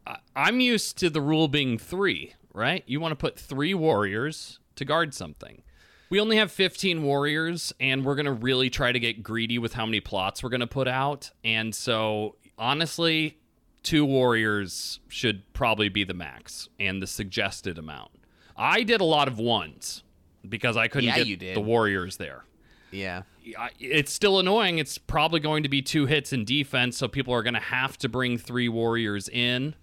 I- 0.05 0.16
I'm 0.34 0.59
used 0.59 0.99
to 0.99 1.09
the 1.11 1.20
rule 1.20 1.47
being 1.47 1.78
three. 1.78 2.34
Right, 2.53 2.82
you 2.88 2.99
want 2.99 3.12
to 3.12 3.16
put 3.16 3.38
three 3.38 3.72
warriors 3.72 4.59
to 4.74 4.84
guard 4.84 5.14
something. 5.14 5.62
We 6.11 6.18
only 6.18 6.38
have 6.38 6.51
15 6.51 7.05
warriors, 7.05 7.72
and 7.78 8.05
we're 8.05 8.16
going 8.16 8.26
to 8.26 8.32
really 8.32 8.68
try 8.68 8.90
to 8.90 8.99
get 8.99 9.22
greedy 9.22 9.61
with 9.61 9.74
how 9.74 9.86
many 9.86 10.01
plots 10.01 10.42
we're 10.42 10.51
going 10.51 10.61
to 10.61 10.66
put 10.66 10.88
out. 10.88 11.30
And 11.45 11.72
so, 11.72 12.34
honestly, 12.59 13.38
two 13.84 14.05
warriors 14.05 14.99
should 15.07 15.53
probably 15.53 15.88
be 15.88 16.03
the 16.03 16.14
max 16.14 16.68
and 16.80 17.01
the 17.01 17.07
suggested 17.07 17.78
amount. 17.78 18.11
I 18.57 18.82
did 18.82 19.01
a 19.01 19.05
lot 19.05 19.28
of 19.28 19.38
ones 19.38 20.03
because 20.49 20.76
I 20.76 20.88
couldn't 20.88 21.16
Yeah, 21.16 21.22
get 21.36 21.55
the 21.55 21.61
warriors 21.61 22.16
there. 22.16 22.45
Yeah. 22.90 23.22
I- 23.59 23.70
It's 23.78 24.12
still 24.12 24.38
annoying. 24.38 24.78
It's 24.78 24.99
probably 24.99 25.40
going 25.40 25.62
to 25.64 25.68
be 25.68 25.82
two 25.82 26.07
hits 26.07 26.32
in 26.32 26.45
defense, 26.45 26.97
so 26.97 27.09
people 27.09 27.34
are 27.34 27.42
going 27.42 27.55
to 27.55 27.61
have 27.61 27.99
to 27.99 28.09
bring 28.09 28.38
three 28.38 28.68
warriors 28.68 29.28
in. 29.28 29.74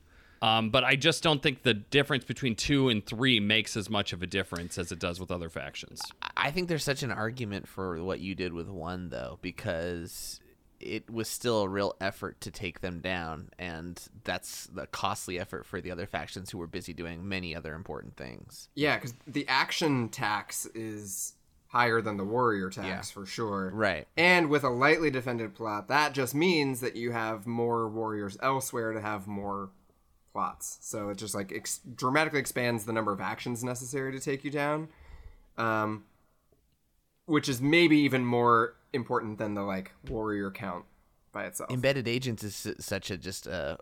Um, 0.42 0.72
but 0.72 0.84
I 0.84 0.96
just 0.96 1.22
don't 1.22 1.44
think 1.44 1.62
the 1.62 1.76
difference 1.76 2.24
between 2.24 2.56
two 2.56 2.90
and 2.90 3.06
three 3.06 3.40
makes 3.40 3.78
as 3.78 3.90
much 3.92 4.12
of 4.12 4.24
a 4.24 4.28
difference 4.28 4.80
as 4.80 4.92
it 4.92 4.98
does 4.98 5.20
with 5.20 5.30
other 5.30 5.50
factions. 5.50 6.02
I 6.36 6.50
think 6.50 6.68
there's 6.68 6.84
such 6.84 7.04
an 7.04 7.12
argument 7.12 7.68
for 7.68 8.04
what 8.04 8.20
you 8.22 8.34
did 8.34 8.52
with 8.52 8.68
one 8.68 9.10
though, 9.10 9.38
because 9.44 10.40
it 10.80 11.08
was 11.12 11.28
still 11.28 11.62
a 11.62 11.70
real 11.70 11.96
effort 12.02 12.42
to 12.42 12.50
take 12.50 12.82
them 12.82 13.02
down, 13.02 13.52
and 13.60 14.02
that's 14.24 14.66
the 14.66 14.88
costly 14.88 15.40
effort 15.40 15.64
for 15.64 15.80
the 15.80 15.92
other 15.92 16.08
factions 16.08 16.50
who 16.50 16.58
were 16.58 16.66
busy 16.66 16.92
doing 16.92 17.30
many 17.30 17.56
other 17.56 17.76
important 17.76 18.18
things. 18.18 18.68
Yeah, 18.74 18.96
because 18.96 19.14
the 19.28 19.48
action 19.48 20.10
tax 20.10 20.66
is 20.74 21.36
higher 21.72 22.02
than 22.02 22.18
the 22.18 22.24
warrior 22.26 22.70
tax 22.70 22.88
Yeah. 22.88 23.02
for 23.02 23.26
sure. 23.26 23.72
Right. 23.74 24.08
And 24.18 24.50
with 24.50 24.64
a 24.64 24.70
lightly 24.70 25.10
defended 25.10 25.56
plot, 25.56 25.88
that 25.88 26.14
just 26.14 26.36
means 26.36 26.82
that 26.82 26.96
you 26.96 27.12
have 27.12 27.48
more 27.48 27.88
warriors 27.90 28.38
elsewhere 28.42 28.92
to 28.94 29.00
have 29.02 29.26
more 29.26 29.70
plots. 30.34 30.78
So 30.82 31.10
it 31.10 31.18
just 31.18 31.34
like 31.34 31.52
ex- 31.54 31.80
dramatically 31.96 32.40
expands 32.40 32.86
the 32.86 32.94
number 32.94 33.12
of 33.14 33.22
actions 33.22 33.64
necessary 33.64 34.12
to 34.12 34.20
take 34.20 34.44
you 34.44 34.52
down. 34.52 34.90
Um, 35.58 36.06
which 37.26 37.48
is 37.48 37.62
maybe 37.62 37.98
even 38.00 38.26
more 38.26 38.76
important 38.94 39.38
than 39.38 39.54
the 39.54 39.62
like 39.64 39.92
warrior 40.10 40.52
count 40.52 40.84
by 41.32 41.46
itself. 41.46 41.72
Embedded 41.72 42.08
agents 42.08 42.44
is 42.44 42.68
such 42.80 43.10
a 43.12 43.18
just 43.18 43.48
a, 43.48 43.78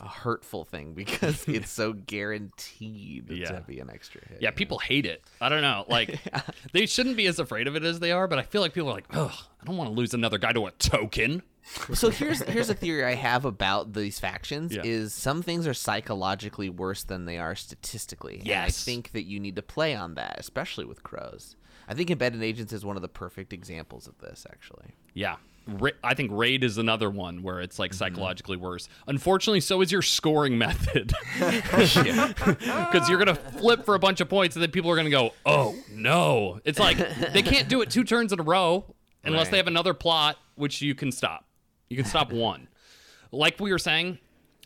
a 0.00 0.08
hurtful 0.08 0.64
thing 0.64 0.92
because 0.94 1.46
it's 1.48 1.70
so 1.70 1.92
guaranteed 1.92 3.30
Yeah. 3.30 3.52
to 3.52 3.60
be 3.66 3.80
an 3.80 3.90
extra 3.90 4.20
hit. 4.28 4.38
Yeah, 4.42 4.50
people 4.50 4.78
hate 4.78 5.06
it. 5.06 5.22
I 5.40 5.48
don't 5.48 5.62
know. 5.62 5.84
Like, 5.88 6.18
they 6.72 6.86
shouldn't 6.86 7.16
be 7.16 7.26
as 7.26 7.38
afraid 7.38 7.66
of 7.66 7.76
it 7.76 7.84
as 7.84 8.00
they 8.00 8.12
are, 8.12 8.26
but 8.28 8.38
I 8.38 8.42
feel 8.42 8.60
like 8.62 8.72
people 8.74 8.90
are 8.90 8.94
like, 8.94 9.06
ugh, 9.10 9.32
I 9.60 9.64
don't 9.66 9.76
want 9.76 9.90
to 9.90 9.94
lose 9.96 10.14
another 10.14 10.38
guy 10.38 10.52
to 10.52 10.66
a 10.66 10.70
token. 10.72 11.42
so 11.92 12.08
here's 12.08 12.40
here's 12.44 12.70
a 12.70 12.74
theory 12.74 13.04
I 13.04 13.14
have 13.14 13.44
about 13.44 13.92
these 13.92 14.18
factions 14.18 14.74
Yeah. 14.74 14.80
is 14.82 15.12
some 15.12 15.42
things 15.42 15.66
are 15.66 15.74
psychologically 15.74 16.70
worse 16.70 17.04
than 17.04 17.26
they 17.26 17.36
are 17.38 17.54
statistically. 17.54 18.40
And 18.40 18.50
I 18.52 18.70
think 18.70 19.12
that 19.12 19.24
you 19.24 19.38
need 19.38 19.56
to 19.56 19.62
play 19.62 19.94
on 19.94 20.14
that, 20.14 20.36
especially 20.38 20.86
with 20.86 21.02
crows. 21.02 21.56
I 21.86 21.92
think 21.94 22.10
embedded 22.10 22.42
agents 22.42 22.72
is 22.72 22.84
one 22.84 22.96
of 22.96 23.02
the 23.02 23.08
perfect 23.08 23.52
examples 23.52 24.06
of 24.08 24.16
this 24.18 24.46
actually. 24.50 24.94
Yeah. 25.12 25.36
Ra- 25.78 25.90
I 26.02 26.14
think 26.14 26.30
raid 26.32 26.64
is 26.64 26.78
another 26.78 27.10
one 27.10 27.42
where 27.42 27.60
it's 27.60 27.74
Mm-hmm. 27.74 27.82
like 27.82 27.94
psychologically 27.94 28.56
worse. 28.56 28.88
Unfortunately, 29.06 29.60
so 29.60 29.80
is 29.80 29.92
your 29.92 30.02
scoring 30.02 30.58
method. 30.58 31.12
Because 31.40 33.08
you're 33.08 33.22
going 33.22 33.34
to 33.34 33.34
flip 33.34 33.84
for 33.84 33.94
a 33.94 33.98
bunch 33.98 34.20
of 34.20 34.28
points 34.28 34.56
and 34.56 34.62
then 34.62 34.70
people 34.70 34.90
are 34.90 34.94
going 34.96 35.04
to 35.06 35.10
go, 35.10 35.30
oh, 35.46 35.74
no. 35.92 36.60
It's 36.64 36.78
like 36.78 36.96
they 37.32 37.42
can't 37.42 37.68
do 37.68 37.82
it 37.82 37.90
two 37.90 38.04
turns 38.04 38.32
in 38.32 38.40
a 38.40 38.42
row 38.42 38.84
unless 39.24 39.46
Right. 39.46 39.50
they 39.52 39.56
have 39.58 39.66
another 39.66 39.94
plot, 39.94 40.36
which 40.56 40.82
you 40.82 40.94
can 40.94 41.12
stop. 41.12 41.44
You 41.88 41.96
can 41.96 42.06
stop 42.06 42.32
one. 42.32 42.68
Like 43.32 43.60
we 43.60 43.70
were 43.72 43.78
saying, 43.78 44.18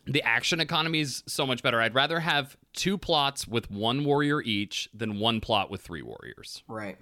the 0.06 0.22
action 0.22 0.60
economy 0.60 1.00
is 1.00 1.22
so 1.26 1.46
much 1.46 1.62
better. 1.62 1.80
I'd 1.80 1.94
rather 1.94 2.20
have 2.20 2.56
two 2.72 2.98
plots 2.98 3.46
with 3.48 3.70
one 3.70 4.04
warrior 4.04 4.40
each 4.42 4.88
than 4.94 5.18
one 5.18 5.40
plot 5.40 5.70
with 5.70 5.80
three 5.82 6.02
warriors. 6.02 6.62
Right. 6.68 6.96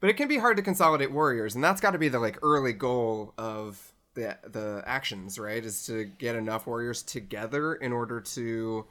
But 0.00 0.10
it 0.10 0.16
can 0.16 0.28
be 0.28 0.38
hard 0.38 0.56
to 0.56 0.62
consolidate 0.62 1.10
warriors, 1.10 1.54
and 1.54 1.64
that's 1.64 1.80
got 1.80 1.90
to 1.90 1.98
be 1.98 2.08
the 2.08 2.20
like 2.20 2.38
early 2.42 2.72
goal 2.72 3.34
of 3.36 3.92
the 4.14 4.36
the 4.44 4.82
actions, 4.86 5.38
right? 5.38 5.64
Is 5.64 5.86
to 5.86 6.04
get 6.04 6.36
enough 6.36 6.66
warriors 6.66 7.02
together 7.02 7.74
in 7.74 7.92
order 7.92 8.20
to 8.20 8.86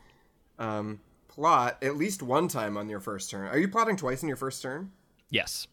um, 0.59 0.99
plot 1.27 1.77
at 1.81 1.95
least 1.95 2.21
one 2.23 2.47
time 2.47 2.77
on 2.77 2.89
your 2.89 2.99
first 2.99 3.29
turn. 3.29 3.47
Are 3.47 3.57
you 3.57 3.67
plotting 3.67 3.95
twice 3.95 4.21
in 4.21 4.27
your 4.27 4.38
first 4.38 4.61
turn? 4.61 4.91
Yes. 5.29 5.67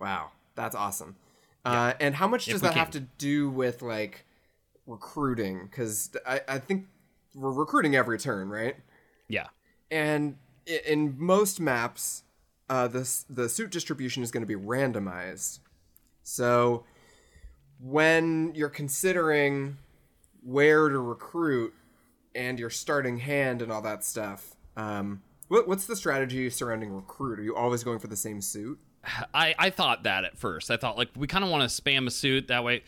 Wow, 0.00 0.30
that's 0.54 0.74
awesome. 0.74 1.16
Uh, 1.64 1.92
and 2.00 2.14
how 2.14 2.26
much 2.26 2.46
does 2.46 2.62
that 2.62 2.74
have 2.74 2.90
to 2.92 3.00
do 3.00 3.50
with 3.50 3.82
like 3.82 4.24
recruiting? 4.86 5.68
Because 5.70 6.10
I, 6.26 6.40
I 6.48 6.58
think 6.58 6.86
we're 7.34 7.52
recruiting 7.52 7.94
every 7.94 8.18
turn, 8.18 8.48
right? 8.48 8.76
Yeah. 9.28 9.48
and 9.90 10.36
in 10.66 11.14
most 11.18 11.60
maps 11.60 12.22
uh, 12.70 12.88
the, 12.88 13.24
the 13.28 13.48
suit 13.48 13.70
distribution 13.70 14.22
is 14.22 14.30
going 14.30 14.42
to 14.42 14.46
be 14.46 14.56
randomized 14.56 15.58
so 16.22 16.84
when 17.78 18.54
you're 18.54 18.70
considering 18.70 19.76
where 20.42 20.88
to 20.88 20.98
recruit 20.98 21.74
and 22.34 22.58
your 22.58 22.70
starting 22.70 23.18
hand 23.18 23.60
and 23.60 23.70
all 23.70 23.82
that 23.82 24.02
stuff 24.02 24.56
um, 24.76 25.20
what, 25.48 25.68
what's 25.68 25.84
the 25.84 25.96
strategy 25.96 26.48
surrounding 26.48 26.94
recruit 26.94 27.38
are 27.38 27.42
you 27.42 27.54
always 27.54 27.84
going 27.84 27.98
for 27.98 28.06
the 28.06 28.16
same 28.16 28.40
suit 28.40 28.78
I, 29.34 29.54
I 29.58 29.70
thought 29.70 30.02
that 30.04 30.24
at 30.24 30.36
first. 30.36 30.70
I 30.70 30.76
thought 30.76 30.96
like 30.96 31.08
we 31.16 31.26
kind 31.26 31.44
of 31.44 31.50
want 31.50 31.68
to 31.68 31.82
spam 31.82 32.06
a 32.06 32.10
suit 32.10 32.48
that 32.48 32.64
way, 32.64 32.84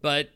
but 0.00 0.30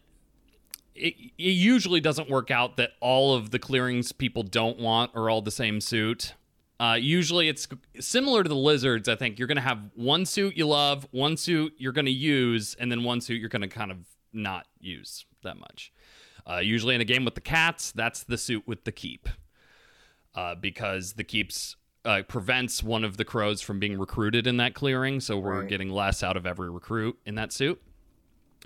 it, 0.94 1.14
it 1.38 1.42
usually 1.42 2.00
doesn't 2.00 2.28
work 2.30 2.50
out 2.50 2.76
that 2.76 2.90
all 3.00 3.34
of 3.34 3.50
the 3.50 3.58
clearings 3.58 4.12
people 4.12 4.42
don't 4.42 4.78
want 4.78 5.14
are 5.14 5.28
all 5.28 5.42
the 5.42 5.50
same 5.50 5.80
suit. 5.80 6.34
Uh, 6.82 6.94
usually, 6.94 7.48
it's 7.48 7.68
similar 8.00 8.42
to 8.42 8.48
the 8.48 8.56
lizards. 8.56 9.08
I 9.08 9.14
think 9.14 9.38
you're 9.38 9.46
going 9.46 9.56
to 9.56 9.62
have 9.62 9.78
one 9.94 10.26
suit 10.26 10.56
you 10.56 10.66
love, 10.66 11.06
one 11.12 11.36
suit 11.36 11.74
you're 11.78 11.92
going 11.92 12.06
to 12.06 12.10
use, 12.10 12.74
and 12.80 12.90
then 12.90 13.04
one 13.04 13.20
suit 13.20 13.38
you're 13.38 13.48
going 13.48 13.62
to 13.62 13.68
kind 13.68 13.92
of 13.92 13.98
not 14.32 14.66
use 14.80 15.24
that 15.44 15.56
much. 15.56 15.92
Uh, 16.44 16.56
usually, 16.56 16.96
in 16.96 17.00
a 17.00 17.04
game 17.04 17.24
with 17.24 17.36
the 17.36 17.40
cats, 17.40 17.92
that's 17.92 18.24
the 18.24 18.36
suit 18.36 18.64
with 18.66 18.82
the 18.82 18.90
keep, 18.90 19.28
uh, 20.34 20.56
because 20.56 21.12
the 21.12 21.22
keeps 21.22 21.76
uh, 22.04 22.22
prevents 22.26 22.82
one 22.82 23.04
of 23.04 23.16
the 23.16 23.24
crows 23.24 23.60
from 23.60 23.78
being 23.78 23.96
recruited 23.96 24.48
in 24.48 24.56
that 24.56 24.74
clearing, 24.74 25.20
so 25.20 25.38
we're 25.38 25.60
Right. 25.60 25.68
getting 25.68 25.88
less 25.88 26.24
out 26.24 26.36
of 26.36 26.46
every 26.46 26.68
recruit 26.68 27.16
in 27.24 27.36
that 27.36 27.52
suit. 27.52 27.80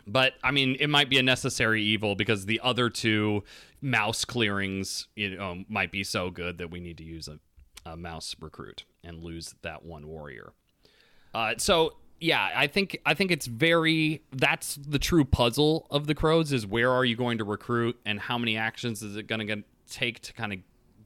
But 0.06 0.34
I 0.42 0.52
mean, 0.52 0.76
it 0.80 0.88
might 0.88 1.10
be 1.10 1.18
a 1.18 1.22
necessary 1.22 1.82
evil 1.82 2.14
because 2.14 2.46
the 2.46 2.60
other 2.62 2.88
two 2.88 3.44
mouse 3.82 4.24
clearings, 4.24 5.08
you 5.16 5.36
know, 5.36 5.64
might 5.68 5.92
be 5.92 6.02
so 6.02 6.30
good 6.30 6.56
that 6.58 6.70
we 6.70 6.80
need 6.80 6.96
to 6.96 7.04
use 7.04 7.28
a, 7.28 7.38
a 7.86 7.96
mouse 7.96 8.36
recruit 8.40 8.84
and 9.02 9.22
lose 9.22 9.54
that 9.62 9.84
one 9.84 10.06
warrior. 10.06 10.52
Uh, 11.32 11.54
so 11.56 11.94
yeah, 12.20 12.50
I 12.54 12.66
think 12.66 12.98
I 13.06 13.14
think 13.14 13.30
it's 13.30 13.46
very 13.46 14.22
that's 14.32 14.74
the 14.76 14.98
true 14.98 15.24
puzzle 15.24 15.86
of 15.90 16.06
the 16.06 16.14
crows 16.14 16.52
is 16.52 16.66
where 16.66 16.90
are 16.90 17.04
you 17.04 17.16
going 17.16 17.38
to 17.38 17.44
recruit 17.44 17.98
and 18.04 18.18
how 18.20 18.36
many 18.36 18.56
actions 18.56 19.02
is 19.02 19.16
it 19.16 19.26
going 19.26 19.46
to 19.46 19.62
take 19.88 20.20
to 20.20 20.32
kind 20.32 20.52
of 20.52 20.58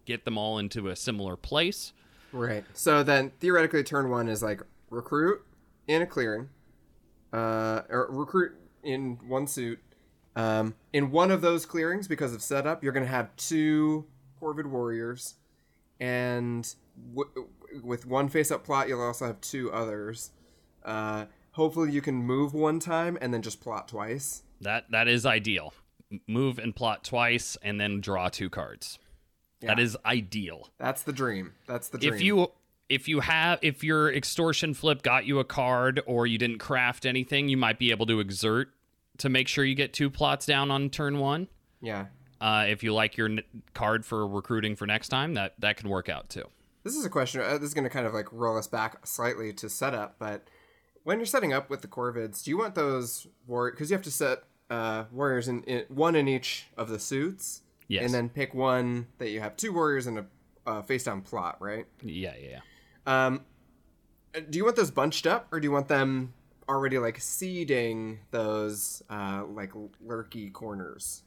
get 0.05 0.25
them 0.25 0.39
all 0.39 0.59
into 0.59 0.89
a 0.89 0.97
similar 0.97 1.37
place. 1.37 1.93
Right. 2.33 2.65
So 2.75 3.03
then 3.03 3.33
theoretically, 3.41 3.83
turn 3.83 4.11
one 4.11 4.29
is 4.29 4.43
like 4.43 4.63
recruit 4.89 5.41
in 5.87 6.03
a 6.03 6.07
clearing, 6.07 6.49
uh, 7.33 7.83
or 7.89 8.09
recruit 8.11 8.53
in 8.83 9.19
one 9.27 9.47
suit. 9.47 9.79
Um, 10.37 10.75
in 10.93 11.11
one 11.11 11.31
of 11.31 11.41
those 11.41 11.67
clearings, 11.67 12.07
because 12.07 12.33
of 12.33 12.41
setup, 12.41 12.83
you're 12.85 12.93
going 12.93 13.05
to 13.05 13.11
have 13.11 13.35
two 13.37 14.07
Corvid 14.41 14.67
warriors, 14.67 15.35
and 16.01 16.75
w- 17.15 17.49
with 17.83 18.07
one 18.07 18.29
face-up 18.29 18.65
plot, 18.65 18.89
you'll 18.89 19.01
also 19.03 19.27
have 19.27 19.41
two 19.41 19.71
others. 19.73 20.31
Uh, 20.85 21.27
hopefully, 21.53 21.93
you 21.93 22.01
can 22.01 22.15
move 22.17 22.55
one 22.55 22.81
time 22.81 23.17
and 23.21 23.33
then 23.33 23.43
just 23.43 23.61
plot 23.61 23.87
twice. 23.89 24.43
That 24.61 24.91
that 24.91 25.07
is 25.09 25.25
ideal. 25.27 25.73
Move 26.27 26.59
and 26.59 26.75
plot 26.75 27.05
twice 27.05 27.57
and 27.63 27.81
then 27.81 28.01
draw 28.01 28.29
two 28.29 28.51
cards. 28.51 28.99
That 29.61 29.79
Yeah. 29.79 29.85
is 29.85 29.97
ideal. 30.05 30.69
That's 30.79 31.03
the 31.03 31.13
dream. 31.13 31.53
That's 31.67 31.89
the 31.89 31.99
dream. 31.99 32.15
If 32.15 32.23
you 32.23 32.49
if 32.89 33.07
you 33.09 33.21
have 33.21 33.59
if 33.63 33.85
your 33.85 34.13
extortion 34.13 34.75
flip 34.75 35.03
got 35.03 35.25
you 35.27 35.39
a 35.39 35.45
card 35.45 36.01
or 36.07 36.27
you 36.27 36.39
didn't 36.39 36.59
craft 36.59 37.07
anything, 37.07 37.49
you 37.49 37.57
might 37.57 37.79
be 37.79 37.91
able 37.93 38.07
to 38.07 38.19
exert 38.21 38.71
to 39.19 39.29
make 39.29 39.47
sure 39.49 39.65
you 39.65 39.75
get 39.75 39.93
two 39.93 40.09
plots 40.11 40.47
down 40.47 40.71
on 40.71 40.89
turn 40.91 41.19
1. 41.19 41.47
yeah, 41.83 42.07
Uh, 42.41 42.65
if 42.69 42.83
you 42.83 42.95
like 42.95 43.17
your 43.17 43.29
n- 43.29 43.43
card 43.75 44.05
for 44.07 44.27
recruiting 44.27 44.75
for 44.77 44.87
next 44.87 45.09
time, 45.09 45.35
that 45.35 45.55
that 45.59 45.77
can 45.77 45.89
work 45.89 46.09
out 46.09 46.29
too. 46.31 46.45
This 46.85 46.97
is 46.97 47.05
a 47.05 47.11
question. 47.11 47.43
Uh, 47.43 47.59
this 47.59 47.69
is 47.69 47.75
going 47.75 47.85
to 47.85 47.91
kind 47.91 48.07
of 48.07 48.15
like 48.15 48.33
roll 48.33 48.57
us 48.57 48.67
back 48.67 49.07
slightly 49.07 49.53
to 49.55 49.69
setup, 49.69 50.17
but 50.19 50.49
when 51.03 51.19
you're 51.19 51.27
setting 51.27 51.53
up 51.53 51.69
with 51.71 51.83
the 51.83 51.89
Corvids, 51.89 52.43
do 52.45 52.51
you 52.51 52.59
want 52.59 52.75
those 52.75 53.27
war? 53.47 53.71
Because 53.71 53.91
you 53.91 53.95
have 53.97 54.05
to 54.05 54.11
set 54.11 54.45
uh, 54.71 55.05
warriors 55.13 55.49
in, 55.49 55.63
in 55.65 55.85
one 55.89 56.15
in 56.17 56.29
each 56.29 56.67
of 56.77 56.89
the 56.89 56.99
suits, 56.99 57.63
Yes. 57.89 58.05
and 58.05 58.15
then 58.15 58.29
pick 58.29 58.55
one 58.55 59.07
that 59.19 59.31
you 59.31 59.41
have 59.41 59.57
two 59.57 59.73
warriors 59.73 60.07
in 60.07 60.19
a 60.19 60.27
uh, 60.67 60.83
face 60.83 61.05
down 61.05 61.23
plot, 61.23 61.57
right? 61.61 61.87
Yeah, 62.03 62.35
yeah. 62.41 62.61
yeah. 63.07 63.27
Um, 63.27 63.45
uh, 64.35 64.41
do 64.49 64.59
you 64.59 64.65
want 64.65 64.77
those 64.77 64.91
bunched 64.91 65.27
up, 65.27 65.49
or 65.53 65.59
do 65.61 65.67
you 65.67 65.73
want 65.73 65.89
them 65.89 66.33
already 66.69 66.99
like 66.99 67.19
seeding 67.21 68.21
those 68.31 69.03
uh, 69.11 69.45
like 69.49 69.73
lurky 70.01 70.51
corners? 70.51 71.23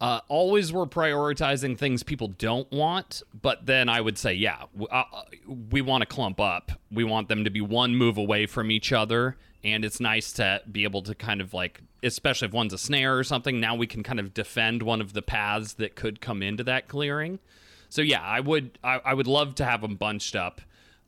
Uh, 0.00 0.20
always 0.28 0.72
we're 0.72 0.86
prioritizing 0.86 1.76
things 1.76 2.04
people 2.04 2.28
don't 2.28 2.70
want, 2.70 3.22
but 3.42 3.66
then 3.66 3.88
I 3.88 4.00
would 4.00 4.16
say, 4.16 4.32
yeah, 4.32 4.62
w- 4.72 4.86
uh, 4.92 5.04
uh, 5.12 5.22
we 5.70 5.80
want 5.80 6.02
to 6.02 6.06
clump 6.06 6.38
up. 6.38 6.70
We 6.90 7.02
want 7.02 7.28
them 7.28 7.42
to 7.42 7.50
be 7.50 7.60
one 7.60 7.96
move 7.96 8.16
away 8.16 8.46
from 8.46 8.70
each 8.70 8.92
other, 8.92 9.36
and 9.64 9.84
it's 9.84 9.98
nice 9.98 10.32
to 10.34 10.62
be 10.70 10.84
able 10.84 11.02
to 11.02 11.16
kind 11.16 11.40
of 11.40 11.52
like, 11.52 11.80
especially 12.04 12.46
if 12.46 12.54
one's 12.54 12.72
a 12.72 12.78
snare 12.78 13.18
or 13.18 13.24
something. 13.24 13.58
Now 13.58 13.74
we 13.74 13.88
can 13.88 14.04
kind 14.04 14.20
of 14.20 14.32
defend 14.32 14.84
one 14.84 15.00
of 15.00 15.14
the 15.14 15.22
paths 15.22 15.72
that 15.74 15.96
could 15.96 16.20
come 16.20 16.44
into 16.44 16.62
that 16.62 16.86
clearing. 16.86 17.40
So 17.88 18.00
yeah, 18.00 18.22
I 18.22 18.38
would, 18.38 18.78
I, 18.84 19.00
I 19.04 19.14
would 19.14 19.26
love 19.26 19.56
to 19.56 19.64
have 19.64 19.80
them 19.80 19.96
bunched 19.96 20.36
up 20.36 20.60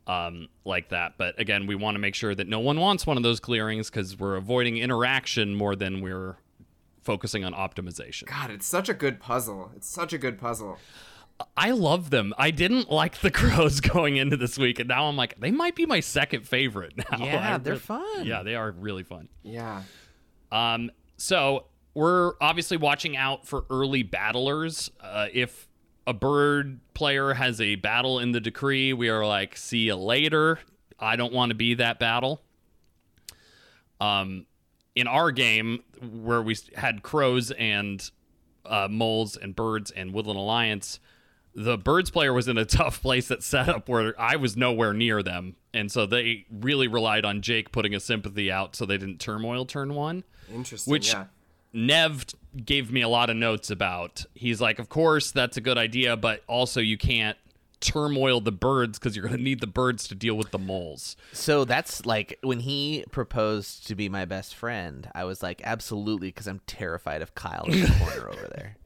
um, 0.08 0.48
like 0.64 0.88
that. 0.88 1.14
But 1.16 1.38
again, 1.38 1.68
we 1.68 1.76
want 1.76 1.94
to 1.94 2.00
make 2.00 2.16
sure 2.16 2.34
that 2.34 2.48
no 2.48 2.58
one 2.58 2.80
wants 2.80 3.06
one 3.06 3.16
of 3.16 3.22
those 3.22 3.38
clearings 3.38 3.88
because 3.88 4.18
we're 4.18 4.34
avoiding 4.34 4.78
interaction 4.78 5.54
more 5.54 5.76
than 5.76 6.00
we're 6.00 6.38
focusing 7.02 7.44
on 7.44 7.52
optimization. 7.52 8.26
God, 8.26 8.50
it's 8.50 8.66
such 8.66 8.88
a 8.88 8.94
good 8.94 9.20
puzzle. 9.20 9.72
It's 9.76 9.88
such 9.88 10.12
a 10.12 10.18
good 10.18 10.38
puzzle. 10.38 10.78
I 11.56 11.70
love 11.70 12.10
them. 12.10 12.34
I 12.36 12.50
didn't 12.50 12.90
like 12.90 13.18
the 13.20 13.30
crows 13.30 13.80
going 13.80 14.16
into 14.16 14.36
this 14.36 14.58
week, 14.58 14.78
and 14.78 14.88
now 14.88 15.06
I'm 15.06 15.16
like, 15.16 15.40
they 15.40 15.50
might 15.50 15.74
be 15.74 15.86
my 15.86 16.00
second 16.00 16.46
favorite 16.46 16.94
now. 16.96 17.18
Yeah, 17.24 17.54
I 17.54 17.58
they're 17.58 17.76
fun. 17.76 18.26
Yeah, 18.26 18.42
they 18.42 18.54
are 18.54 18.70
really 18.70 19.02
fun. 19.02 19.28
Yeah. 19.42 19.82
Um, 20.52 20.90
so 21.16 21.66
we're 21.94 22.32
obviously 22.40 22.76
watching 22.76 23.16
out 23.16 23.46
for 23.46 23.64
early 23.70 24.02
battlers. 24.02 24.90
Uh, 25.00 25.28
if 25.32 25.68
a 26.06 26.12
bird 26.12 26.80
player 26.94 27.34
has 27.34 27.60
a 27.60 27.76
battle 27.76 28.18
in 28.18 28.32
the 28.32 28.40
decree, 28.40 28.92
we 28.92 29.08
are 29.08 29.24
like, 29.26 29.56
see 29.56 29.78
you 29.78 29.96
later. 29.96 30.58
I 30.98 31.16
don't 31.16 31.32
want 31.32 31.50
to 31.50 31.54
be 31.54 31.74
that 31.74 31.98
battle. 31.98 32.42
Um, 34.00 34.46
in 34.94 35.06
our 35.06 35.30
game 35.30 35.82
where 36.00 36.42
we 36.42 36.56
had 36.76 37.02
crows 37.02 37.50
and 37.52 38.10
uh, 38.64 38.88
moles 38.90 39.36
and 39.36 39.54
birds 39.54 39.90
and 39.90 40.12
woodland 40.12 40.38
alliance, 40.38 41.00
the 41.54 41.76
birds 41.76 42.10
player 42.10 42.32
was 42.32 42.48
in 42.48 42.58
a 42.58 42.64
tough 42.66 43.02
place 43.02 43.30
at 43.30 43.42
setup 43.42 43.88
where 43.88 44.18
I 44.20 44.36
was 44.36 44.56
nowhere 44.56 44.92
near 44.92 45.22
them, 45.22 45.56
and 45.74 45.90
so 45.90 46.06
they 46.06 46.46
really 46.50 46.88
relied 46.88 47.24
on 47.24 47.42
Jake 47.42 47.72
putting 47.72 47.94
a 47.94 48.00
sympathy 48.00 48.50
out 48.50 48.76
so 48.76 48.86
they 48.86 48.98
didn't 48.98 49.18
turmoil 49.18 49.64
turn 49.64 49.94
one. 49.94 50.24
Interesting. 50.52 50.90
Which 50.90 51.12
yeah. 51.12 51.26
Nev 51.72 52.26
gave 52.64 52.90
me 52.90 53.02
a 53.02 53.08
lot 53.08 53.30
of 53.30 53.36
notes 53.36 53.70
about. 53.70 54.24
He's 54.34 54.60
like, 54.60 54.78
of 54.78 54.88
course 54.88 55.30
that's 55.30 55.56
a 55.56 55.60
good 55.60 55.78
idea, 55.78 56.16
but 56.16 56.42
also 56.46 56.80
you 56.80 56.98
can't 56.98 57.36
turmoil 57.80 58.40
the 58.40 58.52
birds 58.52 58.98
because 58.98 59.16
you're 59.16 59.26
going 59.26 59.38
to 59.38 59.42
need 59.42 59.60
the 59.60 59.66
birds 59.66 60.06
to 60.08 60.14
deal 60.14 60.34
with 60.34 60.50
the 60.50 60.58
moles. 60.58 61.16
So 61.32 61.64
that's 61.64 62.04
like 62.06 62.38
when 62.42 62.60
he 62.60 63.04
proposed 63.10 63.86
to 63.88 63.94
be 63.94 64.08
my 64.08 64.24
best 64.24 64.54
friend, 64.54 65.10
I 65.14 65.24
was 65.24 65.42
like, 65.42 65.60
absolutely, 65.64 66.28
because 66.28 66.46
I'm 66.46 66.60
terrified 66.66 67.22
of 67.22 67.34
Kyle 67.34 67.64
in 67.64 67.80
the 67.80 67.88
corner 67.98 68.28
over 68.28 68.48
there. 68.54 68.76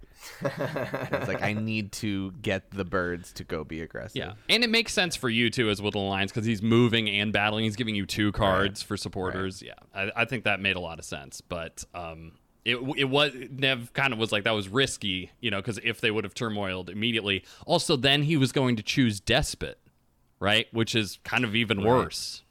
it's 0.40 1.28
like, 1.28 1.42
I 1.42 1.52
need 1.52 1.92
to 1.92 2.32
get 2.40 2.70
the 2.70 2.84
birds 2.84 3.32
to 3.34 3.44
go 3.44 3.62
be 3.62 3.82
aggressive. 3.82 4.16
Yeah, 4.16 4.32
and 4.48 4.64
it 4.64 4.70
makes 4.70 4.92
sense 4.94 5.16
for 5.16 5.28
you 5.28 5.50
too 5.50 5.68
as 5.68 5.82
Woodland 5.82 6.06
Alliance 6.06 6.32
because 6.32 6.46
he's 6.46 6.62
moving 6.62 7.08
and 7.10 7.32
battling. 7.32 7.64
He's 7.64 7.76
giving 7.76 7.94
you 7.94 8.06
two 8.06 8.32
cards 8.32 8.82
for 8.82 8.96
supporters. 8.96 9.62
Yeah, 9.62 9.74
I, 9.94 10.10
I 10.16 10.24
think 10.24 10.44
that 10.44 10.60
made 10.60 10.76
a 10.76 10.80
lot 10.80 10.98
of 10.98 11.04
sense. 11.04 11.42
But 11.42 11.84
um, 11.94 12.32
it 12.64 12.76
it 12.96 13.04
was 13.04 13.32
Nev 13.50 13.92
kind 13.92 14.12
of 14.12 14.18
was 14.18 14.32
like 14.32 14.44
that 14.44 14.52
was 14.52 14.68
risky, 14.68 15.30
you 15.40 15.50
know, 15.50 15.58
because 15.58 15.78
if 15.82 16.00
they 16.00 16.10
would 16.10 16.24
have 16.24 16.34
turmoiled 16.34 16.90
immediately. 16.90 17.44
Also, 17.66 17.96
then 17.96 18.22
he 18.22 18.36
was 18.36 18.52
going 18.52 18.76
to 18.76 18.82
choose 18.82 19.20
Despot, 19.20 19.78
right, 20.40 20.66
which 20.72 20.94
is 20.94 21.18
kind 21.24 21.44
of 21.44 21.54
even 21.54 21.84
worse. 21.84 22.42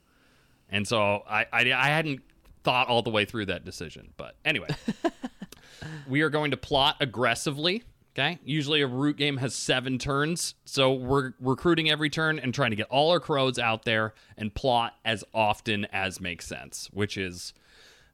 And 0.69 0.87
so 0.87 1.23
I, 1.27 1.45
I 1.51 1.73
I 1.73 1.87
hadn't 1.87 2.21
thought 2.63 2.87
all 2.87 3.01
the 3.01 3.09
way 3.09 3.25
through 3.25 3.47
that 3.47 3.65
decision, 3.65 4.13
but 4.17 4.35
anyway. 4.45 4.69
we 6.07 6.21
are 6.21 6.29
going 6.29 6.51
to 6.51 6.57
plot 6.57 6.97
aggressively. 6.99 7.83
Okay. 8.15 8.37
Usually 8.45 8.81
a 8.81 8.87
root 8.87 9.17
game 9.17 9.37
has 9.37 9.55
seven 9.55 9.97
turns. 9.97 10.53
So 10.65 10.93
we're 10.93 11.33
recruiting 11.39 11.89
every 11.89 12.11
turn 12.11 12.37
and 12.37 12.53
trying 12.53 12.69
to 12.69 12.75
get 12.75 12.85
all 12.89 13.09
our 13.09 13.19
crows 13.19 13.57
out 13.57 13.85
there 13.85 14.13
and 14.37 14.53
plot 14.53 14.93
as 15.03 15.23
often 15.33 15.85
as 15.85 16.21
makes 16.21 16.45
sense, 16.45 16.89
which 16.93 17.17
is 17.17 17.53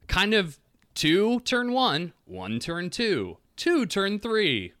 kind 0.06 0.32
of 0.32 0.58
two 0.94 1.40
turn 1.40 1.72
one, 1.72 2.12
one 2.24 2.58
turn 2.58 2.90
two, 2.90 3.38
two 3.56 3.86
turn 3.86 4.18
three, 4.18 4.72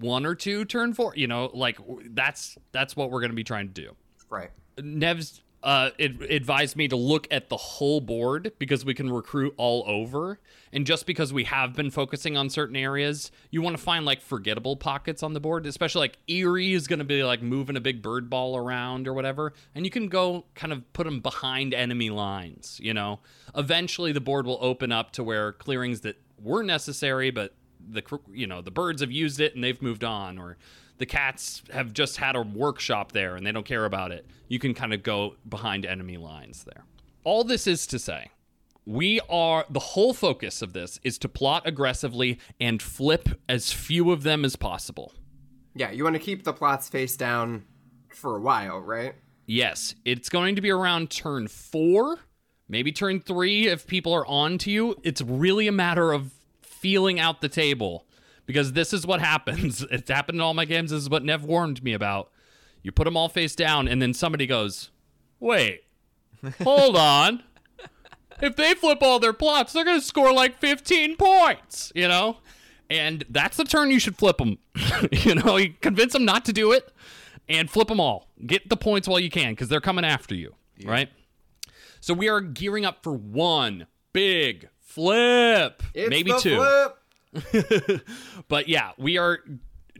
one 0.00 0.26
or 0.26 0.34
two 0.34 0.64
turn 0.64 0.94
four. 0.94 1.14
You 1.16 1.26
know, 1.26 1.50
like 1.54 1.78
that's 2.10 2.56
that's 2.72 2.96
what 2.96 3.10
we're 3.10 3.20
going 3.20 3.30
to 3.30 3.36
be 3.36 3.44
trying 3.44 3.68
to 3.68 3.74
do. 3.74 3.96
Right. 4.28 4.50
Nev's 4.80 5.42
uh, 5.62 5.90
it 5.98 6.22
advised 6.30 6.76
me 6.76 6.86
to 6.86 6.96
look 6.96 7.26
at 7.30 7.48
the 7.48 7.56
whole 7.56 8.00
board 8.00 8.52
because 8.58 8.84
we 8.84 8.94
can 8.94 9.10
recruit 9.10 9.54
all 9.56 9.84
over. 9.86 10.38
And 10.72 10.86
just 10.86 11.04
because 11.04 11.32
we 11.32 11.44
have 11.44 11.74
been 11.74 11.90
focusing 11.90 12.36
on 12.36 12.48
certain 12.48 12.76
areas, 12.76 13.32
you 13.50 13.60
want 13.60 13.76
to 13.76 13.82
find 13.82 14.04
like 14.04 14.20
forgettable 14.20 14.76
pockets 14.76 15.22
on 15.22 15.32
the 15.32 15.40
board, 15.40 15.66
especially 15.66 16.00
like 16.00 16.18
Eyrie 16.28 16.74
is 16.74 16.86
going 16.86 17.00
to 17.00 17.04
be 17.04 17.24
like 17.24 17.42
moving 17.42 17.76
a 17.76 17.80
big 17.80 18.02
bird 18.02 18.30
ball 18.30 18.56
around 18.56 19.08
or 19.08 19.14
whatever. 19.14 19.52
And 19.74 19.84
you 19.84 19.90
can 19.90 20.08
go 20.08 20.44
kind 20.54 20.72
of 20.72 20.90
put 20.92 21.04
them 21.04 21.20
behind 21.20 21.74
enemy 21.74 22.10
lines, 22.10 22.78
you 22.82 22.94
know? 22.94 23.18
Eventually 23.56 24.12
the 24.12 24.20
board 24.20 24.46
will 24.46 24.58
open 24.60 24.92
up 24.92 25.10
to 25.12 25.24
where 25.24 25.52
clearings 25.52 26.02
that 26.02 26.20
were 26.40 26.62
necessary, 26.62 27.30
but 27.30 27.54
the 27.90 28.02
you 28.32 28.46
know 28.46 28.60
the 28.60 28.70
birds 28.70 29.00
have 29.00 29.10
used 29.10 29.40
it 29.40 29.54
and 29.54 29.64
they've 29.64 29.80
moved 29.80 30.04
on 30.04 30.38
or 30.38 30.56
the 30.98 31.06
cats 31.06 31.62
have 31.72 31.92
just 31.92 32.16
had 32.16 32.36
a 32.36 32.42
workshop 32.42 33.12
there 33.12 33.36
and 33.36 33.46
they 33.46 33.52
don't 33.52 33.66
care 33.66 33.84
about 33.84 34.12
it 34.12 34.26
you 34.48 34.58
can 34.58 34.74
kind 34.74 34.92
of 34.92 35.02
go 35.02 35.34
behind 35.48 35.86
enemy 35.86 36.16
lines 36.16 36.64
there 36.64 36.84
all 37.24 37.44
this 37.44 37.66
is 37.66 37.86
to 37.86 37.98
say 37.98 38.30
we 38.86 39.20
are 39.28 39.66
the 39.68 39.80
whole 39.80 40.14
focus 40.14 40.62
of 40.62 40.72
this 40.72 40.98
is 41.04 41.18
to 41.18 41.28
plot 41.28 41.62
aggressively 41.66 42.38
and 42.58 42.80
flip 42.80 43.28
as 43.48 43.70
few 43.70 44.10
of 44.10 44.22
them 44.22 44.44
as 44.44 44.56
possible 44.56 45.12
Yeah, 45.74 45.90
you 45.90 46.02
want 46.04 46.14
to 46.16 46.20
keep 46.20 46.42
the 46.44 46.54
plots 46.54 46.88
face 46.88 47.16
down 47.16 47.64
for 48.08 48.36
a 48.36 48.40
while, 48.40 48.80
right? 48.80 49.14
Yes, 49.46 49.94
it's 50.04 50.28
going 50.28 50.56
to 50.56 50.62
be 50.62 50.70
around 50.70 51.10
turn 51.10 51.46
four, 51.48 52.18
maybe 52.68 52.90
turn 52.90 53.20
three 53.20 53.68
if 53.68 53.86
people 53.86 54.12
are 54.12 54.26
on 54.26 54.58
to 54.58 54.70
you. 54.70 54.96
It's 55.04 55.20
really 55.20 55.68
a 55.68 55.72
matter 55.72 56.10
of 56.12 56.32
feeling 56.62 57.20
out 57.20 57.42
the 57.42 57.48
table 57.48 58.07
because 58.48 58.72
this 58.72 58.94
is 58.94 59.06
what 59.06 59.20
happens. 59.20 59.84
It's 59.90 60.10
happened 60.10 60.36
in 60.36 60.40
all 60.40 60.54
my 60.54 60.64
games. 60.64 60.90
This 60.90 61.02
is 61.02 61.10
what 61.10 61.22
Nev 61.22 61.44
warned 61.44 61.84
me 61.84 61.92
about. 61.92 62.30
You 62.82 62.90
put 62.90 63.04
them 63.04 63.16
all 63.16 63.28
face 63.28 63.54
down, 63.54 63.86
and 63.86 64.00
then 64.00 64.14
somebody 64.14 64.46
goes, 64.46 64.90
Wait, 65.38 65.82
hold 66.64 66.96
on. 66.96 67.42
If 68.40 68.56
they 68.56 68.72
flip 68.74 68.98
all 69.02 69.18
their 69.18 69.32
plots, 69.32 69.72
they're 69.72 69.84
going 69.84 70.00
to 70.00 70.04
score 70.06 70.32
like 70.32 70.58
15 70.60 71.16
points, 71.16 71.92
you 71.94 72.06
know? 72.08 72.38
And 72.88 73.24
that's 73.28 73.56
the 73.56 73.64
turn 73.64 73.90
you 73.90 73.98
should 73.98 74.16
flip 74.16 74.38
them. 74.38 74.58
you 75.12 75.34
know, 75.34 75.56
you 75.56 75.74
convince 75.80 76.12
them 76.14 76.24
not 76.24 76.44
to 76.46 76.52
do 76.52 76.72
it 76.72 76.90
and 77.48 77.68
flip 77.68 77.88
them 77.88 78.00
all. 78.00 78.28
Get 78.46 78.68
the 78.70 78.76
points 78.76 79.06
while 79.08 79.18
you 79.20 79.28
can 79.28 79.52
because 79.52 79.68
they're 79.68 79.80
coming 79.80 80.04
after 80.04 80.34
you, 80.34 80.54
right? 80.84 81.10
So 82.00 82.14
we 82.14 82.28
are 82.28 82.40
gearing 82.40 82.86
up 82.86 83.02
for 83.02 83.12
one 83.12 83.86
big 84.12 84.68
flip, 84.80 85.82
It's 85.92 86.08
maybe 86.08 86.32
two. 86.40 86.56
flip. 86.56 86.96
But 88.48 88.68
yeah, 88.68 88.92
we 88.98 89.18
are 89.18 89.40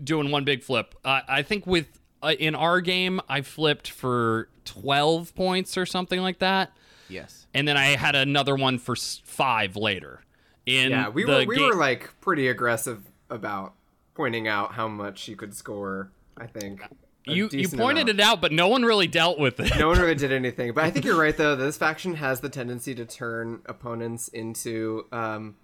doing 0.02 0.30
one 0.30 0.44
big 0.44 0.62
flip. 0.62 0.94
Uh, 1.04 1.20
I 1.28 1.42
think 1.42 1.66
with 1.66 1.86
uh, 2.22 2.34
in 2.38 2.54
our 2.54 2.80
game, 2.80 3.20
I 3.28 3.42
flipped 3.42 3.90
for 3.90 4.48
12 4.64 5.34
points 5.34 5.76
or 5.76 5.86
something 5.86 6.20
like 6.20 6.38
that. 6.38 6.72
Yes. 7.08 7.46
And 7.54 7.66
then 7.66 7.76
I 7.76 7.96
had 7.96 8.14
another 8.14 8.54
one 8.54 8.78
for 8.78 8.96
five 8.96 9.76
later. 9.76 10.22
In 10.66 10.90
Yeah, 10.90 11.08
we 11.08 11.24
the 11.24 11.32
were 11.32 11.44
we 11.46 11.62
were 11.64 11.74
like 11.74 12.20
pretty 12.20 12.48
aggressive 12.48 13.02
about 13.30 13.74
pointing 14.14 14.46
out 14.48 14.72
how 14.72 14.88
much 14.88 15.26
you 15.28 15.36
could 15.36 15.54
score. 15.54 16.10
I 16.36 16.46
think 16.46 16.82
you 17.24 17.48
you 17.52 17.68
pointed 17.68 18.08
amount. 18.08 18.08
it 18.10 18.20
out, 18.20 18.40
but 18.40 18.52
no 18.52 18.68
one 18.68 18.84
really 18.84 19.06
dealt 19.06 19.38
with 19.38 19.60
it. 19.60 19.78
No 19.78 19.88
one 19.88 19.98
really 19.98 20.14
did 20.26 20.32
anything, 20.32 20.72
but 20.72 20.84
I 20.84 20.90
think 20.90 21.04
you're 21.04 21.18
right 21.18 21.36
though. 21.36 21.56
This 21.56 21.78
faction 21.78 22.14
has 22.16 22.40
the 22.40 22.48
tendency 22.50 22.94
to 22.94 23.04
turn 23.06 23.62
opponents 23.66 24.28
into, 24.28 25.06
um, 25.12 25.56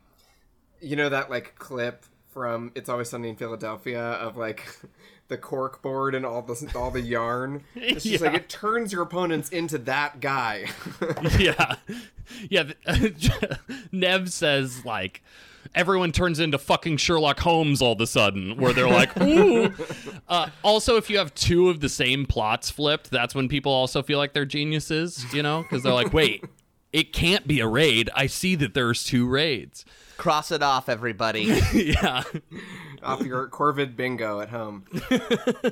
you 0.85 0.97
know, 0.97 1.09
that 1.09 1.31
like 1.31 1.55
clip 1.57 2.05
from 2.31 2.73
"It's 2.75 2.89
Always 2.89 3.11
Sunny 3.11 3.31
in 3.31 3.37
Philadelphia" 3.37 4.03
of 4.03 4.37
like 4.37 4.67
the 5.29 5.39
cork 5.39 5.81
board 5.83 6.15
and 6.15 6.27
all 6.27 6.43
the 6.43 6.73
all 6.77 6.91
the 6.91 7.01
yarn. 7.01 7.65
It's 7.75 8.05
just 8.05 8.23
like 8.23 8.35
it 8.43 8.49
turns 8.49 8.93
your 8.93 9.03
opponents 9.03 9.49
into 9.49 9.79
that 9.79 10.21
guy. 10.21 10.67
yeah, 11.39 11.77
yeah. 12.51 12.71
Nev 13.93 14.31
says 14.33 14.85
like 14.85 15.23
everyone 15.75 16.13
turns 16.13 16.39
into 16.41 16.59
fucking 16.59 16.99
Sherlock 16.99 17.41
Holmes 17.41 17.81
all 17.81 17.93
of 17.93 18.01
a 18.01 18.07
sudden, 18.07 18.57
where 18.59 18.73
they're 18.73 18.89
like, 18.89 19.19
ooh. 19.21 19.73
Uh, 20.29 20.49
also, 20.63 20.97
if 20.97 21.09
you 21.09 21.19
have 21.19 21.35
two 21.35 21.71
of 21.71 21.81
the 21.81 21.89
same 21.89 22.27
plots 22.27 22.71
flipped, 22.71 23.11
that's 23.11 23.35
when 23.35 23.49
people 23.49 23.73
also 23.73 24.03
feel 24.03 24.19
like 24.19 24.35
they're 24.35 24.45
geniuses, 24.45 25.25
you 25.33 25.43
know, 25.43 25.63
because 25.63 25.83
they're 25.83 25.93
like, 25.93 26.13
wait. 26.13 26.45
It 26.93 27.13
can't 27.13 27.45
be 27.45 27.59
a 27.59 27.67
raid. 27.67 28.09
I 28.15 28.29
see 28.29 28.55
that 28.55 28.73
there's 28.73 29.03
two 29.03 29.27
raids. 29.27 29.85
Cross 30.17 30.53
it 30.53 30.63
off, 30.63 30.89
everybody. 30.89 31.43
yeah. 31.75 32.23
off 33.03 33.23
your 33.23 33.49
Corvid 33.49 33.97
bingo 33.97 34.41
at 34.41 34.49
home. 34.49 34.85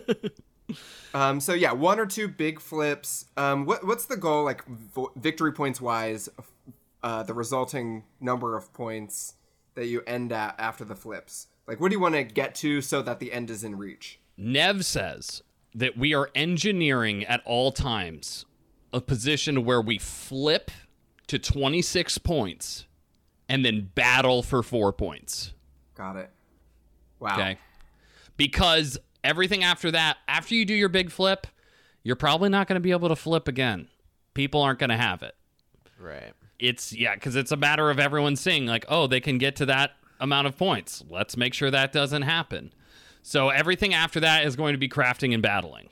um, 1.15 1.41
so 1.41 1.53
yeah, 1.53 1.73
one 1.73 1.99
or 1.99 2.07
two 2.07 2.29
big 2.29 2.61
flips. 2.61 3.27
Um, 3.37 3.67
what 3.67 3.87
what's 3.87 4.07
the 4.07 4.17
goal 4.17 4.45
like 4.45 4.67
vo- 4.67 5.13
victory 5.17 5.53
points 5.53 5.81
wise? 5.81 6.29
Uh, 7.03 7.23
the 7.23 7.35
resulting 7.35 8.05
number 8.21 8.57
of 8.57 8.73
points 8.73 9.35
that 9.75 9.87
you 9.87 10.03
end 10.07 10.33
at 10.33 10.55
after 10.59 10.85
the 10.85 10.95
flips. 10.95 11.49
Like, 11.67 11.81
what 11.81 11.91
do 11.91 11.97
you 11.97 12.01
want 12.01 12.15
to 12.15 12.23
get 12.23 12.55
to 12.57 12.81
so 12.81 13.03
that 13.03 13.19
the 13.19 13.33
end 13.33 13.51
is 13.51 13.65
in 13.65 13.77
reach? 13.77 14.21
Nev 14.37 14.85
says 14.85 15.43
that 15.75 15.97
we 15.97 16.15
are 16.15 16.31
engineering 16.35 17.25
at 17.25 17.41
all 17.45 17.73
times 17.73 18.45
a 18.93 19.01
position 19.01 19.65
where 19.65 19.81
we 19.81 19.99
flip 19.99 20.71
to 21.27 21.39
26 21.39 22.19
points 22.19 22.87
and 23.53 23.63
then 23.63 23.91
battle 23.95 24.43
for 24.43 24.63
four 24.63 24.95
points. 24.95 25.53
Got 25.95 26.17
it. 26.17 26.31
Wow. 27.21 27.35
Okay. 27.35 27.59
Because 28.39 28.99
everything 29.23 29.63
after 29.63 29.91
that, 29.91 30.17
after 30.27 30.55
you 30.55 30.65
do 30.65 30.73
your 30.73 30.89
big 30.89 31.11
flip, 31.11 31.47
you're 32.03 32.17
probably 32.17 32.49
not 32.49 32.67
going 32.67 32.77
to 32.77 32.81
be 32.81 32.93
able 32.93 33.11
to 33.11 33.17
flip 33.17 33.49
again. 33.49 33.89
People 34.33 34.63
aren't 34.63 34.79
going 34.79 34.89
to 34.89 34.97
have 34.97 35.23
it. 35.23 35.35
right. 36.01 36.33
It's, 36.59 36.95
yeah, 36.95 37.15
because 37.15 37.37
it's 37.37 37.53
a 37.53 37.57
matter 37.57 37.91
of 37.91 37.99
everyone 37.99 38.37
seeing, 38.37 38.67
like, 38.67 38.87
oh, 38.89 39.07
they 39.07 39.21
can 39.21 39.37
get 39.37 39.57
to 39.57 39.67
that 39.67 39.91
amount 40.19 40.47
of 40.47 40.57
points. 40.57 41.05
Let's 41.11 41.37
make 41.37 41.53
sure 41.53 41.71
that 41.71 41.93
doesn't 41.93 42.23
happen. 42.23 42.73
So 43.23 43.51
everything 43.51 43.93
after 43.93 44.21
that 44.21 44.47
is 44.47 44.57
going 44.57 44.73
to 44.73 44.79
be 44.79 44.89
crafting 44.89 45.35
and 45.35 45.43
battling. 45.43 45.91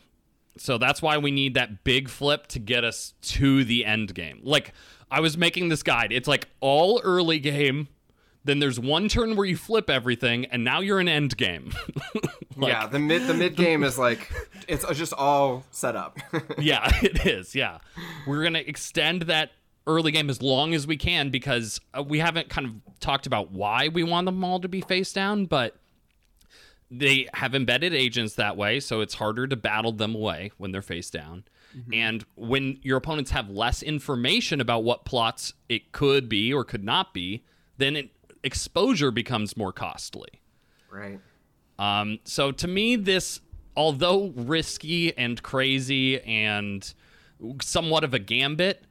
So 0.57 0.79
that's 0.79 1.01
why 1.01 1.19
we 1.19 1.31
need 1.31 1.55
that 1.55 1.85
big 1.85 2.09
flip 2.09 2.47
to 2.49 2.59
get 2.59 2.85
us 2.85 3.15
to 3.23 3.65
the 3.65 3.85
end 3.85 4.15
game. 4.15 4.41
Like 4.43 4.73
I 5.11 5.21
was 5.21 5.37
making 5.37 5.69
this 5.69 5.83
guide. 5.83 6.13
It's 6.13 6.29
like 6.29 6.49
all 6.61 7.01
early 7.03 7.39
game, 7.39 7.89
then 8.45 8.59
there's 8.59 8.79
one 8.81 9.09
turn 9.09 9.37
where 9.37 9.47
you 9.47 9.57
flip 9.57 9.91
everything, 9.91 10.47
and 10.47 10.65
now 10.65 10.81
you're 10.81 11.01
in 11.01 11.09
end 11.09 11.37
game. 11.37 11.73
Like- 12.57 12.73
yeah, 12.73 12.87
the 12.89 12.99
mid 12.99 13.27
the 13.27 13.33
mid 13.33 13.57
game 13.57 13.83
is 13.85 13.97
like 13.97 14.31
it's 14.69 14.85
just 14.93 15.15
all 15.15 15.65
set 15.71 15.97
up. 15.97 16.19
yeah, 16.59 16.91
it 17.03 17.25
is. 17.25 17.55
Yeah. 17.55 17.79
We're 18.27 18.43
going 18.43 18.53
to 18.55 18.69
extend 18.69 19.23
that 19.23 19.53
early 19.87 20.13
game 20.13 20.29
as 20.29 20.43
long 20.43 20.75
as 20.75 20.87
we 20.87 20.99
can 20.99 21.31
because 21.31 21.81
uh, 21.95 22.03
we 22.03 22.19
haven't 22.19 22.51
kind 22.51 22.67
of 22.67 22.99
talked 23.01 23.27
about 23.27 23.51
why 23.51 23.89
we 23.89 24.03
want 24.03 24.27
them 24.27 24.45
all 24.45 24.61
to 24.61 24.69
be 24.69 24.83
face 24.83 25.13
down, 25.13 25.47
but 25.47 25.77
they 26.91 27.29
have 27.35 27.55
embedded 27.55 27.95
agents 27.95 28.35
that 28.35 28.57
way, 28.57 28.81
so 28.81 29.01
it's 29.01 29.15
harder 29.15 29.47
to 29.47 29.57
battle 29.57 29.93
them 29.93 30.15
away 30.15 30.51
when 30.59 30.73
they're 30.73 30.83
face 30.83 31.11
down. 31.11 31.45
And 31.93 32.25
when 32.35 32.79
your 32.83 32.97
opponents 32.97 33.31
have 33.31 33.49
less 33.49 33.83
information 33.83 34.61
about 34.61 34.83
what 34.83 35.05
plots 35.05 35.53
it 35.69 35.93
could 35.93 36.29
be 36.29 36.53
or 36.53 36.65
could 36.65 36.83
not 36.83 37.15
be, 37.15 37.45
then 37.79 37.95
it, 37.95 38.11
exposure 38.43 39.11
becomes 39.11 39.57
more 39.57 39.73
costly. 39.73 40.41
right. 40.91 41.21
Um, 41.79 42.19
so 42.25 42.51
to 42.53 42.69
me, 42.69 42.97
this, 42.97 43.41
although 43.77 44.33
risky 44.37 45.17
and 45.17 45.43
crazy 45.43 46.21
and 46.23 46.93
somewhat 47.63 48.05
of 48.05 48.13
a 48.13 48.19
gambit, 48.19 48.85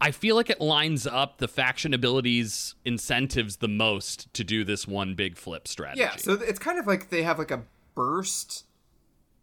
I 0.00 0.10
feel 0.12 0.36
like 0.36 0.50
it 0.50 0.60
lines 0.60 1.06
up 1.06 1.38
the 1.38 1.48
faction 1.48 1.92
abilities 1.92 2.74
incentives 2.84 3.56
the 3.56 3.68
most 3.68 4.32
to 4.34 4.44
do 4.44 4.64
this 4.64 4.86
one 4.86 5.14
big 5.14 5.36
flip 5.36 5.66
strategy. 5.66 6.00
Yeah, 6.00 6.16
so 6.16 6.34
it's 6.34 6.58
kind 6.58 6.78
of 6.78 6.86
like 6.86 7.10
they 7.10 7.22
have 7.22 7.38
like 7.38 7.50
a 7.50 7.62
burst 7.94 8.66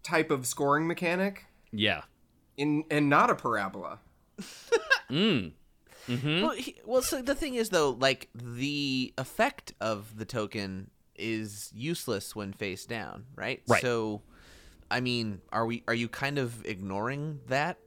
type 0.03 0.31
of 0.31 0.45
scoring 0.45 0.87
mechanic 0.87 1.45
yeah. 1.71 2.03
in 2.57 2.85
and 2.89 3.09
not 3.09 3.29
a 3.29 3.35
parabola. 3.35 3.99
Hmm. 5.07 5.49
Well, 6.07 6.51
he, 6.51 6.75
well, 6.85 7.01
so 7.01 7.21
the 7.21 7.35
thing 7.35 7.55
is 7.55 7.69
though, 7.69 7.91
like 7.91 8.29
the 8.33 9.13
effect 9.17 9.73
of 9.79 10.17
the 10.17 10.25
token 10.25 10.89
is 11.15 11.71
useless 11.75 12.35
when 12.35 12.53
face 12.53 12.85
down, 12.85 13.25
right? 13.35 13.61
Right. 13.67 13.81
So, 13.81 14.21
I 14.89 14.99
mean, 14.99 15.41
are 15.51 15.65
we? 15.65 15.83
Are 15.87 15.93
you 15.93 16.07
kind 16.07 16.37
of 16.37 16.65
ignoring 16.65 17.39
that 17.47 17.77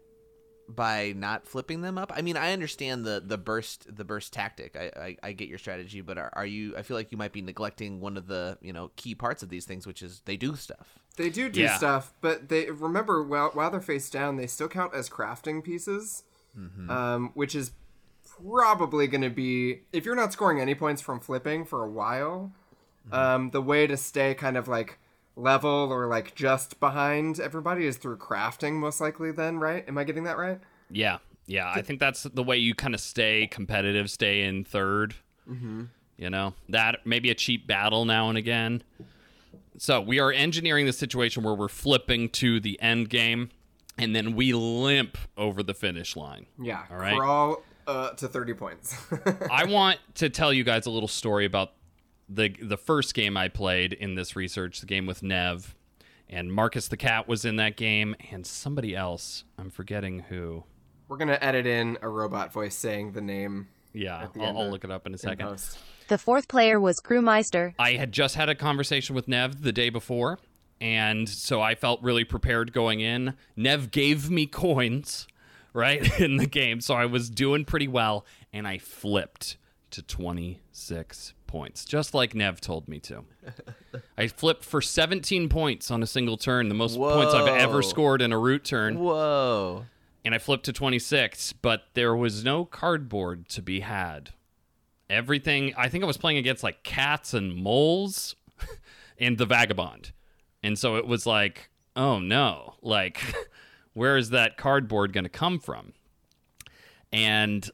by 0.68 1.14
not 1.16 1.46
flipping 1.46 1.80
them 1.80 1.96
up? 1.98 2.12
I 2.14 2.20
mean, 2.22 2.36
I 2.36 2.52
understand 2.52 3.04
the 3.04 3.22
the 3.24 3.38
burst 3.38 3.86
the 3.94 4.04
burst 4.04 4.32
tactic. 4.32 4.76
I 4.76 4.90
I, 5.22 5.28
I 5.28 5.32
get 5.32 5.48
your 5.48 5.58
strategy, 5.58 6.00
but 6.00 6.18
are, 6.18 6.30
are 6.34 6.46
you? 6.46 6.76
I 6.76 6.82
feel 6.82 6.96
like 6.96 7.10
you 7.12 7.18
might 7.18 7.32
be 7.32 7.42
neglecting 7.42 8.00
one 8.00 8.16
of 8.16 8.26
the 8.26 8.58
you 8.60 8.72
know 8.72 8.90
key 8.96 9.14
parts 9.14 9.42
of 9.42 9.48
these 9.48 9.64
things, 9.64 9.86
which 9.86 10.02
is 10.02 10.22
they 10.24 10.36
do 10.36 10.54
stuff. 10.56 10.98
They 11.16 11.30
do 11.30 11.48
do 11.48 11.60
Yeah. 11.62 11.76
stuff, 11.76 12.12
but 12.20 12.48
they 12.48 12.70
remember 12.70 13.22
while 13.24 13.50
while 13.52 13.70
they're 13.70 13.80
face 13.80 14.08
down, 14.10 14.36
they 14.36 14.46
still 14.46 14.68
count 14.68 14.94
as 14.94 15.08
crafting 15.08 15.64
pieces, 15.64 16.22
um, 16.88 17.30
which 17.34 17.54
is 17.54 17.72
probably 18.24 19.06
going 19.06 19.22
to 19.22 19.30
be 19.30 19.80
if 19.92 20.04
you're 20.04 20.14
not 20.14 20.32
scoring 20.32 20.60
any 20.60 20.74
points 20.74 21.02
from 21.02 21.20
flipping 21.20 21.64
for 21.64 21.82
a 21.84 21.90
while. 21.90 22.52
Um, 23.10 23.50
the 23.50 23.62
way 23.62 23.86
to 23.86 23.96
stay 23.96 24.34
kind 24.34 24.56
of 24.58 24.68
like 24.68 24.98
level 25.38 25.88
or 25.90 26.06
like 26.06 26.34
just 26.34 26.80
behind 26.80 27.40
everybody 27.40 27.86
is 27.86 27.96
through 27.96 28.18
crafting, 28.18 28.74
most 28.74 29.00
likely. 29.00 29.32
Then, 29.32 29.58
right? 29.58 29.84
Am 29.88 29.96
I 29.96 30.04
getting 30.04 30.24
that 30.24 30.36
right? 30.36 30.60
Yeah. 30.90 31.18
Yeah. 31.46 31.72
I 31.74 31.82
think 31.82 32.00
that's 32.00 32.24
the 32.24 32.42
way 32.42 32.58
you 32.58 32.74
kind 32.74 32.94
of 32.94 33.00
stay 33.00 33.46
competitive, 33.46 34.10
stay 34.10 34.42
in 34.42 34.64
3rd 34.64 35.14
Mm-hmm. 35.50 35.84
You 36.16 36.30
know, 36.30 36.54
that 36.68 37.06
maybe 37.06 37.30
a 37.30 37.34
cheap 37.34 37.66
battle 37.66 38.04
now 38.04 38.28
and 38.28 38.36
again. 38.36 38.82
So 39.78 40.00
we 40.00 40.18
are 40.18 40.32
engineering 40.32 40.86
the 40.86 40.92
situation 40.92 41.44
where 41.44 41.54
we're 41.54 41.68
flipping 41.68 42.28
to 42.30 42.58
the 42.58 42.80
end 42.82 43.08
game 43.08 43.50
and 43.96 44.14
then 44.14 44.34
we 44.34 44.52
limp 44.52 45.16
over 45.36 45.62
the 45.62 45.74
finish 45.74 46.16
line. 46.16 46.46
Yeah. 46.60 46.82
All 46.90 46.96
right. 46.96 47.16
Crawl 47.16 47.62
uh, 47.86 48.10
to 48.10 48.28
thirty 48.28 48.52
points. 48.52 48.96
I 49.50 49.64
want 49.64 50.00
to 50.16 50.28
tell 50.28 50.52
you 50.52 50.64
guys 50.64 50.86
a 50.86 50.90
little 50.90 51.08
story 51.08 51.44
about 51.44 51.72
the 52.28 52.54
the 52.60 52.76
first 52.76 53.14
game 53.14 53.36
I 53.36 53.48
played 53.48 53.92
in 53.92 54.14
this 54.14 54.36
research, 54.36 54.80
the 54.80 54.86
game 54.86 55.06
with 55.06 55.22
Nev, 55.22 55.74
and 56.28 56.52
Marcus 56.52 56.88
the 56.88 56.96
cat 56.96 57.26
was 57.26 57.44
in 57.44 57.56
that 57.56 57.76
game, 57.76 58.14
and 58.30 58.46
somebody 58.46 58.94
else. 58.94 59.44
I'm 59.58 59.70
forgetting 59.70 60.20
who. 60.20 60.64
We're 61.08 61.16
gonna 61.16 61.38
edit 61.40 61.66
in 61.66 61.98
a 62.02 62.08
robot 62.08 62.52
voice 62.52 62.74
saying 62.74 63.12
the 63.12 63.20
name. 63.20 63.68
Yeah, 63.92 64.28
the 64.34 64.42
I'll, 64.42 64.58
I'll 64.58 64.70
look 64.70 64.84
it 64.84 64.90
up 64.90 65.06
in 65.06 65.14
a 65.14 65.18
second. 65.18 65.46
post. 65.46 65.78
The 66.08 66.18
fourth 66.18 66.48
player 66.48 66.80
was 66.80 67.00
Crewmeister. 67.00 67.74
I 67.78 67.92
had 67.92 68.12
just 68.12 68.34
had 68.34 68.48
a 68.48 68.54
conversation 68.54 69.14
with 69.14 69.28
Nev 69.28 69.62
the 69.62 69.72
day 69.72 69.90
before, 69.90 70.38
and 70.80 71.28
so 71.28 71.60
I 71.60 71.74
felt 71.74 72.02
really 72.02 72.24
prepared 72.24 72.72
going 72.72 73.00
in. 73.00 73.34
Nev 73.56 73.90
gave 73.90 74.30
me 74.30 74.46
coins 74.46 75.26
right 75.72 76.20
in 76.20 76.36
the 76.36 76.46
game. 76.46 76.80
So 76.80 76.94
I 76.94 77.06
was 77.06 77.30
doing 77.30 77.64
pretty 77.64 77.88
well, 77.88 78.26
and 78.52 78.68
I 78.68 78.78
flipped 78.78 79.56
to 79.90 80.02
26 80.02 81.32
points, 81.48 81.84
just 81.84 82.14
like 82.14 82.34
Nev 82.34 82.60
told 82.60 82.86
me 82.86 83.00
to. 83.00 83.24
I 84.18 84.28
flipped 84.28 84.64
for 84.64 84.80
17 84.80 85.48
points 85.48 85.90
on 85.90 86.02
a 86.02 86.06
single 86.06 86.36
turn, 86.36 86.68
the 86.68 86.74
most 86.76 86.96
points 86.96 87.34
I've 87.34 87.48
ever 87.48 87.82
scored 87.82 88.22
in 88.22 88.32
a 88.32 88.38
root 88.38 88.64
turn 88.64 89.00
Whoa. 89.00 89.86
and 90.24 90.34
I 90.34 90.38
flipped 90.38 90.66
to 90.66 90.72
26, 90.72 91.54
but 91.54 91.84
there 91.94 92.14
was 92.14 92.44
no 92.44 92.64
cardboard 92.64 93.48
to 93.48 93.62
be 93.62 93.80
had. 93.80 94.30
Everything, 95.10 95.74
I 95.76 95.88
think 95.88 96.04
I 96.04 96.06
was 96.06 96.18
playing 96.18 96.38
against 96.38 96.62
like 96.62 96.84
cats 96.84 97.34
and 97.34 97.56
moles 97.56 98.36
and 99.18 99.38
the 99.38 99.46
vagabond. 99.46 100.12
And 100.62 100.78
so 100.78 100.96
it 100.96 101.06
was 101.06 101.26
like, 101.26 101.70
oh 101.96 102.18
no, 102.18 102.74
like, 102.82 103.20
where 103.94 104.16
is 104.16 104.30
that 104.30 104.56
cardboard 104.56 105.12
going 105.12 105.24
to 105.24 105.30
come 105.30 105.58
from? 105.58 105.92
And 107.12 107.68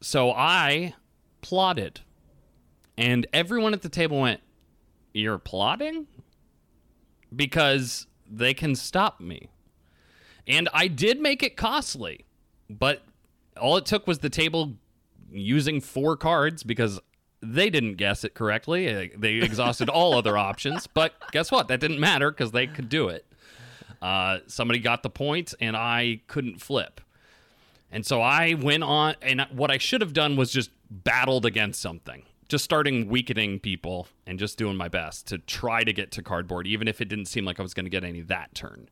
so 0.00 0.30
I 0.30 0.94
plotted, 1.40 2.00
and 2.98 3.26
everyone 3.32 3.72
at 3.72 3.80
the 3.80 3.88
table 3.88 4.20
went, 4.20 4.40
You're 5.14 5.38
plotting? 5.38 6.06
Because 7.34 8.06
they 8.30 8.52
can 8.52 8.74
stop 8.74 9.20
me. 9.20 9.48
And 10.46 10.68
I 10.72 10.88
did 10.88 11.20
make 11.20 11.42
it 11.42 11.56
costly, 11.56 12.24
but 12.68 13.02
all 13.60 13.76
it 13.76 13.86
took 13.86 14.06
was 14.06 14.18
the 14.18 14.30
table 14.30 14.74
using 15.30 15.80
four 15.80 16.16
cards 16.16 16.62
because 16.62 16.98
they 17.40 17.70
didn't 17.70 17.94
guess 17.94 18.24
it 18.24 18.34
correctly. 18.34 18.88
Uh, 18.88 19.08
They 19.16 19.34
exhausted 19.34 19.88
all 19.88 20.14
other 20.14 20.36
options, 20.50 20.86
but 20.86 21.14
guess 21.32 21.52
what? 21.52 21.68
That 21.68 21.80
didn't 21.80 22.00
matter 22.00 22.30
because 22.30 22.50
they 22.50 22.66
could 22.66 22.88
do 22.88 23.08
it. 23.08 23.24
Uh, 24.00 24.38
somebody 24.46 24.78
got 24.80 25.02
the 25.02 25.10
points, 25.10 25.52
point, 25.54 25.66
and 25.68 25.76
I 25.76 26.20
couldn't 26.28 26.60
flip. 26.60 27.00
And 27.90 28.04
so 28.06 28.20
I 28.20 28.54
went 28.54 28.82
on, 28.82 29.16
and 29.22 29.42
what 29.52 29.70
I 29.70 29.78
should 29.78 30.00
have 30.00 30.12
done 30.12 30.36
was 30.36 30.52
just 30.52 30.70
battled 30.90 31.44
against 31.46 31.80
something, 31.80 32.22
just 32.48 32.64
starting 32.64 33.08
weakening 33.08 33.60
people 33.60 34.08
and 34.26 34.38
just 34.38 34.56
doing 34.56 34.76
my 34.76 34.88
best 34.88 35.26
to 35.28 35.38
try 35.38 35.84
to 35.84 35.92
get 35.92 36.10
to 36.12 36.22
cardboard, 36.22 36.66
even 36.66 36.88
if 36.88 37.00
it 37.00 37.06
didn't 37.06 37.26
seem 37.26 37.44
like 37.44 37.60
I 37.60 37.62
was 37.62 37.74
going 37.74 37.84
to 37.84 37.90
get 37.90 38.04
any 38.04 38.22
that 38.22 38.54
turn 38.54 38.88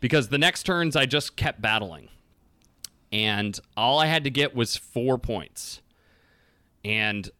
because 0.00 0.28
the 0.28 0.38
next 0.38 0.64
turns 0.64 0.96
I 0.96 1.06
just 1.06 1.36
kept 1.36 1.60
battling. 1.60 2.08
And 3.10 3.58
all 3.76 3.98
I 3.98 4.06
had 4.06 4.24
to 4.24 4.30
get 4.30 4.54
was 4.54 4.76
four 4.76 5.18
points. 5.18 5.80
And 6.84 7.30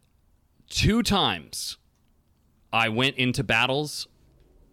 two 0.69 1.03
times 1.03 1.77
I 2.73 2.89
went 2.89 3.17
into 3.17 3.45
battles. 3.45 4.09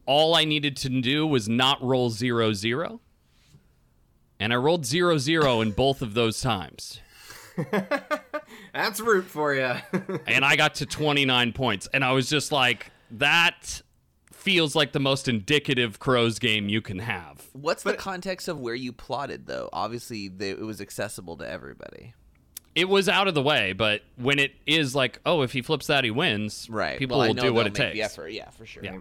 All 0.05 0.35
I 0.35 0.45
needed 0.45 0.77
to 0.77 0.89
do 0.89 1.27
was 1.27 1.49
not 1.49 1.81
roll 1.83 2.09
zero 2.09 2.53
zero. 2.53 3.01
And 4.39 4.53
I 4.53 4.55
rolled 4.57 4.85
zero 4.85 5.17
zero 5.17 5.61
in 5.61 5.71
both 5.71 6.01
of 6.01 6.13
those 6.13 6.41
times. 6.41 6.99
That's 8.75 8.99
root 8.99 9.25
for 9.25 9.55
you. 9.55 9.73
And 10.27 10.43
I 10.43 10.57
got 10.57 10.75
to 10.75 10.85
29 10.85 11.53
points. 11.53 11.87
And 11.93 12.03
I 12.03 12.11
was 12.11 12.29
just 12.29 12.51
like, 12.51 12.91
that 13.11 13.81
feels 14.33 14.75
like 14.75 14.91
the 14.91 14.99
most 14.99 15.29
indicative 15.29 15.99
Crows 15.99 16.39
game 16.39 16.67
you 16.67 16.81
can 16.81 16.99
have. 16.99 17.47
What's 17.53 17.83
the 17.83 17.93
context 17.93 18.49
of 18.49 18.59
where 18.59 18.75
you 18.75 18.91
plotted, 18.91 19.47
though? 19.47 19.69
Obviously, 19.71 20.27
they, 20.27 20.49
it 20.49 20.59
was 20.59 20.81
accessible 20.81 21.37
to 21.37 21.49
everybody. 21.49 22.13
it 22.75 22.89
was 22.89 23.07
out 23.07 23.29
of 23.29 23.33
the 23.33 23.41
way, 23.41 23.71
but 23.71 24.01
when 24.17 24.39
it 24.39 24.51
is 24.67 24.93
like, 24.93 25.21
oh, 25.25 25.41
if 25.41 25.53
he 25.53 25.61
flips 25.61 25.87
that, 25.87 26.03
he 26.03 26.11
wins. 26.11 26.67
Right. 26.69 26.99
People 26.99 27.17
well, 27.17 27.29
will 27.29 27.33
do 27.35 27.53
what 27.53 27.67
it 27.67 27.75
takes. 27.75 27.93
The 27.93 28.03
effort. 28.03 28.33
Yeah, 28.33 28.49
for 28.49 28.65
sure. 28.65 28.83
Yeah. 28.83 28.97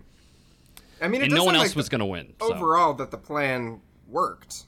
I 1.03 1.09
mean, 1.09 1.21
it 1.21 1.25
And 1.25 1.35
no 1.35 1.45
one 1.45 1.57
else 1.57 1.71
like 1.71 1.77
was 1.77 1.89
going 1.89 1.99
to 1.99 2.07
win. 2.07 2.35
so. 2.41 2.55
overall 2.55 2.95
that 2.95 3.11
the 3.11 3.19
plan 3.19 3.81
worked, 4.09 4.67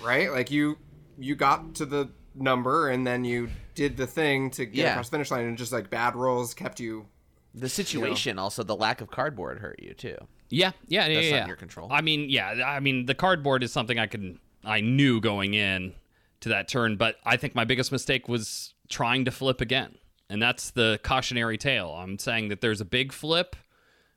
right? 0.00 0.30
Like 0.30 0.52
you 0.52 0.78
you 1.18 1.34
got 1.34 1.74
to 1.74 1.84
the 1.84 2.08
number 2.36 2.88
and 2.88 3.04
then 3.04 3.24
you 3.24 3.50
did 3.78 3.96
the 3.96 4.08
thing 4.08 4.50
to 4.50 4.66
get 4.66 4.74
Yeah. 4.74 4.90
across 4.90 5.08
the 5.08 5.12
finish 5.12 5.30
line, 5.30 5.46
and 5.46 5.56
just 5.56 5.72
like 5.72 5.88
bad 5.88 6.16
rolls 6.16 6.52
kept 6.52 6.80
you. 6.80 7.06
The 7.54 7.68
situation, 7.68 8.36
also 8.38 8.64
the 8.64 8.74
lack 8.74 9.00
of 9.00 9.08
cardboard, 9.10 9.60
hurt 9.60 9.80
you 9.80 9.94
too. 9.94 10.16
Yeah, 10.50 10.72
yeah, 10.88 11.06
yeah, 11.06 11.14
That's 11.14 11.26
yeah. 11.26 11.30
not 11.30 11.36
yeah. 11.36 11.46
your 11.46 11.56
control. 11.56 11.88
I 11.92 12.00
mean, 12.00 12.28
yeah, 12.28 12.64
I 12.66 12.80
mean, 12.80 13.06
the 13.06 13.14
cardboard 13.14 13.62
is 13.62 13.72
something 13.72 13.98
I 13.98 14.06
can, 14.06 14.40
I 14.64 14.80
knew 14.80 15.20
going 15.20 15.54
in 15.54 15.94
to 16.40 16.48
that 16.50 16.66
turn, 16.68 16.96
but 16.96 17.16
I 17.24 17.36
think 17.36 17.54
my 17.54 17.64
biggest 17.64 17.92
mistake 17.92 18.28
was 18.28 18.74
trying 18.88 19.24
to 19.26 19.30
flip 19.30 19.60
again, 19.60 19.96
and 20.28 20.42
that's 20.42 20.70
the 20.70 20.98
cautionary 21.04 21.56
tale. 21.56 21.90
I'm 21.90 22.18
saying 22.18 22.48
that 22.48 22.60
there's 22.60 22.80
a 22.80 22.84
big 22.84 23.12
flip, 23.12 23.54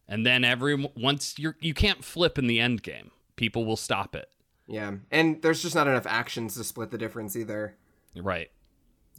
and 0.07 0.25
then 0.25 0.43
every 0.43 0.75
once 0.95 1.37
you're 1.37 1.55
you 1.59 1.73
can't 1.75 2.03
flip 2.03 2.39
in 2.39 2.47
the 2.47 2.59
end 2.59 2.81
game, 2.81 3.11
people 3.35 3.63
will 3.63 3.77
stop 3.77 4.15
it. 4.15 4.29
Yeah, 4.67 4.95
and 5.11 5.41
there's 5.41 5.61
just 5.61 5.75
not 5.75 5.87
enough 5.87 6.07
actions 6.07 6.55
to 6.55 6.63
split 6.63 6.89
the 6.91 6.97
difference 6.97 7.35
either. 7.35 7.75
Right. 8.15 8.49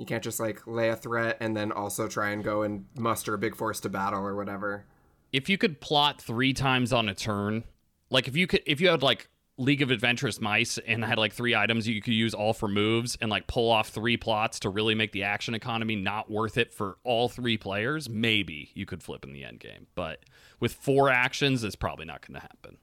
You 0.03 0.07
can't 0.07 0.25
just 0.25 0.41
like 0.41 0.67
lay 0.67 0.89
a 0.89 0.97
threat 0.97 1.37
and 1.39 1.57
then 1.57 1.71
also 1.71 2.09
try 2.09 2.31
and 2.31 2.43
go 2.43 2.63
and 2.63 2.87
muster 2.99 3.35
a 3.35 3.39
big 3.39 3.55
force 3.55 3.79
to 3.81 3.89
battle 3.89 4.27
or 4.27 4.35
whatever. 4.35 4.85
if 5.33 5.49
you 5.49 5.57
could 5.57 5.81
plot 5.81 6.21
three 6.21 6.53
times 6.53 6.93
on 6.93 7.09
a 7.09 7.15
turn, 7.15 7.63
like 8.11 8.27
if 8.27 8.35
you 8.37 8.49
could, 8.49 8.63
if 8.67 8.81
you 8.81 8.89
had 8.89 9.01
like 9.01 9.29
League 9.59 9.81
of 9.81 9.93
Adventurous 9.93 10.41
Mice 10.41 10.77
and 10.87 11.05
had 11.05 11.19
like 11.19 11.33
three 11.33 11.55
items 11.55 11.87
you 11.87 12.03
could 12.03 12.15
use 12.15 12.35
all 12.35 12.53
for 12.53 12.67
moves 12.67 13.17
and 13.21 13.31
like 13.31 13.47
pull 13.47 13.71
off 13.71 13.91
three 13.91 14.17
plots 14.17 14.59
to 14.61 14.69
really 14.71 14.97
make 14.97 15.13
the 15.13 15.23
action 15.23 15.55
economy 15.55 15.95
not 15.95 16.29
worth 16.29 16.59
it 16.59 16.73
for 16.73 16.99
all 17.05 17.29
three 17.29 17.57
players, 17.57 18.09
maybe 18.09 18.71
you 18.75 18.87
could 18.87 19.05
flip 19.05 19.25
in 19.25 19.33
the 19.33 19.45
end 19.45 19.61
game. 19.61 19.87
But 19.95 20.25
with 20.59 20.73
four 20.73 21.11
actions, 21.11 21.63
it's 21.63 21.77
probably 21.77 22.07
not 22.07 22.27
going 22.27 22.41
to 22.41 22.49
happen. 22.49 22.77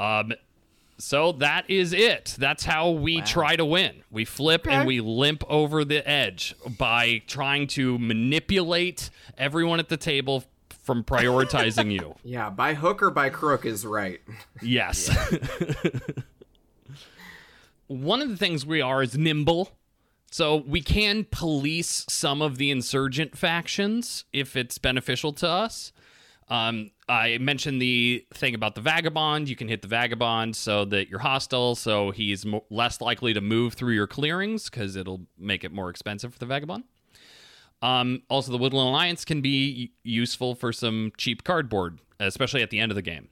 Um, 0.00 0.38
so 0.98 1.32
that 1.32 1.70
is 1.70 1.92
it. 1.92 2.34
That's 2.38 2.64
how 2.64 2.90
we 2.90 3.20
try 3.22 3.54
to 3.56 3.64
win. 3.64 4.02
We 4.10 4.24
flip 4.24 4.66
and 4.66 4.86
we 4.86 5.00
limp 5.00 5.44
over 5.48 5.84
the 5.84 6.06
edge 6.08 6.54
by 6.76 7.22
trying 7.26 7.68
to 7.68 7.98
manipulate 7.98 9.10
everyone 9.36 9.78
at 9.78 9.88
the 9.88 9.96
table 9.96 10.44
from 10.82 11.04
prioritizing 11.04 11.92
you. 11.92 12.14
Yeah, 12.24 12.50
by 12.50 12.74
hook 12.74 13.02
or 13.02 13.10
by 13.10 13.30
crook 13.30 13.64
is 13.64 13.86
right. 13.86 14.20
Yes. 14.60 15.08
One 17.86 18.20
of 18.20 18.28
the 18.28 18.36
things 18.36 18.66
we 18.66 18.80
are 18.80 19.02
is 19.02 19.16
nimble. 19.16 19.70
So 20.30 20.56
we 20.56 20.82
can 20.82 21.26
police 21.30 22.04
some 22.08 22.42
of 22.42 22.58
the 22.58 22.70
insurgent 22.70 23.36
factions 23.36 24.24
if 24.32 24.56
it's 24.56 24.76
beneficial 24.76 25.32
to 25.34 25.48
us. 25.48 25.92
Um, 26.50 26.90
I 27.08 27.36
mentioned 27.38 27.80
the 27.82 28.24
thing 28.32 28.54
about 28.54 28.74
the 28.74 28.80
vagabond. 28.80 29.48
You 29.48 29.56
can 29.56 29.68
hit 29.68 29.82
the 29.82 29.88
vagabond 29.88 30.56
so 30.56 30.84
that 30.86 31.08
you're 31.08 31.18
hostile, 31.20 31.74
so 31.74 32.10
he's 32.10 32.46
mo- 32.46 32.64
less 32.70 33.00
likely 33.00 33.34
to 33.34 33.40
move 33.40 33.74
through 33.74 33.92
your 33.94 34.06
clearings 34.06 34.70
because 34.70 34.96
it'll 34.96 35.26
make 35.38 35.62
it 35.62 35.72
more 35.72 35.90
expensive 35.90 36.32
for 36.32 36.38
the 36.38 36.46
vagabond. 36.46 36.84
Um, 37.80 38.22
also, 38.28 38.50
the 38.50 38.58
Woodland 38.58 38.88
Alliance 38.88 39.24
can 39.24 39.40
be 39.40 39.92
useful 40.02 40.54
for 40.54 40.72
some 40.72 41.12
cheap 41.16 41.44
cardboard, 41.44 42.00
especially 42.18 42.62
at 42.62 42.70
the 42.70 42.80
end 42.80 42.90
of 42.90 42.96
the 42.96 43.02
game. 43.02 43.28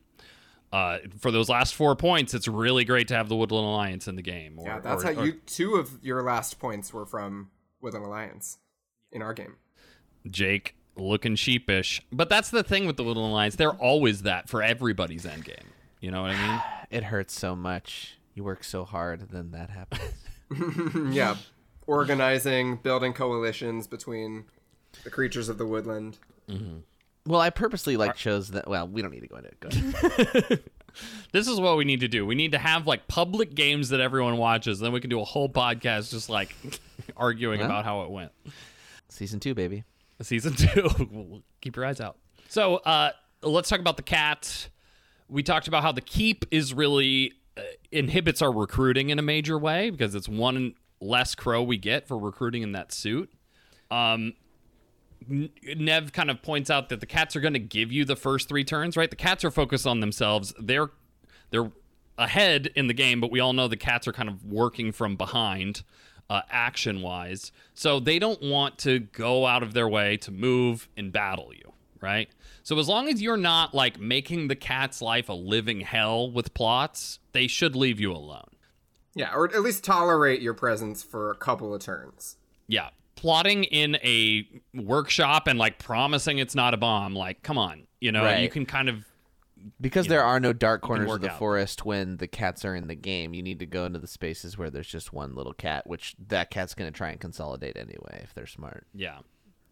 Uh, 0.73 0.99
for 1.19 1.31
those 1.31 1.49
last 1.49 1.75
four 1.75 1.97
points, 1.97 2.35
it's 2.35 2.47
really 2.47 2.85
great 2.85 3.09
to 3.09 3.15
have 3.15 3.29
the 3.29 3.37
Woodland 3.37 3.67
Alliance 3.67 4.07
in 4.07 4.15
the 4.17 4.23
game. 4.23 4.59
Or, 4.59 4.67
Yeah, 4.67 4.79
that's 4.81 5.03
or- 5.05 5.15
how 5.15 5.21
or 5.23 5.27
you. 5.27 5.33
Two 5.47 5.77
of 5.77 5.99
your 6.05 6.23
last 6.23 6.59
points 6.61 6.93
were 6.93 7.07
from 7.07 7.51
Woodland 7.81 8.05
Alliance 8.05 8.59
in 9.11 9.21
our 9.23 9.33
game. 9.35 9.57
Jake 10.31 10.76
looking 10.97 11.37
sheepish. 11.37 12.03
But 12.13 12.29
that's 12.29 12.51
the 12.51 12.63
thing 12.63 12.87
with 12.87 12.97
the 12.97 13.05
little 13.05 13.27
Alliance; 13.27 13.57
they're 13.57 13.73
always 13.73 14.23
that 14.23 14.49
for 14.49 14.63
everybody's 14.63 15.25
end 15.27 15.45
game. 15.45 15.71
You 16.01 16.11
know 16.11 16.23
what 16.23 16.33
I 16.33 16.47
mean? 16.49 16.63
It 16.89 17.03
hurts 17.03 17.37
so 17.37 17.57
much. 17.57 18.17
You 18.35 18.45
work 18.45 18.63
so 18.63 18.85
hard, 18.85 19.29
then 19.31 19.51
that 19.51 19.71
happens. 19.71 20.13
yeah, 21.15 21.35
organizing, 21.89 22.77
building 22.77 23.13
coalitions 23.13 23.89
between 23.89 24.45
the 25.03 25.11
creatures 25.11 25.49
of 25.49 25.59
the 25.59 25.67
woodland. 25.67 26.19
Mm-hmm. 26.49 26.77
well, 27.27 27.41
I 27.41 27.51
purposely 27.51 27.97
like 27.97 28.15
chose 28.15 28.51
that. 28.51 28.69
Well, 28.69 28.87
we 28.87 29.03
don't 29.03 29.11
need 29.11 29.21
to 29.23 29.27
go 29.27 29.37
into 29.37 29.49
it. 29.49 29.61
Go 29.61 29.69
ahead. 29.69 30.63
This 31.33 31.47
is 31.47 31.61
what 31.61 31.77
we 31.77 31.85
need 31.85 32.01
to 32.01 32.09
do. 32.09 32.25
We 32.25 32.35
need 32.35 32.53
to 32.53 32.59
have 32.59 32.87
like 32.87 33.07
public 33.07 33.55
games 33.55 33.91
that 33.91 34.01
everyone 34.01 34.39
watches. 34.39 34.79
Then 34.79 34.93
we 34.93 35.01
can 35.01 35.11
do 35.11 35.21
a 35.21 35.25
whole 35.25 35.47
podcast 35.49 36.11
just 36.11 36.31
like 36.31 36.55
arguing 37.19 37.61
Well. 37.61 37.69
about 37.69 37.85
how 37.85 38.03
it 38.05 38.11
went. 38.11 38.33
Season 39.11 39.39
two, 39.39 39.55
baby. 39.55 39.85
Season 40.25 40.55
two. 40.57 41.43
Keep 41.61 41.77
your 41.77 41.85
eyes 41.85 42.01
out. 42.01 42.19
So 42.49 42.77
uh, 42.77 43.11
let's 43.43 43.69
talk 43.69 43.81
about 43.81 43.97
the 43.97 44.03
cat. 44.03 44.69
We 45.29 45.43
talked 45.43 45.69
about 45.69 45.83
how 45.83 45.93
the 45.93 46.01
keep 46.01 46.45
is 46.51 46.73
really 46.73 47.33
uh, 47.57 47.63
inhibits 47.91 48.43
our 48.43 48.53
recruiting 48.53 49.11
in 49.11 49.19
a 49.19 49.23
major 49.23 49.59
way 49.59 49.91
because 49.91 50.15
it's 50.15 50.29
one 50.29 50.75
less 51.01 51.35
crow 51.35 51.63
we 51.63 51.77
get 51.77 52.07
for 52.07 52.19
recruiting 52.19 52.63
in 52.63 52.73
that 52.73 52.93
suit. 52.93 53.33
Um, 53.91 54.35
Nev 55.29 56.13
kind 56.13 56.31
of 56.31 56.43
points 56.43 56.71
out 56.71 56.89
that 56.91 57.01
the 57.01 57.07
cats 57.07 57.35
are 57.35 57.41
going 57.41 57.55
to 57.55 57.59
give 57.59 57.91
you 57.91 58.05
the 58.05 58.17
first 58.17 58.49
three 58.49 58.65
turns, 58.65 58.97
right? 58.97 59.11
The 59.11 59.17
cats 59.17 59.45
are 59.45 59.51
focused 59.51 59.87
on 59.87 60.01
themselves. 60.01 60.55
They're 60.59 60.91
they're 61.51 61.71
ahead 62.19 62.71
in 62.75 62.87
the 62.87 62.95
game, 62.95 63.21
but 63.21 63.31
we 63.31 63.41
all 63.41 63.53
know 63.53 63.69
the 63.69 63.77
cats 63.77 64.07
are 64.07 64.13
kind 64.13 64.29
of 64.29 64.45
working 64.45 64.93
from 64.93 65.17
behind, 65.17 65.83
uh, 66.29 66.43
action 66.51 67.03
wise. 67.03 67.53
So 67.75 68.01
they 68.01 68.19
don't 68.19 68.43
want 68.43 68.79
to 68.79 68.99
go 69.01 69.47
out 69.47 69.63
of 69.63 69.73
their 69.75 69.89
way 69.89 70.17
to 70.19 70.31
move 70.31 70.89
and 70.97 71.13
battle 71.13 71.53
you, 71.55 71.73
right? 72.01 72.29
So 72.63 72.79
as 72.79 72.89
long 72.89 73.09
as 73.09 73.23
you're 73.23 73.37
not 73.37 73.75
like 73.75 74.01
making 74.01 74.49
the 74.49 74.57
cat's 74.57 75.01
life 75.01 75.29
a 75.29 75.33
living 75.35 75.81
hell 75.83 76.31
with 76.31 76.53
plots, 76.55 77.19
they 77.33 77.47
should 77.47 77.77
leave 77.77 78.01
you 78.01 78.13
alone. 78.13 78.51
Yeah, 79.15 79.33
or 79.35 79.47
at 79.47 79.63
least 79.63 79.83
tolerate 79.85 80.43
your 80.43 80.53
presence 80.55 81.03
for 81.03 81.31
a 81.31 81.37
couple 81.37 81.73
of 81.75 81.81
turns. 81.81 82.37
Yeah. 82.67 82.91
Plotting 83.15 83.65
in 83.65 83.97
a 84.05 84.47
workshop 84.75 85.47
and 85.47 85.59
like 85.59 85.79
promising 85.79 86.39
it's 86.39 86.55
not 86.55 86.75
a 86.75 86.77
bomb, 86.77 87.15
like, 87.15 87.43
come 87.43 87.57
on. 87.57 87.87
You 88.01 88.13
know, 88.13 88.25
Right. 88.25 88.43
you 88.43 88.51
can 88.51 88.67
kind 88.67 88.89
of 88.91 89.05
Because 89.81 90.07
there 90.07 90.21
know, 90.21 90.27
are 90.27 90.41
no 90.41 90.53
dark 90.53 90.83
corners 90.83 91.11
of 91.11 91.21
the 91.21 91.31
out. 91.31 91.39
forest 91.39 91.85
when 91.85 92.19
the 92.19 92.27
cats 92.27 92.65
are 92.65 92.75
in 92.75 92.87
the 92.87 92.95
game. 92.95 93.35
You 93.35 93.43
need 93.43 93.59
to 93.61 93.67
go 93.67 93.85
into 93.85 93.99
the 93.99 94.07
spaces 94.07 94.57
where 94.57 94.71
there's 94.71 94.89
just 94.89 95.13
one 95.13 95.35
little 95.35 95.53
cat, 95.53 95.87
which 95.87 96.15
that 96.29 96.51
cat's 96.51 96.75
going 96.75 96.93
to 96.93 96.97
try 96.97 97.11
and 97.11 97.21
consolidate 97.21 97.77
anyway 97.77 98.21
if 98.23 98.35
they're 98.35 98.47
smart. 98.47 98.87
Yeah. 98.95 99.19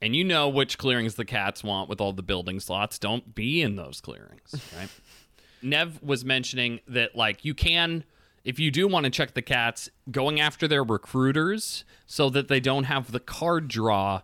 And 0.02 0.14
you 0.14 0.24
know 0.24 0.48
which 0.48 0.78
clearings 0.78 1.14
the 1.14 1.24
cats 1.24 1.64
want 1.64 1.88
with 1.88 2.00
all 2.00 2.12
the 2.12 2.22
building 2.22 2.60
slots. 2.60 2.98
Don't 2.98 3.34
be 3.34 3.62
in 3.62 3.76
those 3.76 4.00
clearings, 4.00 4.54
right? 4.76 4.88
Nev 5.62 6.02
was 6.02 6.24
mentioning 6.24 6.80
that, 6.88 7.16
like, 7.16 7.44
you 7.44 7.54
can, 7.54 8.04
if 8.44 8.58
you 8.58 8.70
do 8.70 8.86
want 8.86 9.04
to 9.04 9.10
check 9.10 9.34
the 9.34 9.42
cats, 9.42 9.88
going 10.10 10.40
after 10.40 10.68
their 10.68 10.84
recruiters 10.84 11.84
so 12.06 12.28
that 12.30 12.48
they 12.48 12.60
don't 12.60 12.84
have 12.84 13.12
the 13.12 13.20
card 13.20 13.68
draw 13.68 14.22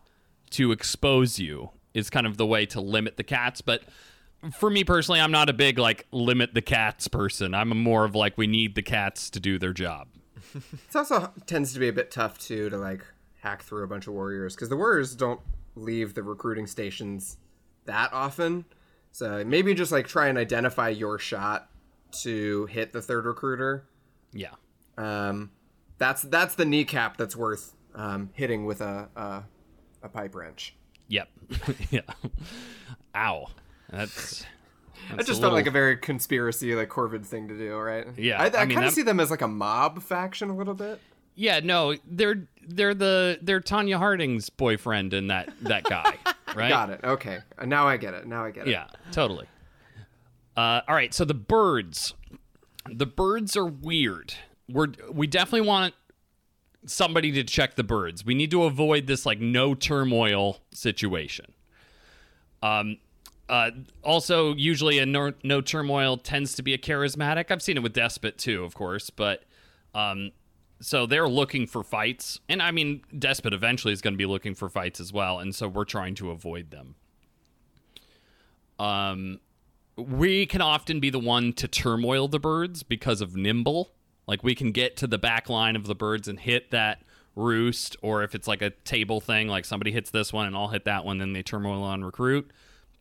to 0.51 0.73
expose 0.73 1.39
you 1.39 1.71
is 1.95 2.11
kind 2.11 2.27
of 2.27 2.37
the 2.37 2.47
way 2.47 2.67
to 2.67 2.81
limit 2.81 3.17
the 3.17 3.25
cats. 3.25 3.61
But 3.61 3.83
for 4.53 4.71
me 4.71 4.85
personally, 4.85 5.21
I'm 5.21 5.33
not 5.33 5.49
a 5.49 5.53
big, 5.53 5.79
like, 5.79 6.07
limit 6.13 6.55
the 6.55 6.63
cats 6.63 7.09
person. 7.09 7.55
I'm 7.55 7.69
more 7.69 8.05
of, 8.05 8.15
like, 8.15 8.39
we 8.39 8.47
need 8.47 8.75
the 8.75 8.83
cats 8.83 9.31
to 9.31 9.41
do 9.41 9.59
their 9.59 9.73
job. 9.73 10.09
It 10.55 10.97
also 10.97 11.33
tends 11.47 11.73
to 11.75 11.79
be 11.79 11.89
a 11.89 11.93
bit 11.93 12.11
tough 12.11 12.39
too 12.39 12.71
to 12.71 12.77
like 12.77 13.05
hack 13.41 13.63
through 13.63 13.85
a 13.85 13.87
bunch 13.87 14.07
of 14.07 14.15
warriors 14.15 14.55
because 14.55 14.69
the 14.69 14.77
warriors 14.77 15.15
don't 15.15 15.41
leave 15.75 16.15
the 16.15 16.23
recruiting 16.23 16.67
stations 16.67 17.37
that 17.87 18.13
often. 18.13 18.65
So 19.13 19.45
maybe 19.45 19.75
just 19.75 19.93
like 19.93 20.07
try 20.07 20.29
and 20.29 20.39
identify 20.39 20.89
your 20.89 21.19
shot 21.19 21.69
to 22.23 22.67
hit 22.67 22.93
the 22.93 23.03
third 23.03 23.27
recruiter. 23.27 23.87
Yeah. 24.33 24.55
Um, 24.97 25.51
that's 25.99 26.23
that's 26.23 26.55
the 26.55 26.65
kneecap 26.65 27.17
that's 27.17 27.37
worth 27.37 27.75
um, 27.95 28.31
hitting 28.35 28.67
with 28.67 28.81
a, 28.81 29.09
a 29.17 29.43
a 30.03 30.09
pipe 30.09 30.35
wrench. 30.35 30.75
Yep. 31.09 31.29
yeah. 31.91 32.01
Ow. 33.17 33.49
That's. 33.91 34.45
That 35.09 35.17
that's 35.17 35.29
just 35.29 35.41
a 35.41 35.43
felt 35.43 35.55
like 35.55 35.67
a 35.67 35.73
very 35.73 35.97
conspiracy, 35.97 36.73
like 36.77 36.89
Corvid 36.89 37.27
thing 37.27 37.49
to 37.49 37.59
do, 37.59 37.77
right? 37.77 38.07
Yeah, 38.17 38.41
I, 38.41 38.45
I, 38.45 38.63
I 38.63 38.65
mean, 38.65 38.77
kind 38.77 38.87
of 38.87 38.93
that- 38.93 38.95
see 38.95 39.03
them 39.03 39.19
as 39.19 39.29
like 39.29 39.41
a 39.41 39.49
mob 39.49 40.01
faction 40.05 40.51
a 40.51 40.57
little 40.57 40.75
bit. 40.75 41.01
Yeah, 41.35 41.59
no, 41.65 41.97
they're 42.07 42.47
they're 42.69 42.95
the 42.95 43.41
they're 43.43 43.61
Tonya 43.61 43.97
Harding's 43.97 44.51
boyfriend 44.51 45.13
and 45.13 45.29
that 45.31 45.53
that 45.63 45.83
guy, 45.83 46.17
right? 46.55 46.69
Got 46.69 46.91
it. 46.91 47.01
Okay, 47.03 47.39
now 47.67 47.89
I 47.89 47.97
get 47.97 48.15
it. 48.15 48.29
Now 48.29 48.45
I 48.45 48.53
get 48.53 48.69
it. 48.69 48.71
Yeah, 48.71 48.87
totally. 49.11 49.47
Uh, 50.57 50.83
all 50.87 50.95
right, 50.95 51.13
so 51.13 51.25
the 51.25 51.35
birds, 51.35 52.15
the 52.89 53.07
birds 53.07 53.57
are 53.57 53.67
weird. 53.67 54.35
We're 54.69 54.89
we 55.11 55.27
definitely 55.27 55.67
want 55.67 55.95
somebody 56.87 57.33
to 57.33 57.43
check 57.43 57.75
the 57.75 57.83
birds. 57.85 58.25
We 58.25 58.37
need 58.37 58.53
to 58.53 58.63
avoid 58.63 59.09
this 59.09 59.27
like 59.27 59.41
no 59.41 59.75
turmoil 59.75 60.59
situation. 60.73 61.47
Um. 62.63 62.99
Uh, 63.51 63.73
also, 64.05 64.55
usually 64.55 65.01
a 65.01 65.05
no, 65.05 65.33
no 65.43 65.61
turmoil 65.61 66.17
tends 66.17 66.55
to 66.55 66.63
be 66.63 66.73
a 66.73 66.79
charismatic. 66.79 67.51
I've 67.51 67.61
seen 67.61 67.77
it 67.77 67.83
with 67.83 67.93
Despot 67.93 68.39
too, 68.39 68.63
of 68.63 68.77
course, 68.77 69.11
but 69.11 69.43
um, 69.93 70.31
so 70.81 71.05
they're 71.05 71.29
looking 71.29 71.67
for 71.67 71.83
fights, 71.83 72.39
and 72.49 72.63
I 72.63 72.71
mean, 72.71 73.03
Despot 73.19 73.53
eventually 73.53 73.93
is 73.93 74.01
going 74.01 74.15
to 74.15 74.19
be 74.19 74.25
looking 74.25 74.55
for 74.55 74.69
fights 74.69 75.01
as 75.01 75.13
well, 75.13 75.41
and 75.41 75.53
so 75.53 75.67
we're 75.67 75.85
trying 75.85 76.15
to 76.15 76.31
avoid 76.31 76.71
them. 76.71 76.95
Um, 78.79 79.41
we 79.97 80.47
can 80.47 80.63
often 80.63 81.01
be 81.01 81.11
the 81.11 81.19
one 81.19 81.53
to 81.55 81.67
turmoil 81.67 82.29
the 82.29 82.39
birds 82.39 82.85
because 82.85 83.21
of 83.21 83.35
nimble. 83.35 83.91
Like 84.29 84.45
we 84.45 84.55
can 84.55 84.71
get 84.71 84.97
to 84.99 85.09
the 85.09 85.19
back 85.19 85.49
line 85.49 85.75
of 85.75 85.89
the 85.89 85.97
birds 85.97 86.29
and 86.29 86.39
hit 86.39 86.71
that 86.71 87.03
roost, 87.35 87.97
or 88.01 88.23
if 88.23 88.37
it's 88.37 88.47
like 88.47 88.63
a 88.63 88.71
table 88.71 89.21
thing, 89.21 89.49
like 89.49 89.65
somebody 89.65 89.91
hits 89.91 90.11
this 90.11 90.33
one 90.33 90.47
and 90.47 90.55
I'll 90.55 90.69
hit 90.69 90.85
that 90.85 91.05
one, 91.05 91.19
then 91.19 91.33
they 91.33 91.43
turmoil 91.43 91.83
on 91.83 92.05
recruit. 92.05 92.49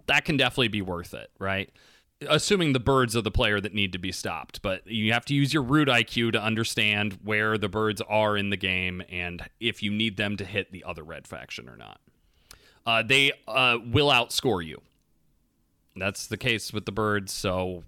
That 0.09 0.25
can 0.25 0.37
definitely 0.37 0.69
be 0.69 0.81
worth 0.81 1.13
it, 1.13 1.29
right? 1.37 1.69
Assuming 2.27 2.73
the 2.73 2.79
birds 2.79 3.15
are 3.15 3.21
the 3.21 3.31
player 3.31 3.61
that 3.61 3.75
need 3.75 3.93
to 3.93 3.99
be 3.99 4.11
stopped, 4.11 4.61
but 4.63 4.85
you 4.87 5.13
have 5.13 5.23
to 5.25 5.35
use 5.35 5.53
your 5.53 5.61
root 5.63 5.87
IQ 5.87 6.33
to 6.33 6.41
understand 6.41 7.19
where 7.23 7.59
the 7.59 7.69
birds 7.69 8.01
are 8.09 8.35
in 8.35 8.49
the 8.49 8.57
game 8.57 9.03
and 9.07 9.43
if 9.59 9.83
you 9.83 9.91
need 9.91 10.17
them 10.17 10.35
to 10.37 10.45
hit 10.45 10.71
the 10.71 10.83
other 10.83 11.03
red 11.03 11.27
faction 11.27 11.69
or 11.69 11.77
not. 11.77 11.99
Uh, 12.87 13.03
they 13.03 13.31
uh, 13.47 13.77
will 13.85 14.09
outscore 14.09 14.65
you. 14.65 14.81
That's 15.95 16.25
the 16.25 16.37
case 16.37 16.73
with 16.73 16.85
the 16.85 16.91
birds, 16.91 17.31
so 17.31 17.83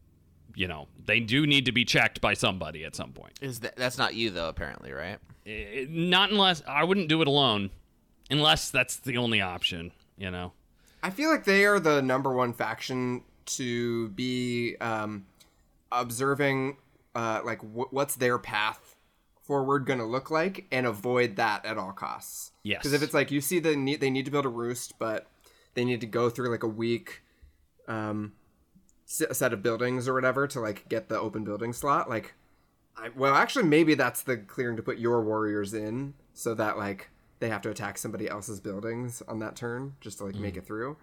you 0.56 0.68
know 0.68 0.88
they 1.06 1.20
do 1.20 1.48
need 1.48 1.66
to 1.66 1.72
be 1.72 1.84
checked 1.86 2.22
by 2.22 2.36
somebody 2.36 2.86
at 2.86 2.96
some 2.96 3.14
point. 3.14 3.34
Is 3.42 3.62
that 3.62 3.76
that's 3.78 3.98
not 3.98 4.14
you 4.14 4.30
though? 4.30 4.48
Apparently, 4.50 4.92
right? 4.92 5.18
Eh, 5.48 5.86
Not 5.90 6.30
unless 6.30 6.62
I 6.68 6.84
wouldn't 6.84 7.08
do 7.10 7.22
it 7.22 7.28
alone, 7.28 7.72
unless 8.30 8.70
that's 8.70 8.98
the 8.98 9.18
only 9.18 9.42
option. 9.42 9.92
You 10.18 10.30
know. 10.30 10.52
I 11.04 11.10
feel 11.10 11.30
like 11.30 11.46
they 11.46 11.66
are 11.66 11.80
the 11.80 12.02
number 12.02 12.34
one 12.34 12.54
faction 12.54 13.24
to 13.48 14.10
be 14.10 14.76
um, 14.80 15.26
observing, 15.92 16.78
uh, 17.16 17.42
like 17.44 17.62
wh- 17.62 17.92
what's 17.92 18.16
their 18.16 18.38
path 18.38 18.96
forward 19.42 19.86
going 19.86 20.00
to 20.00 20.06
look 20.06 20.30
like, 20.32 20.66
and 20.72 20.86
avoid 20.86 21.36
that 21.38 21.66
at 21.66 21.78
all 21.78 21.92
costs. 21.92 22.52
Yes. 22.64 22.80
Because 22.80 22.94
if 22.94 23.02
it's 23.04 23.14
like 23.14 23.32
you 23.32 23.42
see 23.42 23.60
the 23.60 23.76
need, 23.76 24.00
they 24.00 24.10
need 24.10 24.26
to 24.26 24.32
build 24.32 24.46
a 24.46 24.50
roost, 24.50 24.94
but 25.00 25.28
they 25.74 25.84
need 25.84 26.02
to 26.02 26.08
go 26.08 26.30
through 26.30 26.50
like 26.52 26.64
a 26.64 26.68
week 26.68 27.22
um, 27.88 28.34
s- 29.08 29.24
set 29.38 29.54
of 29.54 29.64
buildings 29.64 30.08
or 30.08 30.14
whatever 30.14 30.48
to 30.48 30.60
like 30.60 30.88
get 30.88 31.10
the 31.10 31.20
open 31.20 31.44
building 31.44 31.74
slot. 31.74 32.10
Like, 32.10 32.34
I, 32.96 33.10
well, 33.16 33.34
actually, 33.36 33.66
maybe 33.66 33.96
that's 33.96 34.22
the 34.22 34.38
clearing 34.38 34.78
to 34.78 34.84
put 34.84 35.00
your 35.00 35.24
warriors 35.24 35.74
in, 35.74 36.14
so 36.34 36.54
that 36.54 36.78
like 36.78 37.10
they 37.42 37.50
have 37.50 37.62
to 37.64 37.70
attack 37.70 37.98
somebody 37.98 38.30
else's 38.30 38.62
buildings 38.62 39.22
on 39.28 39.40
that 39.40 39.58
turn 39.58 39.96
just 40.00 40.20
to 40.20 40.24
like 40.26 40.36
make 40.36 40.56
it 40.56 40.66
through. 40.66 40.96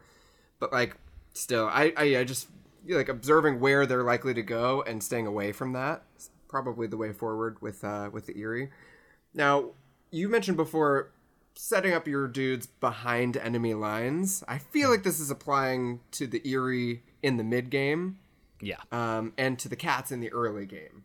But 0.59 0.73
like, 0.73 0.97
still, 1.35 1.66
I 1.66 1.93
I, 1.97 2.05
I 2.20 2.24
just 2.24 2.48
like 2.89 3.10
observing 3.10 3.60
where 3.60 3.85
they're 3.85 4.02
likely 4.05 4.32
to 4.32 4.43
go 4.43 4.82
and 4.86 5.02
staying 5.02 5.27
away 5.27 5.52
from 5.52 5.74
that 5.74 6.05
is 6.16 6.31
probably 6.48 6.86
the 6.86 6.97
way 6.97 7.12
forward 7.12 7.60
with 7.60 7.85
uh 7.85 8.09
with 8.12 8.24
the 8.27 8.40
Eyrie. 8.40 8.70
Now, 9.35 9.73
you 10.10 10.28
mentioned 10.31 10.56
before 10.56 11.10
setting 11.55 11.93
up 11.93 12.06
your 12.06 12.28
dudes 12.28 12.66
behind 12.66 13.36
enemy 13.36 13.74
lines. 13.74 14.43
I 14.48 14.59
feel 14.59 14.89
like 14.90 15.02
this 15.02 15.19
is 15.20 15.31
applying 15.31 16.01
to 16.12 16.27
the 16.28 16.40
Eyrie 16.48 17.02
in 17.23 17.36
the 17.36 17.43
mid 17.44 17.69
game 17.69 18.19
Yeah. 18.60 18.77
um, 18.93 19.32
and 19.36 19.59
to 19.59 19.69
the 19.69 19.74
cats 19.77 20.12
in 20.12 20.20
the 20.20 20.31
early 20.32 20.66
game. 20.66 21.02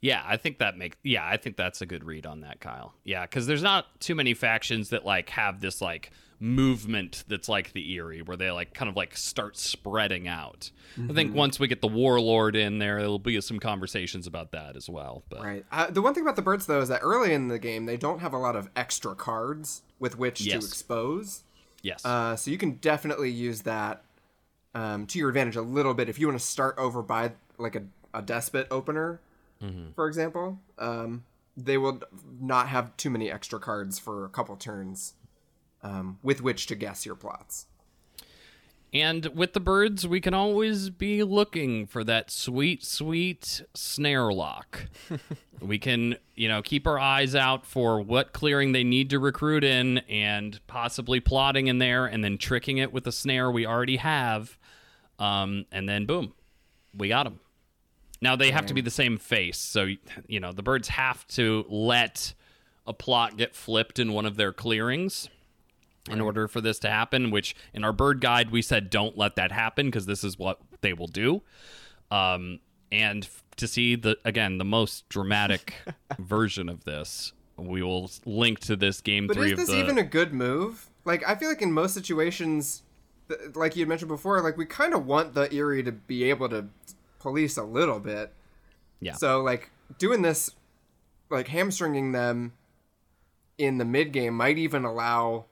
Yeah, 0.00 0.22
I 0.26 0.36
think 0.36 0.58
that 0.58 0.76
make 0.76 0.96
yeah, 1.02 1.26
I 1.26 1.36
think 1.36 1.56
that's 1.56 1.80
a 1.80 1.86
good 1.86 2.04
read 2.04 2.26
on 2.26 2.40
that, 2.40 2.60
Kyle. 2.60 2.94
Yeah, 3.04 3.22
because 3.22 3.46
there's 3.46 3.62
not 3.62 4.00
too 4.00 4.14
many 4.14 4.34
factions 4.34 4.90
that 4.90 5.04
like 5.04 5.30
have 5.30 5.60
this 5.60 5.80
like 5.80 6.10
movement 6.38 7.24
that's 7.28 7.48
like 7.48 7.72
the 7.72 7.94
Eyrie, 7.96 8.20
where 8.22 8.36
they 8.36 8.50
like 8.50 8.74
kind 8.74 8.88
of 8.90 8.96
like 8.96 9.16
start 9.16 9.56
spreading 9.56 10.28
out. 10.28 10.70
I 11.08 11.12
think 11.12 11.34
once 11.34 11.58
we 11.58 11.66
get 11.66 11.80
the 11.80 11.88
Warlord 11.88 12.56
in 12.56 12.78
there, 12.78 12.98
there'll 12.98 13.18
be 13.18 13.40
some 13.40 13.58
conversations 13.58 14.26
about 14.26 14.52
that 14.52 14.76
as 14.76 14.88
well. 14.88 15.22
But 15.30 15.40
Right. 15.42 15.64
Uh, 15.72 15.90
the 15.90 16.02
one 16.02 16.12
thing 16.14 16.22
about 16.22 16.36
the 16.36 16.42
birds, 16.42 16.66
though, 16.66 16.80
is 16.80 16.88
that 16.88 17.00
early 17.02 17.32
in 17.32 17.48
the 17.48 17.58
game 17.58 17.86
they 17.86 17.96
don't 17.96 18.18
have 18.20 18.32
a 18.34 18.38
lot 18.38 18.54
of 18.56 18.68
extra 18.76 19.14
cards 19.14 19.82
with 19.98 20.18
which 20.18 20.40
Yes. 20.42 20.60
to 20.62 20.66
expose. 20.68 21.42
yes, 21.82 22.04
Uh, 22.04 22.36
so 22.36 22.50
you 22.50 22.58
can 22.58 22.72
definitely 22.72 23.30
use 23.30 23.62
that 23.62 24.02
um, 24.74 25.06
to 25.06 25.18
your 25.18 25.28
advantage 25.30 25.56
a 25.56 25.62
little 25.62 25.94
bit 25.94 26.08
if 26.10 26.18
you 26.18 26.26
want 26.26 26.38
to 26.38 26.44
start 26.44 26.74
over 26.76 27.00
by 27.02 27.32
like 27.58 27.76
a, 27.76 27.82
a 28.12 28.20
despot 28.20 28.66
opener, 28.70 29.20
for 29.94 30.06
example. 30.06 30.58
Um, 30.78 31.24
they 31.56 31.78
will 31.78 32.02
not 32.40 32.68
have 32.68 32.96
too 32.96 33.10
many 33.10 33.30
extra 33.30 33.58
cards 33.58 33.98
for 33.98 34.24
a 34.24 34.28
couple 34.28 34.56
turns 34.56 35.14
um, 35.82 36.18
with 36.22 36.42
which 36.42 36.66
to 36.66 36.74
guess 36.74 37.06
your 37.06 37.14
plots. 37.14 37.66
And 38.92 39.26
with 39.34 39.52
the 39.52 39.60
birds, 39.60 40.06
we 40.06 40.20
can 40.20 40.32
always 40.32 40.90
be 40.90 41.22
looking 41.22 41.86
for 41.86 42.04
that 42.04 42.30
sweet, 42.30 42.84
sweet 42.84 43.62
snare 43.74 44.32
lock. 44.32 44.86
we 45.60 45.78
can, 45.78 46.16
you 46.34 46.48
know, 46.48 46.62
keep 46.62 46.86
our 46.86 46.98
eyes 46.98 47.34
out 47.34 47.66
for 47.66 48.00
what 48.00 48.32
clearing 48.32 48.72
they 48.72 48.84
need 48.84 49.10
to 49.10 49.18
recruit 49.18 49.64
in 49.64 49.98
and 50.08 50.60
possibly 50.66 51.20
plotting 51.20 51.66
in 51.66 51.78
there 51.78 52.06
and 52.06 52.22
then 52.22 52.38
tricking 52.38 52.78
it 52.78 52.92
with 52.92 53.06
a 53.06 53.12
snare 53.12 53.50
we 53.50 53.66
already 53.66 53.96
have. 53.96 54.56
Um, 55.18 55.66
and 55.72 55.88
then 55.88 56.06
boom, 56.06 56.32
we 56.96 57.08
got 57.08 57.24
them. 57.24 57.40
Now 58.20 58.36
they 58.36 58.50
have 58.50 58.66
to 58.66 58.74
be 58.74 58.80
the 58.80 58.90
same 58.90 59.18
face. 59.18 59.58
So, 59.58 59.88
you 60.26 60.40
know, 60.40 60.52
the 60.52 60.62
birds 60.62 60.88
have 60.88 61.26
to 61.28 61.64
let 61.68 62.34
a 62.86 62.92
plot 62.92 63.36
get 63.36 63.54
flipped 63.54 63.98
in 63.98 64.12
one 64.12 64.26
of 64.26 64.36
their 64.36 64.52
clearings 64.52 65.28
in 66.10 66.20
order 66.20 66.46
for 66.46 66.60
this 66.60 66.78
to 66.78 66.88
happen 66.88 67.32
which 67.32 67.56
in 67.74 67.82
our 67.82 67.92
bird 67.92 68.20
guide 68.20 68.52
we 68.52 68.62
said 68.62 68.90
don't 68.90 69.18
let 69.18 69.34
that 69.34 69.50
happen 69.50 69.86
because 69.86 70.06
this 70.06 70.22
is 70.22 70.38
what 70.38 70.60
they 70.80 70.92
will 70.92 71.08
do 71.08 71.42
um, 72.12 72.60
and 72.92 73.28
to 73.56 73.66
see 73.66 73.96
the 73.96 74.16
again 74.24 74.58
the 74.58 74.64
most 74.64 75.08
dramatic 75.08 75.74
version 76.20 76.68
of 76.68 76.84
this 76.84 77.32
we 77.58 77.82
will 77.82 78.10
link 78.24 78.58
to 78.60 78.76
this 78.76 79.00
game 79.00 79.26
But 79.26 79.36
three 79.36 79.46
is 79.46 79.52
of 79.52 79.58
this 79.58 79.68
the 79.68 79.78
even 79.78 79.98
a 79.98 80.02
good 80.02 80.32
move? 80.32 80.90
Like, 81.04 81.26
I 81.26 81.34
feel 81.34 81.48
like 81.48 81.62
in 81.62 81.72
most 81.72 81.94
situations, 81.94 82.82
th- 83.28 83.54
like 83.54 83.76
you 83.76 83.80
had 83.80 83.88
mentioned 83.88 84.08
before, 84.08 84.40
like 84.42 84.56
we 84.56 84.66
kind 84.66 84.94
of 84.94 85.06
want 85.06 85.34
the 85.34 85.52
Eyrie 85.52 85.82
to 85.82 85.92
be 85.92 86.24
able 86.24 86.48
to 86.50 86.66
police 87.26 87.56
a 87.56 87.64
little 87.64 87.98
bit. 87.98 88.32
yeah 89.00 89.14
So, 89.14 89.42
like, 89.42 89.70
doing 89.98 90.22
this 90.22 90.50
like 91.30 91.48
hamstringing 91.48 92.12
them 92.12 92.52
in 93.58 93.78
the 93.78 93.84
mid 93.84 94.12
game 94.12 94.34
might 94.34 94.58
even 94.58 94.84
allow 94.84 95.46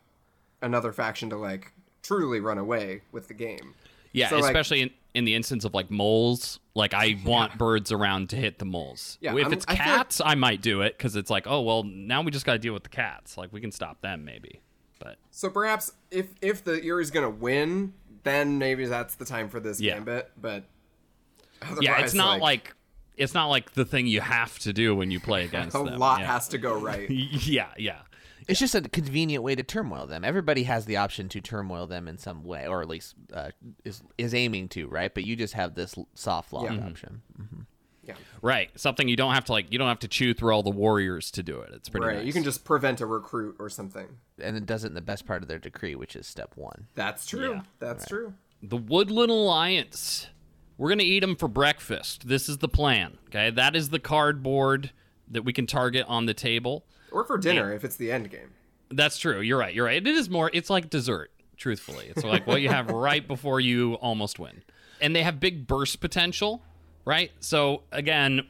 another 0.63 0.93
faction 0.93 1.31
to 1.31 1.37
like 1.37 1.73
truly 2.03 2.39
run 2.41 2.59
away 2.59 3.03
with 3.13 3.29
the 3.29 3.35
game. 3.35 3.75
Yeah, 4.13 4.29
So, 4.29 4.37
like- 4.37 4.45
especially 4.45 4.83
in, 4.83 4.91
in 5.15 5.25
the 5.25 5.35
instance 5.35 5.65
of 5.65 5.75
like 5.75 5.91
moles. 5.91 6.61
Like 6.77 6.93
I 6.95 7.17
want 7.25 7.57
birds 7.59 7.91
around 7.93 8.31
to 8.31 8.37
hit 8.37 8.59
the 8.59 8.65
moles. 8.65 9.19
Yeah, 9.21 9.35
if 9.37 9.45
I'm- 9.45 9.53
it's 9.53 9.65
I 9.69 9.73
like- 9.73 9.81
cats, 9.81 10.21
I 10.25 10.35
might 10.35 10.61
do 10.63 10.83
it 10.83 10.97
because 10.97 11.17
it's 11.17 11.31
like, 11.31 11.47
oh 11.49 11.61
well, 11.63 11.83
now 11.85 12.23
we 12.23 12.31
just 12.31 12.47
got 12.47 12.53
to 12.55 12.59
deal 12.59 12.73
with 12.75 12.83
the 12.85 12.89
cats. 12.89 13.37
Like 13.37 13.53
we 13.53 13.61
can 13.61 13.73
stop 13.73 14.01
them 14.01 14.25
maybe. 14.25 14.61
But 15.01 15.17
So 15.31 15.51
perhaps 15.51 15.93
if 16.11 16.27
if 16.41 16.63
the 16.65 16.81
Eyrie's 16.81 17.11
gonna 17.11 17.31
win, 17.31 17.95
then 18.23 18.59
maybe 18.59 18.87
that's 18.87 19.15
the 19.17 19.25
time 19.25 19.49
for 19.49 19.61
this 19.61 19.81
Yeah. 19.81 19.95
gambit. 19.95 20.31
But 20.41 20.65
yeah, 21.81 22.01
it's 22.01 22.15
not 22.15 22.41
like, 22.41 22.75
it's 23.17 23.35
not 23.35 23.47
like 23.47 23.73
the 23.75 23.85
thing 23.85 24.07
you 24.07 24.21
have 24.21 24.59
to 24.61 24.73
do 24.73 24.95
when 24.95 25.11
you 25.11 25.21
play 25.21 25.45
against 25.47 25.75
a 25.77 25.79
them. 25.83 25.95
A 25.95 25.99
lot 25.99 26.21
yeah. 26.21 26.27
has 26.27 26.49
to 26.49 26.59
go 26.59 26.79
right. 26.79 27.09
yeah, 27.11 27.69
yeah. 27.77 28.01
It's 28.47 28.61
just 28.61 28.75
a 28.75 28.83
convenient 28.83 29.43
way 29.43 29.55
to 29.55 29.63
turmoil 29.63 30.07
them. 30.07 30.23
Everybody 30.23 30.65
has 30.65 30.85
the 30.85 30.99
option 30.99 31.31
to 31.31 31.41
turmoil 31.41 31.87
them 31.87 32.07
in 32.07 32.19
some 32.19 32.45
way, 32.45 32.67
or 32.67 32.83
at 32.83 32.89
least 32.89 33.15
uh, 33.33 33.51
is 33.85 34.03
is 34.19 34.35
aiming 34.35 34.69
to, 34.71 34.87
right? 34.89 35.13
But 35.15 35.25
you 35.25 35.35
just 35.35 35.55
have 35.55 35.75
this 35.75 35.95
soft 36.15 36.53
lock 36.53 36.71
Yeah. 36.71 36.87
option. 36.87 37.23
Yeah, 38.07 38.15
Right. 38.43 38.69
Something 38.79 39.09
you 39.09 39.17
don't 39.17 39.33
have 39.33 39.47
to 39.47 39.53
like. 39.53 39.73
You 39.73 39.79
don't 39.79 39.89
have 39.89 40.01
to 40.01 40.09
chew 40.09 40.35
through 40.35 40.53
all 40.55 40.63
the 40.63 40.69
warriors 40.71 41.31
to 41.31 41.43
do 41.43 41.61
it. 41.61 41.71
It's 41.73 41.89
pretty 41.89 42.07
right. 42.07 42.17
nice. 42.19 42.27
You 42.27 42.35
can 42.35 42.45
just 42.45 42.65
prevent 42.65 43.01
a 43.01 43.07
recruit 43.07 43.57
or 43.59 43.71
something. 43.71 44.09
And 44.39 44.59
it 44.59 44.67
does 44.67 44.85
it 44.85 44.89
in 44.89 44.95
the 44.95 45.01
best 45.01 45.27
part 45.27 45.41
of 45.41 45.49
their 45.49 45.59
decree, 45.59 45.95
which 45.95 46.15
is 46.15 46.27
step 46.27 46.53
one. 46.55 46.89
That's 46.95 47.25
true. 47.25 47.55
Yeah. 47.55 47.63
That's 47.79 48.07
true. 48.07 48.35
The 48.63 48.77
Woodland 48.77 49.31
Alliance. 49.31 50.27
We're 50.77 50.89
going 50.89 50.99
to 50.99 51.05
eat 51.05 51.21
them 51.21 51.37
for 51.37 51.49
breakfast. 51.49 52.27
This 52.29 52.49
is 52.49 52.59
the 52.59 52.69
plan. 52.69 53.19
Okay. 53.29 53.51
That 53.51 53.77
is 53.77 53.91
the 53.91 53.99
cardboard 53.99 54.91
that 55.29 55.43
we 55.45 55.53
can 55.53 55.67
target 55.67 56.05
on 56.09 56.27
the 56.27 56.35
table. 56.35 56.85
Or 57.13 57.25
for 57.25 57.39
dinner 57.39 57.73
if 57.73 57.85
it's 57.85 57.97
the 57.97 58.11
end 58.11 58.31
game. 58.31 58.51
That's 58.91 59.19
true. 59.19 59.41
You're 59.41 59.59
right. 59.59 59.75
You're 59.75 59.87
right. 59.87 60.05
It 60.05 60.07
is 60.07 60.29
more, 60.29 60.51
it's 60.53 60.71
like 60.71 60.91
dessert, 60.91 61.31
truthfully. 61.57 62.07
It's 62.09 62.25
like 62.25 62.47
what 62.47 62.61
you 62.61 62.69
have 62.69 62.91
right 62.91 63.27
before 63.27 63.61
you 63.61 63.95
almost 63.95 64.39
win. 64.39 64.63
And 65.01 65.15
they 65.15 65.23
have 65.23 65.41
big 65.41 65.67
burst 65.67 66.01
potential, 66.01 66.63
right? 67.05 67.31
So, 67.41 67.83
again, 67.93 68.47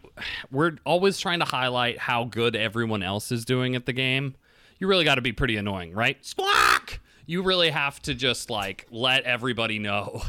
we're 0.50 0.76
always 0.84 1.18
trying 1.18 1.38
to 1.40 1.44
highlight 1.44 1.98
how 1.98 2.24
good 2.24 2.56
everyone 2.56 3.02
else 3.02 3.32
is 3.32 3.44
doing 3.44 3.74
at 3.76 3.86
the 3.86 3.92
game. 3.92 4.34
You 4.78 4.86
really 4.86 5.04
got 5.04 5.16
to 5.16 5.22
be 5.22 5.32
pretty 5.32 5.56
annoying, 5.56 5.92
right? 5.92 6.24
Squawk! 6.24 7.00
You 7.26 7.42
really 7.42 7.70
have 7.70 8.00
to 8.02 8.14
just 8.14 8.50
like 8.50 8.86
let 8.90 9.24
everybody 9.24 9.78
know 9.78 10.22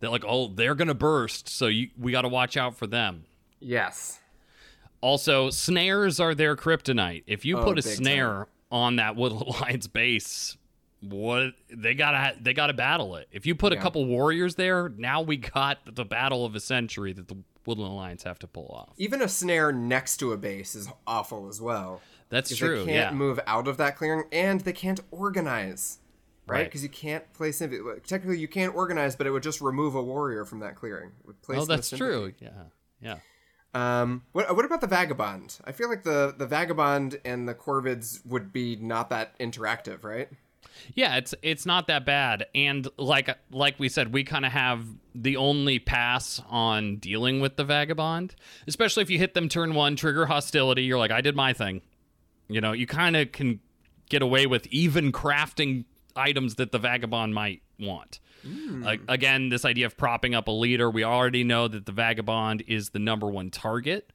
that, 0.00 0.10
like, 0.10 0.24
oh, 0.26 0.48
they're 0.48 0.74
going 0.74 0.88
to 0.88 0.94
burst. 0.94 1.48
So 1.48 1.66
you, 1.66 1.88
we 1.98 2.12
got 2.12 2.22
to 2.22 2.28
watch 2.28 2.56
out 2.56 2.76
for 2.76 2.86
them. 2.86 3.24
Yes. 3.60 4.20
Also, 5.00 5.50
snares 5.50 6.18
are 6.20 6.34
their 6.34 6.56
kryptonite. 6.56 7.24
If 7.26 7.44
you 7.44 7.58
Oh, 7.58 7.64
put 7.64 7.78
a 7.78 7.82
snare 7.82 8.48
on 8.70 8.96
that 8.96 9.14
Woodland 9.16 9.46
Alliance 9.56 9.86
base, 9.86 10.56
what 11.00 11.52
they 11.70 11.94
gotta 11.94 12.34
they 12.40 12.52
gotta 12.54 12.72
battle 12.72 13.16
it. 13.16 13.28
If 13.30 13.46
you 13.46 13.54
put 13.54 13.72
a 13.72 13.76
couple 13.76 14.04
warriors 14.06 14.54
there, 14.56 14.88
now 14.96 15.20
we 15.20 15.36
got 15.36 15.78
the 15.94 16.04
battle 16.04 16.44
of 16.44 16.54
a 16.56 16.60
century 16.60 17.12
that 17.12 17.28
the 17.28 17.36
Woodland 17.66 17.92
Alliance 17.92 18.22
have 18.24 18.38
to 18.40 18.46
pull 18.46 18.66
off. 18.68 18.94
Even 18.96 19.20
a 19.22 19.28
snare 19.28 19.70
next 19.72 20.16
to 20.18 20.32
a 20.32 20.36
base 20.36 20.74
is 20.74 20.88
awful 21.06 21.48
as 21.48 21.60
well. 21.60 22.00
That's 22.30 22.56
true. 22.56 22.80
They 22.84 22.92
can't 22.92 23.12
Yeah. 23.12 23.16
move 23.16 23.38
out 23.46 23.68
of 23.68 23.76
that 23.76 23.96
clearing, 23.96 24.24
and 24.32 24.62
they 24.62 24.72
can't 24.72 25.00
organize. 25.10 25.98
Right? 26.46 26.58
Right. 26.58 26.64
Because 26.64 26.82
you 26.82 26.88
can't 26.88 27.30
place 27.32 27.58
sympathy. 27.58 27.82
Technically, 28.06 28.38
you 28.38 28.48
can't 28.48 28.74
organize, 28.74 29.16
but 29.16 29.26
it 29.26 29.30
would 29.30 29.42
just 29.42 29.60
remove 29.60 29.96
a 29.96 30.02
warrior 30.02 30.44
from 30.44 30.60
that 30.60 30.76
clearing. 30.76 31.10
It 31.20 31.26
would 31.26 31.42
place 31.42 31.58
Oh, 31.60 31.64
that's 31.64 31.90
true. 31.90 32.32
Yeah. 32.38 32.50
Yeah. 33.00 33.16
Um, 33.74 34.22
what 34.32 34.54
what 34.56 34.64
about 34.64 34.80
the 34.80 34.86
vagabond? 34.86 35.58
I 35.64 35.72
feel 35.72 35.90
like 35.90 36.02
the 36.02 36.34
the 36.36 36.46
vagabond 36.46 37.20
and 37.24 37.46
the 37.46 37.54
corvids 37.54 38.24
would 38.24 38.52
be 38.52 38.76
not 38.76 39.10
that 39.10 39.38
interactive, 39.38 40.02
right? 40.02 40.28
Yeah, 40.94 41.16
it's 41.16 41.34
it's 41.42 41.66
not 41.66 41.86
that 41.88 42.06
bad, 42.06 42.46
and 42.54 42.88
like 42.96 43.36
like 43.50 43.78
we 43.78 43.88
said, 43.88 44.12
we 44.12 44.24
kind 44.24 44.46
of 44.46 44.52
have 44.52 44.86
the 45.14 45.36
only 45.36 45.78
pass 45.78 46.40
on 46.48 46.96
dealing 46.96 47.40
with 47.40 47.56
the 47.56 47.64
vagabond, 47.64 48.34
especially 48.66 49.02
if 49.02 49.10
you 49.10 49.18
hit 49.18 49.34
them 49.34 49.48
turn 49.48 49.74
one, 49.74 49.96
trigger 49.96 50.26
hostility. 50.26 50.84
You're 50.84 50.98
like, 50.98 51.10
I 51.10 51.20
did 51.20 51.36
my 51.36 51.52
thing. 51.52 51.82
You 52.48 52.60
know, 52.60 52.72
you 52.72 52.86
kind 52.86 53.16
of 53.16 53.32
can 53.32 53.60
get 54.08 54.22
away 54.22 54.46
with 54.46 54.66
even 54.68 55.12
crafting 55.12 55.84
items 56.16 56.56
that 56.56 56.72
the 56.72 56.78
vagabond 56.78 57.34
might 57.34 57.62
want. 57.78 58.20
Hmm. 58.42 58.82
Like 58.82 59.00
again, 59.08 59.48
this 59.48 59.64
idea 59.64 59.86
of 59.86 59.96
propping 59.96 60.34
up 60.34 60.48
a 60.48 60.52
leader, 60.52 60.90
we 60.90 61.04
already 61.04 61.44
know 61.44 61.68
that 61.68 61.86
the 61.86 61.92
vagabond 61.92 62.62
is 62.66 62.90
the 62.90 62.98
number 62.98 63.28
one 63.28 63.50
target. 63.50 64.12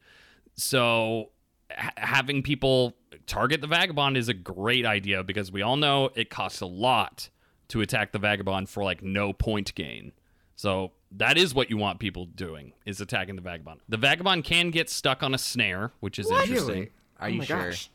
So 0.54 1.30
ha- 1.70 1.92
having 1.96 2.42
people 2.42 2.94
target 3.26 3.60
the 3.60 3.66
vagabond 3.66 4.16
is 4.16 4.28
a 4.28 4.34
great 4.34 4.86
idea 4.86 5.22
because 5.22 5.52
we 5.52 5.62
all 5.62 5.76
know 5.76 6.10
it 6.14 6.30
costs 6.30 6.60
a 6.60 6.66
lot 6.66 7.28
to 7.68 7.80
attack 7.80 8.12
the 8.12 8.18
vagabond 8.18 8.68
for 8.68 8.84
like 8.84 9.02
no 9.02 9.32
point 9.32 9.74
gain. 9.74 10.12
So 10.56 10.92
that 11.12 11.36
is 11.36 11.54
what 11.54 11.70
you 11.70 11.76
want 11.76 11.98
people 11.98 12.26
doing 12.26 12.72
is 12.86 13.00
attacking 13.00 13.36
the 13.36 13.42
vagabond. 13.42 13.80
The 13.88 13.96
vagabond 13.96 14.44
can 14.44 14.70
get 14.70 14.88
stuck 14.88 15.22
on 15.22 15.34
a 15.34 15.38
snare, 15.38 15.92
which 16.00 16.18
is 16.18 16.30
interesting. 16.30 16.68
Really? 16.68 16.90
Are 17.18 17.28
oh 17.28 17.30
you 17.30 17.38
my 17.38 17.44
sure? 17.44 17.70
Gosh. 17.70 17.90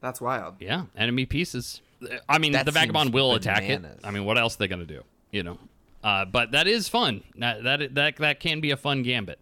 That's 0.00 0.20
wild. 0.20 0.56
Yeah, 0.60 0.84
enemy 0.96 1.26
pieces. 1.26 1.80
I 2.28 2.38
mean, 2.38 2.52
That 2.52 2.66
the 2.66 2.72
vagabond 2.72 3.12
will 3.14 3.34
attack 3.34 3.62
it. 3.64 3.82
I 4.04 4.10
mean, 4.10 4.24
what 4.24 4.38
else 4.38 4.56
are 4.56 4.58
they 4.58 4.68
going 4.68 4.86
to 4.86 4.86
do? 4.86 5.02
You 5.30 5.42
know, 5.42 5.58
uh, 6.04 6.24
but 6.24 6.52
that 6.52 6.66
is 6.66 6.88
fun. 6.88 7.22
That 7.36 7.62
that 7.64 7.94
that 7.94 8.16
that 8.16 8.40
can 8.40 8.60
be 8.60 8.70
a 8.70 8.76
fun 8.76 9.02
gambit. 9.02 9.38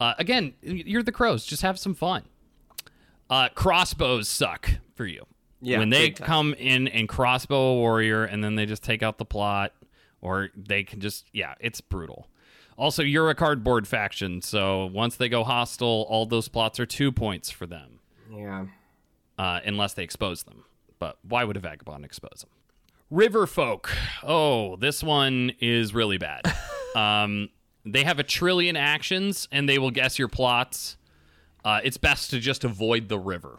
Uh, 0.00 0.14
again, 0.18 0.54
you're 0.62 1.02
the 1.02 1.12
crows. 1.12 1.44
Just 1.46 1.62
have 1.62 1.78
some 1.78 1.94
fun. 1.94 2.24
Uh, 3.30 3.48
crossbows 3.54 4.28
suck 4.28 4.70
for 4.94 5.06
you. 5.06 5.24
Yeah, 5.60 5.78
when 5.78 5.88
they 5.88 6.10
come 6.10 6.52
in 6.54 6.88
and 6.88 7.08
crossbow 7.08 7.56
a 7.70 7.74
warrior, 7.74 8.24
and 8.24 8.44
then 8.44 8.54
they 8.56 8.66
just 8.66 8.82
take 8.82 9.02
out 9.02 9.16
the 9.18 9.24
plot, 9.24 9.72
or 10.20 10.50
they 10.54 10.84
can 10.84 11.00
just 11.00 11.24
yeah, 11.32 11.54
it's 11.60 11.80
brutal. 11.80 12.28
Also, 12.76 13.02
you're 13.02 13.30
a 13.30 13.34
cardboard 13.36 13.86
faction, 13.88 14.42
so 14.42 14.86
once 14.86 15.16
they 15.16 15.28
go 15.28 15.44
hostile, 15.44 16.06
all 16.10 16.26
those 16.26 16.48
plots 16.48 16.78
are 16.80 16.86
two 16.86 17.12
points 17.12 17.48
for 17.48 17.66
them 17.66 18.00
Yeah. 18.30 18.66
uh, 19.38 19.60
unless 19.64 19.94
they 19.94 20.02
expose 20.02 20.42
them. 20.42 20.64
But 20.98 21.18
why 21.22 21.44
would 21.44 21.56
a 21.56 21.60
vagabond 21.60 22.04
expose 22.04 22.40
them? 22.40 22.50
River 23.10 23.46
folk. 23.46 23.90
Oh, 24.22 24.76
this 24.76 25.02
one 25.02 25.52
is 25.60 25.94
really 25.94 26.18
bad. 26.18 26.42
um, 26.96 27.48
they 27.84 28.04
have 28.04 28.18
a 28.18 28.22
trillion 28.22 28.76
actions, 28.76 29.48
and 29.52 29.68
they 29.68 29.78
will 29.78 29.90
guess 29.90 30.18
your 30.18 30.28
plots. 30.28 30.96
Uh, 31.64 31.80
it's 31.84 31.96
best 31.96 32.30
to 32.30 32.40
just 32.40 32.64
avoid 32.64 33.08
the 33.08 33.18
river. 33.18 33.58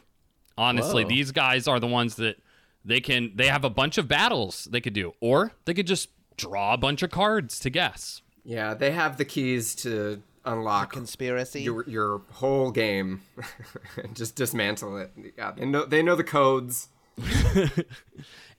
Honestly, 0.58 1.04
Whoa. 1.04 1.10
these 1.10 1.32
guys 1.32 1.68
are 1.68 1.80
the 1.80 1.88
ones 1.88 2.16
that 2.16 2.38
they 2.84 3.02
can. 3.02 3.32
They 3.36 3.48
have 3.48 3.64
a 3.64 3.70
bunch 3.70 3.98
of 3.98 4.08
battles 4.08 4.68
they 4.72 4.82
could 4.82 4.94
do, 4.94 5.14
or 5.20 5.52
they 5.66 5.74
could 5.74 5.88
just 5.88 6.10
draw 6.38 6.74
a 6.74 6.78
bunch 6.78 7.04
of 7.04 7.12
cards 7.12 7.60
to 7.60 7.70
guess. 7.70 8.22
Yeah, 8.44 8.74
they 8.74 8.92
have 8.92 9.18
the 9.18 9.26
keys 9.26 9.76
to 9.76 10.22
unlock 10.46 10.94
Conspiracy. 10.94 11.62
your 11.62 11.84
your 11.90 12.22
whole 12.34 12.72
game 12.72 13.22
and 13.98 14.16
just 14.16 14.36
dismantle 14.36 14.98
it. 14.98 15.12
Yeah, 15.38 15.52
they 15.52 15.66
know 15.66 15.86
they 15.86 16.04
know 16.04 16.16
the 16.16 16.24
codes. 16.24 16.90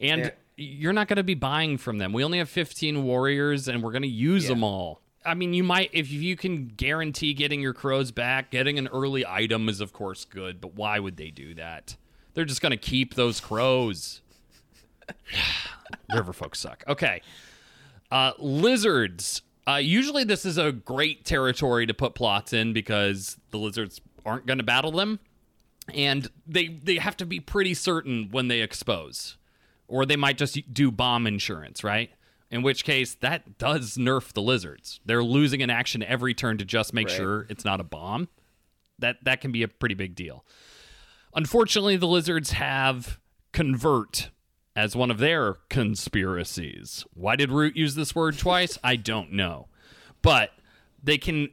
And 0.00 0.20
Yeah. 0.22 0.30
you're 0.56 0.92
not 0.92 1.08
going 1.08 1.16
to 1.16 1.22
be 1.24 1.34
buying 1.34 1.78
from 1.78 1.98
them. 1.98 2.12
We 2.12 2.22
only 2.24 2.38
have 2.38 2.48
15 2.50 3.02
warriors 3.04 3.68
and 3.68 3.82
we're 3.82 3.92
going 3.92 4.02
to 4.02 4.08
use 4.08 4.46
them 4.46 4.62
all. 4.62 5.00
I 5.24 5.34
mean, 5.34 5.54
you 5.54 5.64
might, 5.64 5.90
if 5.92 6.10
you 6.10 6.36
can 6.36 6.68
guarantee 6.68 7.34
getting 7.34 7.60
your 7.60 7.72
crows 7.72 8.12
back, 8.12 8.50
getting 8.50 8.78
an 8.78 8.86
early 8.88 9.26
item 9.26 9.68
is, 9.68 9.80
of 9.80 9.92
course, 9.92 10.24
good, 10.24 10.60
but 10.60 10.74
why 10.74 10.98
would 11.00 11.16
they 11.16 11.30
do 11.30 11.54
that? 11.54 11.96
They're 12.34 12.44
just 12.44 12.60
going 12.60 12.70
to 12.70 12.76
keep 12.76 13.14
those 13.14 13.40
crows. 13.40 14.20
River 16.14 16.32
folks 16.32 16.60
suck. 16.60 16.84
Okay. 16.86 17.22
Uh, 18.10 18.32
lizards. 18.38 19.42
Uh, 19.66 19.76
usually, 19.76 20.22
this 20.22 20.44
is 20.44 20.58
a 20.58 20.70
great 20.70 21.24
territory 21.24 21.86
to 21.86 21.94
put 21.94 22.14
plots 22.14 22.52
in 22.52 22.72
because 22.72 23.36
the 23.50 23.58
lizards 23.58 24.00
aren't 24.24 24.46
going 24.46 24.58
to 24.58 24.64
battle 24.64 24.92
them 24.92 25.18
and 25.94 26.30
they 26.46 26.68
they 26.68 26.96
have 26.96 27.16
to 27.18 27.26
be 27.26 27.40
pretty 27.40 27.74
certain 27.74 28.28
when 28.30 28.48
they 28.48 28.60
expose 28.60 29.36
or 29.88 30.04
they 30.04 30.16
might 30.16 30.36
just 30.38 30.58
do 30.72 30.90
bomb 30.90 31.26
insurance 31.26 31.84
right? 31.84 32.10
In 32.50 32.62
which 32.62 32.84
case 32.84 33.14
that 33.16 33.58
does 33.58 33.96
nerf 33.96 34.32
the 34.32 34.42
lizards. 34.42 35.00
They're 35.04 35.22
losing 35.24 35.62
an 35.62 35.70
action 35.70 36.02
every 36.02 36.32
turn 36.34 36.58
to 36.58 36.64
just 36.64 36.94
make 36.94 37.08
Right. 37.08 37.16
sure 37.16 37.46
it's 37.48 37.64
not 37.64 37.80
a 37.80 37.84
bomb. 37.84 38.28
That 38.98 39.16
that 39.24 39.40
can 39.40 39.52
be 39.52 39.62
a 39.62 39.68
pretty 39.68 39.94
big 39.94 40.14
deal. 40.14 40.44
Unfortunately 41.34 41.96
the 41.96 42.06
lizards 42.06 42.52
have 42.52 43.18
convert 43.52 44.30
as 44.74 44.94
one 44.94 45.10
of 45.10 45.18
their 45.18 45.54
conspiracies. 45.70 47.04
Why 47.14 47.36
did 47.36 47.50
root 47.50 47.76
use 47.76 47.94
this 47.94 48.14
word 48.14 48.38
twice? 48.38 48.78
I 48.84 48.96
don't 48.96 49.32
know. 49.32 49.68
But 50.22 50.50
they 51.02 51.18
can 51.18 51.50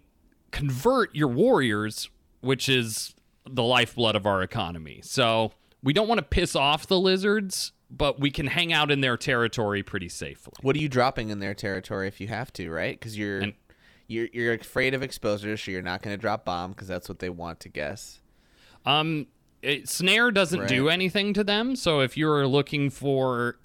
convert 0.52 1.16
your 1.16 1.28
warriors, 1.28 2.10
which 2.42 2.68
is 2.70 3.14
the 3.50 3.64
lifeblood 3.64 4.16
of 4.16 4.26
our 4.26 4.42
economy. 4.42 5.02
So 5.04 5.52
we 5.82 5.94
don't 5.94 6.08
want 6.08 6.20
to 6.20 6.24
piss 6.26 6.56
off 6.56 6.88
the 6.88 7.00
lizards, 7.00 7.72
but 7.90 8.20
we 8.20 8.32
can 8.32 8.48
hang 8.48 8.72
out 8.74 8.90
in 8.92 9.02
their 9.02 9.18
territory 9.18 9.84
pretty 9.84 10.10
safely. 10.10 10.54
What 10.62 10.76
are 10.76 10.80
you 10.80 10.90
dropping 10.90 11.30
in 11.30 11.40
their 11.40 11.54
territory 11.54 12.08
if 12.08 12.22
you 12.22 12.28
have 12.28 12.52
to, 12.54 12.70
right? 12.72 13.00
Because 13.00 13.18
you're 13.18 13.40
And- 13.40 13.54
you're 14.08 14.28
you're 14.34 14.54
afraid 14.54 14.94
of 14.94 15.02
exposure, 15.02 15.56
so 15.58 15.72
you're 15.72 15.82
not 15.82 16.02
going 16.02 16.14
to 16.16 16.20
drop 16.20 16.44
bomb 16.46 16.72
because 16.72 16.88
that's 16.88 17.08
what 17.08 17.20
they 17.20 17.30
want 17.30 17.60
to 17.62 17.70
guess. 17.70 18.20
Um, 18.86 19.28
it, 19.62 19.88
snare 19.88 20.30
doesn't 20.30 20.68
do 20.68 20.90
anything 20.90 21.34
to 21.34 21.44
them. 21.44 21.76
So 21.78 22.02
if 22.02 22.18
you're 22.18 22.46
looking 22.46 22.90
for 22.90 23.58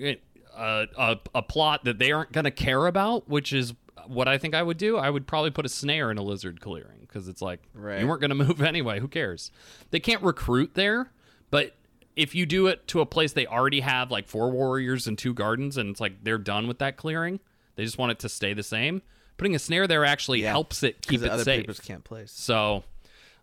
uh, 0.57 0.87
a 0.97 1.17
a 1.35 1.43
plot 1.43 1.85
that 1.85 1.99
they 1.99 2.13
aren't 2.13 2.33
going 2.33 2.45
to 2.45 2.51
care 2.53 2.87
about, 2.87 3.29
which 3.29 3.53
is 3.53 3.75
what 4.07 4.29
I 4.29 4.39
think 4.39 4.55
I 4.55 4.63
would 4.63 4.79
do, 4.79 4.97
I 4.97 5.11
would 5.11 5.27
probably 5.27 5.51
put 5.51 5.67
a 5.67 5.69
snare 5.69 6.11
in 6.11 6.19
a 6.19 6.23
lizard 6.23 6.61
clearing 6.61 6.98
because 7.09 7.27
it's 7.29 7.43
like 7.43 7.61
Right. 7.75 8.01
you 8.01 8.07
weren't 8.07 8.21
going 8.21 8.29
to 8.37 8.37
move 8.37 8.63
anyway. 8.63 9.01
Who 9.01 9.09
cares? 9.09 9.51
They 9.91 10.01
can't 10.01 10.23
recruit 10.23 10.75
there, 10.75 11.11
but 11.51 11.75
if 12.17 12.35
you 12.35 12.47
do 12.47 12.67
it 12.67 12.87
to 12.89 13.01
a 13.01 13.07
place 13.07 13.33
they 13.33 13.47
already 13.47 13.81
have 13.81 14.11
like 14.11 14.29
four 14.29 14.51
warriors 14.51 15.07
and 15.07 15.17
two 15.19 15.33
gardens, 15.35 15.77
and 15.77 15.91
it's 15.91 16.01
like 16.01 16.25
they're 16.25 16.39
done 16.39 16.67
with 16.69 16.79
that 16.81 16.97
clearing, 16.97 17.41
they 17.77 17.85
just 17.85 17.97
want 17.99 18.13
it 18.13 18.19
to 18.21 18.29
stay 18.29 18.53
the 18.55 18.63
same. 18.63 19.03
Putting 19.37 19.55
a 19.55 19.59
snare 19.61 19.87
there 19.87 20.05
actually 20.05 20.43
Yeah. 20.43 20.51
helps 20.51 20.83
it 20.83 21.01
keep 21.07 21.23
it 21.23 21.31
other 21.31 21.45
safe. 21.45 21.61
people 21.67 21.75
can't 21.85 22.03
place. 22.05 22.33
So 22.33 22.83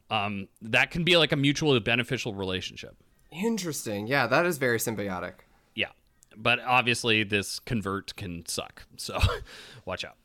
um, 0.09 0.49
that 0.61 0.91
can 0.91 1.03
be 1.05 1.15
like 1.17 1.31
a 1.31 1.35
mutually 1.37 1.79
beneficial 1.79 2.33
relationship. 2.33 2.95
Interesting. 3.31 4.07
Yeah, 4.07 4.27
that 4.27 4.45
is 4.45 4.57
very 4.57 4.77
symbiotic. 4.77 5.33
Yeah. 5.73 5.89
But 6.37 6.59
obviously, 6.59 7.23
this 7.23 7.59
convert 7.59 8.15
can 8.17 8.45
suck. 8.45 8.83
So 8.97 9.19
watch 9.85 10.03
out. 10.03 10.15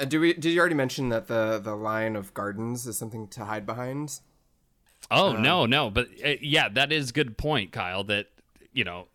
Uh, 0.00 0.04
do 0.06 0.20
we? 0.20 0.32
Did 0.32 0.46
you 0.46 0.58
already 0.60 0.74
mention 0.74 1.10
that 1.10 1.28
the 1.28 1.60
the 1.62 1.74
line 1.76 2.16
of 2.16 2.32
gardens 2.34 2.86
is 2.86 2.96
something 2.98 3.28
to 3.28 3.44
hide 3.44 3.66
behind? 3.66 4.20
Oh, 5.10 5.32
no, 5.32 5.66
no. 5.66 5.90
But 5.90 6.08
uh, 6.24 6.34
yeah, 6.40 6.68
that 6.70 6.92
is 6.92 7.10
good 7.10 7.36
point, 7.36 7.72
Kyle, 7.72 8.04
that, 8.04 8.26
you 8.72 8.84
know, 8.84 9.08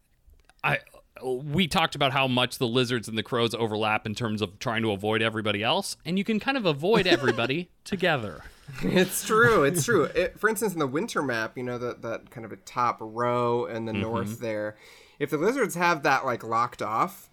I. 0.64 0.80
We 1.24 1.66
talked 1.70 1.96
about 1.96 2.12
how 2.12 2.28
much 2.28 2.58
the 2.58 2.68
lizards 2.68 3.08
and 3.08 3.18
the 3.18 3.24
crows 3.24 3.56
overlap 3.56 4.06
in 4.06 4.16
terms 4.16 4.42
of 4.42 4.60
trying 4.60 4.82
to 4.82 4.92
avoid 4.92 5.22
everybody 5.22 5.64
else, 5.64 5.96
and 6.06 6.18
you 6.18 6.26
can 6.26 6.42
kind 6.42 6.58
of 6.58 6.66
avoid 6.66 7.08
everybody 7.08 7.70
together. 7.86 8.42
it's 8.82 9.26
true. 9.26 9.64
It's 9.64 9.86
true. 9.86 10.04
It, 10.04 10.38
for 10.38 10.50
instance, 10.50 10.74
in 10.74 10.80
the 10.80 10.88
winter 10.88 11.22
map, 11.24 11.56
you 11.58 11.64
know 11.64 11.78
that 11.78 12.02
that 12.02 12.32
kind 12.32 12.44
of 12.46 12.52
a 12.52 12.58
top 12.58 12.98
row 13.00 13.66
in 13.66 13.86
the 13.86 13.94
Mm-hmm. 13.94 14.02
north 14.02 14.40
there. 14.42 14.76
If 15.18 15.30
the 15.30 15.38
lizards 15.38 15.76
have 15.76 16.04
that 16.04 16.26
like 16.26 16.44
locked 16.44 16.82
off 16.82 17.30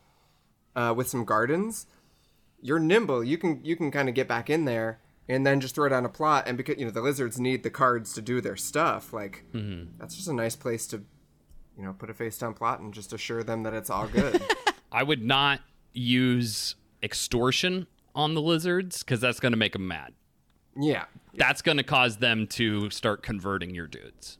uh, 0.77 0.95
with 0.97 1.09
some 1.09 1.25
gardens, 1.25 1.87
you're 2.63 2.79
nimble. 2.79 3.23
You 3.25 3.37
can 3.39 3.61
you 3.65 3.77
can 3.77 3.91
kind 3.91 4.09
of 4.09 4.15
get 4.15 4.27
back 4.29 4.49
in 4.49 4.65
there 4.65 5.01
and 5.29 5.45
then 5.47 5.61
just 5.61 5.75
throw 5.75 5.89
down 5.89 6.05
a 6.05 6.09
plot. 6.09 6.45
And 6.47 6.57
because 6.57 6.79
you 6.79 6.85
know 6.85 6.91
the 6.91 7.03
lizards 7.03 7.39
need 7.39 7.63
the 7.63 7.71
cards 7.71 8.13
to 8.15 8.23
do 8.23 8.41
their 8.41 8.57
stuff, 8.57 9.13
like 9.13 9.45
Mm-hmm. 9.53 9.99
that's 9.99 10.15
just 10.17 10.29
a 10.29 10.33
nice 10.33 10.57
place 10.57 10.87
to 10.89 11.03
you 11.77 11.85
know 11.85 11.93
put 11.93 12.09
a 12.11 12.15
face 12.15 12.39
down 12.39 12.55
plot 12.55 12.81
and 12.81 12.95
just 12.95 13.13
assure 13.13 13.43
them 13.43 13.63
that 13.65 13.75
it's 13.75 13.91
all 13.91 14.07
good. 14.07 14.43
I 14.93 15.03
would 15.03 15.23
not 15.25 15.61
use 15.93 16.75
extortion 17.03 17.87
on 18.15 18.35
the 18.35 18.43
lizards 18.43 19.03
because 19.03 19.21
that's 19.21 19.41
going 19.41 19.53
to 19.53 19.57
make 19.59 19.73
them 19.73 19.87
mad. 19.89 20.13
yeah. 20.77 21.05
That's 21.35 21.63
going 21.63 21.79
to 21.79 21.83
cause 21.83 22.19
them 22.19 22.47
to 22.49 22.91
start 22.91 23.23
converting 23.23 23.75
your 23.75 23.87
dudes. 23.87 24.37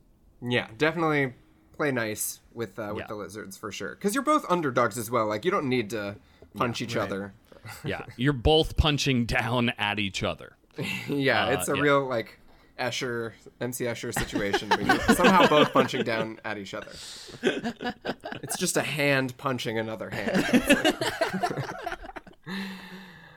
Yeah, 0.47 0.69
definitely 0.77 1.33
play 1.75 1.91
nice 1.91 2.41
with 2.53 2.79
uh, 2.79 2.91
with 2.93 3.05
Yeah. 3.05 3.07
the 3.07 3.15
lizards 3.15 3.57
for 3.57 3.73
sure. 3.73 3.95
Because 3.95 4.15
you're 4.15 4.23
both 4.23 4.45
underdogs 4.51 4.99
as 4.99 5.11
well. 5.11 5.27
Like 5.27 5.47
you 5.47 5.51
don't 5.51 5.71
need 5.71 5.89
to 5.91 6.17
punch 6.55 6.83
each 6.83 6.95
other. 6.97 7.33
Yeah, 7.85 8.05
you're 8.17 8.33
both 8.33 8.77
punching 8.77 9.27
down 9.27 9.71
at 9.79 9.99
each 9.99 10.23
other. 10.23 10.57
yeah, 11.09 11.47
Uh, 11.47 11.51
it's 11.53 11.69
a 11.69 11.77
yeah. 11.77 11.83
real 11.83 12.07
like 12.09 12.39
Escher 12.79 13.33
MC 13.61 13.85
Escher 13.85 14.13
situation. 14.13 14.69
where 14.71 14.81
you're 14.83 14.99
somehow 15.15 15.47
both 15.47 15.73
punching 15.73 16.05
down 16.05 16.39
at 16.45 16.59
each 16.59 16.75
other. 16.75 16.91
It's 18.43 18.59
just 18.59 18.77
a 18.77 18.83
hand 18.83 19.37
punching 19.39 19.79
another 19.79 20.11
hand. 20.11 20.97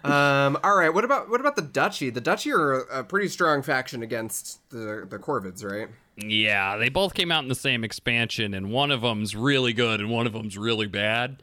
Um. 0.03 0.57
All 0.64 0.76
right. 0.76 0.93
What 0.93 1.03
about 1.03 1.30
what 1.30 1.39
about 1.41 1.56
the 1.56 1.61
Duchy? 1.64 2.11
The 2.11 2.22
Duchy 2.22 2.52
are 2.52 2.73
a 2.81 3.03
pretty 3.03 3.27
strong 3.27 3.64
faction 3.64 4.03
against 4.03 4.68
the 4.69 5.06
the 5.10 5.18
Corvids, 5.18 5.64
right? 5.64 5.89
Yeah, 6.18 6.77
they 6.77 6.89
both 6.89 7.14
came 7.15 7.31
out 7.31 7.41
in 7.43 7.49
the 7.49 7.56
same 7.56 7.84
expansion, 7.84 8.53
and 8.53 8.72
one 8.72 8.91
of 8.91 9.02
them's 9.02 9.35
really 9.35 9.73
good 9.73 9.99
and 9.99 10.10
one 10.11 10.27
of 10.27 10.34
them's 10.34 10.57
really 10.57 10.88
bad. 10.88 11.41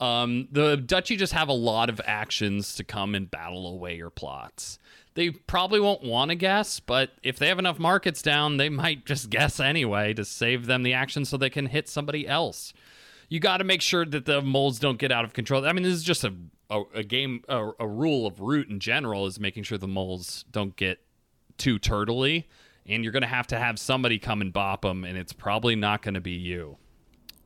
Um, 0.00 0.48
the 0.52 0.76
Duchy 0.76 1.16
just 1.16 1.32
have 1.32 1.48
a 1.48 1.54
lot 1.54 1.88
of 1.88 2.00
actions 2.04 2.74
to 2.76 2.84
come 2.84 3.14
and 3.14 3.30
battle 3.30 3.66
away 3.66 3.96
your 3.96 4.10
plots. 4.10 4.78
They 5.14 5.30
probably 5.30 5.80
won't 5.80 6.04
want 6.04 6.30
to 6.30 6.36
guess, 6.36 6.78
but 6.78 7.10
if 7.24 7.38
they 7.38 7.48
have 7.48 7.58
enough 7.58 7.80
markets 7.80 8.22
down, 8.22 8.56
they 8.56 8.68
might 8.68 9.04
just 9.04 9.30
guess 9.30 9.58
anyway 9.58 10.14
to 10.14 10.24
save 10.24 10.66
them 10.66 10.84
the 10.84 10.92
action 10.92 11.24
so 11.24 11.36
they 11.36 11.50
can 11.50 11.66
hit 11.66 11.88
somebody 11.88 12.28
else. 12.28 12.72
You 13.28 13.40
got 13.40 13.58
to 13.58 13.64
make 13.64 13.82
sure 13.82 14.06
that 14.06 14.24
the 14.24 14.40
moles 14.40 14.78
don't 14.78 14.98
get 14.98 15.12
out 15.12 15.24
of 15.24 15.32
control. 15.32 15.66
I 15.66 15.72
mean, 15.72 15.82
this 15.82 15.92
is 15.92 16.04
just 16.04 16.24
a 16.24 16.32
a, 16.70 16.82
a 16.94 17.02
game, 17.02 17.42
a, 17.48 17.70
a 17.80 17.86
rule 17.86 18.26
of 18.26 18.40
root 18.40 18.68
in 18.68 18.80
general 18.80 19.26
is 19.26 19.40
making 19.40 19.62
sure 19.62 19.78
the 19.78 19.88
moles 19.88 20.44
don't 20.50 20.76
get 20.76 21.00
too 21.56 21.78
turtly, 21.78 22.44
and 22.86 23.02
you're 23.02 23.12
going 23.12 23.22
to 23.22 23.28
have 23.28 23.46
to 23.48 23.58
have 23.58 23.78
somebody 23.78 24.18
come 24.18 24.40
and 24.40 24.52
bop 24.52 24.82
them, 24.82 25.04
and 25.04 25.16
it's 25.16 25.32
probably 25.32 25.76
not 25.76 26.02
going 26.02 26.14
to 26.14 26.20
be 26.20 26.32
you. 26.32 26.76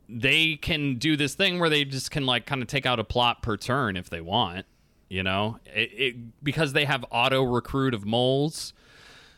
They 0.08 0.56
can 0.56 0.96
do 0.96 1.16
this 1.16 1.34
thing 1.34 1.58
where 1.58 1.70
they 1.70 1.84
just 1.84 2.10
can 2.10 2.26
like 2.26 2.46
kind 2.46 2.62
of 2.62 2.68
take 2.68 2.86
out 2.86 2.98
a 2.98 3.04
plot 3.04 3.42
per 3.42 3.56
turn 3.56 3.96
if 3.96 4.10
they 4.10 4.20
want, 4.20 4.66
you 5.08 5.22
know, 5.22 5.58
it, 5.66 5.90
it, 5.92 6.44
because 6.44 6.72
they 6.72 6.84
have 6.84 7.04
auto 7.10 7.42
recruit 7.42 7.94
of 7.94 8.04
moles. 8.04 8.74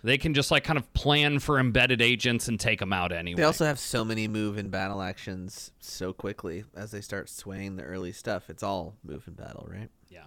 They 0.02 0.18
can 0.18 0.34
just 0.34 0.50
like 0.50 0.64
kind 0.64 0.78
of 0.78 0.92
plan 0.92 1.38
for 1.38 1.58
embedded 1.58 2.02
agents 2.02 2.48
and 2.48 2.60
take 2.60 2.78
them 2.78 2.92
out 2.92 3.10
anyway. 3.10 3.36
They 3.36 3.44
also 3.44 3.64
have 3.64 3.78
so 3.78 4.04
many 4.04 4.28
move 4.28 4.58
and 4.58 4.70
battle 4.70 5.00
actions 5.00 5.70
so 5.80 6.12
quickly 6.12 6.64
as 6.76 6.90
they 6.90 7.00
start 7.00 7.30
swaying 7.30 7.76
the 7.76 7.84
early 7.84 8.12
stuff. 8.12 8.50
It's 8.50 8.62
all 8.62 8.96
move 9.02 9.26
and 9.26 9.34
battle, 9.34 9.66
right? 9.70 9.88
Yeah. 10.10 10.24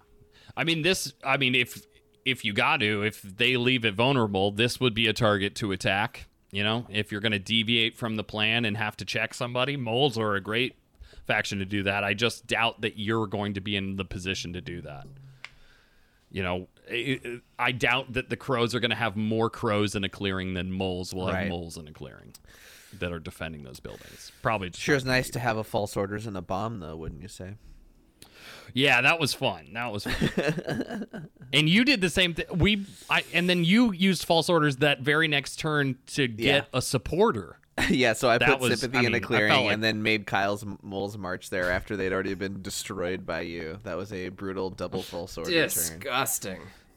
I 0.56 0.64
mean 0.64 0.82
this 0.82 1.12
I 1.22 1.36
mean 1.36 1.54
if 1.54 1.86
if 2.24 2.44
you 2.44 2.52
got 2.52 2.80
to 2.80 3.02
if 3.02 3.22
they 3.22 3.56
leave 3.56 3.84
it 3.84 3.94
vulnerable, 3.94 4.50
this 4.50 4.80
would 4.80 4.94
be 4.94 5.06
a 5.06 5.12
target 5.12 5.54
to 5.56 5.72
attack, 5.72 6.26
you 6.50 6.64
know? 6.64 6.86
If 6.88 7.12
you're 7.12 7.20
going 7.20 7.32
to 7.32 7.38
deviate 7.38 7.96
from 7.96 8.16
the 8.16 8.24
plan 8.24 8.64
and 8.64 8.76
have 8.76 8.96
to 8.98 9.04
check 9.04 9.34
somebody, 9.34 9.76
moles 9.76 10.18
are 10.18 10.34
a 10.34 10.40
great 10.40 10.76
faction 11.26 11.58
to 11.58 11.64
do 11.64 11.82
that. 11.84 12.04
I 12.04 12.14
just 12.14 12.46
doubt 12.46 12.80
that 12.80 12.98
you're 12.98 13.26
going 13.26 13.54
to 13.54 13.60
be 13.60 13.76
in 13.76 13.96
the 13.96 14.04
position 14.04 14.54
to 14.54 14.60
do 14.60 14.80
that. 14.82 15.06
You 16.30 16.42
know, 16.42 16.68
I 16.90 17.40
I 17.58 17.72
doubt 17.72 18.12
that 18.14 18.28
the 18.28 18.36
crows 18.36 18.74
are 18.74 18.80
going 18.80 18.90
to 18.90 18.96
have 18.96 19.16
more 19.16 19.48
crows 19.48 19.94
in 19.94 20.04
a 20.04 20.08
clearing 20.08 20.54
than 20.54 20.70
moles 20.72 21.14
will 21.14 21.26
have 21.26 21.48
moles 21.48 21.76
in 21.76 21.88
a 21.88 21.92
clearing 21.92 22.34
that 22.98 23.12
are 23.12 23.18
defending 23.18 23.62
those 23.64 23.80
buildings. 23.80 24.32
Probably 24.42 24.70
Sure, 24.74 24.96
it's 24.96 25.04
nice 25.04 25.30
to 25.30 25.38
have 25.38 25.56
a 25.56 25.64
false 25.64 25.96
orders 25.96 26.26
and 26.26 26.36
a 26.36 26.42
bomb, 26.42 26.80
though, 26.80 26.96
wouldn't 26.96 27.22
you 27.22 27.28
say? 27.28 27.54
Yeah, 28.74 29.00
that 29.02 29.18
was 29.20 29.34
fun. 29.34 29.70
That 29.74 29.92
was 29.92 30.04
fun. 30.04 31.28
and 31.52 31.68
you 31.68 31.84
did 31.84 32.00
the 32.00 32.10
same 32.10 32.34
thing. 32.34 32.46
We 32.54 32.86
I 33.10 33.24
and 33.32 33.48
then 33.48 33.64
you 33.64 33.92
used 33.92 34.24
false 34.24 34.48
orders 34.48 34.76
that 34.78 35.00
very 35.00 35.28
next 35.28 35.56
turn 35.58 35.96
to 36.08 36.28
get 36.28 36.44
Yeah. 36.46 36.62
a 36.72 36.82
supporter. 36.82 37.56
yeah, 37.90 38.12
so 38.12 38.28
I 38.28 38.38
That 38.38 38.48
put 38.48 38.60
was- 38.60 38.80
sympathy 38.80 38.98
I 39.04 39.06
in 39.06 39.12
mean, 39.12 39.22
a 39.22 39.24
I 39.24 39.28
clearing 39.28 39.52
like- 39.52 39.72
and 39.72 39.82
then 39.84 40.02
made 40.02 40.26
Kyle's 40.26 40.64
moles 40.82 41.16
march 41.16 41.48
there 41.50 41.70
after 41.70 41.96
they'd 41.96 42.12
already 42.12 42.34
been 42.34 42.60
destroyed 42.60 43.24
by 43.24 43.42
you. 43.42 43.78
That 43.84 43.96
was 43.96 44.12
a 44.12 44.30
brutal 44.30 44.70
double 44.70 45.02
false 45.02 45.38
order 45.38 45.50
turn. 45.50 46.00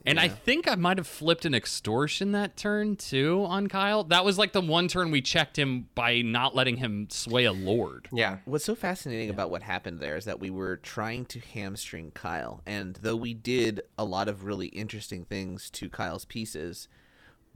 Disgusting. 0.03 0.29
And 0.29 0.31
I 0.31 0.35
think 0.35 0.67
I 0.67 0.75
might 0.75 0.97
have 0.97 1.07
flipped 1.07 1.45
an 1.45 1.53
extortion 1.53 2.31
that 2.31 2.57
turn 2.57 2.95
too 2.95 3.45
on 3.47 3.67
Kyle. 3.67 4.03
That 4.05 4.25
was 4.25 4.37
like 4.37 4.51
the 4.51 4.61
one 4.61 4.87
turn 4.87 5.11
we 5.11 5.21
checked 5.21 5.59
him 5.59 5.89
by 5.93 6.21
not 6.21 6.55
letting 6.55 6.77
him 6.77 7.07
sway 7.11 7.45
a 7.45 7.53
lord. 7.53 8.09
Yeah. 8.11 8.37
What's 8.45 8.65
so 8.65 8.73
fascinating 8.73 9.29
about 9.29 9.51
what 9.51 9.61
happened 9.61 9.99
there 9.99 10.17
is 10.17 10.25
that 10.25 10.39
we 10.39 10.49
were 10.49 10.77
trying 10.77 11.25
to 11.25 11.39
hamstring 11.39 12.11
Kyle, 12.11 12.61
and 12.65 12.97
though 13.01 13.15
we 13.15 13.35
did 13.35 13.81
a 13.97 14.03
lot 14.03 14.27
of 14.27 14.43
really 14.43 14.67
interesting 14.67 15.23
things 15.25 15.69
to 15.71 15.87
Kyle's 15.87 16.25
pieces, 16.25 16.87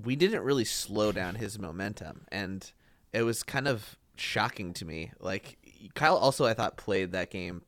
we 0.03 0.15
didn't 0.15 0.43
really 0.43 0.65
slow 0.65 1.11
down 1.11 1.35
his 1.35 1.57
momentum, 1.57 2.25
and 2.31 2.71
it 3.11 3.23
was 3.23 3.41
kind 3.41 3.67
of 3.67 3.97
shocking 4.17 4.73
to 4.73 4.85
me. 4.85 5.11
Like 5.19 5.57
Kyle 5.95 6.15
also, 6.17 6.45
I 6.45 6.53
thought 6.53 6.77
played 6.77 7.11
that 7.13 7.31
game 7.31 7.63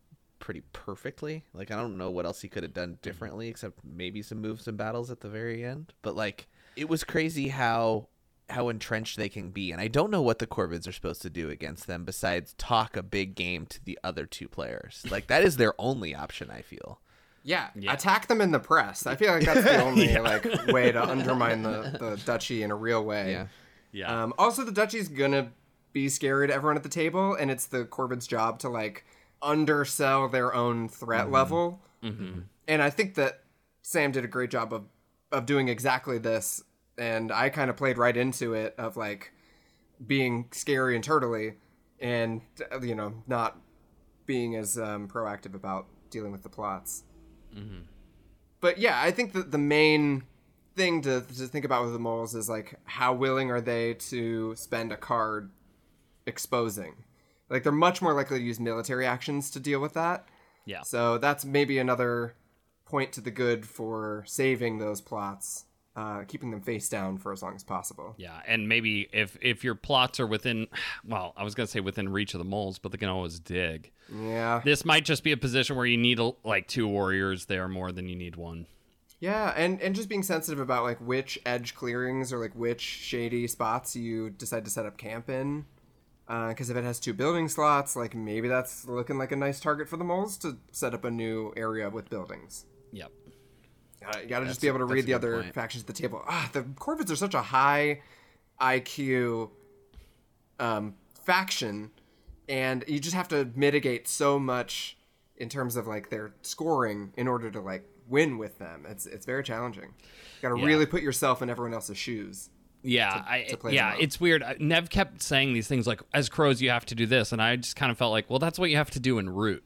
pretty 0.48 0.62
perfectly. 0.72 1.44
Like 1.54 1.72
I 1.72 1.76
don't 1.76 1.98
know 1.98 2.10
what 2.10 2.26
else 2.26 2.40
he 2.40 2.48
could 2.48 2.64
have 2.64 2.74
done 2.74 3.00
differently, 3.02 3.50
except 3.50 3.80
maybe 3.84 4.22
some 4.22 4.40
moves 4.40 4.66
and 4.66 4.78
battles 4.78 5.12
at 5.12 5.20
the 5.20 5.28
very 5.28 5.62
end. 5.66 5.92
But 6.02 6.16
like 6.16 6.48
it 6.78 6.88
was 6.88 7.04
crazy 7.04 7.50
how 7.50 8.08
how 8.50 8.70
entrenched 8.70 9.18
they 9.18 9.28
can 9.28 9.50
be, 9.50 9.74
and 9.74 9.82
I 9.82 9.90
don't 9.90 10.10
know 10.10 10.22
what 10.22 10.40
the 10.40 10.48
Corvids 10.48 10.88
are 10.88 10.94
supposed 10.94 11.22
to 11.24 11.30
do 11.30 11.50
against 11.50 11.86
them 11.86 12.06
besides 12.06 12.54
talk 12.58 12.96
a 12.96 13.04
big 13.04 13.36
game 13.36 13.66
to 13.66 13.84
the 13.84 14.00
other 14.06 14.26
two 14.26 14.48
players. 14.48 15.06
Like 15.12 15.28
that 15.28 15.44
is 15.44 15.58
their 15.58 15.74
only 15.78 16.16
option. 16.16 16.50
I 16.50 16.62
feel. 16.62 17.02
Yeah, 17.44 17.68
Yeah. 17.76 17.92
attack 17.92 18.28
them 18.28 18.40
in 18.40 18.52
the 18.52 18.60
press. 18.60 19.06
I 19.06 19.18
feel 19.18 19.34
like 19.34 19.44
that's 19.44 19.64
the 19.66 19.82
only 19.84 20.18
like 20.18 20.46
way 20.68 20.94
to 20.94 21.04
undermine 21.04 21.64
the, 21.64 21.98
the 22.00 22.22
duchy 22.26 22.64
in 22.64 22.72
a 22.72 22.76
real 22.76 23.04
way. 23.04 23.32
Yeah. 23.34 23.48
Yeah. 23.92 24.24
Um, 24.24 24.34
also, 24.38 24.64
the 24.64 24.72
duchy's 24.72 25.10
gonna 25.10 25.52
be 25.92 26.08
scary 26.08 26.48
to 26.48 26.54
everyone 26.54 26.78
at 26.78 26.84
the 26.84 26.90
table, 26.90 27.36
and 27.36 27.52
it's 27.52 27.66
the 27.66 27.84
Corvid's 27.84 28.28
job 28.28 28.60
to 28.60 28.70
like 28.70 29.04
undersell 29.42 30.30
their 30.30 30.54
own 30.54 30.90
threat 30.90 31.32
level. 31.32 31.82
Mm-hmm. 32.04 32.42
And 32.68 32.82
I 32.82 32.90
think 32.90 33.16
that 33.16 33.42
Sam 33.82 34.12
did 34.12 34.24
a 34.24 34.28
great 34.28 34.50
job 34.50 34.74
of 34.74 34.86
of 35.32 35.46
doing 35.46 35.68
exactly 35.68 36.18
this. 36.18 36.64
And 36.98 37.32
I 37.32 37.50
kind 37.50 37.70
of 37.70 37.78
played 37.78 37.98
right 37.98 38.16
into 38.16 38.54
it 38.54 38.74
of 38.78 38.98
like 38.98 39.32
being 40.06 40.48
scary 40.52 40.96
and 40.96 41.06
turtly, 41.06 41.56
and 42.00 42.42
uh, 42.72 42.82
you 42.82 42.96
know 42.96 43.24
not 43.28 43.60
being 44.26 44.56
as 44.56 44.78
um, 44.78 45.08
proactive 45.08 45.56
about 45.56 45.88
dealing 46.10 46.32
with 46.32 46.44
the 46.44 46.50
plots. 46.50 47.04
But 48.60 48.78
yeah, 48.78 49.02
I 49.02 49.12
think 49.12 49.34
that 49.34 49.52
the 49.52 49.58
main 49.58 50.24
thing 50.76 51.02
to, 51.02 51.22
to 51.22 51.48
think 51.48 51.66
about 51.66 51.84
with 51.84 51.94
the 51.94 52.00
moles 52.00 52.36
is 52.36 52.50
like 52.50 52.76
how 52.86 53.14
willing 53.14 53.52
are 53.52 53.62
they 53.62 53.96
to 53.96 54.56
spend 54.56 54.92
a 54.92 54.98
card 54.98 55.52
exposing? 56.26 57.04
Like 57.50 57.64
they're 57.64 57.72
much 57.72 58.02
more 58.02 58.14
likely 58.14 58.40
to 58.40 58.44
use 58.44 58.60
military 58.60 59.06
actions 59.06 59.50
to 59.52 59.60
deal 59.60 59.80
with 59.80 59.94
that. 59.94 60.28
Yeah. 60.66 60.82
So 60.82 61.18
that's 61.18 61.46
maybe 61.46 61.80
another 61.80 62.36
point 62.86 63.14
to 63.14 63.22
the 63.22 63.32
good 63.32 63.66
for 63.66 64.24
saving 64.28 64.80
those 64.80 65.02
plots, 65.02 65.66
uh, 65.96 66.24
keeping 66.28 66.52
them 66.52 66.62
face 66.62 66.90
down 66.90 67.18
for 67.18 67.32
as 67.32 67.42
long 67.42 67.56
as 67.56 67.64
possible. 67.64 68.16
Yeah, 68.18 68.40
and 68.46 68.68
maybe 68.68 69.08
if 69.14 69.38
if 69.42 69.64
your 69.64 69.76
plots 69.76 70.20
are 70.20 70.28
within, 70.28 70.68
well, 71.06 71.34
I 71.38 71.44
was 71.44 71.56
gonna 71.56 71.68
say 71.68 71.80
within 71.80 72.10
reach 72.10 72.34
of 72.34 72.40
the 72.40 72.46
moles, 72.46 72.80
but 72.80 72.92
they 72.92 72.98
can 72.98 73.10
always 73.10 73.40
dig. 73.40 73.92
Yeah. 74.14 74.62
This 74.64 74.86
might 74.86 75.06
just 75.06 75.24
be 75.24 75.32
a 75.32 75.38
position 75.38 75.76
where 75.76 75.86
you 75.86 75.98
need 75.98 76.20
like 76.44 76.68
two 76.68 76.88
warriors 76.88 77.46
there 77.46 77.68
more 77.68 77.92
than 77.92 78.08
you 78.08 78.16
need 78.16 78.36
one. 78.36 78.68
Yeah, 79.20 79.54
and 79.56 79.82
and 79.82 79.96
just 79.96 80.10
being 80.10 80.24
sensitive 80.24 80.60
about 80.60 80.84
like 80.84 81.00
which 81.00 81.40
edge 81.46 81.76
clearings 81.76 82.32
or 82.32 82.40
like 82.40 82.54
which 82.54 82.82
shady 82.82 83.48
spots 83.48 83.96
you 83.96 84.30
decide 84.30 84.66
to 84.66 84.72
set 84.72 84.86
up 84.86 84.98
camp 84.98 85.30
in. 85.30 85.66
Because 86.28 86.70
if 86.70 86.76
it 86.76 86.84
has 86.84 87.00
two 87.00 87.14
building 87.14 87.48
slots, 87.48 87.96
like 87.96 88.14
maybe 88.14 88.48
that's 88.50 88.86
looking 88.88 89.18
like 89.18 89.32
a 89.32 89.36
nice 89.38 89.60
target 89.62 89.88
for 89.88 89.96
the 89.98 90.04
moles 90.04 90.38
to 90.40 90.58
set 90.72 90.94
up 90.94 91.06
a 91.06 91.12
new 91.12 91.54
area 91.56 91.90
with 91.90 92.10
buildings. 92.10 92.66
Yep. 92.92 93.12
Uh, 94.06 94.20
you 94.22 94.28
gotta 94.28 94.46
just 94.46 94.62
be 94.62 94.68
able 94.68 94.80
to 94.80 94.86
that's 94.86 94.94
read 94.94 95.06
the 95.06 95.14
other 95.14 95.42
point. 95.42 95.54
factions 95.54 95.84
at 95.84 95.88
the 95.88 95.94
table. 95.94 96.22
Ah, 96.28 96.50
the 96.54 96.62
Corvids 96.64 97.10
are 97.12 97.16
such 97.16 97.34
a 97.34 97.42
high 97.42 98.02
IQ 98.62 99.50
um, 100.60 100.96
faction, 101.24 101.92
and 102.50 102.84
you 102.88 103.00
just 103.00 103.16
have 103.16 103.28
to 103.30 103.50
mitigate 103.56 104.08
so 104.08 104.38
much 104.40 104.98
in 105.38 105.50
terms 105.50 105.76
of 105.76 105.88
like 105.88 106.10
their 106.10 106.34
scoring 106.42 107.14
in 107.18 107.28
order 107.28 107.50
to 107.52 107.62
like 107.62 107.88
win 108.08 108.38
with 108.38 108.60
them. 108.60 108.86
It's 108.90 109.06
it's 109.06 109.26
very 109.26 109.44
challenging. 109.44 109.94
You 109.96 110.50
gotta 110.50 110.60
Yeah. 110.60 110.66
really 110.66 110.86
put 110.86 111.02
yourself 111.02 111.42
in 111.42 111.50
everyone 111.50 111.74
else's 111.74 111.98
shoes. 111.98 112.50
Yeah, 112.90 113.24
I, 113.28 113.44
to 113.50 113.58
play 113.58 113.74
yeah, 113.74 113.96
it's 114.00 114.20
weird. 114.20 114.44
Nev 114.60 114.90
kept 114.90 115.22
saying 115.22 115.54
these 115.54 115.68
things 115.68 115.86
like, 115.88 116.02
"As 116.14 116.30
crows, 116.30 116.62
you 116.62 116.70
have 116.70 116.86
to 116.88 116.96
do 116.96 117.06
this," 117.06 117.32
and 117.32 117.42
I 117.42 117.56
just 117.58 117.76
kind 117.76 117.92
of 117.92 117.98
felt 117.98 118.12
like, 118.12 118.30
well, 118.30 118.40
that's 118.40 118.58
what 118.58 118.70
you 118.70 118.78
have 118.78 118.92
to 118.92 119.00
do 119.00 119.20
in 119.20 119.30
root. 119.30 119.64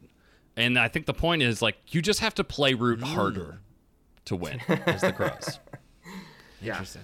And 0.58 0.78
I 0.80 0.88
think 0.88 1.06
the 1.06 1.14
point 1.14 1.42
is 1.44 1.62
like 1.62 1.78
you 1.94 2.02
just 2.02 2.20
have 2.20 2.34
to 2.36 2.44
play 2.44 2.74
root 2.74 3.00
Mm. 3.00 3.04
harder 3.04 3.60
to 4.26 4.36
win 4.36 4.60
as 4.86 5.02
the 5.02 5.14
crows. 5.14 5.60
Yeah, 6.62 6.74
Interesting. 6.74 7.02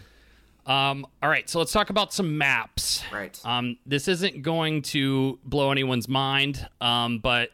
Um, 0.66 1.08
all 1.24 1.30
right, 1.30 1.50
so 1.50 1.60
let's 1.60 1.72
talk 1.72 1.90
about 1.90 2.12
some 2.14 2.38
maps. 2.38 3.02
right. 3.14 3.40
Um, 3.46 3.78
this 3.86 4.08
isn't 4.10 4.42
going 4.42 4.82
to 4.84 5.40
blow 5.46 5.72
anyone's 5.72 6.10
mind, 6.10 6.68
um, 6.82 7.20
but 7.20 7.52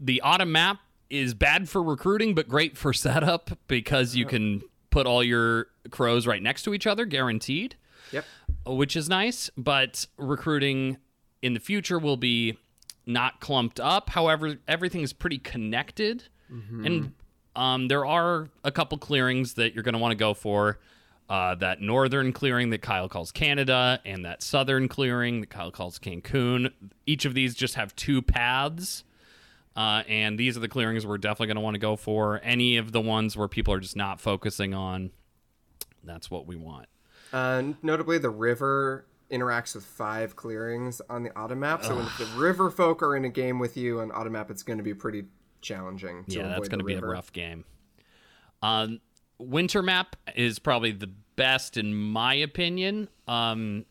the 0.00 0.22
autumn 0.22 0.52
map 0.52 0.78
is 1.10 1.34
bad 1.34 1.68
for 1.68 1.82
recruiting, 1.82 2.34
but 2.34 2.48
great 2.48 2.76
for 2.78 2.92
setup 2.94 3.50
because 3.68 4.16
you 4.16 4.24
can 4.24 4.62
put 4.90 5.06
all 5.06 5.22
your 5.22 5.66
crows 5.90 6.26
right 6.26 6.42
next 6.42 6.62
to 6.62 6.72
each 6.72 6.86
other, 6.86 7.04
guaranteed, 7.04 7.76
yep. 8.12 8.24
which 8.64 8.96
is 8.96 9.08
nice. 9.08 9.50
But 9.56 10.06
recruiting 10.16 10.98
in 11.42 11.54
the 11.54 11.60
future 11.60 11.98
will 11.98 12.16
be 12.16 12.58
not 13.06 13.40
clumped 13.40 13.78
up. 13.80 14.10
However, 14.10 14.56
everything 14.66 15.02
is 15.02 15.12
pretty 15.12 15.38
connected, 15.38 16.24
and 16.86 17.12
um, 17.54 17.88
there 17.88 18.04
are 18.04 18.48
a 18.64 18.70
couple 18.72 18.98
clearings 18.98 19.54
that 19.54 19.74
you're 19.74 19.84
going 19.84 19.94
to 19.94 19.98
want 19.98 20.12
to 20.12 20.16
go 20.16 20.34
for. 20.34 20.78
Uh, 21.28 21.56
that 21.56 21.80
northern 21.80 22.32
clearing 22.32 22.70
that 22.70 22.82
Kyle 22.82 23.08
calls 23.08 23.32
Canada, 23.32 24.00
and 24.04 24.24
that 24.24 24.44
southern 24.44 24.86
clearing 24.86 25.40
that 25.40 25.50
Kyle 25.50 25.72
calls 25.72 25.98
Cancun. 25.98 26.70
Each 27.04 27.24
of 27.24 27.34
these 27.34 27.56
just 27.56 27.74
have 27.74 27.96
two 27.96 28.22
paths. 28.22 29.02
Uh, 29.74 30.04
and 30.08 30.38
these 30.38 30.56
are 30.56 30.60
the 30.60 30.68
clearings 30.68 31.04
we're 31.04 31.18
definitely 31.18 31.48
going 31.48 31.56
to 31.56 31.60
want 31.60 31.74
to 31.74 31.80
go 31.80 31.96
for. 31.96 32.40
Any 32.42 32.76
of 32.78 32.92
the 32.92 33.00
ones 33.00 33.36
where 33.36 33.48
people 33.48 33.74
are 33.74 33.80
just 33.80 33.96
not 33.96 34.20
focusing 34.20 34.72
on, 34.72 35.10
that's 36.02 36.30
what 36.30 36.46
we 36.46 36.56
want. 36.56 36.86
Uh, 37.36 37.72
notably, 37.82 38.18
the 38.18 38.30
river 38.30 39.06
interacts 39.30 39.74
with 39.74 39.84
five 39.84 40.36
clearings 40.36 41.02
on 41.10 41.22
the 41.22 41.36
autumn 41.38 41.60
map. 41.60 41.84
So 41.84 41.96
when 41.96 42.06
the 42.18 42.26
river 42.36 42.70
folk 42.70 43.02
are 43.02 43.14
in 43.16 43.24
a 43.24 43.28
game 43.28 43.58
with 43.58 43.76
you 43.76 44.00
on 44.00 44.10
autumn 44.12 44.32
map, 44.32 44.50
it's 44.50 44.62
going 44.62 44.78
to 44.78 44.84
be 44.84 44.94
pretty 44.94 45.24
challenging. 45.60 46.24
Yeah, 46.28 46.48
that's 46.48 46.68
going 46.68 46.78
to 46.78 46.84
be 46.84 46.94
a 46.94 47.00
rough 47.00 47.32
game. 47.32 47.64
Um, 48.62 49.00
winter 49.38 49.82
map 49.82 50.16
is 50.34 50.58
probably 50.58 50.92
the 50.92 51.10
best 51.36 51.76
in 51.76 51.92
my 51.94 52.34
opinion. 52.34 53.08
Um, 53.28 53.84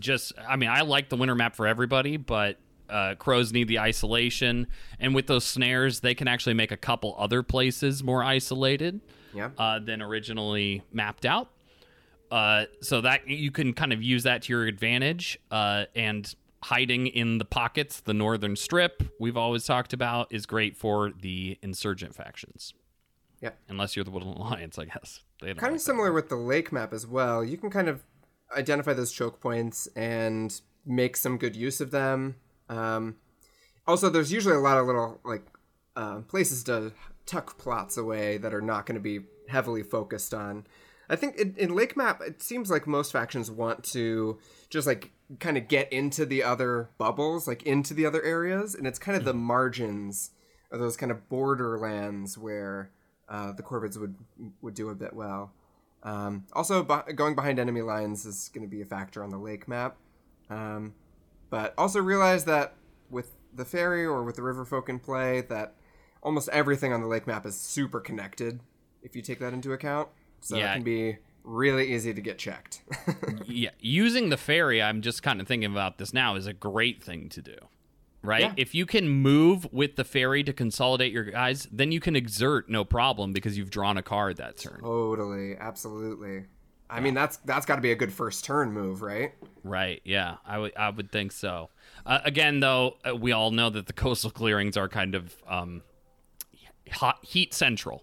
just, 0.00 0.32
I 0.48 0.56
mean, 0.56 0.70
I 0.70 0.80
like 0.80 1.08
the 1.10 1.16
winter 1.16 1.34
map 1.36 1.54
for 1.54 1.66
everybody, 1.66 2.16
but 2.16 2.58
uh, 2.88 3.14
crows 3.16 3.52
need 3.52 3.68
the 3.68 3.78
isolation, 3.78 4.66
and 4.98 5.14
with 5.14 5.26
those 5.28 5.44
snares, 5.44 6.00
they 6.00 6.14
can 6.14 6.26
actually 6.28 6.54
make 6.54 6.72
a 6.72 6.76
couple 6.76 7.14
other 7.18 7.42
places 7.42 8.02
more 8.02 8.24
isolated 8.24 9.00
Yeah. 9.34 9.50
uh, 9.58 9.78
than 9.78 10.02
originally 10.02 10.82
mapped 10.92 11.24
out. 11.26 11.50
Uh, 12.30 12.64
so 12.80 13.00
that 13.00 13.28
you 13.28 13.50
can 13.50 13.72
kind 13.72 13.92
of 13.92 14.02
use 14.02 14.24
that 14.24 14.42
to 14.42 14.52
your 14.52 14.66
advantage. 14.66 15.38
Uh, 15.50 15.84
and 15.94 16.34
hiding 16.62 17.06
in 17.06 17.38
the 17.38 17.44
pockets, 17.44 18.00
the 18.00 18.14
northern 18.14 18.56
strip 18.56 19.02
we've 19.20 19.36
always 19.36 19.64
talked 19.64 19.92
about 19.92 20.32
is 20.32 20.46
great 20.46 20.76
for 20.76 21.12
the 21.20 21.58
insurgent 21.62 22.14
factions. 22.14 22.74
Yeah. 23.40 23.50
Unless 23.68 23.94
you're 23.94 24.04
the 24.04 24.10
Woodland 24.10 24.38
Alliance, 24.38 24.78
I 24.78 24.86
guess. 24.86 25.20
They 25.40 25.48
kind 25.48 25.62
like 25.62 25.70
of 25.72 25.72
that. 25.74 25.80
similar 25.80 26.12
with 26.12 26.28
the 26.28 26.36
lake 26.36 26.72
map 26.72 26.92
as 26.92 27.06
well. 27.06 27.44
You 27.44 27.56
can 27.56 27.70
kind 27.70 27.88
of 27.88 28.02
identify 28.56 28.94
those 28.94 29.12
choke 29.12 29.40
points 29.40 29.86
and 29.94 30.60
make 30.84 31.16
some 31.16 31.36
good 31.36 31.54
use 31.54 31.80
of 31.80 31.90
them. 31.90 32.36
Um, 32.68 33.16
also, 33.86 34.08
there's 34.08 34.32
usually 34.32 34.56
a 34.56 34.60
lot 34.60 34.78
of 34.78 34.86
little 34.86 35.20
like 35.24 35.44
uh, 35.94 36.20
places 36.20 36.64
to 36.64 36.92
tuck 37.26 37.58
plots 37.58 37.96
away 37.96 38.38
that 38.38 38.54
are 38.54 38.60
not 38.62 38.86
going 38.86 38.96
to 38.96 39.00
be 39.00 39.20
heavily 39.48 39.82
focused 39.82 40.34
on. 40.34 40.66
I 41.08 41.16
think 41.16 41.36
in, 41.36 41.54
in 41.56 41.74
lake 41.74 41.96
map, 41.96 42.20
it 42.20 42.42
seems 42.42 42.70
like 42.70 42.86
most 42.86 43.12
factions 43.12 43.50
want 43.50 43.84
to 43.84 44.38
just 44.70 44.86
like 44.86 45.12
kind 45.40 45.56
of 45.56 45.68
get 45.68 45.92
into 45.92 46.26
the 46.26 46.42
other 46.42 46.90
bubbles, 46.98 47.46
like 47.46 47.62
into 47.62 47.94
the 47.94 48.06
other 48.06 48.22
areas, 48.22 48.74
and 48.74 48.86
it's 48.86 48.98
kind 48.98 49.16
of 49.16 49.24
the 49.24 49.34
margins 49.34 50.30
of 50.70 50.80
those 50.80 50.96
kind 50.96 51.12
of 51.12 51.28
borderlands 51.28 52.36
where 52.36 52.90
uh, 53.28 53.52
the 53.52 53.62
Corvids 53.62 53.98
would 53.98 54.16
would 54.60 54.74
do 54.74 54.88
a 54.88 54.94
bit 54.94 55.12
well. 55.12 55.52
Um, 56.02 56.46
also, 56.52 56.82
b- 56.82 57.12
going 57.14 57.34
behind 57.34 57.58
enemy 57.58 57.82
lines 57.82 58.26
is 58.26 58.50
going 58.54 58.64
to 58.64 58.70
be 58.70 58.82
a 58.82 58.84
factor 58.84 59.22
on 59.22 59.30
the 59.30 59.38
lake 59.38 59.66
map. 59.66 59.96
Um, 60.48 60.94
but 61.50 61.74
also 61.76 62.00
realize 62.00 62.44
that 62.44 62.74
with 63.10 63.32
the 63.52 63.64
ferry 63.64 64.04
or 64.04 64.22
with 64.22 64.36
the 64.36 64.42
river 64.42 64.64
folk 64.64 64.88
in 64.88 64.98
play, 64.98 65.40
that 65.42 65.74
almost 66.22 66.48
everything 66.50 66.92
on 66.92 67.00
the 67.00 67.06
lake 67.06 67.26
map 67.26 67.46
is 67.46 67.58
super 67.58 68.00
connected. 68.00 68.60
If 69.02 69.16
you 69.16 69.22
take 69.22 69.38
that 69.40 69.52
into 69.52 69.72
account, 69.72 70.08
so 70.46 70.56
Yeah. 70.56 70.72
it 70.72 70.74
can 70.76 70.82
be 70.84 71.16
really 71.44 71.92
easy 71.94 72.12
to 72.14 72.20
get 72.20 72.38
checked. 72.38 72.82
yeah, 73.46 73.70
using 73.80 74.30
the 74.30 74.36
ferry, 74.36 74.82
I'm 74.82 75.02
just 75.02 75.22
kind 75.22 75.40
of 75.40 75.46
thinking 75.46 75.70
about 75.70 75.98
this 75.98 76.12
now, 76.12 76.34
is 76.36 76.46
a 76.46 76.52
great 76.52 77.02
thing 77.02 77.28
to 77.30 77.42
do. 77.42 77.56
Right? 78.22 78.42
Yeah. 78.42 78.52
If 78.56 78.74
you 78.74 78.86
can 78.86 79.08
move 79.08 79.72
with 79.72 79.94
the 79.94 80.02
ferry 80.02 80.42
to 80.44 80.52
consolidate 80.52 81.12
your 81.12 81.22
guys, 81.24 81.68
then 81.70 81.92
you 81.92 82.00
can 82.00 82.16
exert 82.16 82.68
no 82.68 82.84
problem 82.84 83.32
because 83.32 83.56
you've 83.56 83.70
drawn 83.70 83.96
a 83.96 84.02
card 84.02 84.38
that 84.38 84.56
turn. 84.56 84.80
totally, 84.82 85.56
absolutely. 85.56 86.44
I 86.88 87.00
mean, 87.00 87.14
that's 87.14 87.36
that's 87.38 87.66
got 87.66 87.76
to 87.76 87.82
be 87.82 87.90
a 87.90 87.96
good 87.96 88.12
first 88.12 88.44
turn 88.44 88.72
move, 88.72 89.02
right? 89.02 89.32
Right. 89.64 90.00
Yeah, 90.04 90.36
I 90.46 90.58
would. 90.58 90.76
I 90.76 90.90
would 90.90 91.10
think 91.10 91.32
so. 91.32 91.70
Uh, 92.04 92.20
again, 92.24 92.60
though, 92.60 92.96
uh, 93.08 93.14
we 93.16 93.32
all 93.32 93.50
know 93.50 93.70
that 93.70 93.86
the 93.86 93.92
coastal 93.92 94.30
clearings 94.30 94.76
are 94.76 94.88
kind 94.88 95.16
of 95.16 95.34
um, 95.48 95.82
hot, 96.92 97.18
heat 97.22 97.52
central. 97.54 98.02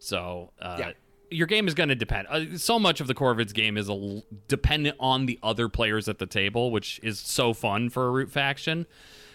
So 0.00 0.52
uh, 0.60 0.76
Yeah. 0.80 0.92
Your 1.30 1.46
game 1.46 1.68
is 1.68 1.74
going 1.74 1.88
to 1.88 1.94
depend. 1.94 2.26
Uh, 2.30 2.56
so 2.56 2.78
much 2.78 3.00
of 3.00 3.06
the 3.06 3.14
Corvids 3.14 3.52
game 3.52 3.76
is 3.76 3.88
a 3.88 3.92
l- 3.92 4.24
dependent 4.46 4.96
on 5.00 5.26
the 5.26 5.38
other 5.42 5.68
players 5.68 6.08
at 6.08 6.18
the 6.18 6.26
table, 6.26 6.70
which 6.70 7.00
is 7.02 7.18
so 7.18 7.52
fun 7.52 7.90
for 7.90 8.06
a 8.06 8.10
root 8.10 8.30
faction. 8.30 8.86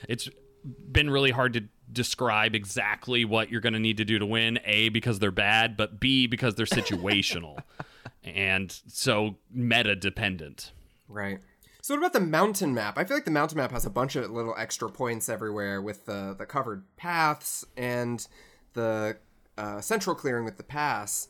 It's 0.08 0.30
been 0.64 1.10
really 1.10 1.32
hard 1.32 1.54
to 1.54 1.64
describe 1.92 2.56
exactly 2.56 3.26
what 3.26 3.50
you're 3.50 3.62
going 3.62 3.74
to 3.74 3.80
need 3.80 3.98
to 3.98 4.06
do 4.06 4.20
to 4.20 4.26
win. 4.26 4.60
A 4.66 4.90
because 4.90 5.20
they're 5.20 5.32
bad, 5.32 5.78
but 5.78 6.00
B 6.00 6.28
because 6.28 6.56
they're 6.56 6.66
situational, 6.66 7.60
and 8.24 8.72
so 8.88 9.36
meta 9.52 9.96
dependent. 9.96 10.72
Right. 11.08 11.40
So 11.82 11.94
what 11.94 12.00
about 12.00 12.14
the 12.14 12.22
mountain 12.22 12.74
map? 12.74 12.98
I 12.98 13.04
feel 13.04 13.18
like 13.18 13.26
the 13.26 13.32
mountain 13.32 13.58
map 13.58 13.72
has 13.72 13.86
a 13.86 13.90
bunch 13.90 14.16
of 14.16 14.32
little 14.32 14.56
extra 14.58 14.90
points 14.90 15.28
everywhere 15.28 15.82
with 15.82 16.06
the 16.06 16.34
the 16.38 16.46
covered 16.46 16.84
paths 16.96 17.66
and 17.76 18.26
the 18.74 19.18
uh, 19.58 19.82
central 19.82 20.16
clearing 20.16 20.46
with 20.46 20.58
the 20.58 20.64
pass. 20.64 21.28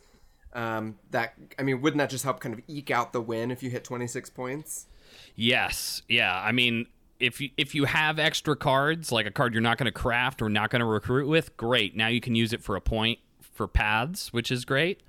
Um, 0.53 0.99
that 1.11 1.33
I 1.57 1.63
mean, 1.63 1.81
wouldn't 1.81 1.99
that 1.99 2.09
just 2.09 2.23
help 2.23 2.39
kind 2.39 2.53
of 2.53 2.61
eke 2.67 2.91
out 2.91 3.13
the 3.13 3.21
win 3.21 3.51
if 3.51 3.63
you 3.63 3.69
hit 3.69 3.83
twenty 3.83 4.07
six 4.07 4.29
points? 4.29 4.87
Yes. 5.35 6.01
Yeah. 6.07 6.35
I 6.35 6.51
mean, 6.51 6.87
if 7.19 7.39
you 7.41 7.49
if 7.57 7.73
you 7.73 7.85
have 7.85 8.19
extra 8.19 8.55
cards, 8.55 9.11
like 9.11 9.25
a 9.25 9.31
card 9.31 9.53
you're 9.53 9.61
not 9.61 9.77
going 9.77 9.85
to 9.85 9.91
craft 9.91 10.41
or 10.41 10.49
not 10.49 10.69
going 10.69 10.81
to 10.81 10.85
recruit 10.85 11.27
with, 11.27 11.55
great. 11.57 11.95
Now 11.95 12.07
you 12.07 12.21
can 12.21 12.35
use 12.35 12.53
it 12.53 12.61
for 12.61 12.75
a 12.75 12.81
point 12.81 13.19
for 13.41 13.67
paths, 13.67 14.33
which 14.33 14.51
is 14.51 14.65
great. 14.65 15.01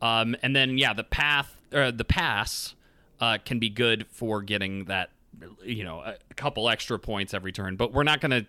Um, 0.00 0.36
and 0.42 0.56
then 0.56 0.78
yeah, 0.78 0.94
the 0.94 1.04
path 1.04 1.56
or 1.72 1.92
the 1.92 2.04
pass 2.04 2.74
uh, 3.20 3.38
can 3.44 3.58
be 3.58 3.68
good 3.68 4.06
for 4.10 4.42
getting 4.42 4.86
that 4.86 5.10
you 5.62 5.84
know 5.84 6.00
a 6.00 6.16
couple 6.34 6.68
extra 6.68 6.98
points 6.98 7.34
every 7.34 7.52
turn. 7.52 7.76
But 7.76 7.92
we're 7.92 8.04
not 8.04 8.20
going 8.20 8.30
to. 8.30 8.46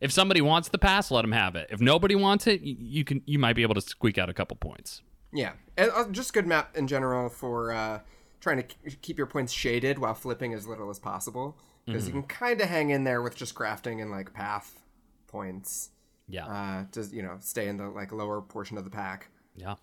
If 0.00 0.10
somebody 0.10 0.40
wants 0.40 0.70
the 0.70 0.78
pass, 0.78 1.10
let 1.12 1.22
them 1.22 1.32
have 1.32 1.54
it. 1.54 1.68
If 1.70 1.80
nobody 1.80 2.16
wants 2.16 2.46
it, 2.46 2.62
you 2.62 3.04
can 3.04 3.22
you 3.26 3.38
might 3.38 3.54
be 3.54 3.62
able 3.62 3.76
to 3.76 3.80
squeak 3.80 4.18
out 4.18 4.28
a 4.28 4.34
couple 4.34 4.56
points. 4.56 5.02
Yeah, 5.34 5.52
and 5.76 5.90
uh, 5.94 6.08
just 6.10 6.32
good 6.32 6.46
map 6.46 6.76
in 6.76 6.86
general 6.86 7.28
for 7.28 7.72
uh, 7.72 8.00
trying 8.40 8.58
to 8.62 8.90
keep 9.02 9.18
your 9.18 9.26
points 9.26 9.52
shaded 9.52 9.98
while 9.98 10.14
flipping 10.14 10.54
as 10.54 10.66
little 10.66 10.88
as 10.90 10.98
possible 10.98 11.58
because 11.86 12.06
you 12.06 12.12
can 12.12 12.22
kind 12.22 12.60
of 12.62 12.68
hang 12.68 12.88
in 12.90 13.04
there 13.04 13.20
with 13.20 13.34
just 13.36 13.54
crafting 13.54 14.00
and 14.00 14.10
like 14.10 14.32
path 14.32 14.80
points 15.26 15.90
Yeah. 16.28 16.46
uh, 16.46 16.84
to 16.92 17.02
you 17.14 17.22
know 17.22 17.36
stay 17.40 17.68
in 17.68 17.76
the 17.76 17.88
like 17.88 18.12
lower 18.12 18.40
portion 18.40 18.78
of 18.78 18.84
the 18.84 18.90
pack. 18.90 19.28
yeah. 19.56 19.74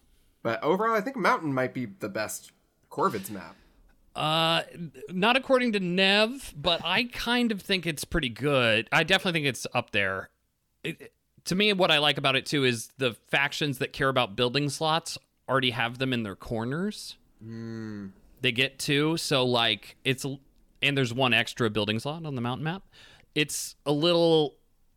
But 0.44 0.64
overall, 0.64 0.96
I 0.96 1.02
think 1.02 1.16
Mountain 1.18 1.54
might 1.54 1.72
be 1.74 1.86
the 1.86 2.10
best 2.10 2.52
Corvids 2.90 3.30
map. 3.30 3.56
Uh, 4.16 4.64
not 5.10 5.38
according 5.38 5.72
to 5.74 5.80
Nev, 5.80 6.54
but 6.58 6.82
I 6.84 7.04
kind 7.14 7.52
of 7.52 7.62
think 7.62 7.86
it's 7.86 8.04
pretty 8.04 8.30
good. 8.30 8.88
I 8.92 9.04
definitely 9.04 9.40
think 9.42 9.50
it's 9.50 9.68
up 9.74 9.92
there. 9.92 10.30
It, 10.84 11.14
to 11.46 11.56
me, 11.56 11.72
what 11.74 11.92
I 11.92 12.00
like 12.00 12.18
about 12.18 12.36
it 12.36 12.46
too 12.48 12.64
is 12.66 12.90
the 12.98 13.14
factions 13.28 13.78
that 13.78 13.94
care 13.94 14.10
about 14.10 14.36
building 14.36 14.68
slots 14.70 15.18
already 15.50 15.72
have 15.72 15.98
them 15.98 16.14
in 16.14 16.24
their 16.24 16.36
corners. 16.36 17.18
Hmm. 17.42 18.08
They 18.42 18.52
get 18.52 18.80
two, 18.80 19.18
so 19.18 19.46
like 19.46 19.98
it's 20.04 20.26
and 20.82 20.98
there's 20.98 21.14
one 21.14 21.34
extra 21.34 21.70
building 21.70 22.00
slot 22.00 22.26
on 22.26 22.36
the 22.36 22.42
mountain 22.42 22.64
map. 22.64 22.84
It's 23.36 23.76
a 23.86 23.92
little 23.92 24.56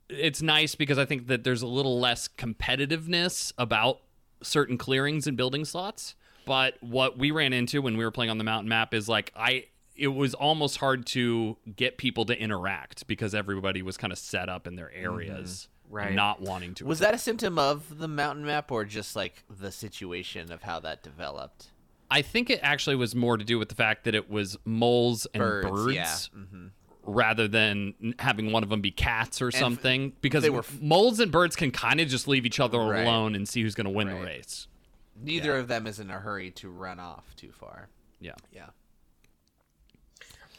it's 0.09 0.43
nice 0.43 0.75
because 0.75 0.99
I 0.99 1.05
think 1.05 1.27
that 1.29 1.45
there's 1.45 1.63
a 1.63 1.67
little 1.67 1.99
less 1.99 2.29
competitiveness 2.29 3.53
about 3.59 4.01
certain 4.43 4.79
clearings 4.79 5.27
and 5.27 5.37
building 5.37 5.65
slots. 5.65 6.15
But 6.47 6.77
what 6.81 7.19
we 7.19 7.31
ran 7.31 7.53
into 7.53 7.81
when 7.81 7.97
we 7.97 8.05
were 8.05 8.11
playing 8.11 8.31
on 8.31 8.39
the 8.39 8.45
mountain 8.45 8.69
map 8.69 8.93
is 8.93 9.09
like 9.09 9.33
I 9.35 9.67
it 9.97 10.09
was 10.09 10.35
almost 10.35 10.79
hard 10.79 11.07
to 11.07 11.57
get 11.77 11.99
people 11.99 12.25
to 12.27 12.39
interact 12.39 13.07
because 13.07 13.35
everybody 13.35 13.81
was 13.83 13.97
kind 13.97 14.13
of 14.13 14.19
set 14.19 14.49
up 14.49 14.67
in 14.67 14.75
their 14.75 14.91
mm-hmm. 14.95 15.05
areas, 15.05 15.69
Right. 15.95 16.13
Not 16.13 16.41
wanting 16.41 16.75
to. 16.75 16.87
Was 16.87 16.99
that 16.99 17.15
a 17.15 17.19
symptom 17.19 17.57
of 17.57 17.99
the 17.99 18.09
mountain 18.09 18.45
map 18.45 18.73
or 18.73 18.85
just 18.85 19.15
like 19.15 19.45
the 19.49 19.71
situation 19.71 20.51
of 20.51 20.63
how 20.63 20.81
that 20.81 21.05
developed? 21.05 21.69
I 22.11 22.21
think 22.21 22.51
it 22.51 22.59
actually 22.65 22.97
was 22.97 23.15
more 23.15 23.37
to 23.37 23.45
do 23.45 23.61
with 23.61 23.69
the 23.69 23.77
fact 23.77 24.03
that 24.05 24.15
it 24.17 24.29
was 24.29 24.57
moles 24.65 25.27
and 25.33 25.41
Birds, 25.41 25.71
birds, 25.71 25.95
yeah. 25.95 26.17
Mhm. 26.37 26.71
rather 27.05 27.47
than 27.47 28.15
having 28.19 28.51
one 28.51 28.65
of 28.65 28.71
them 28.71 28.81
be 28.81 28.91
cats 28.91 29.41
or 29.41 29.53
something. 29.53 30.13
Because 30.21 30.43
they 30.43 30.51
were- 30.51 30.65
moles 30.81 31.21
and 31.21 31.31
birds 31.31 31.55
can 31.55 31.71
kind 31.71 32.01
of 32.01 32.09
just 32.09 32.27
leave 32.27 32.45
each 32.45 32.59
other 32.59 32.79
Right. 32.79 33.03
alone 33.03 33.37
and 33.37 33.49
see 33.49 33.63
who's 33.63 33.77
going 33.77 33.85
to 33.87 33.91
win 33.91 34.09
the 34.09 34.17
race. 34.17 34.67
Neither 35.17 35.57
of 35.57 35.69
them 35.69 35.87
is 35.87 36.01
in 36.01 36.11
a 36.11 36.19
hurry 36.19 36.51
to 36.53 36.69
run 36.71 36.99
off 36.99 37.37
too 37.37 37.53
far. 37.53 37.89
Yeah. 38.21 38.35
Yeah. 38.53 38.71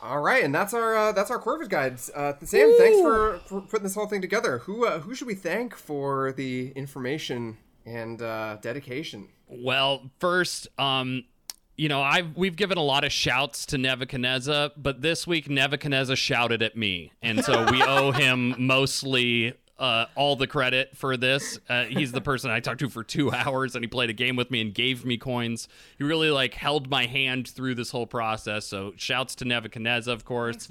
All 0.06 0.22
right, 0.22 0.44
and 0.44 0.54
that's 0.54 0.74
our 0.74 0.96
uh, 0.96 1.12
that's 1.12 1.32
our 1.32 1.40
Corvus 1.40 1.68
guides. 1.68 2.12
Uh, 2.14 2.34
Sam, 2.44 2.76
thanks 2.78 3.02
for, 3.02 3.40
for 3.48 3.62
putting 3.62 3.84
this 3.84 3.96
whole 3.96 4.06
thing 4.06 4.22
together. 4.22 4.60
Who 4.60 4.86
uh, 4.86 5.00
who 5.00 5.16
should 5.16 5.28
we 5.28 5.34
thank 5.34 5.76
for 5.76 6.32
the 6.32 6.72
information 6.76 7.58
and 7.86 8.22
uh, 8.22 8.58
dedication? 8.62 9.30
Well, 9.48 10.12
first, 10.20 10.68
um, 10.78 11.24
you 11.76 11.90
know, 11.90 12.02
I've 12.02 12.38
we've 12.38 12.56
given 12.56 12.78
a 12.78 12.84
lot 12.84 13.04
of 13.04 13.12
shouts 13.12 13.66
to 13.68 13.80
Nebuchadnezzar, 13.80 14.72
but 14.78 15.02
this 15.02 15.26
week 15.26 15.50
Nebuchadnezzar 15.50 16.16
shouted 16.16 16.62
at 16.62 16.78
me, 16.78 17.12
and 17.24 17.44
so 17.44 17.66
we 17.72 17.82
owe 17.88 18.12
him 18.12 18.54
mostly 18.60 19.56
uh, 19.78 20.06
all 20.16 20.36
the 20.36 20.48
credit 20.48 20.96
for 20.96 21.18
this. 21.18 21.60
Uh, 21.68 21.84
he's 21.86 22.12
the 22.12 22.22
person 22.22 22.50
I 22.50 22.60
talked 22.60 22.80
to 22.80 22.90
for 22.90 23.04
two 23.04 23.32
hours, 23.34 23.76
and 23.76 23.84
he 23.84 23.88
played 23.88 24.10
a 24.10 24.14
game 24.14 24.36
with 24.36 24.50
me 24.50 24.62
and 24.62 24.74
gave 24.74 25.06
me 25.06 25.18
coins. 25.18 25.68
He 25.98 26.04
really 26.04 26.30
like 26.30 26.54
held 26.54 26.90
my 26.90 27.06
hand 27.06 27.48
through 27.48 27.76
this 27.76 27.92
whole 27.92 28.08
process. 28.08 28.66
So 28.66 28.94
shouts 28.96 29.36
to 29.36 29.46
Nebuchadnezzar, 29.46 30.14
of 30.14 30.24
course. 30.24 30.70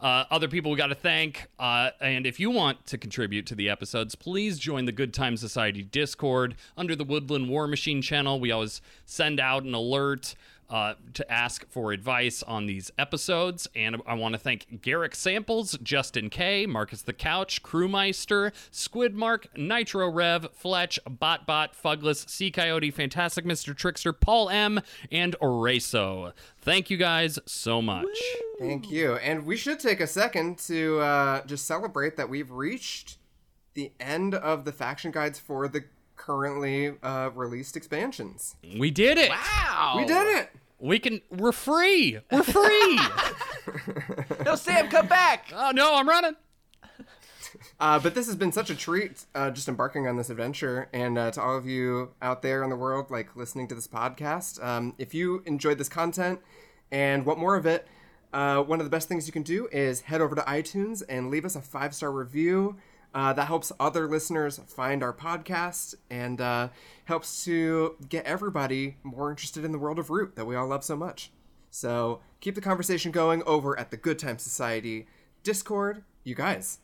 Uh, 0.00 0.24
other 0.30 0.48
people 0.48 0.70
we 0.70 0.76
got 0.76 0.88
to 0.88 0.94
thank. 0.94 1.48
Uh, 1.58 1.90
and 2.00 2.26
if 2.26 2.38
you 2.38 2.50
want 2.50 2.86
to 2.86 2.98
contribute 2.98 3.46
to 3.46 3.54
the 3.54 3.68
episodes, 3.68 4.14
please 4.14 4.58
join 4.58 4.84
the 4.84 4.92
Good 4.92 5.12
Time 5.14 5.36
Society 5.36 5.82
Discord 5.82 6.54
under 6.76 6.94
the 6.94 7.04
Woodland 7.04 7.48
War 7.48 7.66
Machine 7.66 8.02
channel. 8.02 8.38
We 8.38 8.52
always 8.52 8.80
send 9.06 9.40
out 9.40 9.64
an 9.64 9.74
alert. 9.74 10.34
Uh, 10.70 10.94
to 11.12 11.30
ask 11.30 11.70
for 11.70 11.92
advice 11.92 12.42
on 12.42 12.66
these 12.66 12.90
episodes. 12.98 13.68
And 13.76 14.00
I 14.06 14.14
want 14.14 14.32
to 14.32 14.38
thank 14.38 14.80
Garrick 14.80 15.14
Samples, 15.14 15.78
Justin 15.82 16.30
K, 16.30 16.64
Marcus 16.66 17.02
the 17.02 17.12
Couch, 17.12 17.62
Crewmeister, 17.62 18.52
Squidmark, 18.72 19.46
Nitro 19.56 20.10
Rev, 20.10 20.48
Fletch, 20.54 20.98
BotBot, 21.08 21.74
Fugless, 21.76 22.28
Sea 22.28 22.50
Coyote, 22.50 22.90
Fantastic 22.90 23.44
Mr. 23.44 23.76
Trickster, 23.76 24.12
Paul 24.12 24.48
M, 24.48 24.80
and 25.12 25.36
Oraso. 25.40 26.32
Thank 26.58 26.88
you 26.88 26.96
guys 26.96 27.38
so 27.44 27.82
much. 27.82 28.18
Thank 28.58 28.90
you. 28.90 29.16
And 29.16 29.44
we 29.44 29.56
should 29.56 29.78
take 29.78 30.00
a 30.00 30.06
second 30.06 30.58
to 30.60 30.98
uh, 31.00 31.44
just 31.44 31.66
celebrate 31.66 32.16
that 32.16 32.28
we've 32.28 32.50
reached 32.50 33.18
the 33.74 33.92
end 34.00 34.34
of 34.34 34.64
the 34.64 34.72
faction 34.72 35.10
guides 35.10 35.38
for 35.38 35.68
the 35.68 35.84
currently 36.24 36.94
uh, 37.02 37.30
released 37.34 37.76
expansions. 37.76 38.56
We 38.78 38.90
did 38.90 39.18
it. 39.18 39.30
Wow. 39.30 39.94
We 39.96 40.04
did 40.06 40.36
it. 40.38 40.50
We 40.78 40.98
can. 40.98 41.20
We're 41.30 41.52
free. 41.52 42.18
We're 42.30 42.42
free. 42.42 42.98
No, 44.44 44.56
Sam, 44.56 44.88
come 44.88 45.06
back. 45.06 45.50
oh 45.54 45.70
no, 45.74 45.94
I'm 45.96 46.06
running. 46.08 46.36
Uh, 47.80 47.98
but 47.98 48.14
this 48.14 48.26
has 48.26 48.36
been 48.36 48.52
such 48.52 48.68
a 48.68 48.74
treat, 48.74 49.24
uh, 49.34 49.50
just 49.50 49.68
embarking 49.68 50.06
on 50.06 50.16
this 50.16 50.28
adventure. 50.28 50.88
And 50.92 51.16
uh, 51.16 51.30
to 51.32 51.40
all 51.40 51.56
of 51.56 51.66
you 51.66 52.10
out 52.20 52.42
there 52.42 52.62
in 52.62 52.68
the 52.70 52.76
world, 52.76 53.10
like 53.10 53.34
listening 53.36 53.68
to 53.68 53.74
this 53.74 53.88
podcast, 53.88 54.62
um, 54.62 54.94
if 54.98 55.14
you 55.14 55.42
enjoyed 55.46 55.78
this 55.78 55.88
content 55.88 56.40
and 56.92 57.24
want 57.24 57.38
more 57.38 57.56
of 57.56 57.64
it, 57.64 57.86
uh, 58.32 58.62
one 58.62 58.80
of 58.80 58.86
the 58.86 58.90
best 58.90 59.08
things 59.08 59.26
you 59.26 59.32
can 59.32 59.42
do 59.42 59.68
is 59.72 60.02
head 60.02 60.20
over 60.20 60.34
to 60.34 60.42
iTunes 60.42 61.02
and 61.08 61.30
leave 61.30 61.44
us 61.44 61.56
a 61.56 61.60
five 61.62 61.94
star 61.94 62.10
review. 62.12 62.76
Uh, 63.14 63.32
that 63.32 63.46
helps 63.46 63.70
other 63.78 64.08
listeners 64.08 64.60
find 64.66 65.02
our 65.02 65.12
podcast 65.12 65.94
and 66.10 66.40
uh, 66.40 66.68
helps 67.04 67.44
to 67.44 67.94
get 68.08 68.26
everybody 68.26 68.96
more 69.04 69.30
interested 69.30 69.64
in 69.64 69.70
the 69.70 69.78
world 69.78 70.00
of 70.00 70.10
Root 70.10 70.34
that 70.34 70.44
we 70.44 70.56
all 70.56 70.66
love 70.66 70.82
so 70.82 70.96
much. 70.96 71.30
So 71.70 72.20
keep 72.40 72.56
the 72.56 72.60
conversation 72.60 73.12
going 73.12 73.42
over 73.46 73.78
at 73.78 73.90
the 73.92 73.96
Good 73.96 74.18
Time 74.18 74.38
Society 74.38 75.06
Discord. 75.44 76.02
You 76.24 76.34
guys, 76.34 76.78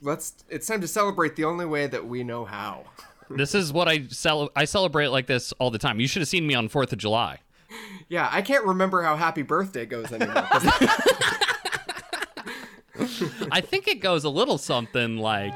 let's 0.00 0.34
it's 0.48 0.66
time 0.66 0.80
to 0.82 0.88
celebrate 0.88 1.34
the 1.34 1.44
only 1.44 1.66
way 1.66 1.88
that 1.88 2.06
we 2.06 2.22
know 2.22 2.44
how 2.44 2.84
This 3.30 3.54
is 3.54 3.72
what 3.72 3.88
I 3.88 4.06
cel- 4.08 4.50
I 4.56 4.64
celebrate 4.64 5.08
like 5.08 5.26
this 5.26 5.52
all 5.58 5.70
the 5.70 5.78
time. 5.78 6.00
You 6.00 6.06
should 6.08 6.20
have 6.22 6.28
seen 6.28 6.46
me 6.46 6.54
on 6.54 6.68
Fourth 6.68 6.92
of 6.92 6.98
July. 6.98 7.38
yeah 8.08 8.28
i 8.32 8.42
can't 8.42 8.64
remember 8.64 9.02
how 9.02 9.16
happy 9.16 9.42
birthday 9.42 9.86
goes 9.86 10.12
anymore 10.12 10.44
I 13.50 13.60
think 13.60 13.88
it 13.88 14.00
goes 14.00 14.24
a 14.24 14.30
little 14.30 14.58
something 14.58 15.16
like. 15.18 15.54